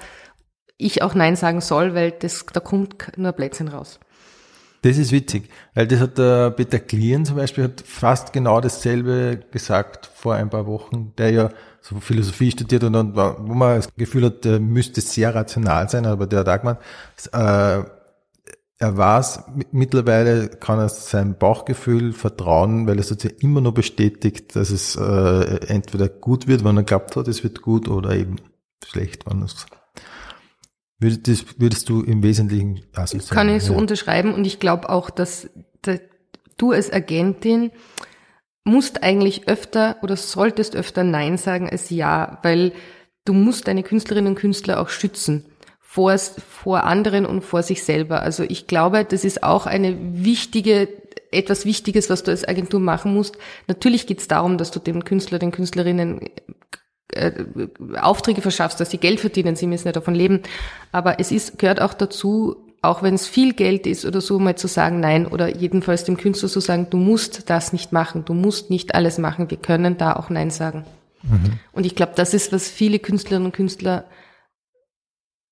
ich 0.79 1.03
auch 1.03 1.15
Nein 1.15 1.37
sagen 1.37 1.61
soll, 1.61 1.95
weil 1.95 2.13
das, 2.13 2.47
da 2.53 2.61
kommt 2.61 3.17
nur 3.17 3.33
Blödsinn 3.33 3.69
raus. 3.69 3.99
Das 4.83 4.99
ist 4.99 5.11
witzig, 5.11 5.49
weil 5.75 5.89
das 5.89 6.01
hat 6.01 6.19
der 6.19 6.51
Peter 6.51 6.79
Klien 6.79 7.25
zum 7.25 7.37
Beispiel 7.37 7.65
hat 7.65 7.83
fast 7.85 8.33
genau 8.33 8.61
dasselbe 8.61 9.41
gesagt 9.51 10.09
vor 10.15 10.35
ein 10.35 10.51
paar 10.51 10.67
Wochen, 10.67 11.13
der 11.19 11.31
ja 11.31 11.51
so 11.81 11.99
Philosophie 11.99 12.51
studiert 12.51 12.85
und 12.85 12.93
dann, 12.93 13.17
wo 13.17 13.55
man 13.55 13.77
das 13.77 13.93
Gefühl 13.97 14.27
hat, 14.27 14.45
der 14.45 14.61
müsste 14.61 15.01
sehr 15.01 15.35
rational 15.35 15.89
sein, 15.89 16.07
aber 16.07 16.27
der 16.27 16.41
hat 16.41 16.49
auch 16.49 16.61
gemeint, 16.61 16.79
äh, 17.33 17.91
er 18.79 18.97
weiß, 18.97 19.45
mittlerweile 19.73 20.49
kann 20.49 20.79
er 20.79 20.89
seinem 20.89 21.39
Bauchgefühl 21.39 22.13
vertrauen, 22.13 22.87
weil 22.87 22.99
es 22.99 23.09
sozusagen 23.09 23.41
immer 23.41 23.61
nur 23.61 23.73
bestätigt, 23.73 24.55
dass 24.55 24.71
es 24.71 24.97
äh, 24.97 25.67
entweder 25.69 26.09
gut 26.09 26.47
wird, 26.47 26.63
wenn 26.63 26.77
er 26.77 26.83
glaubt 26.83 27.17
hat, 27.17 27.27
es 27.29 27.43
wird 27.43 27.63
gut, 27.63 27.89
oder 27.89 28.15
eben 28.15 28.37
schlecht, 28.85 29.25
wenn 29.27 29.43
es 29.43 29.67
würdest, 30.99 31.61
würdest 31.61 31.89
du 31.89 32.03
im 32.03 32.23
Wesentlichen 32.23 32.83
also 32.95 33.19
sagen? 33.19 33.35
Kann 33.35 33.49
ich 33.49 33.63
so 33.63 33.73
ja. 33.73 33.79
unterschreiben 33.79 34.35
und 34.35 34.47
ich 34.47 34.61
glaube 34.61 34.91
auch, 34.91 35.09
dass, 35.09 35.49
dass 35.83 36.01
du 36.59 36.73
als 36.73 36.93
Agentin 36.93 37.71
musst 38.65 39.03
eigentlich 39.03 39.49
öfter 39.49 39.97
oder 40.03 40.17
solltest 40.17 40.77
öfter 40.77 41.05
Nein 41.05 41.39
sagen 41.39 41.71
als 41.71 41.89
Ja, 41.91 42.41
weil 42.43 42.73
du 43.25 43.33
musst 43.33 43.69
deine 43.69 43.83
Künstlerinnen 43.83 44.33
und 44.33 44.39
Künstler 44.39 44.81
auch 44.81 44.89
schützen 44.89 45.47
vor, 45.97 46.19
vor 46.19 46.85
anderen 46.85 47.25
und 47.25 47.41
vor 47.41 47.63
sich 47.63 47.83
selber. 47.83 48.21
Also 48.21 48.43
ich 48.43 48.67
glaube, 48.67 49.07
das 49.07 49.25
ist 49.25 49.43
auch 49.43 49.65
eine 49.65 49.97
wichtige, 49.99 50.89
etwas 51.33 51.65
Wichtiges, 51.65 52.11
was 52.11 52.23
du 52.23 52.33
als 52.33 52.47
Agentur 52.47 52.81
machen 52.81 53.15
musst. 53.15 53.39
Natürlich 53.67 54.07
geht 54.07 54.21
es 54.21 54.29
darum, 54.29 54.59
dass 54.59 54.71
du 54.71 54.79
dem 54.79 55.05
Künstler, 55.05 55.39
den 55.39 55.53
Künstlerinnen 55.53 56.21
äh, 57.15 57.33
Aufträge 57.99 58.43
verschaffst, 58.43 58.79
dass 58.79 58.91
sie 58.91 58.99
Geld 58.99 59.21
verdienen, 59.21 59.57
sie 59.57 59.67
müssen 59.67 59.89
ja 59.89 59.93
davon 59.93 60.15
leben. 60.15 60.43
Aber 60.93 61.19
es 61.19 61.33
ist, 61.33 61.59
gehört 61.59 61.81
auch 61.81 61.95
dazu, 61.95 62.57
auch 62.83 63.03
wenn 63.03 63.15
es 63.15 63.27
viel 63.27 63.55
Geld 63.55 63.87
ist 63.87 64.05
oder 64.05 64.21
so, 64.21 64.39
mal 64.39 64.55
zu 64.55 64.69
sagen 64.69 65.01
nein 65.01 65.27
oder 65.27 65.57
jedenfalls 65.57 66.05
dem 66.05 66.19
Künstler 66.19 66.51
zu 66.51 66.61
sagen, 66.61 66.89
du 66.91 66.99
musst 66.99 67.49
das 67.49 67.73
nicht 67.73 67.91
machen, 67.93 68.27
du 68.27 68.35
musst 68.35 68.69
nicht 68.69 68.95
alles 68.95 69.17
machen, 69.17 69.51
wir 69.51 69.57
können 69.57 69.97
da 69.97 70.13
auch 70.13 70.29
nein 70.29 70.51
sagen. 70.51 70.85
Mhm. 71.23 71.59
Und 71.73 71.87
ich 71.87 71.95
glaube, 71.95 72.13
das 72.17 72.35
ist, 72.35 72.53
was 72.53 72.69
viele 72.69 72.99
Künstlerinnen 72.99 73.47
und 73.47 73.55
Künstler 73.55 74.05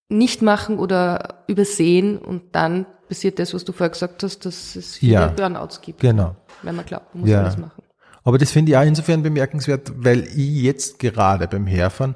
nicht 0.08 0.42
machen 0.42 0.78
oder 0.78 1.44
übersehen 1.46 2.18
und 2.18 2.42
dann 2.54 2.86
passiert 3.08 3.38
das, 3.38 3.54
was 3.54 3.64
du 3.64 3.72
vorher 3.72 3.90
gesagt 3.90 4.22
hast, 4.22 4.44
dass 4.44 4.76
es 4.76 4.96
viele 4.96 5.12
Ja. 5.12 5.26
Burnouts 5.28 5.80
gibt. 5.80 6.00
Genau. 6.00 6.36
Wenn 6.62 6.76
man 6.76 6.84
glaubt, 6.86 7.14
man 7.14 7.22
muss 7.22 7.30
Ja. 7.30 7.42
alles 7.42 7.56
machen. 7.56 7.82
Aber 8.22 8.38
das 8.38 8.50
finde 8.52 8.72
ich 8.72 8.78
auch 8.78 8.82
insofern 8.84 9.22
bemerkenswert, 9.22 9.92
weil 9.96 10.24
ich 10.24 10.62
jetzt 10.62 10.98
gerade 10.98 11.46
beim 11.46 11.66
Herfahren 11.66 12.14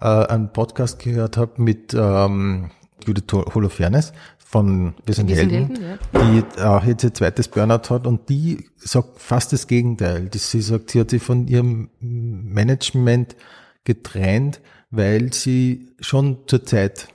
äh, 0.00 0.06
einen 0.06 0.52
Podcast 0.52 0.98
gehört 0.98 1.36
habe 1.36 1.60
mit 1.62 1.92
ähm, 1.94 2.70
Judith 3.06 3.24
Holofernes 3.54 4.12
von 4.38 4.94
Wir 5.06 5.14
sind 5.14 5.28
Helden, 5.30 5.76
Helden, 5.76 6.44
die 6.56 6.62
auch 6.62 6.82
jetzt 6.84 7.04
ihr 7.04 7.12
zweites 7.14 7.48
Burnout 7.48 7.90
hat 7.90 8.06
und 8.06 8.28
die 8.30 8.68
sagt 8.76 9.20
fast 9.20 9.52
das 9.52 9.66
Gegenteil. 9.66 10.30
Sie 10.34 10.60
sagt, 10.62 10.90
sie 10.90 11.00
hat 11.00 11.10
sich 11.10 11.22
von 11.22 11.46
ihrem 11.46 11.90
Management 12.00 13.36
getrennt, 13.84 14.60
weil 14.90 15.32
sie 15.32 15.88
schon 16.00 16.38
zur 16.46 16.64
Zeit 16.64 17.08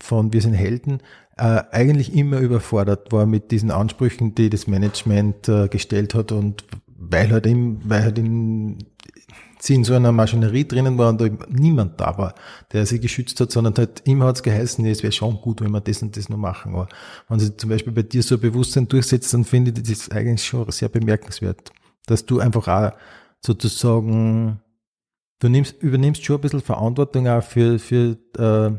von 0.00 0.32
Wir 0.32 0.40
sind 0.40 0.54
Helden 0.54 1.00
äh, 1.36 1.62
eigentlich 1.72 2.14
immer 2.14 2.38
überfordert 2.38 3.12
war 3.12 3.26
mit 3.26 3.50
diesen 3.50 3.70
Ansprüchen, 3.70 4.34
die 4.34 4.50
das 4.50 4.66
Management 4.66 5.48
äh, 5.48 5.68
gestellt 5.68 6.14
hat 6.14 6.32
und 6.32 6.64
weil 6.96 7.30
halt, 7.30 7.46
im, 7.46 7.78
weil 7.84 8.02
halt 8.02 8.18
in, 8.18 8.78
sie 9.58 9.74
in 9.74 9.84
so 9.84 9.94
einer 9.94 10.12
Maschinerie 10.12 10.64
drinnen 10.64 10.96
war 10.96 11.10
und 11.10 11.20
da 11.20 11.28
niemand 11.48 12.00
da 12.00 12.16
war, 12.16 12.34
der 12.72 12.86
sie 12.86 13.00
geschützt 13.00 13.40
hat, 13.40 13.50
sondern 13.50 13.74
halt 13.76 14.02
immer 14.04 14.26
hat 14.26 14.36
es 14.36 14.42
geheißen, 14.42 14.84
nee, 14.84 14.90
es 14.90 15.02
wäre 15.02 15.12
schon 15.12 15.36
gut, 15.40 15.60
wenn 15.60 15.72
wir 15.72 15.80
das 15.80 16.02
und 16.02 16.16
das 16.16 16.28
noch 16.28 16.36
machen. 16.36 16.74
Aber 16.74 16.88
wenn 17.28 17.40
sie 17.40 17.56
zum 17.56 17.70
Beispiel 17.70 17.92
bei 17.92 18.02
dir 18.02 18.22
so 18.22 18.36
ein 18.36 18.40
Bewusstsein 18.40 18.88
durchsetzt, 18.88 19.34
dann 19.34 19.44
finde 19.44 19.72
ich 19.76 19.88
das 19.88 20.10
eigentlich 20.10 20.44
schon 20.44 20.70
sehr 20.70 20.88
bemerkenswert, 20.88 21.72
dass 22.06 22.24
du 22.24 22.40
einfach 22.40 22.68
auch 22.68 22.92
sozusagen, 23.44 24.60
du 25.40 25.48
nimmst, 25.48 25.82
übernimmst 25.82 26.24
schon 26.24 26.36
ein 26.36 26.42
bisschen 26.42 26.60
Verantwortung 26.60 27.26
auch 27.26 27.42
für, 27.42 27.78
für 27.78 28.16
äh, 28.38 28.78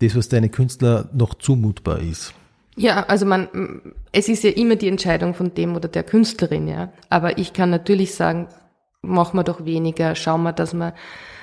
das, 0.00 0.16
was 0.16 0.28
deine 0.28 0.48
Künstler 0.48 1.08
noch 1.12 1.34
zumutbar 1.34 2.00
ist. 2.00 2.34
Ja, 2.76 3.04
also 3.08 3.24
man, 3.24 3.80
es 4.12 4.28
ist 4.28 4.44
ja 4.44 4.50
immer 4.50 4.76
die 4.76 4.88
Entscheidung 4.88 5.32
von 5.32 5.54
dem 5.54 5.74
oder 5.76 5.88
der 5.88 6.02
Künstlerin, 6.02 6.68
ja. 6.68 6.92
Aber 7.08 7.38
ich 7.38 7.54
kann 7.54 7.70
natürlich 7.70 8.14
sagen, 8.14 8.48
machen 9.00 9.38
wir 9.38 9.44
doch 9.44 9.64
weniger, 9.64 10.14
schauen 10.14 10.42
wir, 10.42 10.52
dass 10.52 10.74
wir, 10.74 10.92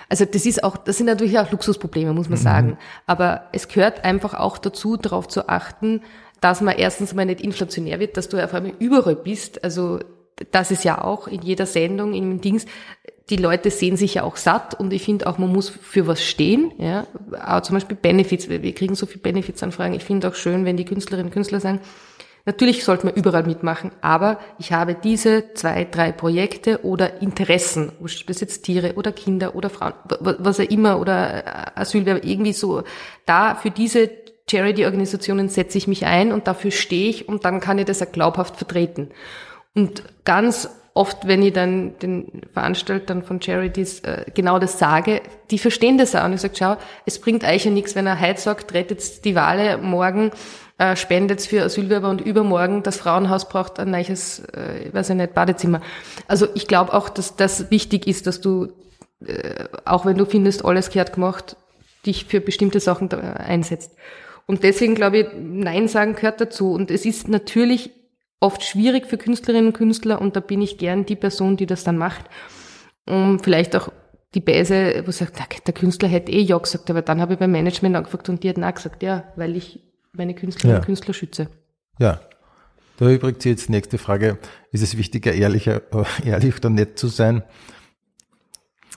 also 0.10 0.26
das 0.26 0.46
ist 0.46 0.64
auch, 0.64 0.78
das 0.78 0.98
sind 0.98 1.08
natürlich 1.08 1.40
auch 1.40 1.52
Luxusprobleme, 1.52 2.14
muss 2.14 2.30
man 2.30 2.38
sagen. 2.38 2.78
Aber 3.08 3.46
es 3.52 3.68
gehört 3.68 4.06
einfach 4.06 4.36
auch 4.36 4.60
dazu, 4.60 4.96
darauf 4.96 5.28
zu 5.28 5.50
achten, 5.50 6.02
dass 6.40 6.62
man 6.62 6.76
erstens 6.76 7.16
mal 7.16 7.26
nicht 7.26 7.42
inflationär 7.42 8.00
wird, 8.00 8.18
dass 8.18 8.30
du 8.30 8.44
auf 8.44 8.54
einmal 8.54 8.74
überall 8.78 9.16
bist. 9.16 9.64
Also 9.64 10.00
das 10.52 10.72
ist 10.72 10.84
ja 10.84 11.04
auch 11.04 11.28
in 11.28 11.42
jeder 11.42 11.66
Sendung, 11.66 12.14
in 12.14 12.30
dem 12.30 12.42
Dings, 12.42 12.66
die 13.30 13.38
Leute 13.38 13.72
sehen 13.72 13.96
sich 13.96 14.16
ja 14.16 14.24
auch 14.24 14.36
satt 14.36 14.78
und 14.80 14.92
ich 14.92 15.04
finde 15.04 15.28
auch, 15.28 15.38
man 15.38 15.52
muss 15.52 15.70
für 15.70 16.08
was 16.08 16.24
stehen. 16.24 16.74
Ja, 16.78 17.08
auch 17.46 17.62
zum 17.62 17.76
Beispiel 17.76 17.96
Benefits. 17.96 18.50
Wir 18.50 18.74
kriegen 18.74 18.96
so 18.96 19.06
viel 19.06 19.22
Benefits-Anfragen. 19.22 19.94
Ich 19.94 20.04
finde 20.04 20.28
auch 20.28 20.36
schön, 20.36 20.66
wenn 20.66 20.76
die 20.76 20.86
Künstlerinnen 20.86 21.28
und 21.28 21.34
Künstler 21.34 21.62
sagen, 21.62 21.80
natürlich 22.46 22.84
sollte 22.84 23.06
man 23.06 23.16
überall 23.16 23.44
mitmachen, 23.44 23.92
aber 24.02 24.40
ich 24.60 24.74
habe 24.74 24.96
diese 24.96 25.54
zwei, 25.54 25.86
drei 25.86 26.12
Projekte 26.12 26.84
oder 26.84 27.22
Interessen, 27.22 27.94
ob 28.02 28.10
es 28.30 28.42
jetzt 28.42 28.64
Tiere 28.64 28.96
oder 28.96 29.14
Kinder 29.14 29.56
oder 29.56 29.70
Frauen, 29.70 29.94
wa- 30.20 30.36
was 30.40 30.60
auch 30.60 30.70
immer 30.70 31.00
oder 31.00 31.46
äh, 31.46 31.80
Asylwerber, 31.80 32.26
irgendwie 32.26 32.52
so, 32.54 32.84
da 33.26 33.56
für 33.56 33.72
diese 33.72 34.10
Charity-Organisationen 34.52 35.48
setze 35.48 35.78
ich 35.78 35.88
mich 35.88 36.06
ein 36.06 36.34
und 36.34 36.48
dafür 36.48 36.72
stehe 36.72 37.10
ich 37.10 37.30
und 37.30 37.46
dann 37.46 37.62
kann 37.62 37.80
ich 37.80 37.86
das 37.86 38.02
auch 38.02 38.12
glaubhaft 38.12 38.58
vertreten. 38.58 39.12
Und 39.76 40.04
ganz 40.24 40.70
oft, 40.94 41.28
wenn 41.28 41.42
ich 41.42 41.54
dann 41.54 41.98
den 42.00 42.44
Veranstaltern 42.54 43.24
von 43.24 43.42
Charities 43.42 44.02
äh, 44.02 44.26
genau 44.34 44.60
das 44.60 44.78
sage, 44.78 45.22
die 45.50 45.58
verstehen 45.58 45.98
das 45.98 46.16
auch. 46.16 46.26
Und 46.26 46.34
ich 46.34 46.42
sage, 46.42 46.54
schau, 46.58 46.78
es 47.06 47.20
bringt 47.20 47.44
euch 47.44 47.66
ja 47.66 47.72
nichts, 47.72 47.96
wenn 47.96 48.06
er 48.06 48.20
heute 48.20 48.40
sagt, 48.40 48.74
rettet 48.74 49.26
die 49.26 49.34
Wale, 49.34 49.80
morgen 49.80 50.32
äh, 50.78 50.96
spendet 50.96 51.42
für 51.42 51.64
Asylwerber 51.64 52.10
und 52.10 52.22
übermorgen 52.22 52.84
das 52.84 52.98
Frauenhaus 52.98 53.50
braucht 53.50 53.80
ein 53.80 53.92
neues, 53.92 54.40
äh, 54.54 54.94
weiß 54.94 55.10
ich 55.10 55.16
nicht, 55.16 55.34
Badezimmer. 55.34 55.82
Also 56.28 56.48
ich 56.54 56.68
glaube 56.68 56.94
auch, 56.94 57.10
dass 57.10 57.36
das 57.36 57.72
wichtig 57.72 58.08
ist, 58.08 58.28
dass 58.28 58.42
du, 58.42 58.68
äh, 59.26 59.66
auch 59.86 60.06
wenn 60.06 60.18
du 60.18 60.26
findest, 60.26 60.64
alles 60.64 60.92
gehört 60.92 61.14
gemacht, 61.14 61.58
dich 62.06 62.26
für 62.26 62.42
bestimmte 62.42 62.80
Sachen 62.80 63.10
da 63.10 63.18
einsetzt. 63.18 63.94
Und 64.46 64.64
deswegen 64.64 64.94
glaube 64.94 65.20
ich, 65.20 65.28
Nein 65.36 65.88
sagen 65.88 66.16
gehört 66.16 66.42
dazu. 66.42 66.74
Und 66.74 66.92
es 66.92 67.06
ist 67.06 67.30
natürlich 67.30 67.92
oft 68.44 68.64
schwierig 68.64 69.08
für 69.08 69.18
Künstlerinnen 69.18 69.68
und 69.68 69.74
Künstler 69.74 70.22
und 70.22 70.36
da 70.36 70.40
bin 70.40 70.62
ich 70.62 70.78
gern 70.78 71.06
die 71.06 71.16
Person, 71.16 71.58
die 71.58 71.66
das 71.66 71.84
dann 71.84 71.98
macht. 71.98 72.26
Um 73.06 73.40
vielleicht 73.40 73.76
auch 73.76 73.92
die 74.34 74.42
Bäse, 74.42 75.04
wo 75.06 75.12
sagt, 75.12 75.38
der, 75.40 75.46
der 75.66 75.74
Künstler 75.74 76.10
hätte 76.10 76.32
eh 76.32 76.42
ja 76.42 76.58
gesagt, 76.58 76.90
aber 76.90 77.02
dann 77.02 77.22
habe 77.22 77.34
ich 77.34 77.40
beim 77.40 77.52
Management 77.52 77.96
angefragt 77.96 78.30
und 78.30 78.44
die 78.44 78.50
hat 78.50 78.62
auch 78.62 78.74
gesagt, 78.74 79.02
ja, 79.04 79.24
weil 79.36 79.56
ich 79.56 79.80
meine 80.12 80.34
Künstlerinnen 80.34 80.76
Ja. 80.76 80.80
und 80.80 80.86
Künstler 80.86 81.14
schütze. 81.14 81.48
Ja. 82.00 82.20
Da 82.98 83.10
übrigens 83.10 83.44
jetzt 83.46 83.68
die 83.70 83.72
nächste 83.72 83.98
Frage. 83.98 84.38
Ist 84.72 84.84
es 84.84 84.98
wichtiger, 84.98 85.34
ehrlicher, 85.34 85.82
ehrlich 86.26 86.56
oder 86.58 86.70
nett 86.70 87.00
zu 87.00 87.08
sein? 87.08 87.44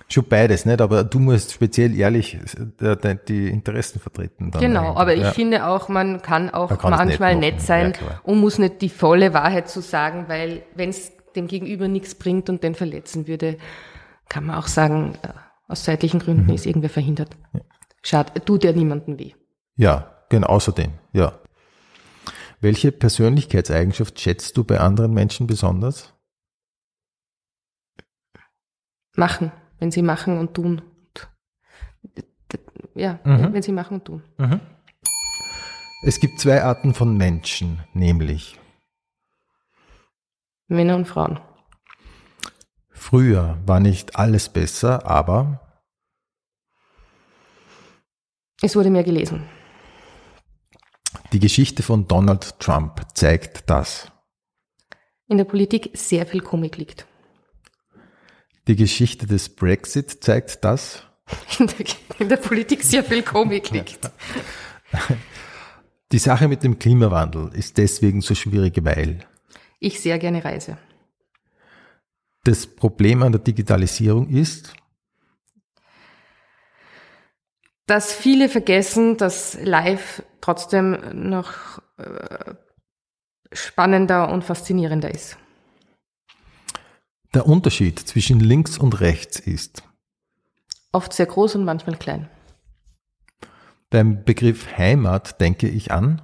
Schon 0.08 0.24
beides, 0.28 0.64
nicht? 0.66 0.80
Aber 0.80 1.02
du 1.02 1.18
musst 1.18 1.52
speziell 1.52 1.98
ehrlich 1.98 2.38
äh, 2.80 3.16
die 3.28 3.48
Interessen 3.48 3.98
vertreten. 3.98 4.52
Genau, 4.52 4.80
eigentlich. 4.80 4.96
aber 4.96 5.14
ich 5.14 5.22
ja. 5.22 5.32
finde 5.32 5.66
auch, 5.66 5.88
man 5.88 6.22
kann 6.22 6.50
auch 6.50 6.70
Man 6.70 6.78
kann 6.78 6.90
manchmal 6.90 7.34
nett 7.34 7.60
sein 7.60 7.92
ja, 8.00 8.20
und 8.22 8.38
muss 8.38 8.58
nicht 8.58 8.82
die 8.82 8.88
volle 8.88 9.34
Wahrheit 9.34 9.68
zu 9.68 9.80
sagen, 9.80 10.26
weil 10.28 10.62
wenn 10.76 10.90
es 10.90 11.12
dem 11.34 11.48
Gegenüber 11.48 11.88
nichts 11.88 12.14
bringt 12.14 12.48
und 12.48 12.62
den 12.62 12.74
verletzen 12.76 13.26
würde, 13.26 13.58
kann 14.28 14.46
man 14.46 14.56
auch 14.56 14.68
sagen, 14.68 15.18
äh, 15.22 15.28
aus 15.68 15.82
zeitlichen 15.82 16.20
Gründen 16.20 16.46
Mhm. 16.46 16.54
ist 16.54 16.66
irgendwer 16.66 16.90
verhindert. 16.90 17.30
Schade, 18.02 18.32
tut 18.44 18.62
ja 18.62 18.72
niemandem 18.72 19.18
weh. 19.18 19.32
Ja, 19.76 20.24
genau, 20.28 20.46
außerdem, 20.46 20.92
ja. 21.12 21.40
Welche 22.60 22.92
Persönlichkeitseigenschaft 22.92 24.20
schätzt 24.20 24.56
du 24.56 24.62
bei 24.62 24.78
anderen 24.78 25.12
Menschen 25.12 25.48
besonders? 25.48 26.14
Machen, 29.16 29.50
wenn 29.78 29.90
sie 29.90 30.02
machen 30.02 30.38
und 30.38 30.54
tun. 30.54 30.82
Ja, 32.94 33.18
Mhm. 33.24 33.52
wenn 33.52 33.62
sie 33.62 33.72
machen 33.72 33.94
und 33.98 34.04
tun. 34.06 34.22
Es 36.02 36.18
gibt 36.20 36.40
zwei 36.40 36.62
Arten 36.62 36.94
von 36.94 37.16
Menschen, 37.16 37.80
nämlich 37.92 38.58
Männer 40.68 40.96
und 40.96 41.06
Frauen. 41.06 41.38
früher 42.90 43.58
war 43.66 43.80
nicht 43.80 44.16
alles 44.16 44.48
besser, 44.48 45.06
aber 45.06 45.60
Es 48.62 48.74
wurde 48.74 48.90
mehr 48.90 49.04
gelesen. 49.04 49.46
die 51.32 51.38
Geschichte 51.40 51.82
von 51.82 52.08
Donald 52.08 52.58
Trump 52.60 53.06
zeigt 53.14 53.68
das. 53.68 54.10
In 55.28 55.36
der 55.38 55.44
Politik 55.44 55.90
sehr 55.94 56.24
viel 56.26 56.40
Komik 56.40 56.76
liegt. 56.78 57.06
Die 58.66 58.76
Geschichte 58.76 59.26
des 59.26 59.48
Brexit 59.48 60.24
zeigt 60.24 60.64
das. 60.64 61.02
In 62.18 62.28
der, 62.28 62.36
Politik 62.36 62.82
sehr 62.82 63.04
viel 63.04 63.22
Komik 63.22 63.70
liegt. 63.70 64.10
Die 66.12 66.18
Sache 66.18 66.48
mit 66.48 66.62
dem 66.62 66.78
Klimawandel 66.78 67.50
ist 67.52 67.78
deswegen 67.78 68.20
so 68.20 68.34
schwierig, 68.34 68.78
weil 68.84 69.20
Ich 69.80 70.00
sehr 70.00 70.18
gerne 70.18 70.44
reise. 70.44 70.78
das 72.44 72.66
Problem 72.66 73.22
an 73.22 73.32
der 73.32 73.40
Digitalisierung 73.40 74.28
ist, 74.28 74.72
dass 77.86 78.12
viele 78.12 78.48
vergessen, 78.48 79.16
dass 79.16 79.58
live 79.62 80.22
trotzdem 80.40 80.98
noch 81.12 81.80
äh, 81.98 82.54
spannender 83.52 84.30
und 84.30 84.44
faszinierender 84.44 85.12
ist. 85.12 85.38
Der 87.36 87.46
Unterschied 87.46 88.00
zwischen 88.00 88.40
links 88.40 88.78
und 88.78 89.00
rechts 89.00 89.38
ist. 89.38 89.82
Oft 90.90 91.12
sehr 91.12 91.26
groß 91.26 91.56
und 91.56 91.64
manchmal 91.64 91.96
klein. 91.96 92.28
Beim 93.90 94.24
Begriff 94.24 94.76
Heimat 94.76 95.40
denke 95.40 95.68
ich 95.68 95.92
an, 95.92 96.22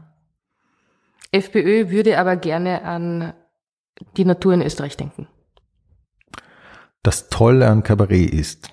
FPÖ 1.30 1.90
würde 1.90 2.18
aber 2.18 2.36
gerne 2.36 2.82
an 2.82 3.32
die 4.16 4.24
Natur 4.24 4.52
in 4.54 4.62
Österreich 4.62 4.96
denken. 4.96 5.28
das 7.02 7.28
Tolle 7.28 7.68
an 7.68 7.82
Kabarett 7.82 8.32
ist. 8.32 8.70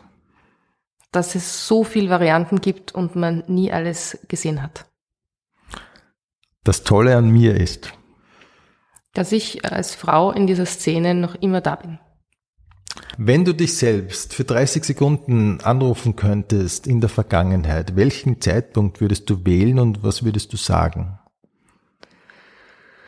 Dass 1.11 1.35
es 1.35 1.67
so 1.67 1.83
viel 1.83 2.09
Varianten 2.09 2.61
gibt 2.61 2.93
und 2.93 3.15
man 3.15 3.43
nie 3.47 3.71
alles 3.71 4.19
gesehen 4.27 4.61
hat. 4.61 4.85
Das 6.63 6.83
Tolle 6.83 7.17
an 7.17 7.29
mir 7.29 7.55
ist. 7.55 7.91
Dass 9.13 9.31
ich 9.31 9.65
als 9.65 9.95
Frau 9.95 10.31
in 10.31 10.45
dieser 10.45 10.67
Szene 10.67 11.15
noch 11.15 11.35
immer 11.35 11.61
da 11.61 11.75
bin. 11.75 11.99
Wenn 13.17 13.45
du 13.45 13.53
dich 13.53 13.75
selbst 13.75 14.33
für 14.33 14.43
30 14.43 14.83
Sekunden 14.83 15.59
anrufen 15.61 16.15
könntest 16.15 16.87
in 16.87 17.01
der 17.01 17.09
Vergangenheit, 17.09 17.95
welchen 17.95 18.39
Zeitpunkt 18.41 19.01
würdest 19.01 19.29
du 19.29 19.45
wählen 19.45 19.79
und 19.79 20.03
was 20.03 20.23
würdest 20.23 20.53
du 20.53 20.57
sagen? 20.57 21.19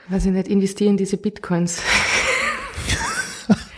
Weiß 0.10 0.26
ich 0.26 0.32
nicht, 0.32 0.48
investieren 0.50 0.92
in 0.92 0.98
diese 0.98 1.18
Bitcoins. 1.18 1.82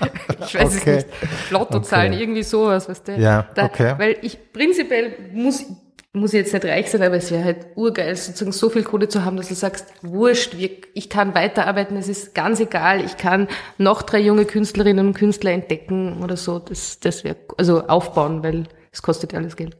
ich 0.45 0.55
weiß 0.55 0.77
Okay. 0.77 0.97
es 0.97 1.05
nicht. 1.05 1.51
Lottozahlen, 1.51 2.13
Okay. 2.13 2.21
irgendwie 2.21 2.43
sowas, 2.43 2.89
weißt 2.89 3.07
du? 3.09 3.11
Ja, 3.15 3.47
Da, 3.55 3.65
okay. 3.65 3.93
Weil 3.97 4.17
ich 4.21 4.51
prinzipiell 4.53 5.13
muss, 5.34 5.65
muss 6.13 6.31
jetzt 6.34 6.53
nicht 6.53 6.65
reich 6.65 6.89
sein, 6.91 7.01
aber 7.01 7.15
es 7.15 7.31
wäre 7.31 7.43
halt 7.43 7.65
urgeil, 7.75 8.15
sozusagen 8.15 8.51
so 8.51 8.69
viel 8.69 8.84
Kohle 8.84 9.07
zu 9.07 9.25
haben, 9.25 9.35
dass 9.38 9.47
du 9.49 9.55
sagst, 9.55 9.88
wurscht, 10.01 10.57
wir, 10.57 10.69
ich 10.93 11.09
kann 11.09 11.34
weiterarbeiten, 11.34 11.97
es 11.97 12.07
ist 12.07 12.35
ganz 12.35 12.59
egal, 12.59 13.03
ich 13.03 13.17
kann 13.17 13.47
noch 13.77 14.01
drei 14.03 14.19
junge 14.19 14.45
Künstlerinnen 14.45 15.07
und 15.07 15.13
Künstler 15.15 15.51
entdecken 15.51 16.21
oder 16.23 16.38
so, 16.38 16.59
das, 16.59 16.99
das 16.99 17.23
wäre, 17.23 17.38
also 17.57 17.88
aufbauen, 17.88 18.43
weil 18.43 18.65
es 18.91 19.01
kostet 19.01 19.34
ja 19.34 19.39
alles 19.39 19.55
Geld. 19.55 19.75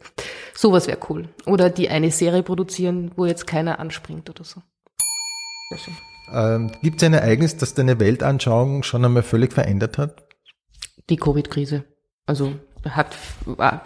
Sowas 0.56 0.88
wäre 0.88 0.98
cool. 1.10 1.30
Oder 1.46 1.70
die 1.70 1.88
eine 1.90 2.10
Serie 2.10 2.42
produzieren, 2.42 3.12
wo 3.16 3.26
jetzt 3.28 3.46
keiner 3.46 3.78
anspringt 3.80 4.28
oder 4.30 4.44
so. 4.44 4.62
Sehr 5.70 5.78
schön. 5.78 5.94
Ähm, 6.32 6.72
Gibt 6.82 7.02
es 7.02 7.04
ein 7.06 7.14
Ereignis, 7.14 7.58
das 7.58 7.74
deine 7.74 8.00
Weltanschauung 8.00 8.84
schon 8.84 9.06
einmal 9.06 9.24
völlig 9.24 9.54
verändert 9.54 9.98
hat? 9.98 10.24
Die 11.10 11.18
Covid-Krise. 11.18 11.84
Also 12.26 12.54
hat, 12.90 13.16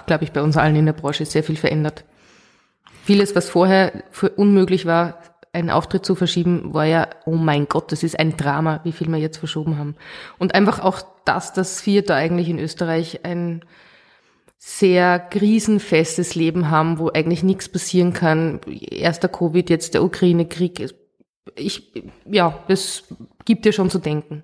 glaube 0.06 0.24
ich, 0.24 0.32
bei 0.32 0.42
uns 0.42 0.58
allen 0.58 0.76
in 0.76 0.86
der 0.86 0.94
Branche 0.94 1.26
sehr 1.26 1.44
viel 1.44 1.58
verändert. 1.58 2.06
Vieles, 3.04 3.36
was 3.36 3.50
vorher 3.50 4.04
für 4.12 4.30
unmöglich 4.30 4.86
war, 4.86 5.22
einen 5.54 5.70
Auftritt 5.70 6.06
zu 6.06 6.16
verschieben, 6.16 6.74
war 6.74 6.86
ja, 6.86 7.08
oh 7.26 7.36
mein 7.36 7.68
Gott, 7.68 7.92
das 7.92 8.04
ist 8.04 8.20
ein 8.20 8.38
Drama, 8.38 8.82
wie 8.84 8.92
viel 8.92 9.08
wir 9.08 9.18
jetzt 9.18 9.38
verschoben 9.38 9.78
haben. 9.78 9.96
Und 10.38 10.54
einfach 10.54 10.80
auch 10.80 11.02
das, 11.26 11.54
dass 11.54 11.86
wir 11.86 12.04
da 12.04 12.16
eigentlich 12.16 12.50
in 12.50 12.60
Österreich 12.60 13.24
ein 13.24 13.64
sehr 14.58 15.20
krisenfestes 15.20 16.36
Leben 16.36 16.70
haben, 16.70 17.00
wo 17.00 17.10
eigentlich 17.10 17.44
nichts 17.44 17.70
passieren 17.70 18.14
kann. 18.14 18.60
Erster 18.68 19.30
Covid, 19.30 19.70
jetzt 19.70 19.94
der 19.94 20.04
Ukraine-Krieg. 20.04 20.94
Ich, 21.56 21.94
ja, 22.26 22.64
das 22.68 23.04
gibt 23.46 23.66
dir 23.66 23.74
schon 23.74 23.90
zu 23.90 24.00
denken. 24.00 24.44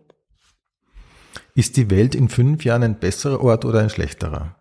Ist 1.56 1.78
die 1.78 1.90
Welt 1.90 2.16
in 2.16 2.30
fünf 2.30 2.66
Jahren 2.66 2.84
ein 2.84 3.00
besserer 3.00 3.42
Ort 3.42 3.66
oder 3.66 3.80
ein 3.80 3.90
schlechterer? 3.90 4.56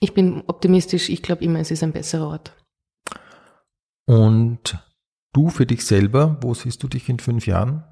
Ich 0.00 0.12
bin 0.12 0.42
optimistisch. 0.46 1.08
Ich 1.08 1.22
glaube 1.22 1.44
immer, 1.44 1.60
es 1.60 1.70
ist 1.70 1.82
ein 1.82 1.92
besserer 1.92 2.28
Ort. 2.28 2.52
Und 4.06 4.78
du 5.32 5.48
für 5.48 5.66
dich 5.66 5.84
selber, 5.84 6.38
wo 6.42 6.54
siehst 6.54 6.82
du 6.82 6.88
dich 6.88 7.08
in 7.08 7.18
fünf 7.18 7.46
Jahren? 7.46 7.84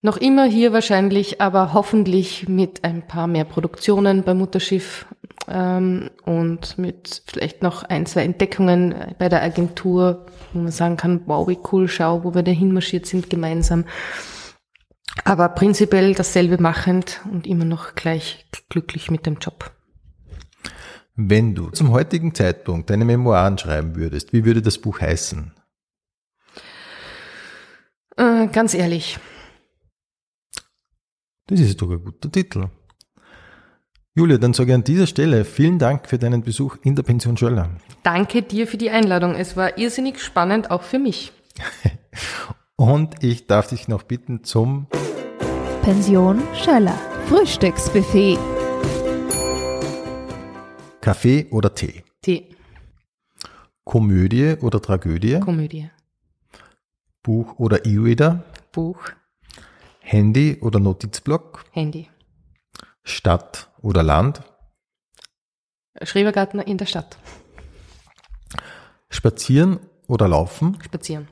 Noch 0.00 0.16
immer 0.16 0.44
hier 0.44 0.72
wahrscheinlich, 0.72 1.40
aber 1.40 1.74
hoffentlich 1.74 2.48
mit 2.48 2.84
ein 2.84 3.06
paar 3.06 3.26
mehr 3.26 3.44
Produktionen 3.44 4.22
beim 4.22 4.38
Mutterschiff 4.38 5.06
ähm, 5.48 6.10
und 6.24 6.78
mit 6.78 7.22
vielleicht 7.26 7.62
noch 7.62 7.82
ein, 7.82 8.06
zwei 8.06 8.22
Entdeckungen 8.22 8.94
bei 9.18 9.28
der 9.28 9.42
Agentur, 9.42 10.26
wo 10.52 10.60
man 10.60 10.72
sagen 10.72 10.96
kann, 10.96 11.22
wow, 11.26 11.48
wie 11.48 11.58
cool, 11.72 11.88
schau, 11.88 12.24
wo 12.24 12.34
wir 12.34 12.42
da 12.42 12.52
hinmarschiert 12.52 13.06
sind 13.06 13.30
gemeinsam. 13.30 13.84
Aber 15.24 15.48
prinzipiell 15.48 16.14
dasselbe 16.14 16.60
machend 16.60 17.20
und 17.32 17.46
immer 17.46 17.64
noch 17.64 17.94
gleich 17.94 18.46
glücklich 18.68 19.10
mit 19.10 19.26
dem 19.26 19.38
Job. 19.38 19.72
Wenn 21.16 21.54
du 21.54 21.70
zum 21.70 21.90
heutigen 21.90 22.34
Zeitpunkt 22.34 22.90
deine 22.90 23.04
Memoiren 23.04 23.58
schreiben 23.58 23.96
würdest, 23.96 24.32
wie 24.32 24.44
würde 24.44 24.62
das 24.62 24.78
Buch 24.78 25.00
heißen? 25.00 25.52
Äh, 28.16 28.46
ganz 28.48 28.74
ehrlich. 28.74 29.18
Das 31.46 31.60
ist 31.60 31.80
doch 31.82 31.90
ein 31.90 32.04
guter 32.04 32.30
Titel. 32.30 32.68
Julia, 34.18 34.36
dann 34.36 34.52
sage 34.52 34.72
ich 34.72 34.74
an 34.74 34.82
dieser 34.82 35.06
Stelle 35.06 35.44
vielen 35.44 35.78
Dank 35.78 36.08
für 36.08 36.18
deinen 36.18 36.42
Besuch 36.42 36.76
in 36.82 36.96
der 36.96 37.04
Pension 37.04 37.36
Schöller. 37.36 37.70
Danke 38.02 38.42
dir 38.42 38.66
für 38.66 38.76
die 38.76 38.90
Einladung. 38.90 39.36
Es 39.36 39.56
war 39.56 39.78
irrsinnig 39.78 40.20
spannend, 40.20 40.72
auch 40.72 40.82
für 40.82 40.98
mich. 40.98 41.30
Und 42.74 43.22
ich 43.22 43.46
darf 43.46 43.68
dich 43.68 43.86
noch 43.86 44.02
bitten 44.02 44.42
zum 44.42 44.88
Pension 45.82 46.42
Schöller. 46.52 46.98
Frühstücksbuffet. 47.28 48.40
Kaffee 51.00 51.46
oder 51.52 51.72
Tee? 51.72 52.02
Tee. 52.20 52.56
Komödie 53.84 54.56
oder 54.60 54.82
Tragödie? 54.82 55.38
Komödie. 55.38 55.90
Buch 57.22 57.56
oder 57.60 57.86
E-Reader? 57.86 58.42
Buch. 58.72 58.98
Handy 60.00 60.58
oder 60.60 60.80
Notizblock? 60.80 61.66
Handy. 61.70 62.08
Stadt 63.04 63.67
oder 63.82 64.02
Land? 64.02 64.42
Schrebergarten 66.02 66.60
in 66.60 66.78
der 66.78 66.86
Stadt. 66.86 67.18
Spazieren 69.10 69.80
oder 70.06 70.28
Laufen? 70.28 70.78
Spazieren. 70.82 71.28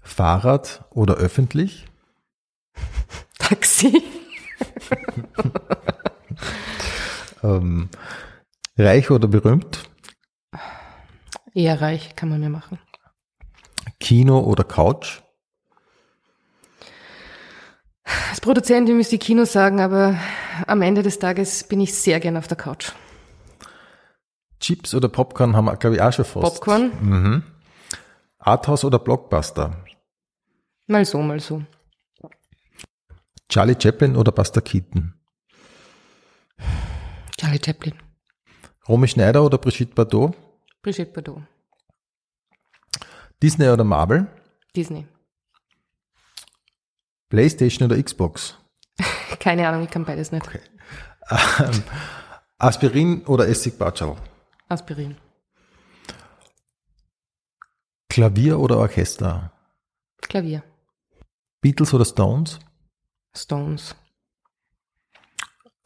Fahrrad 0.00 0.84
oder 0.90 1.14
öffentlich? 1.14 1.86
Taxi. 3.38 4.02
Ähm, 7.44 7.90
reich 8.78 9.10
oder 9.10 9.28
berühmt? 9.28 9.84
Eher 11.54 11.80
reich, 11.80 12.16
kann 12.16 12.30
man 12.30 12.40
mir 12.40 12.48
machen. 12.48 12.78
Kino 14.00 14.40
oder 14.40 14.64
Couch? 14.64 15.22
Als 18.04 18.40
Produzentin 18.40 18.96
müsste 18.96 19.14
ich 19.16 19.20
Kino 19.22 19.44
sagen, 19.44 19.80
aber 19.80 20.18
am 20.66 20.82
Ende 20.82 21.02
des 21.02 21.18
Tages 21.18 21.64
bin 21.64 21.80
ich 21.80 21.94
sehr 21.94 22.20
gern 22.20 22.36
auf 22.36 22.46
der 22.48 22.56
Couch. 22.56 22.92
Chips 24.60 24.94
oder 24.94 25.08
Popcorn 25.08 25.56
haben 25.56 25.66
wir, 25.66 25.76
glaube 25.76 25.96
ich, 25.96 26.02
auch 26.02 26.12
schon 26.12 26.24
fast. 26.24 26.54
Popcorn, 26.56 26.90
Mhm. 27.00 27.42
Arthouse 28.38 28.84
oder 28.84 28.98
Blockbuster? 28.98 29.82
mal 30.86 31.04
so, 31.04 31.20
mal 31.22 31.40
so. 31.40 31.62
Charlie 33.48 33.76
Chaplin 33.80 34.16
oder 34.16 34.32
Buster 34.32 34.60
Keaton? 34.60 35.14
Charlie 37.38 37.60
Chaplin, 37.64 37.94
Romy 38.88 39.08
Schneider 39.08 39.42
oder 39.44 39.58
Brigitte 39.58 39.94
Bardot? 39.94 40.34
Brigitte 40.82 41.12
Bardot, 41.12 41.42
Disney 43.42 43.68
oder 43.68 43.84
Marvel? 43.84 44.26
Disney. 44.76 45.06
Playstation 47.28 47.90
oder 47.90 48.00
Xbox? 48.02 48.58
Keine 49.40 49.68
Ahnung, 49.68 49.84
ich 49.84 49.90
kann 49.90 50.04
beides 50.04 50.30
nicht. 50.32 50.46
Ähm, 51.30 51.82
Aspirin 52.58 53.24
oder 53.26 53.48
Essigbatschel? 53.48 54.14
Aspirin, 54.68 55.16
Klavier 58.08 58.58
oder 58.60 58.78
Orchester? 58.78 59.52
Klavier, 60.20 60.62
Beatles 61.60 61.92
oder 61.94 62.04
Stones? 62.04 62.58
Stones, 63.36 63.96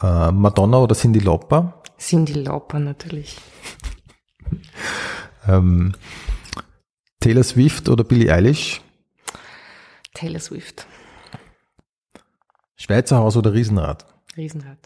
Äh, 0.02 0.30
Madonna 0.32 0.78
oder 0.78 0.94
Cindy 0.94 1.18
Lauper? 1.20 1.82
Cindy 1.98 2.34
Lauper 2.34 2.78
natürlich. 2.78 3.36
Ähm, 5.46 5.94
Taylor 7.20 7.42
Swift 7.42 7.88
oder 7.88 8.04
Billie 8.04 8.30
Eilish? 8.30 8.82
Taylor 10.12 10.40
Swift, 10.40 10.86
Schweizer 12.80 13.18
Haus 13.18 13.36
oder 13.36 13.52
Riesenrad? 13.52 14.06
Riesenrad. 14.36 14.78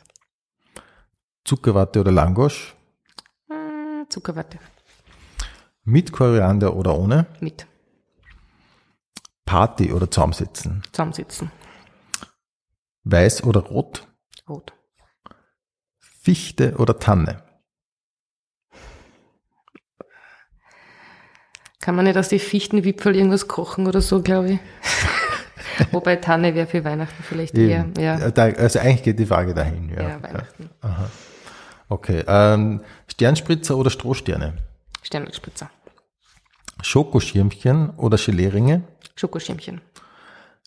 Zuckerwatte 1.45 2.01
oder 2.01 2.11
Langosch? 2.13 2.75
Äh, 3.51 4.09
Zuckerwatte, 4.09 4.59
Mit 5.85 6.13
Koriander 6.13 6.75
oder 6.75 6.97
ohne? 6.97 7.27
mit, 7.41 7.67
Party 9.45 9.93
oder 9.93 10.11
Zaumsitzen? 10.11 10.83
zusammensitzen, 10.93 11.51
Weiß 13.05 13.43
oder 13.45 13.61
rot? 13.61 14.07
rot. 14.49 14.73
Fichte 15.99 16.77
oder 16.77 16.99
Tanne? 16.99 17.43
Kann 21.81 21.97
man 21.97 22.05
nicht 22.05 22.17
aus 22.17 22.29
die 22.29 22.39
Fichtenwipfel 22.39 23.17
irgendwas 23.17 23.49
kochen 23.49 23.89
oder 23.89 24.01
so, 24.01 24.23
glaube 24.23 24.53
ich. 24.53 24.61
Wobei 25.93 26.17
Tanne 26.17 26.55
wäre 26.55 26.67
für 26.67 26.85
Weihnachten 26.85 27.23
vielleicht 27.23 27.57
eher, 27.57 27.81
Eben. 27.81 28.01
ja, 28.01 28.31
Da, 28.31 28.45
also 28.45 28.79
eigentlich 28.79 29.03
geht 29.03 29.19
die 29.19 29.27
Frage 29.27 29.55
dahin. 29.55 29.89
Ja, 29.91 30.03
ja, 30.03 30.23
Weihnachten. 30.23 30.71
Okay. 31.89 32.25
Ähm, 32.27 32.81
Sternspritzer 33.09 33.77
oder 33.77 33.91
Strohsterne? 33.91 34.55
Sternspritzer, 35.03 35.71
Schokoschirmchen 36.83 37.91
oder 37.91 38.17
Geleringe? 38.17 38.83
Schokoschirmchen, 39.17 39.81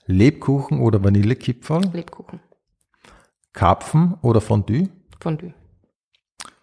Lebkuchen 0.05 0.79
oder 0.79 1.03
Vanillekipferl? 1.03 1.89
Lebkuchen, 1.93 2.39
Karpfen 3.53 4.15
oder 4.21 4.41
Fondue? 4.41 4.89
Fondue. 5.19 5.53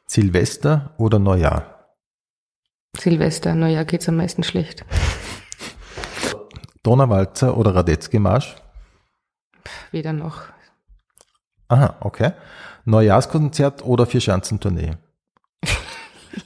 Silvester 0.06 0.94
oder 0.98 1.18
Neujahr? 1.18 1.88
Silvester, 2.96 3.54
Neujahr 3.54 3.86
geht's 3.86 4.08
am 4.08 4.16
meisten 4.16 4.42
schlecht. 4.42 4.84
Donauwalzer 6.82 7.56
oder 7.56 7.74
Radetzky-Marsch? 7.74 8.56
Weder 9.92 10.12
noch. 10.12 10.42
Aha, 11.68 11.96
okay. 12.00 12.32
Neujahrskonzert 12.84 13.84
oder 13.84 14.06
Vierschanzentournee? 14.06 14.96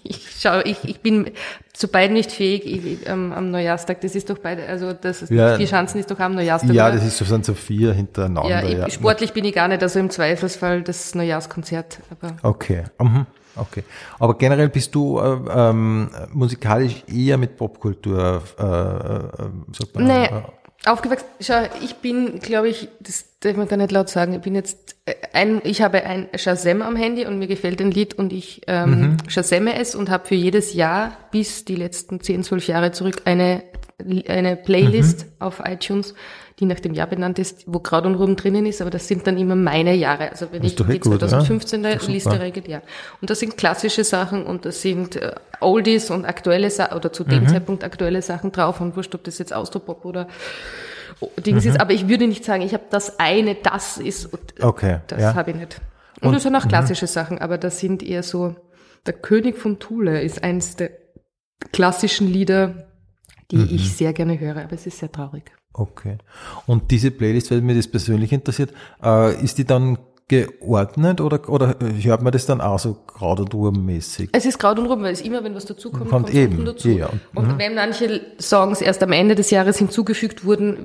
Ich 0.02 0.40
schau, 0.40 0.60
ich, 0.64 0.82
ich 0.84 1.00
bin 1.00 1.30
zu 1.72 1.86
beiden 1.88 2.14
nicht 2.14 2.32
fähig. 2.32 2.66
Ich, 2.66 3.08
ähm, 3.08 3.32
am 3.32 3.50
Neujahrstag, 3.52 4.00
das 4.00 4.16
ist 4.16 4.28
doch 4.28 4.38
beide, 4.38 4.66
also 4.66 4.92
das 4.92 5.22
ist, 5.22 5.30
Ja. 5.30 5.56
vier 5.56 5.66
Schanzen 5.68 6.00
ist 6.00 6.10
doch 6.10 6.18
am 6.18 6.34
Neujahrstag. 6.34 6.72
Ja, 6.74 6.86
oder? 6.88 6.96
das 6.96 7.04
ist 7.06 7.16
so, 7.18 7.24
sind 7.24 7.44
so 7.44 7.54
vier 7.54 7.90
ja, 7.90 7.94
hintereinander. 7.94 8.64
ich, 8.64 8.78
Ja, 8.78 8.90
sportlich 8.90 9.32
bin 9.32 9.44
ich 9.44 9.54
gar 9.54 9.68
nicht, 9.68 9.82
also 9.82 10.00
im 10.00 10.10
Zweifelsfall 10.10 10.82
das 10.82 11.14
Neujahrskonzert. 11.14 12.00
Aber 12.10 12.36
Okay. 12.42 12.84
Mhm. 13.00 13.26
Okay. 13.56 13.84
Aber 14.18 14.36
generell 14.36 14.68
bist 14.68 14.94
du 14.94 15.18
äh, 15.18 15.38
ähm, 15.50 16.10
musikalisch 16.32 17.04
eher 17.12 17.38
mit 17.38 17.56
Popkultur, 17.56 18.42
äh, 18.58 18.62
äh, 18.62 19.48
sagt 19.72 19.94
man, 19.94 20.04
Nee, 20.04 20.26
äh, 20.26 20.42
aufgewachsen. 20.84 21.26
Schau, 21.40 21.62
ich 21.82 21.96
bin, 21.96 22.38
glaube 22.40 22.68
ich, 22.68 22.88
das 23.00 23.24
darf 23.40 23.56
man 23.56 23.68
da 23.68 23.76
nicht 23.76 23.92
laut 23.92 24.08
sagen. 24.08 24.34
Ich 24.34 24.40
bin 24.40 24.54
jetzt 24.54 24.96
äh, 25.06 25.14
ein, 25.32 25.60
ich 25.64 25.82
habe 25.82 26.04
ein 26.04 26.28
Shazam 26.34 26.82
am 26.82 26.96
Handy 26.96 27.26
und 27.26 27.38
mir 27.38 27.46
gefällt 27.48 27.80
ein 27.80 27.90
Lied 27.90 28.14
und 28.14 28.32
ich 28.32 28.62
ähm, 28.66 29.16
Shazamme 29.28 29.78
es 29.78 29.94
und 29.94 30.10
habe 30.10 30.26
für 30.26 30.34
jedes 30.34 30.74
Jahr 30.74 31.16
bis 31.30 31.64
die 31.64 31.76
letzten 31.76 32.20
10, 32.20 32.44
12 32.44 32.68
Jahre 32.68 32.92
zurück 32.92 33.22
eine 33.24 33.62
eine 34.28 34.56
Playlist 34.56 35.26
auf 35.38 35.62
iTunes, 35.64 36.14
die 36.58 36.64
nach 36.64 36.80
dem 36.80 36.94
Jahr 36.94 37.06
benannt 37.06 37.38
ist, 37.38 37.64
wo 37.66 37.80
Kraut 37.80 38.06
und 38.06 38.14
Ruben 38.14 38.34
drinnen 38.36 38.64
ist, 38.64 38.80
aber 38.80 38.88
das 38.90 39.06
sind 39.08 39.26
dann 39.26 39.36
immer 39.36 39.54
meine 39.56 39.94
Jahre. 39.94 40.30
Also 40.30 40.46
wenn 40.52 40.64
ich 40.64 40.74
die 40.74 40.82
ja? 40.84 40.88
2015er 40.88 41.60
Ist 41.60 41.72
doch 41.74 42.00
super. 42.00 42.12
Liste 42.12 42.40
regel, 42.40 42.68
ja. 42.68 42.80
Und 43.20 43.28
das 43.28 43.40
sind 43.40 43.58
klassische 43.58 44.04
Sachen 44.04 44.46
und 44.46 44.64
das 44.64 44.80
sind 44.80 45.16
äh, 45.16 45.34
Oldies 45.60 46.10
und 46.10 46.24
aktuelle 46.24 46.70
Sachen 46.70 46.96
oder 46.96 47.12
zu 47.12 47.24
Mhm. 47.24 47.28
dem 47.28 47.48
Zeitpunkt 47.48 47.84
aktuelle 47.84 48.22
Sachen 48.22 48.52
drauf 48.52 48.80
und 48.80 48.96
wurscht, 48.96 49.14
ob 49.14 49.24
das 49.24 49.38
jetzt 49.38 49.52
Austropop 49.52 50.04
oder 50.06 50.28
Dings 51.38 51.64
Mhm. 51.64 51.70
ist, 51.72 51.80
aber 51.80 51.92
ich 51.92 52.08
würde 52.08 52.26
nicht 52.26 52.44
sagen, 52.44 52.62
ich 52.62 52.72
habe 52.74 52.84
das 52.90 53.18
eine, 53.18 53.54
das 53.54 53.98
ist, 53.98 54.26
und, 54.32 54.58
äh, 54.58 54.62
Okay, 54.64 55.00
das 55.08 55.20
ja. 55.20 55.34
habe 55.34 55.50
ich 55.50 55.56
nicht. 55.56 55.80
Und, 56.22 56.32
das 56.32 56.42
sind 56.42 56.56
auch 56.56 56.66
klassische 56.66 57.06
Sachen, 57.06 57.38
aber 57.38 57.58
das 57.58 57.78
sind 57.80 58.02
eher 58.02 58.22
so, 58.22 58.56
der 59.06 59.12
König 59.14 59.58
von 59.58 59.78
Thule 59.78 60.22
ist 60.22 60.42
eins 60.42 60.76
der 60.76 60.90
klassischen 61.72 62.28
Lieder, 62.32 62.86
die 63.50 63.56
Mhm. 63.58 63.68
ich 63.70 63.94
sehr 63.96 64.12
gerne 64.12 64.38
höre, 64.40 64.56
aber 64.62 64.72
es 64.72 64.86
ist 64.86 64.98
sehr 64.98 65.12
traurig. 65.12 65.52
Okay. 65.78 66.16
Und 66.66 66.90
diese 66.90 67.10
Playlist, 67.10 67.50
weil 67.50 67.60
mir 67.60 67.74
das 67.74 67.86
persönlich 67.88 68.32
interessiert, 68.32 68.72
äh, 69.02 69.34
ist 69.44 69.58
die 69.58 69.64
dann 69.64 69.98
geordnet 70.28 71.20
oder, 71.20 71.48
oder 71.48 71.76
hört 72.02 72.20
man 72.22 72.32
das 72.32 72.46
dann 72.46 72.60
auch 72.60 72.80
so 72.80 72.94
Kraut- 73.06 73.38
und 73.38 73.54
Ruhm-mäßig? 73.54 74.30
Es 74.32 74.44
ist 74.44 74.58
Kraut 74.58 74.76
und 74.76 74.86
Ruben, 74.86 75.02
weil 75.04 75.12
es 75.12 75.20
immer, 75.20 75.44
wenn 75.44 75.54
was 75.54 75.66
dazukommt, 75.66 76.08
Kommt 76.10 76.26
kommt 76.26 76.34
eben, 76.34 76.64
dazu. 76.64 76.88
ja, 76.88 77.06
und- 77.06 77.20
und 77.50 77.58
wenn 77.58 77.76
manche 77.76 78.22
Songs 78.40 78.80
erst 78.80 79.04
am 79.04 79.12
Ende 79.12 79.36
des 79.36 79.50
Jahres 79.52 79.78
hinzugefügt 79.78 80.44
wurden, 80.44 80.78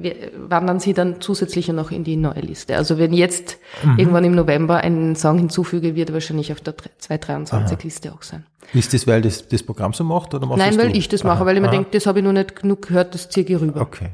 wandern 0.48 0.80
sie 0.80 0.94
dann 0.94 1.22
zusätzlich 1.22 1.68
noch 1.70 1.90
in 1.90 2.04
die 2.04 2.18
neue 2.18 2.42
Liste. 2.42 2.76
Also 2.78 3.00
wenn 3.00 3.14
jetzt 3.14 3.58
Mhm. 3.84 3.98
irgendwann 3.98 4.24
im 4.26 4.36
November 4.36 4.78
einen 4.78 5.16
Song 5.16 5.40
hinzufüge, 5.40 5.96
wird 5.96 6.10
er 6.12 6.14
wahrscheinlich 6.14 6.52
auf 6.52 6.62
der 6.62 6.76
223-Liste 7.00 8.14
auch 8.14 8.22
sein. 8.22 8.46
Ist 8.74 8.94
das, 8.94 9.08
weil 9.08 9.24
das 9.24 9.48
das 9.48 9.64
Programm 9.64 9.94
so 9.94 10.04
macht 10.04 10.36
oder 10.36 10.46
machst 10.46 10.60
Nein, 10.60 10.78
weil 10.78 10.92
du? 10.92 10.98
ich 11.00 11.10
das 11.10 11.24
mache, 11.24 11.38
Aha, 11.38 11.46
weil 11.48 11.56
ich 11.56 11.62
mir 11.64 11.70
denke, 11.72 11.90
das 11.92 12.06
habe 12.06 12.20
ich 12.20 12.26
noch 12.26 12.32
nicht 12.32 12.56
genug 12.62 12.88
gehört, 12.88 13.16
das 13.16 13.28
ziehe 13.30 13.46
ich 13.46 13.60
rüber. 13.60 13.82
Okay. 13.82 14.10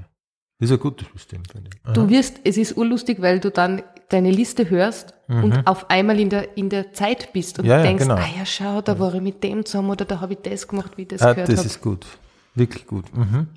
Das 0.60 0.70
ist 0.72 0.78
ein 0.78 0.80
gutes 0.80 1.08
System, 1.14 1.44
finde 1.46 1.70
ich. 1.74 1.86
Aha. 1.86 1.94
Du 1.94 2.10
wirst, 2.10 2.40
es 2.44 2.58
ist 2.58 2.76
urlustig, 2.78 3.22
weil 3.22 3.40
du 3.40 3.52
dann 3.52 3.84
deine 4.10 4.32
Liste 4.32 4.70
hörst 4.70 5.14
und 5.28 5.68
auf 5.68 5.90
einmal 5.90 6.20
in 6.20 6.30
der, 6.30 6.58
in 6.58 6.70
der 6.70 6.94
Zeit 6.94 7.32
bist 7.34 7.60
und 7.60 7.66
Mhm. 7.66 7.72
Ja, 7.72 7.78
ja, 7.78 7.84
denkst, 7.84 8.04
genau. 8.04 8.16
ah 8.16 8.26
ja, 8.38 8.46
schau, 8.46 8.82
da 8.82 8.98
war 8.98 9.14
ich 9.14 9.22
mit 9.22 9.44
dem 9.44 9.66
zusammen 9.66 9.90
oder 9.92 10.06
da 10.06 10.20
habe 10.22 10.34
ich 10.34 10.40
das 10.40 10.68
gemacht, 10.68 10.98
wie 10.98 11.02
ich 11.04 11.10
das 11.10 11.22
Ah, 11.22 11.34
gehört 11.34 11.50
das 11.50 11.58
habe. 11.60 11.68
ist 11.68 11.82
gut. 11.82 12.08
Wirklich 12.56 12.88
gut. 12.88 13.14
Mhm. 13.16 13.48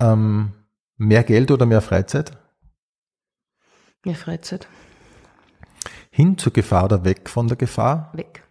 Ähm, 0.00 0.52
mehr 0.98 1.24
Geld 1.24 1.50
oder 1.50 1.66
mehr 1.66 1.80
Freizeit? 1.80 2.36
Mehr 4.04 4.14
Freizeit. 4.16 4.68
Hin 6.10 6.36
zur 6.38 6.52
Gefahr 6.52 6.84
oder 6.84 7.04
weg 7.04 7.28
von 7.28 7.48
der 7.48 7.56
Gefahr? 7.56 8.12
Weg. 8.14 8.42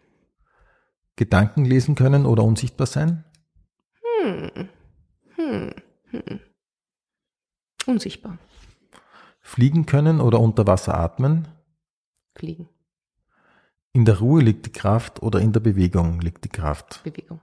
Gedanken 1.15 1.63
lesen 1.63 1.93
können 1.95 2.25
oder 2.25 2.43
unsichtbar 2.43 2.87
sein? 2.87 3.23
Unsichtbar. 7.85 8.37
Fliegen 9.41 9.85
können 9.85 10.21
oder 10.21 10.39
unter 10.39 10.65
Wasser 10.67 10.97
atmen? 10.97 11.47
Fliegen. 12.35 12.69
In 13.91 14.05
der 14.05 14.19
Ruhe 14.19 14.41
liegt 14.41 14.65
die 14.65 14.71
Kraft 14.71 15.21
oder 15.21 15.39
in 15.39 15.53
der 15.53 15.59
Bewegung 15.59 16.19
liegt 16.21 16.45
die 16.45 16.49
Kraft? 16.49 17.01
Bewegung. 17.03 17.41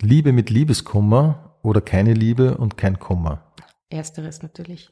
Liebe 0.00 0.32
mit 0.32 0.50
Liebeskummer 0.50 1.58
oder 1.62 1.80
keine 1.80 2.14
Liebe 2.14 2.56
und 2.56 2.76
kein 2.76 2.98
Kummer? 2.98 3.52
Ersteres 3.88 4.42
natürlich. 4.42 4.90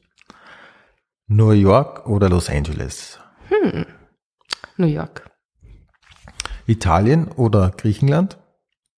New 1.27 1.51
York 1.51 2.07
oder 2.07 2.29
Los 2.29 2.49
Angeles? 2.49 3.19
New 4.77 4.87
York. 4.87 5.29
Italien 6.65 7.27
oder 7.27 7.71
Griechenland? 7.71 8.37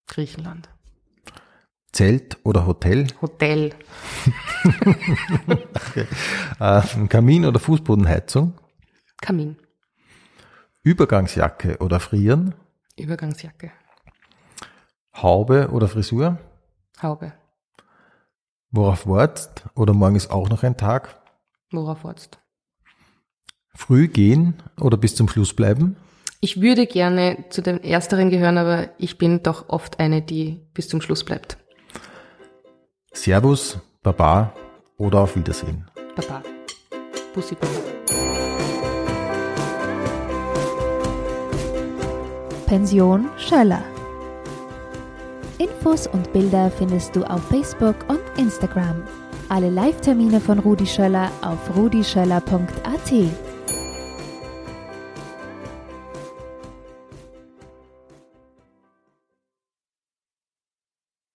Griechenland. 0.08 0.70
Zelt 1.94 2.38
oder 2.44 2.66
Hotel? 2.66 3.08
Hotel. 3.22 3.74
Äh, 6.60 6.82
Kamin 7.10 7.46
oder 7.46 7.60
Fußbodenheizung? 7.60 8.54
Kamin. 9.22 9.58
Übergangsjacke 10.84 11.78
oder 11.80 12.00
Frieren? 12.00 12.56
Übergangsjacke. 12.98 13.72
Haube 15.16 15.70
oder 15.72 15.88
Frisur? 15.88 16.40
Haube. 17.02 17.34
Worauf 18.72 19.06
wartest? 19.08 19.64
Oder 19.76 19.94
morgen 19.94 20.16
ist 20.16 20.32
auch 20.32 20.50
noch 20.50 20.64
ein 20.64 20.78
Tag? 20.78 21.22
Worauf 21.72 22.04
wartest 22.04 22.40
Früh 23.76 24.08
gehen 24.08 24.62
oder 24.80 24.98
bis 24.98 25.16
zum 25.16 25.28
Schluss 25.28 25.54
bleiben? 25.54 25.98
Ich 26.40 26.62
würde 26.62 26.88
gerne 26.88 27.46
zu 27.50 27.62
den 27.62 27.84
Ersteren 27.84 28.30
gehören, 28.30 28.58
aber 28.58 28.90
ich 28.98 29.18
bin 29.18 29.44
doch 29.44 29.70
oft 29.70 30.00
eine, 30.00 30.22
die 30.22 30.60
bis 30.74 30.88
zum 30.88 31.02
Schluss 31.02 31.24
bleibt. 31.24 31.58
Servus, 33.14 33.78
Baba 34.02 34.52
oder 34.98 35.20
auf 35.22 35.36
Wiedersehen? 35.36 35.86
Baba. 36.16 36.42
Bussi 37.34 37.56
Baba. 37.56 37.74
Pension 42.66 43.30
Schöller. 43.38 43.84
Infos 45.60 46.08
und 46.08 46.34
Bilder 46.34 46.72
findest 46.72 47.16
du 47.16 47.24
auf 47.24 47.42
Facebook 47.50 47.96
und 48.08 48.20
Instagram. 48.38 49.04
Alle 49.48 49.70
Live-Termine 49.70 50.42
von 50.42 50.58
Rudi 50.60 50.88
Schöller 50.88 51.32
auf 51.42 51.60
rudischöller.at. 51.78 53.53